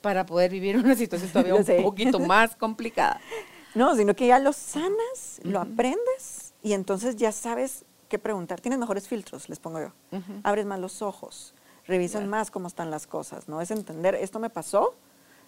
para 0.00 0.26
poder 0.26 0.50
vivir 0.50 0.76
una 0.76 0.96
situación 0.96 1.30
todavía 1.32 1.54
un 1.54 1.82
poquito 1.82 2.18
más 2.20 2.56
complicada. 2.56 3.20
No, 3.72 3.94
sino 3.94 4.16
que 4.16 4.26
ya 4.26 4.40
lo 4.40 4.52
sanas, 4.52 5.38
lo 5.44 5.60
aprendes 5.60 6.39
y 6.62 6.72
entonces 6.72 7.16
ya 7.16 7.32
sabes 7.32 7.84
qué 8.08 8.18
preguntar. 8.18 8.60
Tienes 8.60 8.78
mejores 8.78 9.08
filtros, 9.08 9.48
les 9.48 9.58
pongo 9.58 9.80
yo. 9.80 9.92
Abres 10.42 10.66
más 10.66 10.78
los 10.78 11.02
ojos, 11.02 11.54
revisas 11.86 12.26
más 12.26 12.50
cómo 12.50 12.66
están 12.66 12.90
las 12.90 13.06
cosas, 13.06 13.48
¿no? 13.48 13.60
Es 13.60 13.70
entender, 13.70 14.14
esto 14.14 14.38
me 14.38 14.50
pasó, 14.50 14.94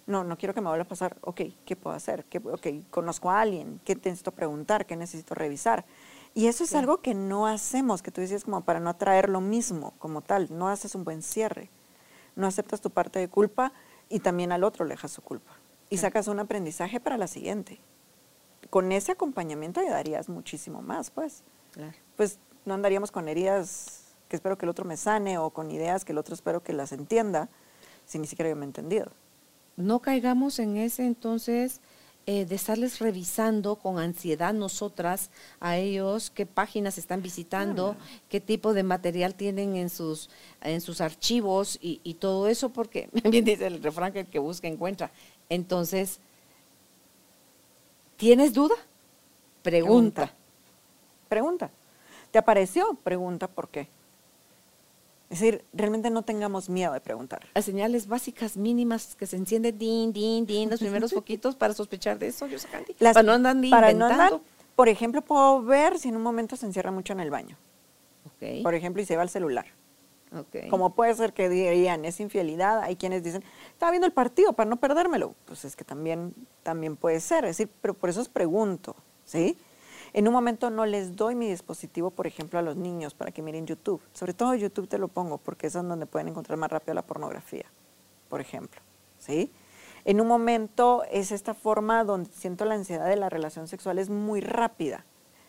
no, 0.06 0.24
no 0.24 0.36
quiero 0.36 0.54
que 0.54 0.60
me 0.60 0.68
vuelva 0.68 0.84
a 0.84 0.88
pasar, 0.88 1.16
ok, 1.20 1.42
¿qué 1.64 1.76
puedo 1.76 1.94
hacer? 1.94 2.24
¿Qué, 2.24 2.38
ok, 2.38 2.88
conozco 2.90 3.30
a 3.30 3.40
alguien, 3.40 3.80
¿qué 3.84 3.94
necesito 3.94 4.32
preguntar? 4.32 4.86
¿Qué 4.86 4.96
necesito 4.96 5.34
revisar? 5.34 5.84
Y 6.34 6.46
eso 6.46 6.64
es 6.64 6.74
algo 6.74 7.02
que 7.02 7.14
no 7.14 7.46
hacemos, 7.46 8.00
que 8.00 8.10
tú 8.10 8.20
dices 8.20 8.44
como 8.44 8.62
para 8.62 8.80
no 8.80 8.88
atraer 8.88 9.28
lo 9.28 9.40
mismo 9.40 9.92
como 9.98 10.22
tal, 10.22 10.48
no 10.50 10.68
haces 10.68 10.94
un 10.94 11.04
buen 11.04 11.22
cierre, 11.22 11.68
no 12.36 12.46
aceptas 12.46 12.80
tu 12.80 12.90
parte 12.90 13.18
de 13.18 13.28
culpa 13.28 13.72
y 14.08 14.20
también 14.20 14.50
al 14.50 14.64
otro 14.64 14.84
le 14.84 14.94
dejas 14.94 15.12
su 15.12 15.22
culpa. 15.22 15.52
Y 15.90 15.98
sacas 15.98 16.26
un 16.28 16.40
aprendizaje 16.40 17.00
para 17.00 17.18
la 17.18 17.26
siguiente. 17.26 17.80
Con 18.72 18.90
ese 18.90 19.12
acompañamiento 19.12 19.80
ayudarías 19.80 20.30
muchísimo 20.30 20.80
más, 20.80 21.10
pues. 21.10 21.42
Pues 22.16 22.38
no 22.64 22.72
andaríamos 22.72 23.10
con 23.10 23.28
heridas 23.28 24.14
que 24.30 24.36
espero 24.36 24.56
que 24.56 24.64
el 24.64 24.70
otro 24.70 24.86
me 24.86 24.96
sane 24.96 25.36
o 25.36 25.50
con 25.50 25.70
ideas 25.70 26.06
que 26.06 26.12
el 26.12 26.16
otro 26.16 26.34
espero 26.34 26.62
que 26.62 26.72
las 26.72 26.90
entienda, 26.92 27.50
si 28.06 28.18
ni 28.18 28.26
siquiera 28.26 28.48
yo 28.48 28.56
me 28.56 28.62
he 28.62 28.64
entendido. 28.64 29.12
No 29.76 30.00
caigamos 30.00 30.58
en 30.58 30.78
ese 30.78 31.04
entonces 31.04 31.82
eh, 32.24 32.46
de 32.46 32.54
estarles 32.54 32.98
revisando 32.98 33.76
con 33.76 33.98
ansiedad 33.98 34.54
nosotras 34.54 35.28
a 35.60 35.76
ellos 35.76 36.30
qué 36.30 36.46
páginas 36.46 36.96
están 36.96 37.20
visitando, 37.20 37.94
qué 38.30 38.40
tipo 38.40 38.72
de 38.72 38.84
material 38.84 39.34
tienen 39.34 39.76
en 39.76 39.90
sus, 39.90 40.30
en 40.62 40.80
sus 40.80 41.02
archivos 41.02 41.78
y, 41.82 42.14
todo 42.14 42.48
eso, 42.48 42.70
porque 42.70 43.10
bien 43.30 43.44
dice 43.44 43.66
el 43.66 43.82
refrán 43.82 44.14
que 44.14 44.20
el 44.20 44.28
que 44.28 44.38
busca 44.38 44.66
encuentra. 44.66 45.10
Entonces, 45.50 46.20
¿tienes 48.22 48.52
duda? 48.52 48.76
Pregunta. 49.62 50.32
Pregunta. 51.28 51.72
¿Te 52.30 52.38
apareció? 52.38 52.94
Pregunta 53.02 53.48
por 53.48 53.68
qué. 53.68 53.88
Es 55.28 55.40
decir, 55.40 55.64
realmente 55.72 56.08
no 56.08 56.22
tengamos 56.22 56.68
miedo 56.68 56.92
de 56.92 57.00
preguntar. 57.00 57.48
Las 57.52 57.64
señales 57.64 58.06
básicas 58.06 58.56
mínimas 58.56 59.16
que 59.16 59.26
se 59.26 59.36
encienden, 59.36 59.76
din, 59.76 60.12
din, 60.12 60.46
din, 60.46 60.70
los 60.70 60.78
primeros 60.78 61.10
foquitos 61.18 61.56
para 61.56 61.74
sospechar 61.74 62.20
de 62.20 62.28
eso, 62.28 62.46
yo 62.46 62.58
Las, 63.00 63.14
para 63.14 63.24
no 63.24 63.32
andar 63.32 63.56
para 63.70 63.92
no 63.92 64.06
andar, 64.06 64.40
por 64.76 64.88
ejemplo, 64.88 65.22
puedo 65.22 65.60
ver 65.62 65.98
si 65.98 66.10
en 66.10 66.14
un 66.14 66.22
momento 66.22 66.54
se 66.54 66.66
encierra 66.66 66.92
mucho 66.92 67.14
en 67.14 67.20
el 67.20 67.30
baño. 67.30 67.56
Okay. 68.36 68.62
Por 68.62 68.76
ejemplo, 68.76 69.02
y 69.02 69.04
se 69.04 69.16
va 69.16 69.22
al 69.22 69.30
celular. 69.30 69.66
Okay. 70.34 70.68
Como 70.70 70.94
puede 70.94 71.14
ser 71.14 71.34
que 71.34 71.48
dirían, 71.48 72.04
es 72.04 72.18
infidelidad, 72.20 72.80
hay 72.80 72.96
quienes 72.96 73.22
dicen, 73.22 73.44
estaba 73.70 73.90
viendo 73.90 74.06
el 74.06 74.12
partido 74.12 74.54
para 74.54 74.68
no 74.68 74.76
perdérmelo. 74.76 75.34
Pues 75.44 75.64
es 75.64 75.76
que 75.76 75.84
también, 75.84 76.34
también 76.62 76.96
puede 76.96 77.20
ser, 77.20 77.44
es 77.44 77.58
decir, 77.58 77.70
pero 77.82 77.94
por 77.94 78.08
eso 78.08 78.20
os 78.20 78.28
pregunto, 78.28 78.96
¿sí? 79.24 79.58
En 80.14 80.28
un 80.28 80.34
momento 80.34 80.70
no 80.70 80.84
les 80.84 81.16
doy 81.16 81.34
mi 81.34 81.48
dispositivo, 81.48 82.10
por 82.10 82.26
ejemplo, 82.26 82.58
a 82.58 82.62
los 82.62 82.76
niños 82.76 83.14
para 83.14 83.30
que 83.30 83.40
miren 83.40 83.66
YouTube. 83.66 84.00
Sobre 84.12 84.34
todo 84.34 84.54
YouTube 84.54 84.88
te 84.88 84.98
lo 84.98 85.08
pongo 85.08 85.38
porque 85.38 85.66
es 85.66 85.72
donde 85.72 86.06
pueden 86.06 86.28
encontrar 86.28 86.58
más 86.58 86.70
rápido 86.70 86.94
la 86.94 87.02
pornografía, 87.02 87.64
por 88.28 88.40
ejemplo. 88.40 88.80
¿Sí? 89.18 89.50
En 90.04 90.20
un 90.20 90.26
momento 90.26 91.04
es 91.10 91.30
esta 91.30 91.54
forma 91.54 92.04
donde 92.04 92.30
siento 92.32 92.64
la 92.64 92.74
ansiedad 92.74 93.06
de 93.06 93.16
la 93.16 93.28
relación 93.28 93.68
sexual 93.68 93.98
es 93.98 94.10
muy 94.10 94.40
rápida. 94.40 95.04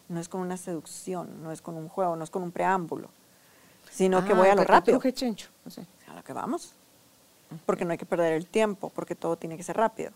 No 0.09 0.19
es 0.19 0.29
con 0.29 0.41
una 0.41 0.57
seducción, 0.57 1.41
no 1.41 1.51
es 1.51 1.61
con 1.61 1.75
un 1.75 1.89
juego, 1.89 2.15
no 2.15 2.23
es 2.23 2.29
con 2.29 2.43
un 2.43 2.51
preámbulo, 2.51 3.09
sino 3.93 4.25
que 4.25 4.33
voy 4.33 4.49
a 4.49 4.55
lo 4.55 4.61
ah, 4.61 4.65
rápido. 4.65 4.99
A 4.99 6.13
lo 6.15 6.23
que 6.23 6.33
vamos. 6.33 6.73
Porque 7.65 7.85
no 7.85 7.91
hay 7.91 7.97
que 7.97 8.05
perder 8.05 8.33
el 8.33 8.47
tiempo, 8.47 8.89
porque 8.89 9.15
todo 9.15 9.37
tiene 9.37 9.55
que 9.57 9.63
ser 9.63 9.77
rápido. 9.77 10.11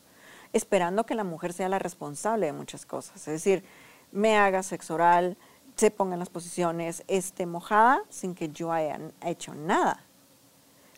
Esperando 0.53 1.05
que 1.05 1.13
la 1.13 1.23
mujer 1.23 1.53
sea 1.53 1.69
la 1.69 1.77
responsable 1.77 2.47
de 2.47 2.53
muchas 2.53 2.85
cosas. 2.85 3.15
Es 3.15 3.25
decir, 3.25 3.63
me 4.11 4.37
haga 4.37 4.63
sexo 4.63 4.95
oral, 4.95 5.37
se 5.75 5.91
ponga 5.91 6.13
en 6.13 6.19
las 6.19 6.29
posiciones, 6.29 7.03
esté 7.07 7.45
mojada 7.45 8.01
sin 8.09 8.33
que 8.33 8.49
yo 8.49 8.71
haya 8.71 8.99
hecho 9.23 9.53
nada. 9.53 10.01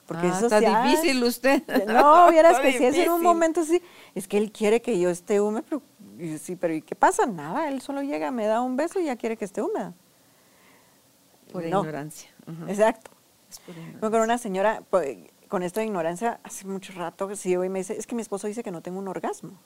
Porque 0.05 0.27
ah, 0.27 0.33
eso 0.35 0.45
está 0.47 0.83
difícil 0.83 1.23
usted. 1.23 1.61
No, 1.87 2.31
vieras 2.31 2.59
que 2.59 2.77
si 2.77 2.85
es 2.85 2.95
en 2.95 3.11
un 3.11 3.21
momento 3.21 3.61
así, 3.61 3.81
es 4.15 4.27
que 4.27 4.37
él 4.37 4.51
quiere 4.51 4.81
que 4.81 4.97
yo 4.99 5.09
esté 5.09 5.41
húmeda, 5.41 5.63
pero 5.67 5.81
sí, 6.39 6.55
pero 6.55 6.73
¿y 6.73 6.81
qué 6.81 6.95
pasa? 6.95 7.25
Nada, 7.25 7.67
él 7.67 7.81
solo 7.81 8.01
llega, 8.01 8.31
me 8.31 8.45
da 8.45 8.61
un 8.61 8.77
beso 8.77 8.99
y 8.99 9.05
ya 9.05 9.17
quiere 9.17 9.35
que 9.35 9.45
esté 9.45 9.61
húmeda. 9.61 9.93
Por 11.51 11.65
ignorancia. 11.65 12.29
Exacto. 12.67 13.11
Es 13.49 13.59
por 13.99 14.21
una 14.21 14.37
señora, 14.37 14.83
pues, 14.89 15.17
con 15.47 15.63
esta 15.63 15.83
ignorancia, 15.83 16.39
hace 16.43 16.67
mucho 16.67 16.93
rato, 16.93 17.35
sí, 17.35 17.55
hoy 17.55 17.69
me 17.69 17.79
dice, 17.79 17.97
es 17.97 18.05
que 18.05 18.15
mi 18.15 18.21
esposo 18.21 18.47
dice 18.47 18.63
que 18.63 18.71
no 18.71 18.81
tengo 18.81 18.99
un 18.99 19.07
orgasmo 19.07 19.57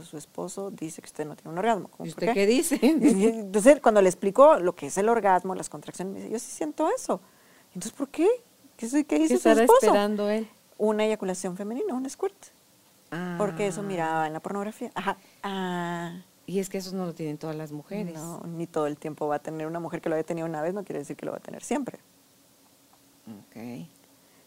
su 0.00 0.16
esposo 0.16 0.70
dice 0.70 1.02
que 1.02 1.06
usted 1.06 1.26
no 1.26 1.36
tiene 1.36 1.50
un 1.50 1.58
orgasmo. 1.58 1.90
¿Y 2.02 2.08
usted 2.08 2.32
qué? 2.32 2.46
dice? 2.46 2.78
Entonces, 2.82 3.80
cuando 3.80 4.00
le 4.00 4.08
explicó 4.08 4.58
lo 4.58 4.74
que 4.74 4.86
es 4.86 4.96
el 4.96 5.08
orgasmo, 5.08 5.54
las 5.54 5.68
contracciones, 5.68 6.14
me 6.14 6.20
dice, 6.20 6.32
yo 6.32 6.38
sí 6.38 6.50
siento 6.50 6.88
eso. 6.96 7.20
Entonces, 7.68 7.92
¿por 7.92 8.08
qué? 8.08 8.28
¿Qué, 8.76 9.04
qué 9.04 9.18
dice 9.18 9.38
su 9.38 9.48
esposo? 9.50 9.86
esperando 9.86 10.30
él? 10.30 10.48
Una 10.78 11.04
eyaculación 11.04 11.56
femenina, 11.56 11.94
un 11.94 12.08
squirt. 12.08 12.34
Porque 13.36 13.66
eso 13.66 13.82
miraba 13.82 14.26
en 14.26 14.32
la 14.32 14.40
pornografía. 14.40 14.90
Ajá. 14.94 15.18
Ah. 15.42 16.22
Y 16.46 16.58
es 16.58 16.68
que 16.68 16.78
eso 16.78 16.94
no 16.96 17.06
lo 17.06 17.14
tienen 17.14 17.38
todas 17.38 17.56
las 17.56 17.72
mujeres. 17.72 18.14
No, 18.14 18.40
ni 18.46 18.66
todo 18.66 18.86
el 18.86 18.96
tiempo 18.96 19.28
va 19.28 19.36
a 19.36 19.38
tener 19.38 19.66
una 19.66 19.80
mujer 19.80 20.00
que 20.00 20.08
lo 20.08 20.16
haya 20.16 20.24
tenido 20.24 20.46
una 20.46 20.60
vez, 20.60 20.74
no 20.74 20.84
quiere 20.84 20.98
decir 21.00 21.16
que 21.16 21.24
lo 21.24 21.32
va 21.32 21.38
a 21.38 21.42
tener 21.42 21.62
siempre. 21.62 21.98
Ok. 23.26 23.86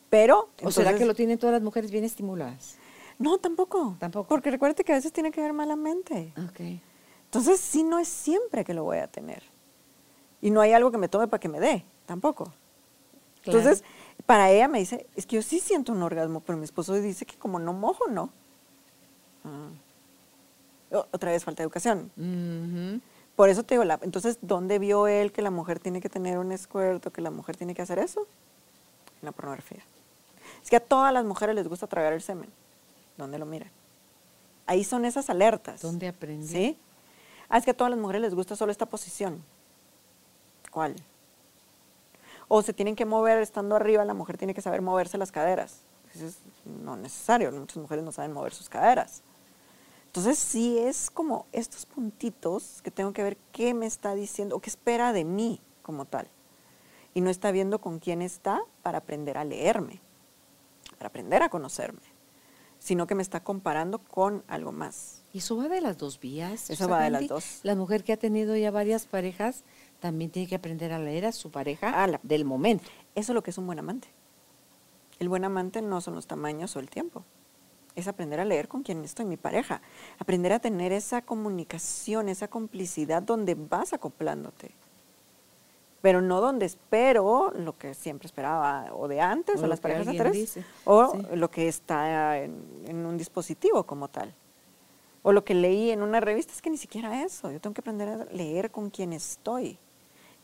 Pero. 0.10 0.50
¿O 0.64 0.72
será 0.72 0.96
que 0.96 1.06
lo 1.06 1.16
tienen 1.16 1.38
todas 1.38 1.54
las 1.54 1.62
mujeres 1.62 1.92
bien 1.92 2.04
estimuladas? 2.04 2.78
No, 3.18 3.38
tampoco. 3.38 3.96
Tampoco. 4.00 4.28
Porque 4.28 4.52
recuerde 4.52 4.84
que 4.84 4.92
a 4.92 4.96
veces 4.96 5.14
tiene 5.14 5.32
que 5.32 5.42
ver 5.42 5.54
malamente. 5.54 6.34
Ok. 6.50 6.82
Entonces, 7.26 7.60
sí, 7.60 7.84
no 7.84 8.00
es 8.00 8.08
siempre 8.08 8.64
que 8.66 8.74
lo 8.74 8.84
voy 8.84 8.98
a 8.98 9.08
tener. 9.08 9.44
Y 10.42 10.52
no 10.52 10.62
hay 10.62 10.74
algo 10.74 10.92
que 10.92 10.98
me 10.98 11.08
tome 11.08 11.28
para 11.28 11.40
que 11.40 11.50
me 11.50 11.60
dé, 11.60 11.86
tampoco. 12.06 12.54
Entonces, 13.46 13.84
para 14.26 14.52
ella 14.52 14.68
me 14.68 14.80
dice, 14.80 15.08
es 15.16 15.26
que 15.26 15.38
yo 15.38 15.42
sí 15.42 15.60
siento 15.60 15.92
un 15.92 16.02
orgasmo, 16.02 16.42
pero 16.42 16.58
mi 16.58 16.66
esposo 16.66 16.94
dice 16.94 17.26
que 17.26 17.38
como 17.38 17.60
no 17.60 17.74
mojo, 17.74 18.08
no. 18.08 18.30
Ah. 19.44 19.70
Otra 20.92 21.32
vez 21.32 21.44
falta 21.44 21.64
de 21.64 21.66
educación. 21.66 23.02
Por 23.36 23.50
eso 23.50 23.64
te 23.64 23.76
digo, 23.76 23.84
la, 23.84 24.00
entonces, 24.02 24.38
¿dónde 24.42 24.80
vio 24.80 25.08
él 25.08 25.32
que 25.32 25.42
la 25.42 25.52
mujer 25.52 25.80
tiene 25.80 26.00
que 26.00 26.10
tener 26.10 26.38
un 26.38 26.52
escuerto, 26.52 27.12
que 27.12 27.22
la 27.22 27.32
mujer 27.32 27.58
tiene 27.58 27.76
que 27.76 27.82
hacer 27.82 28.00
eso? 28.00 28.28
En 29.22 29.26
la 29.26 29.32
pornografía. 29.32 29.84
Es 30.64 30.70
que 30.70 30.78
a 30.78 30.80
todas 30.80 31.12
las 31.12 31.26
mujeres 31.26 31.54
les 31.56 31.68
gusta 31.68 31.88
tragar 31.88 32.14
el 32.14 32.22
semen. 32.22 32.50
¿Dónde 33.18 33.38
lo 33.38 33.46
miran? 33.46 33.70
Ahí 34.68 34.84
son 34.84 35.06
esas 35.06 35.30
alertas. 35.30 35.82
¿Dónde 35.82 36.08
aprendí? 36.08 36.48
¿Sí? 36.48 36.78
Ah, 37.50 37.58
es 37.58 37.66
que 37.66 37.72
a 37.72 37.74
todas 37.78 37.92
las 37.92 38.00
mujeres 38.00 38.22
les 38.22 38.34
gusta 38.34 38.56
solo 38.56 38.72
esta 38.72 38.86
posición. 38.86 39.44
¿Cuál? 40.72 40.96
O 42.48 42.62
se 42.62 42.74
tienen 42.74 42.96
que 42.96 43.06
mover 43.06 43.40
estando 43.40 43.76
arriba, 43.76 44.06
la 44.06 44.14
mujer 44.14 44.38
tiene 44.38 44.54
que 44.54 44.62
saber 44.62 44.82
moverse 44.82 45.18
las 45.18 45.32
caderas. 45.32 45.82
Eso 46.14 46.28
es 46.28 46.38
no 46.66 46.96
necesario, 46.96 47.52
muchas 47.52 47.78
mujeres 47.78 48.04
no 48.04 48.12
saben 48.12 48.34
mover 48.34 48.54
sus 48.54 48.70
caderas. 48.70 49.22
Entonces 50.16 50.40
sí 50.40 50.78
es 50.78 51.10
como 51.10 51.46
estos 51.52 51.86
puntitos 51.86 52.82
que 52.82 52.92
tengo 52.92 53.12
que 53.12 53.22
ver 53.22 53.38
qué 53.52 53.74
me 53.74 53.86
está 53.86 54.16
diciendo 54.16 54.56
o 54.56 54.60
qué 54.62 54.70
espera 54.70 55.12
de 55.12 55.26
mí 55.26 55.60
como 55.82 56.06
tal. 56.06 56.30
Y 57.14 57.20
no 57.20 57.30
está 57.30 57.52
viendo 57.52 57.80
con 57.80 58.00
quién 58.00 58.22
está 58.22 58.62
para 58.82 59.00
aprender 59.00 59.38
a 59.38 59.44
leerme, 59.44 60.02
para 60.98 61.08
aprender 61.08 61.44
a 61.44 61.50
conocerme 61.50 62.16
sino 62.86 63.08
que 63.08 63.16
me 63.16 63.24
está 63.24 63.40
comparando 63.40 63.98
con 63.98 64.44
algo 64.48 64.72
más. 64.72 65.24
¿Y 65.34 65.40
eso 65.40 65.58
va 65.58 65.68
de 65.68 65.82
las 65.82 65.98
dos 65.98 66.20
vías? 66.20 66.70
Eso 66.70 66.88
va 66.88 67.04
de 67.04 67.10
las 67.10 67.28
dos. 67.28 67.62
La 67.64 67.74
mujer 67.74 68.04
que 68.04 68.14
ha 68.14 68.18
tenido 68.18 68.56
ya 68.56 68.70
varias 68.70 69.08
parejas 69.08 69.64
también 70.00 70.30
tiene 70.30 70.48
que 70.48 70.54
aprender 70.54 70.94
a 70.94 71.00
leer 71.00 71.26
a 71.26 71.32
su 71.32 71.50
pareja 71.50 72.08
del 72.22 72.46
momento. 72.46 72.86
Eso 73.16 73.32
es 73.32 73.34
lo 73.34 73.42
que 73.42 73.50
es 73.50 73.58
un 73.58 73.66
buen 73.66 73.80
amante. 73.80 74.08
El 75.18 75.30
buen 75.30 75.46
amante 75.46 75.82
no 75.82 76.00
son 76.00 76.14
los 76.14 76.28
tamaños 76.28 76.76
o 76.76 76.80
el 76.80 76.88
tiempo. 76.92 77.24
Es 77.96 78.08
aprender 78.08 78.40
a 78.40 78.46
leer 78.46 78.68
con 78.68 78.84
quien 78.84 79.04
estoy, 79.04 79.26
mi 79.26 79.38
pareja. 79.38 79.82
Aprender 80.20 80.52
a 80.54 80.60
tener 80.60 80.92
esa 80.92 81.22
comunicación, 81.22 82.30
esa 82.30 82.48
complicidad 82.48 83.24
donde 83.24 83.56
vas 83.56 83.94
acoplándote 83.94 84.72
pero 86.06 86.22
no 86.22 86.40
donde 86.40 86.68
espero 86.68 87.52
lo 87.58 87.76
que 87.80 87.96
siempre 87.96 88.28
esperaba, 88.28 88.94
o 88.94 89.08
de 89.08 89.22
antes, 89.22 89.60
o, 89.60 89.66
las 89.66 89.80
parejas 89.80 90.08
atrás, 90.08 90.60
o 90.84 91.18
lo 91.34 91.50
que 91.50 91.68
está 91.68 92.38
en, 92.38 92.54
un 92.88 93.18
dispositivo 93.18 93.88
como 93.88 94.08
tal. 94.08 94.32
O 95.24 95.34
lo 95.34 95.44
que 95.44 95.56
leí 95.56 95.90
en 95.90 96.04
una 96.04 96.20
revista, 96.20 96.54
es 96.54 96.62
que 96.62 96.70
ni 96.70 96.78
siquiera 96.78 97.24
eso. 97.24 97.52
Yo 97.52 97.60
tengo 97.60 97.74
que 97.74 97.82
aprender 97.82 98.08
a 98.08 98.26
leer 98.26 98.70
con 98.70 98.92
quien 98.92 99.14
estoy. 99.14 99.80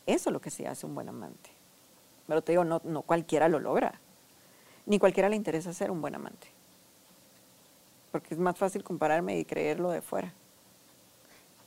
Eso 0.04 0.30
es 0.30 0.32
lo 0.32 0.40
que 0.40 0.50
sí 0.50 0.66
hace 0.66 0.84
un 0.84 0.96
buen 0.96 1.08
amante. 1.08 1.50
Pero 2.26 2.42
te 2.42 2.50
digo, 2.50 2.64
no, 2.64 2.80
no 2.82 3.02
cualquiera 3.02 3.48
lo 3.48 3.60
logra. 3.60 4.00
Ni 4.86 4.98
cualquiera 4.98 5.28
le 5.28 5.36
interesa 5.36 5.72
ser 5.72 5.92
un 5.92 6.00
buen 6.00 6.16
amante. 6.16 6.48
Porque 8.12 8.34
es 8.34 8.38
más 8.38 8.56
fácil 8.56 8.84
compararme 8.84 9.38
y 9.38 9.44
creerlo 9.44 9.90
de 9.90 10.02
fuera. 10.02 10.32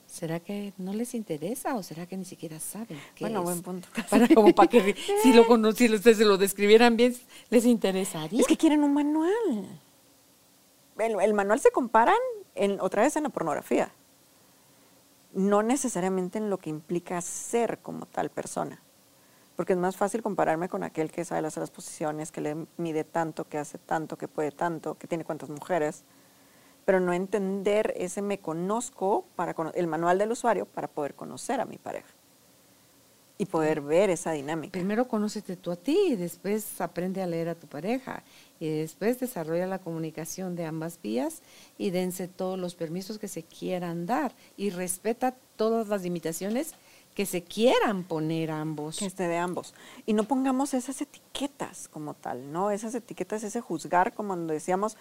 ¿Será 0.07 0.39
que 0.39 0.73
no 0.77 0.93
les 0.93 1.13
interesa 1.13 1.75
o 1.75 1.83
será 1.83 2.05
que 2.05 2.15
ni 2.15 2.23
siquiera 2.23 2.59
saben 2.59 2.97
qué 3.15 3.25
bueno, 3.25 3.43
buen 3.43 3.61
punto. 3.61 3.89
Para, 4.09 4.27
como 4.29 4.53
para 4.53 4.69
que 4.69 4.95
si 5.23 5.33
lo 5.33 5.43
si 5.73 5.93
ustedes 5.93 6.17
se 6.17 6.23
lo 6.23 6.37
describieran 6.37 6.95
bien, 6.95 7.13
les 7.49 7.65
interesaría. 7.65 8.39
Es 8.39 8.47
que 8.47 8.55
quieren 8.55 8.83
un 8.83 8.93
manual. 8.93 9.81
el, 10.99 11.33
manual 11.33 11.59
se 11.59 11.71
comparan 11.71 12.15
en, 12.53 12.79
otra 12.79 13.01
vez 13.01 13.17
en 13.17 13.23
la 13.23 13.29
pornografía, 13.29 13.91
no 15.33 15.63
necesariamente 15.63 16.37
en 16.37 16.49
lo 16.49 16.59
que 16.59 16.69
implica 16.69 17.19
ser 17.19 17.79
como 17.79 18.05
tal 18.05 18.29
persona. 18.29 18.81
Porque 19.57 19.73
es 19.73 19.79
más 19.79 19.97
fácil 19.97 20.21
compararme 20.21 20.69
con 20.69 20.83
aquel 20.83 21.11
que 21.11 21.25
sabe 21.25 21.45
hacer 21.45 21.61
las 21.61 21.71
posiciones, 21.71 22.31
que 22.31 22.41
le 22.41 22.67
mide 22.77 23.03
tanto, 23.03 23.49
que 23.49 23.57
hace 23.57 23.79
tanto, 23.79 24.17
que 24.17 24.27
puede 24.27 24.51
tanto, 24.51 24.95
que 24.97 25.07
tiene 25.07 25.25
cuantas 25.25 25.49
mujeres, 25.49 26.05
pero 26.85 26.99
no 26.99 27.13
entender 27.13 27.93
ese 27.97 28.21
me 28.21 28.39
conozco 28.39 29.25
para 29.35 29.55
el 29.73 29.87
manual 29.87 30.17
del 30.17 30.31
usuario 30.31 30.65
para 30.65 30.87
poder 30.87 31.15
conocer 31.15 31.59
a 31.59 31.65
mi 31.65 31.77
pareja 31.77 32.13
y 33.37 33.45
poder 33.45 33.81
ver 33.81 34.09
esa 34.09 34.31
dinámica. 34.31 34.71
Primero 34.71 35.07
conócete 35.07 35.57
tú 35.57 35.71
a 35.71 35.75
ti 35.75 35.97
y 36.09 36.15
después 36.15 36.79
aprende 36.79 37.21
a 37.21 37.27
leer 37.27 37.49
a 37.49 37.55
tu 37.55 37.67
pareja 37.67 38.23
y 38.59 38.69
después 38.69 39.19
desarrolla 39.19 39.67
la 39.67 39.79
comunicación 39.79 40.55
de 40.55 40.65
ambas 40.65 41.01
vías 41.01 41.41
y 41.77 41.89
dense 41.89 42.27
todos 42.27 42.57
los 42.57 42.75
permisos 42.75 43.19
que 43.19 43.27
se 43.27 43.43
quieran 43.43 44.05
dar 44.05 44.33
y 44.55 44.69
respeta 44.69 45.35
todas 45.57 45.87
las 45.89 46.03
limitaciones 46.03 46.75
que 47.13 47.25
se 47.25 47.43
quieran 47.43 48.03
poner 48.03 48.51
ambos. 48.51 48.97
Que 48.97 49.05
esté 49.05 49.27
de 49.27 49.37
ambos. 49.37 49.73
Y 50.05 50.13
no 50.13 50.25
pongamos 50.25 50.73
esas 50.73 51.01
etiquetas 51.01 51.87
como 51.87 52.13
tal, 52.13 52.51
¿no? 52.51 52.71
Esas 52.71 52.93
etiquetas, 52.93 53.43
ese 53.43 53.61
juzgar, 53.61 54.13
como 54.13 54.35
decíamos, 54.35 54.97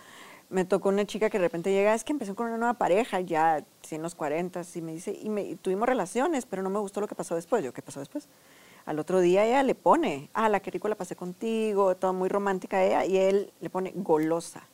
me 0.51 0.65
tocó 0.65 0.89
una 0.89 1.05
chica 1.05 1.31
que 1.31 1.39
de 1.39 1.45
repente 1.45 1.73
llega, 1.73 1.95
es 1.95 2.05
que 2.05 2.12
empezó 2.12 2.35
con 2.35 2.47
una 2.47 2.59
nueva 2.59 2.75
pareja, 2.75 3.21
ya 3.21 3.65
en 3.91 4.03
los 4.03 4.15
40, 4.15 4.62
y 4.75 4.81
me 4.83 4.93
dice, 4.93 5.19
y, 5.21 5.29
me, 5.29 5.57
tuvimos 5.57 5.89
relaciones, 5.89 6.47
pero 6.47 6.62
no 6.62 6.71
me 6.71 6.79
gustó 6.79 7.01
lo 7.01 7.09
que 7.09 7.15
pasó 7.15 7.35
después. 7.35 7.65
Yo, 7.65 7.73
¿qué 7.73 7.83
pasó 7.83 8.01
después? 8.01 8.29
Al 8.87 8.99
otro 8.99 9.21
día 9.21 9.45
ella 9.47 9.62
le 9.62 9.75
pone, 9.75 10.31
ah, 10.35 10.49
la 10.49 10.61
que 10.61 10.71
rico 10.71 10.89
la 10.89 10.95
pasé 10.95 11.16
contigo, 11.16 11.97
todo 11.97 12.12
muy 12.12 12.29
romántica 12.29 12.83
ella, 12.85 13.05
y 13.07 13.16
él 13.16 13.53
le 13.61 13.71
pone 13.71 13.93
golosa. 13.95 14.69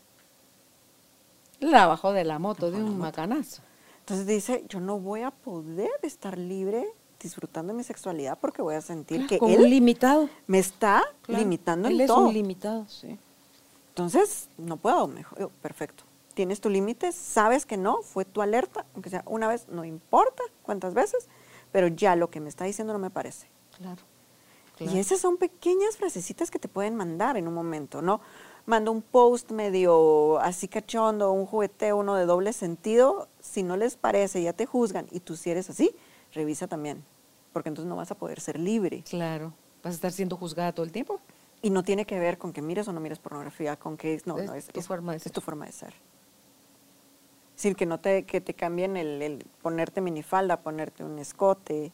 La 1.60 1.86
bajó 1.86 2.12
de 2.12 2.24
la 2.24 2.38
moto 2.38 2.70
de 2.70 2.82
un 2.82 2.98
macanazo. 2.98 3.62
Entonces 4.01 4.26
dice, 4.26 4.64
yo 4.68 4.80
no 4.80 4.98
voy 4.98 5.22
a 5.22 5.30
poder 5.30 5.90
estar 6.02 6.36
libre 6.36 6.86
disfrutando 7.20 7.72
de 7.72 7.76
mi 7.76 7.84
sexualidad 7.84 8.38
porque 8.40 8.62
voy 8.62 8.74
a 8.74 8.80
sentir 8.80 9.26
que 9.26 9.38
él 9.42 9.68
limitado. 9.68 10.28
me 10.47 10.59
está 10.59 11.05
limitando 11.28 11.88
en 11.88 11.94
todo. 11.94 12.02
Él 12.05 12.22
es 12.22 12.28
un 12.28 12.32
limitado, 12.32 12.88
sí. 12.88 13.18
Entonces, 14.01 14.48
no 14.56 14.78
puedo, 14.78 15.06
mejor, 15.09 15.51
perfecto. 15.60 16.05
Tienes 16.32 16.60
tu 16.62 16.70
límite, 16.70 17.12
sabes 17.12 17.66
que 17.66 17.77
no, 17.77 18.01
fue 18.02 18.24
tu 18.24 18.40
alerta, 18.40 18.86
aunque 18.94 19.10
sea 19.10 19.22
una 19.27 19.47
vez, 19.47 19.68
no 19.68 19.85
importa 19.85 20.43
cuántas 20.62 20.94
veces, 20.94 21.28
pero 21.70 21.89
ya 21.89 22.16
lo 22.16 22.31
que 22.31 22.40
me 22.40 22.48
está 22.48 22.64
diciendo 22.64 22.94
no 22.94 22.98
me 22.98 23.10
parece. 23.10 23.48
Claro. 23.77 24.02
Y 24.78 24.98
esas 24.98 25.20
son 25.20 25.36
pequeñas 25.36 25.98
frasecitas 25.98 26.51
que 26.51 26.59
te 26.59 26.66
pueden 26.66 26.97
mandar 26.97 27.36
en 27.36 27.47
un 27.47 27.52
momento, 27.52 28.01
¿no? 28.01 28.22
Mando 28.64 28.90
un 28.90 29.02
post 29.02 29.51
medio 29.51 30.39
así 30.40 30.68
cachondo, 30.68 31.32
un 31.32 31.44
juguete, 31.44 31.93
uno 31.93 32.14
de 32.14 32.24
doble 32.24 32.55
sentido, 32.55 33.28
si 33.40 33.62
no 33.62 33.77
les 33.77 33.97
parece, 33.97 34.43
ya 34.43 34.55
te 34.55 34.64
juzgan 34.64 35.06
y 35.10 35.20
tú 35.20 35.36
si 35.36 35.51
eres 35.51 35.68
así, 35.68 35.94
revisa 36.32 36.66
también, 36.66 37.05
porque 37.52 37.68
entonces 37.68 37.90
no 37.90 37.97
vas 37.97 38.10
a 38.10 38.14
poder 38.14 38.40
ser 38.40 38.59
libre. 38.59 39.02
Claro, 39.02 39.52
vas 39.82 39.93
a 39.93 39.97
estar 39.97 40.12
siendo 40.12 40.39
juzgada 40.39 40.72
todo 40.72 40.86
el 40.86 40.93
tiempo. 40.93 41.20
Y 41.62 41.70
no 41.70 41.82
tiene 41.82 42.06
que 42.06 42.18
ver 42.18 42.38
con 42.38 42.52
que 42.52 42.62
mires 42.62 42.88
o 42.88 42.92
no 42.92 43.00
mires 43.00 43.18
pornografía, 43.18 43.76
con 43.76 43.96
que 43.96 44.14
es, 44.14 44.26
no, 44.26 44.38
es 44.38 44.46
no, 44.46 44.54
es, 44.54 44.66
tu 44.66 44.80
forma 44.80 45.12
de 45.12 45.18
ser. 45.18 45.26
Es 45.26 45.32
tu 45.32 45.40
forma 45.40 45.66
de 45.66 45.72
ser. 45.72 45.94
Es 47.50 47.62
decir, 47.62 47.76
que 47.76 47.84
no 47.84 48.00
te, 48.00 48.24
que 48.24 48.40
te 48.40 48.54
cambien 48.54 48.96
el, 48.96 49.20
el 49.20 49.46
ponerte 49.60 50.00
minifalda, 50.00 50.62
ponerte 50.62 51.04
un 51.04 51.18
escote, 51.18 51.92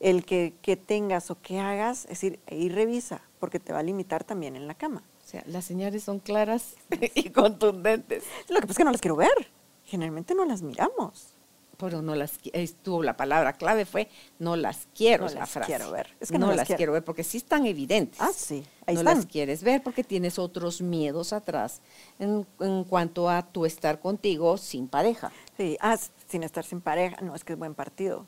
el 0.00 0.24
que, 0.24 0.54
que, 0.60 0.76
tengas 0.76 1.30
o 1.30 1.40
que 1.40 1.60
hagas, 1.60 2.04
es 2.04 2.10
decir, 2.10 2.40
ahí 2.50 2.68
revisa, 2.68 3.22
porque 3.38 3.60
te 3.60 3.72
va 3.72 3.78
a 3.78 3.82
limitar 3.84 4.24
también 4.24 4.56
en 4.56 4.66
la 4.66 4.74
cama. 4.74 5.04
O 5.24 5.28
sea, 5.28 5.44
las 5.46 5.64
señales 5.64 6.02
son 6.02 6.18
claras 6.18 6.74
y 7.14 7.30
contundentes. 7.30 8.24
Lo 8.48 8.56
que 8.56 8.62
pasa 8.62 8.72
es 8.72 8.78
que 8.78 8.84
no 8.84 8.92
las 8.92 9.00
quiero 9.00 9.16
ver. 9.16 9.48
Generalmente 9.84 10.34
no 10.34 10.44
las 10.44 10.62
miramos 10.62 11.35
pero 11.76 12.02
no 12.02 12.14
las 12.14 12.38
estuvo 12.52 13.02
la 13.02 13.16
palabra 13.16 13.52
clave 13.52 13.84
fue 13.84 14.08
no 14.38 14.56
las 14.56 14.88
quiero 14.94 15.28
no 15.28 15.34
las 15.34 15.50
frase. 15.50 15.66
quiero 15.66 15.90
ver. 15.90 16.08
Es 16.20 16.30
que 16.30 16.38
no, 16.38 16.52
las, 16.52 16.66
quiero. 16.68 16.92
ver 16.92 17.04
porque 17.04 17.24
sí 17.24 17.38
están 17.38 17.66
evidentes. 17.66 18.20
Ah 18.20 18.30
sí 18.34 18.64
ahí 18.86 18.94
no 18.94 19.02
las 19.02 19.26
quieres 19.26 19.62
ver 19.62 19.82
porque 19.82 20.04
tienes 20.04 20.38
otros 20.38 20.80
miedos 20.80 21.32
atrás 21.32 21.80
en, 22.18 22.46
en, 22.60 22.84
cuanto 22.84 23.28
a 23.28 23.42
tu 23.42 23.66
estar 23.66 24.00
contigo 24.00 24.56
sin 24.56 24.88
pareja. 24.88 25.32
Sí 25.56 25.76
ah 25.80 25.96
sin 26.28 26.42
estar 26.42 26.64
sin 26.64 26.80
pareja. 26.80 27.18
No 27.20 27.34
es 27.34 27.44
que 27.44 27.52
es 27.52 27.58
buen 27.58 27.74
partido. 27.74 28.26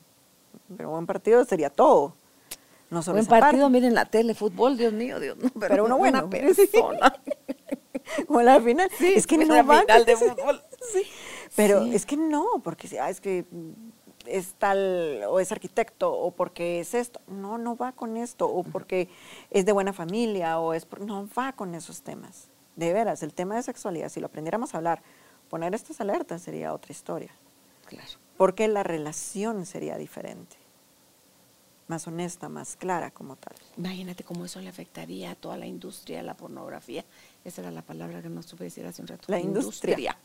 Pero 0.75 0.91
buen 0.91 1.05
partido 1.05 1.43
sería 1.45 1.69
todo. 1.69 2.13
No 2.89 3.01
solo 3.03 3.15
buen 3.15 3.27
partido 3.27 3.69
miren 3.69 3.93
la 3.93 4.05
tele 4.05 4.33
fútbol 4.33 4.77
Dios 4.77 4.93
mío 4.93 5.19
Dios 5.19 5.37
no, 5.37 5.49
pero, 5.59 5.85
uno 5.85 5.97
bueno. 5.97 6.19
una 6.19 6.29
persona. 6.29 7.13
Como 8.27 8.41
la 8.41 8.59
final. 8.59 8.89
Sí, 8.97 9.13
es 9.15 9.27
que 9.27 9.37
no 9.37 9.53
la 9.53 9.63
final 9.63 10.05
de 10.05 10.15
fútbol. 10.17 10.61
Sí 10.91 11.03
pero 11.55 11.83
es 11.83 12.05
que 12.05 12.17
no, 12.17 12.61
porque 12.63 12.99
ah, 12.99 13.09
es 13.09 13.21
que 13.21 13.45
es 14.25 14.53
tal 14.53 15.23
o 15.27 15.39
es 15.39 15.51
arquitecto 15.51 16.11
o 16.11 16.31
porque 16.31 16.79
es 16.79 16.93
esto. 16.93 17.21
No, 17.27 17.57
no 17.57 17.75
va 17.75 17.91
con 17.91 18.17
esto 18.17 18.47
o 18.47 18.63
porque 18.63 19.09
es 19.49 19.65
de 19.65 19.71
buena 19.71 19.93
familia 19.93 20.59
o 20.59 20.73
es 20.73 20.87
no 20.99 21.27
va 21.37 21.53
con 21.53 21.75
esos 21.75 22.01
temas. 22.01 22.47
De 22.75 22.93
veras, 22.93 23.23
el 23.23 23.33
tema 23.33 23.55
de 23.55 23.63
sexualidad, 23.63 24.09
si 24.09 24.19
lo 24.19 24.27
aprendiéramos 24.27 24.73
a 24.73 24.77
hablar, 24.77 25.01
poner 25.49 25.73
estas 25.75 25.99
alertas 25.99 26.41
sería 26.41 26.73
otra 26.73 26.91
historia. 26.91 27.31
Claro. 27.85 28.11
Porque 28.37 28.67
la 28.67 28.83
relación 28.83 29.65
sería 29.65 29.97
diferente. 29.97 30.55
Más 31.87 32.07
honesta, 32.07 32.49
más 32.49 32.75
clara 32.75 33.09
como 33.09 33.35
tal. 33.35 33.55
Imagínate 33.75 34.23
cómo 34.23 34.45
eso 34.45 34.61
le 34.61 34.69
afectaría 34.69 35.31
a 35.31 35.35
toda 35.35 35.57
la 35.57 35.65
industria 35.65 36.17
de 36.17 36.23
la 36.23 36.37
pornografía. 36.37 37.03
Esa 37.43 37.61
era 37.61 37.71
la 37.71 37.81
palabra 37.81 38.21
que 38.21 38.29
no 38.29 38.43
supe 38.43 38.65
decir 38.65 38.85
hace 38.85 39.01
un 39.01 39.07
rato. 39.07 39.25
La 39.27 39.39
industria 39.39 40.15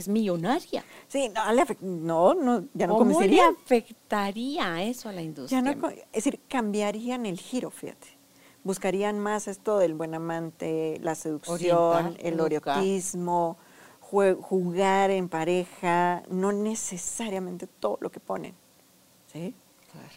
es 0.00 0.08
millonaria. 0.08 0.84
Sí, 1.08 1.30
no, 1.80 2.34
no, 2.34 2.64
ya 2.74 2.86
no 2.86 2.98
¿Cómo 2.98 3.20
le 3.20 3.40
afectaría 3.40 4.82
eso 4.82 5.08
a 5.08 5.12
la 5.12 5.22
industria? 5.22 5.76
es 6.12 6.24
decir, 6.24 6.40
cambiarían 6.48 7.26
el 7.26 7.38
giro, 7.38 7.70
fíjate. 7.70 8.18
Buscarían 8.64 9.18
más 9.18 9.48
esto 9.48 9.78
del 9.78 9.94
buen 9.94 10.14
amante, 10.14 10.98
la 11.00 11.14
seducción, 11.14 12.16
el 12.20 12.38
erotismo, 12.38 13.56
jugar 14.00 15.10
en 15.10 15.28
pareja, 15.28 16.22
no 16.28 16.52
necesariamente 16.52 17.66
todo 17.66 17.98
lo 18.00 18.10
que 18.10 18.20
ponen. 18.20 18.54
¿Sí? 19.32 19.54
Claro. 19.92 20.08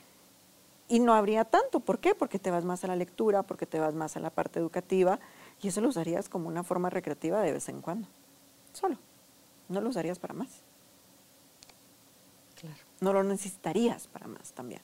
Y 0.87 0.99
no 0.99 1.13
habría 1.13 1.45
tanto. 1.45 1.79
¿Por 1.79 1.99
qué? 1.99 2.15
Porque 2.15 2.39
te 2.39 2.51
vas 2.51 2.65
más 2.65 2.83
a 2.83 2.87
la 2.87 2.95
lectura, 2.95 3.43
porque 3.43 3.65
te 3.65 3.79
vas 3.79 3.93
más 3.93 4.17
a 4.17 4.19
la 4.19 4.29
parte 4.29 4.59
educativa, 4.59 5.19
y 5.61 5.69
eso 5.69 5.81
lo 5.81 5.89
usarías 5.89 6.27
como 6.29 6.47
una 6.47 6.63
forma 6.63 6.89
recreativa 6.89 7.41
de 7.41 7.53
vez 7.53 7.69
en 7.69 7.81
cuando. 7.81 8.07
Solo 8.73 8.97
no 9.71 9.81
lo 9.81 9.89
usarías 9.89 10.19
para 10.19 10.33
más. 10.33 10.61
Claro. 12.59 12.77
No 12.99 13.13
lo 13.13 13.23
necesitarías 13.23 14.07
para 14.07 14.27
más 14.27 14.53
también. 14.53 14.81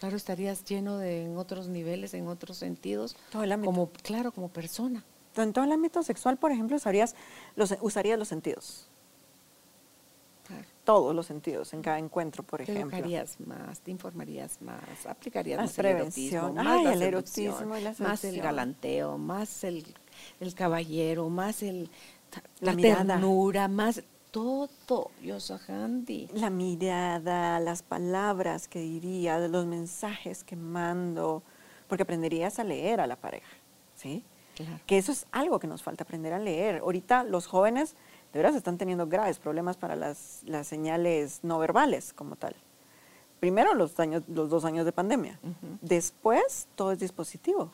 Claro, 0.00 0.16
estarías 0.16 0.64
lleno 0.64 0.96
de 0.96 1.24
en 1.24 1.36
otros 1.36 1.68
niveles, 1.68 2.14
en 2.14 2.26
otros 2.26 2.56
sentidos. 2.56 3.16
Todo 3.30 3.44
el 3.44 3.52
ámbito. 3.52 3.70
Como, 3.70 3.90
claro, 3.90 4.32
como 4.32 4.48
persona. 4.48 5.04
En 5.36 5.52
todo 5.52 5.64
el 5.64 5.72
ámbito 5.72 6.02
sexual, 6.02 6.38
por 6.38 6.52
ejemplo, 6.52 6.76
usarías 6.76 7.14
los, 7.54 7.76
usarías 7.82 8.18
los 8.18 8.26
sentidos. 8.26 8.88
Claro. 10.46 10.64
Todos 10.84 11.14
los 11.14 11.26
sentidos 11.26 11.72
en 11.74 11.82
cada 11.82 11.98
encuentro, 11.98 12.42
por 12.42 12.64
te 12.64 12.72
ejemplo. 12.72 12.98
Te 12.98 13.44
más, 13.44 13.80
te 13.80 13.90
informarías 13.90 14.60
más, 14.62 15.06
aplicarías 15.06 15.60
más, 15.60 15.78
el 15.78 15.86
erotismo, 15.86 16.52
más, 16.54 16.66
Ay, 16.66 16.86
el 16.86 17.02
erotismo 17.02 17.76
y 17.76 17.82
la 17.82 17.94
más 17.98 18.24
el 18.24 18.40
galanteo, 18.40 19.18
más 19.18 19.62
el, 19.64 19.84
el 20.40 20.54
caballero, 20.54 21.28
más 21.28 21.62
el 21.62 21.90
la, 22.60 22.72
mirada. 22.74 23.14
ternura, 23.14 23.68
más 23.68 24.02
todo, 24.30 25.10
Yosahandi. 25.22 26.28
La 26.34 26.50
mirada, 26.50 27.58
las 27.60 27.82
palabras 27.82 28.68
que 28.68 28.80
diría, 28.80 29.38
los 29.38 29.66
mensajes 29.66 30.44
que 30.44 30.56
mando, 30.56 31.42
porque 31.88 32.02
aprenderías 32.02 32.58
a 32.58 32.64
leer 32.64 33.00
a 33.00 33.06
la 33.06 33.16
pareja, 33.16 33.50
¿sí? 33.96 34.24
Claro. 34.54 34.80
Que 34.86 34.98
eso 34.98 35.10
es 35.10 35.26
algo 35.32 35.58
que 35.58 35.66
nos 35.66 35.82
falta 35.82 36.04
aprender 36.04 36.32
a 36.32 36.38
leer. 36.38 36.78
Ahorita 36.78 37.24
los 37.24 37.46
jóvenes 37.46 37.96
de 38.32 38.38
verdad 38.38 38.56
están 38.56 38.78
teniendo 38.78 39.06
graves 39.06 39.38
problemas 39.38 39.76
para 39.76 39.96
las, 39.96 40.42
las 40.44 40.66
señales 40.66 41.40
no 41.42 41.58
verbales 41.58 42.12
como 42.12 42.36
tal. 42.36 42.54
Primero 43.40 43.74
los, 43.74 43.98
años, 43.98 44.22
los 44.28 44.50
dos 44.50 44.64
años 44.64 44.84
de 44.84 44.92
pandemia. 44.92 45.40
Después 45.80 46.68
todo 46.76 46.92
es 46.92 46.98
dispositivo. 46.98 47.72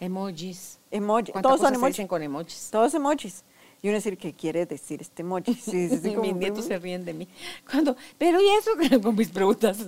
Emojis. 0.00 0.78
Emoji. 0.90 1.32
Todos 1.32 1.60
son 1.60 1.74
emojis. 1.74 1.96
dicen 1.96 2.08
con 2.08 2.22
emojis. 2.22 2.70
Todos 2.70 2.94
emojis. 2.94 3.44
Y 3.82 3.88
uno 3.88 3.96
decir, 3.96 4.16
¿qué 4.16 4.32
quiere 4.32 4.64
decir 4.64 5.00
este? 5.00 5.24
Sí, 5.44 5.88
sí, 5.88 5.98
sí, 6.02 6.16
mis 6.16 6.34
nietos 6.36 6.66
se 6.66 6.78
ríen 6.78 7.04
de 7.04 7.12
mí. 7.12 7.28
Cuando, 7.68 7.96
pero 8.16 8.40
¿y 8.40 8.48
eso 8.48 8.70
con 9.02 9.16
mis 9.16 9.28
preguntas? 9.28 9.78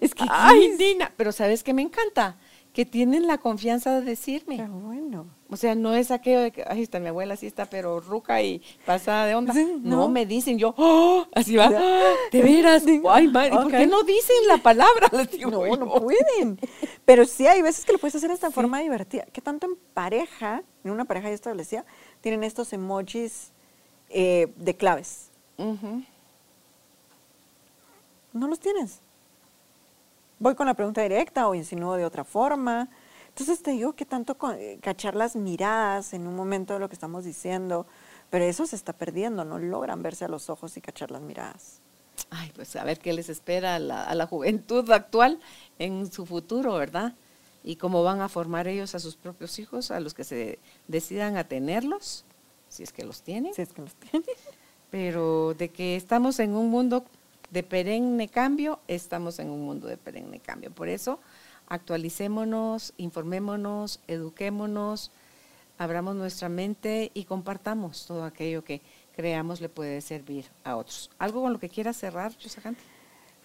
es 0.00 0.14
que, 0.14 0.24
ay, 0.28 0.76
Dina, 0.76 1.10
pero 1.16 1.32
¿sabes 1.32 1.62
qué 1.62 1.72
me 1.72 1.82
encanta? 1.82 2.36
Que 2.74 2.84
tienen 2.84 3.26
la 3.26 3.38
confianza 3.38 3.98
de 3.98 4.04
decirme. 4.04 4.58
Qué 4.58 4.64
bueno. 4.64 5.26
O 5.48 5.56
sea, 5.56 5.74
no 5.74 5.94
es 5.94 6.10
aquello 6.10 6.40
de 6.40 6.50
que, 6.50 6.64
ay, 6.66 6.82
está 6.82 7.00
mi 7.00 7.06
abuela, 7.06 7.36
sí 7.36 7.46
está, 7.46 7.64
pero 7.64 8.00
ruca 8.00 8.42
y 8.42 8.60
pasada 8.84 9.24
de 9.24 9.34
onda. 9.34 9.54
no. 9.80 10.08
me 10.08 10.26
dicen 10.26 10.58
yo, 10.58 10.74
oh, 10.76 11.26
así 11.32 11.56
va, 11.56 11.70
de 11.70 12.42
veras, 12.42 12.84
ay, 13.08 13.28
madre, 13.28 13.52
¿por 13.52 13.70
qué 13.70 13.86
no 13.86 14.02
dicen 14.02 14.36
la 14.48 14.58
palabra? 14.58 15.08
no, 15.40 15.76
no 15.76 15.94
pueden. 16.02 16.58
Pero 17.06 17.24
sí 17.24 17.46
hay 17.46 17.62
veces 17.62 17.86
que 17.86 17.92
lo 17.92 17.98
puedes 17.98 18.16
hacer 18.16 18.28
de 18.28 18.34
esta 18.34 18.50
forma 18.50 18.80
divertida. 18.80 19.24
¿Qué 19.32 19.40
tanto 19.40 19.66
en 19.66 19.76
pareja, 19.94 20.62
en 20.82 20.90
una 20.90 21.04
pareja 21.04 21.28
ya 21.28 21.34
establecida, 21.34 21.86
tienen 22.20 22.42
estos 22.42 22.72
emojis 22.72 23.52
eh, 24.16 24.52
de 24.56 24.76
claves. 24.76 25.30
No 28.32 28.48
los 28.48 28.60
tienes. 28.60 29.00
Voy 30.38 30.54
con 30.54 30.66
la 30.66 30.74
pregunta 30.74 31.02
directa 31.02 31.48
o 31.48 31.54
insinúo 31.54 31.94
de 31.94 32.04
otra 32.04 32.24
forma. 32.24 32.88
Entonces 33.28 33.62
te 33.62 33.72
digo 33.72 33.94
que 33.94 34.04
tanto 34.04 34.36
eh, 34.52 34.78
cachar 34.80 35.16
las 35.16 35.36
miradas 35.36 36.12
en 36.14 36.26
un 36.26 36.36
momento 36.36 36.74
de 36.74 36.80
lo 36.80 36.88
que 36.88 36.94
estamos 36.94 37.24
diciendo, 37.24 37.86
pero 38.30 38.44
eso 38.44 38.66
se 38.66 38.76
está 38.76 38.92
perdiendo, 38.92 39.44
no 39.44 39.58
logran 39.58 40.02
verse 40.02 40.24
a 40.24 40.28
los 40.28 40.50
ojos 40.50 40.76
y 40.76 40.80
cachar 40.80 41.10
las 41.10 41.20
miradas. 41.20 41.80
Ay, 42.30 42.52
pues 42.54 42.76
a 42.76 42.84
ver 42.84 42.98
qué 42.98 43.12
les 43.12 43.28
espera 43.28 43.74
a 43.74 43.78
la, 43.78 44.04
a 44.04 44.14
la 44.14 44.26
juventud 44.26 44.88
actual 44.90 45.40
en 45.78 46.10
su 46.12 46.26
futuro, 46.26 46.74
¿verdad? 46.74 47.14
Y 47.64 47.76
cómo 47.76 48.02
van 48.02 48.20
a 48.20 48.28
formar 48.28 48.68
ellos 48.68 48.94
a 48.94 49.00
sus 49.00 49.16
propios 49.16 49.58
hijos, 49.58 49.90
a 49.90 49.98
los 49.98 50.14
que 50.14 50.24
se 50.24 50.58
decidan 50.86 51.36
a 51.36 51.44
tenerlos, 51.44 52.24
si 52.68 52.82
es 52.82 52.92
que 52.92 53.04
los 53.04 53.22
tienen. 53.22 53.54
Si 53.54 53.62
es 53.62 53.72
que 53.72 53.82
los 53.82 53.94
tienen. 53.94 54.28
Pero 54.90 55.54
de 55.54 55.70
que 55.70 55.96
estamos 55.96 56.38
en 56.38 56.54
un 56.54 56.70
mundo 56.70 57.04
de 57.54 57.62
perenne 57.62 58.26
cambio, 58.26 58.80
estamos 58.88 59.38
en 59.38 59.48
un 59.48 59.64
mundo 59.64 59.86
de 59.86 59.96
perenne 59.96 60.40
cambio. 60.40 60.72
Por 60.72 60.88
eso, 60.88 61.20
actualicémonos, 61.68 62.94
informémonos, 62.96 64.00
eduquémonos, 64.08 65.12
abramos 65.78 66.16
nuestra 66.16 66.48
mente 66.48 67.12
y 67.14 67.24
compartamos 67.26 68.06
todo 68.06 68.24
aquello 68.24 68.64
que 68.64 68.82
creamos 69.14 69.60
le 69.60 69.68
puede 69.68 70.00
servir 70.00 70.50
a 70.64 70.74
otros. 70.76 71.12
¿Algo 71.20 71.42
con 71.42 71.52
lo 71.52 71.60
que 71.60 71.68
quieras 71.68 71.96
cerrar, 71.96 72.36
Yosagante? 72.38 72.82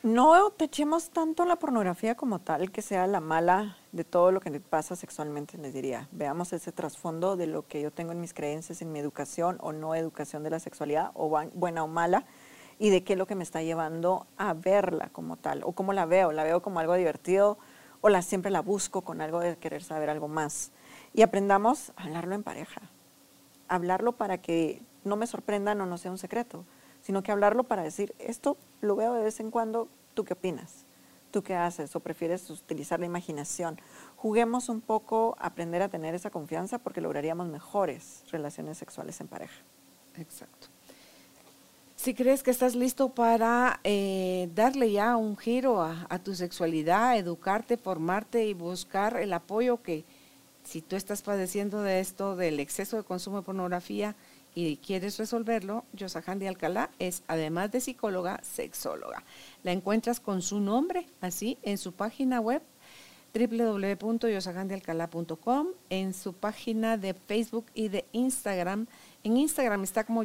No 0.02 0.50
te 0.58 0.66
echemos 0.66 1.12
tanto 1.12 1.46
la 1.46 1.58
pornografía 1.58 2.16
como 2.16 2.40
tal, 2.40 2.72
que 2.72 2.82
sea 2.82 3.06
la 3.06 3.20
mala 3.20 3.78
de 3.92 4.06
todo 4.06 4.32
lo 4.32 4.40
que 4.40 4.50
pasa 4.60 4.96
sexualmente, 4.96 5.56
les 5.60 5.74
diría. 5.74 6.08
Veamos 6.12 6.52
ese 6.52 6.72
trasfondo 6.72 7.36
de 7.36 7.46
lo 7.46 7.68
que 7.68 7.82
yo 7.82 7.92
tengo 7.92 8.12
en 8.14 8.22
mis 8.22 8.34
creencias, 8.34 8.82
en 8.82 8.92
mi 8.92 8.98
educación 8.98 9.58
o 9.60 9.72
no 9.72 9.94
educación 9.94 10.42
de 10.42 10.50
la 10.50 10.60
sexualidad, 10.60 11.12
o 11.14 11.30
buena 11.54 11.84
o 11.84 11.88
mala, 11.88 12.26
y 12.80 12.90
de 12.90 13.04
qué 13.04 13.14
es 13.14 13.20
lo 13.20 13.28
que 13.28 13.36
me 13.36 13.44
está 13.44 13.62
llevando 13.62 14.26
a 14.38 14.54
verla 14.54 15.10
como 15.12 15.36
tal, 15.36 15.62
o 15.64 15.74
cómo 15.74 15.92
la 15.92 16.06
veo. 16.06 16.32
La 16.32 16.44
veo 16.44 16.62
como 16.62 16.80
algo 16.80 16.96
divertido, 16.96 17.58
o 18.02 18.10
la 18.10 18.22
siempre 18.22 18.50
la 18.50 18.62
busco 18.62 19.02
con 19.02 19.20
algo 19.20 19.42
de 19.42 19.58
querer 19.58 19.84
saber 19.84 20.10
algo 20.10 20.30
más. 20.30 20.72
Y 21.14 21.22
aprendamos 21.22 21.92
a 21.98 22.04
hablarlo 22.04 22.36
en 22.36 22.44
pareja. 22.44 22.82
Hablarlo 23.68 24.14
para 24.14 24.40
que 24.40 24.82
no 25.04 25.18
me 25.18 25.28
sorprendan 25.28 25.82
o 25.82 25.86
no 25.86 25.98
sea 25.98 26.10
un 26.10 26.18
secreto, 26.18 26.64
sino 27.02 27.22
que 27.22 27.34
hablarlo 27.34 27.66
para 27.66 27.84
decir, 27.84 28.16
esto 28.18 28.58
lo 28.80 28.96
veo 28.96 29.14
de 29.14 29.24
vez 29.24 29.42
en 29.42 29.52
cuando, 29.52 29.90
¿tú 30.14 30.24
qué 30.24 30.34
opinas? 30.34 30.86
¿Tú 31.32 31.44
qué 31.44 31.56
haces? 31.56 31.96
¿O 31.96 32.00
prefieres 32.00 32.50
utilizar 32.50 33.00
la 33.00 33.06
imaginación? 33.06 33.80
Juguemos 34.16 34.70
un 34.70 34.82
poco 34.82 35.36
aprender 35.40 35.82
a 35.82 35.90
tener 35.90 36.16
esa 36.16 36.30
confianza 36.30 36.80
porque 36.80 37.02
lograríamos 37.02 37.48
mejores 37.50 38.24
relaciones 38.32 38.78
sexuales 38.78 39.20
en 39.22 39.28
pareja. 39.28 39.62
Exacto. 40.16 40.70
Si 42.02 42.14
crees 42.14 42.44
que 42.44 42.52
estás 42.52 42.76
listo 42.76 43.10
para 43.10 43.82
eh, 43.84 44.50
darle 44.56 44.90
ya 44.90 45.18
un 45.18 45.36
giro 45.36 45.84
a, 45.84 46.20
tu 46.24 46.34
sexualidad, 46.34 47.18
educarte, 47.18 47.76
formarte 47.76 48.46
y 48.46 48.54
buscar 48.54 49.18
el 49.18 49.34
apoyo 49.34 49.82
que 49.82 50.06
si 50.64 50.82
tú 50.82 50.96
estás 50.96 51.24
padeciendo 51.24 51.82
de 51.82 52.00
esto, 52.00 52.38
del 52.38 52.62
exceso 52.62 52.96
de 52.96 53.04
consumo 53.04 53.40
de 53.40 53.44
pornografía, 53.44 54.16
y 54.56 54.78
quieres 54.78 55.18
resolverlo, 55.18 55.84
Yosahandi 55.92 56.48
Alcalá 56.48 56.90
es, 57.00 57.22
además 57.28 57.70
de 57.70 57.82
psicóloga, 57.82 58.40
sexóloga. 58.44 59.26
La 59.64 59.74
encuentras 59.74 60.22
con 60.22 60.42
su 60.42 60.62
nombre, 60.62 61.06
así, 61.20 61.58
en 61.64 61.78
su 61.78 61.92
página 61.92 62.40
web 62.40 62.62
www.yosahandialcalá.com, 63.34 65.68
en 65.90 66.14
su 66.14 66.32
página 66.32 66.96
de 66.96 67.14
Facebook 67.14 67.66
y 67.74 67.90
de 67.90 68.06
Instagram. 68.14 68.88
En 69.26 69.36
Instagram 69.36 69.84
está 69.84 70.06
como 70.06 70.24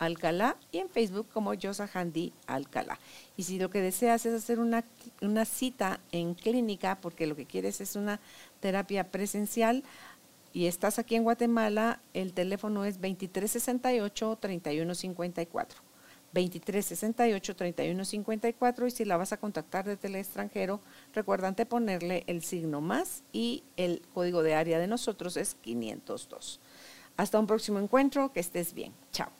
yosahandi.alcalá 0.00 0.56
y 0.72 0.78
en 0.78 0.88
Facebook 0.88 1.28
como 1.32 1.54
Yosahandi 1.54 2.32
Alcalá. 2.46 2.98
Y 3.36 3.44
si 3.44 3.58
lo 3.58 3.70
que 3.70 3.80
deseas 3.80 4.26
es 4.26 4.34
hacer 4.34 4.58
una, 4.58 4.84
una 5.20 5.44
cita 5.44 6.00
en 6.12 6.34
clínica, 6.34 7.00
porque 7.00 7.26
lo 7.26 7.36
que 7.36 7.46
quieres 7.46 7.80
es 7.80 7.96
una 7.96 8.20
terapia 8.60 9.10
presencial, 9.10 9.84
y 10.52 10.66
estás 10.66 10.98
aquí 10.98 11.14
en 11.14 11.22
Guatemala, 11.22 12.00
el 12.12 12.32
teléfono 12.32 12.84
es 12.84 13.00
2368-3154. 13.00 15.66
2368-3154 16.34 18.86
y 18.86 18.90
si 18.90 19.04
la 19.04 19.16
vas 19.16 19.32
a 19.32 19.36
contactar 19.36 19.84
desde 19.84 20.08
el 20.08 20.16
extranjero, 20.16 20.80
recuerda 21.12 21.52
ponerle 21.52 22.24
el 22.26 22.42
signo 22.42 22.80
más 22.80 23.22
y 23.32 23.62
el 23.76 24.02
código 24.14 24.42
de 24.42 24.54
área 24.54 24.78
de 24.78 24.86
nosotros 24.86 25.36
es 25.36 25.54
502. 25.54 26.60
Hasta 27.16 27.38
un 27.38 27.46
próximo 27.46 27.78
encuentro, 27.78 28.32
que 28.32 28.40
estés 28.40 28.72
bien. 28.74 28.92
Chao. 29.12 29.39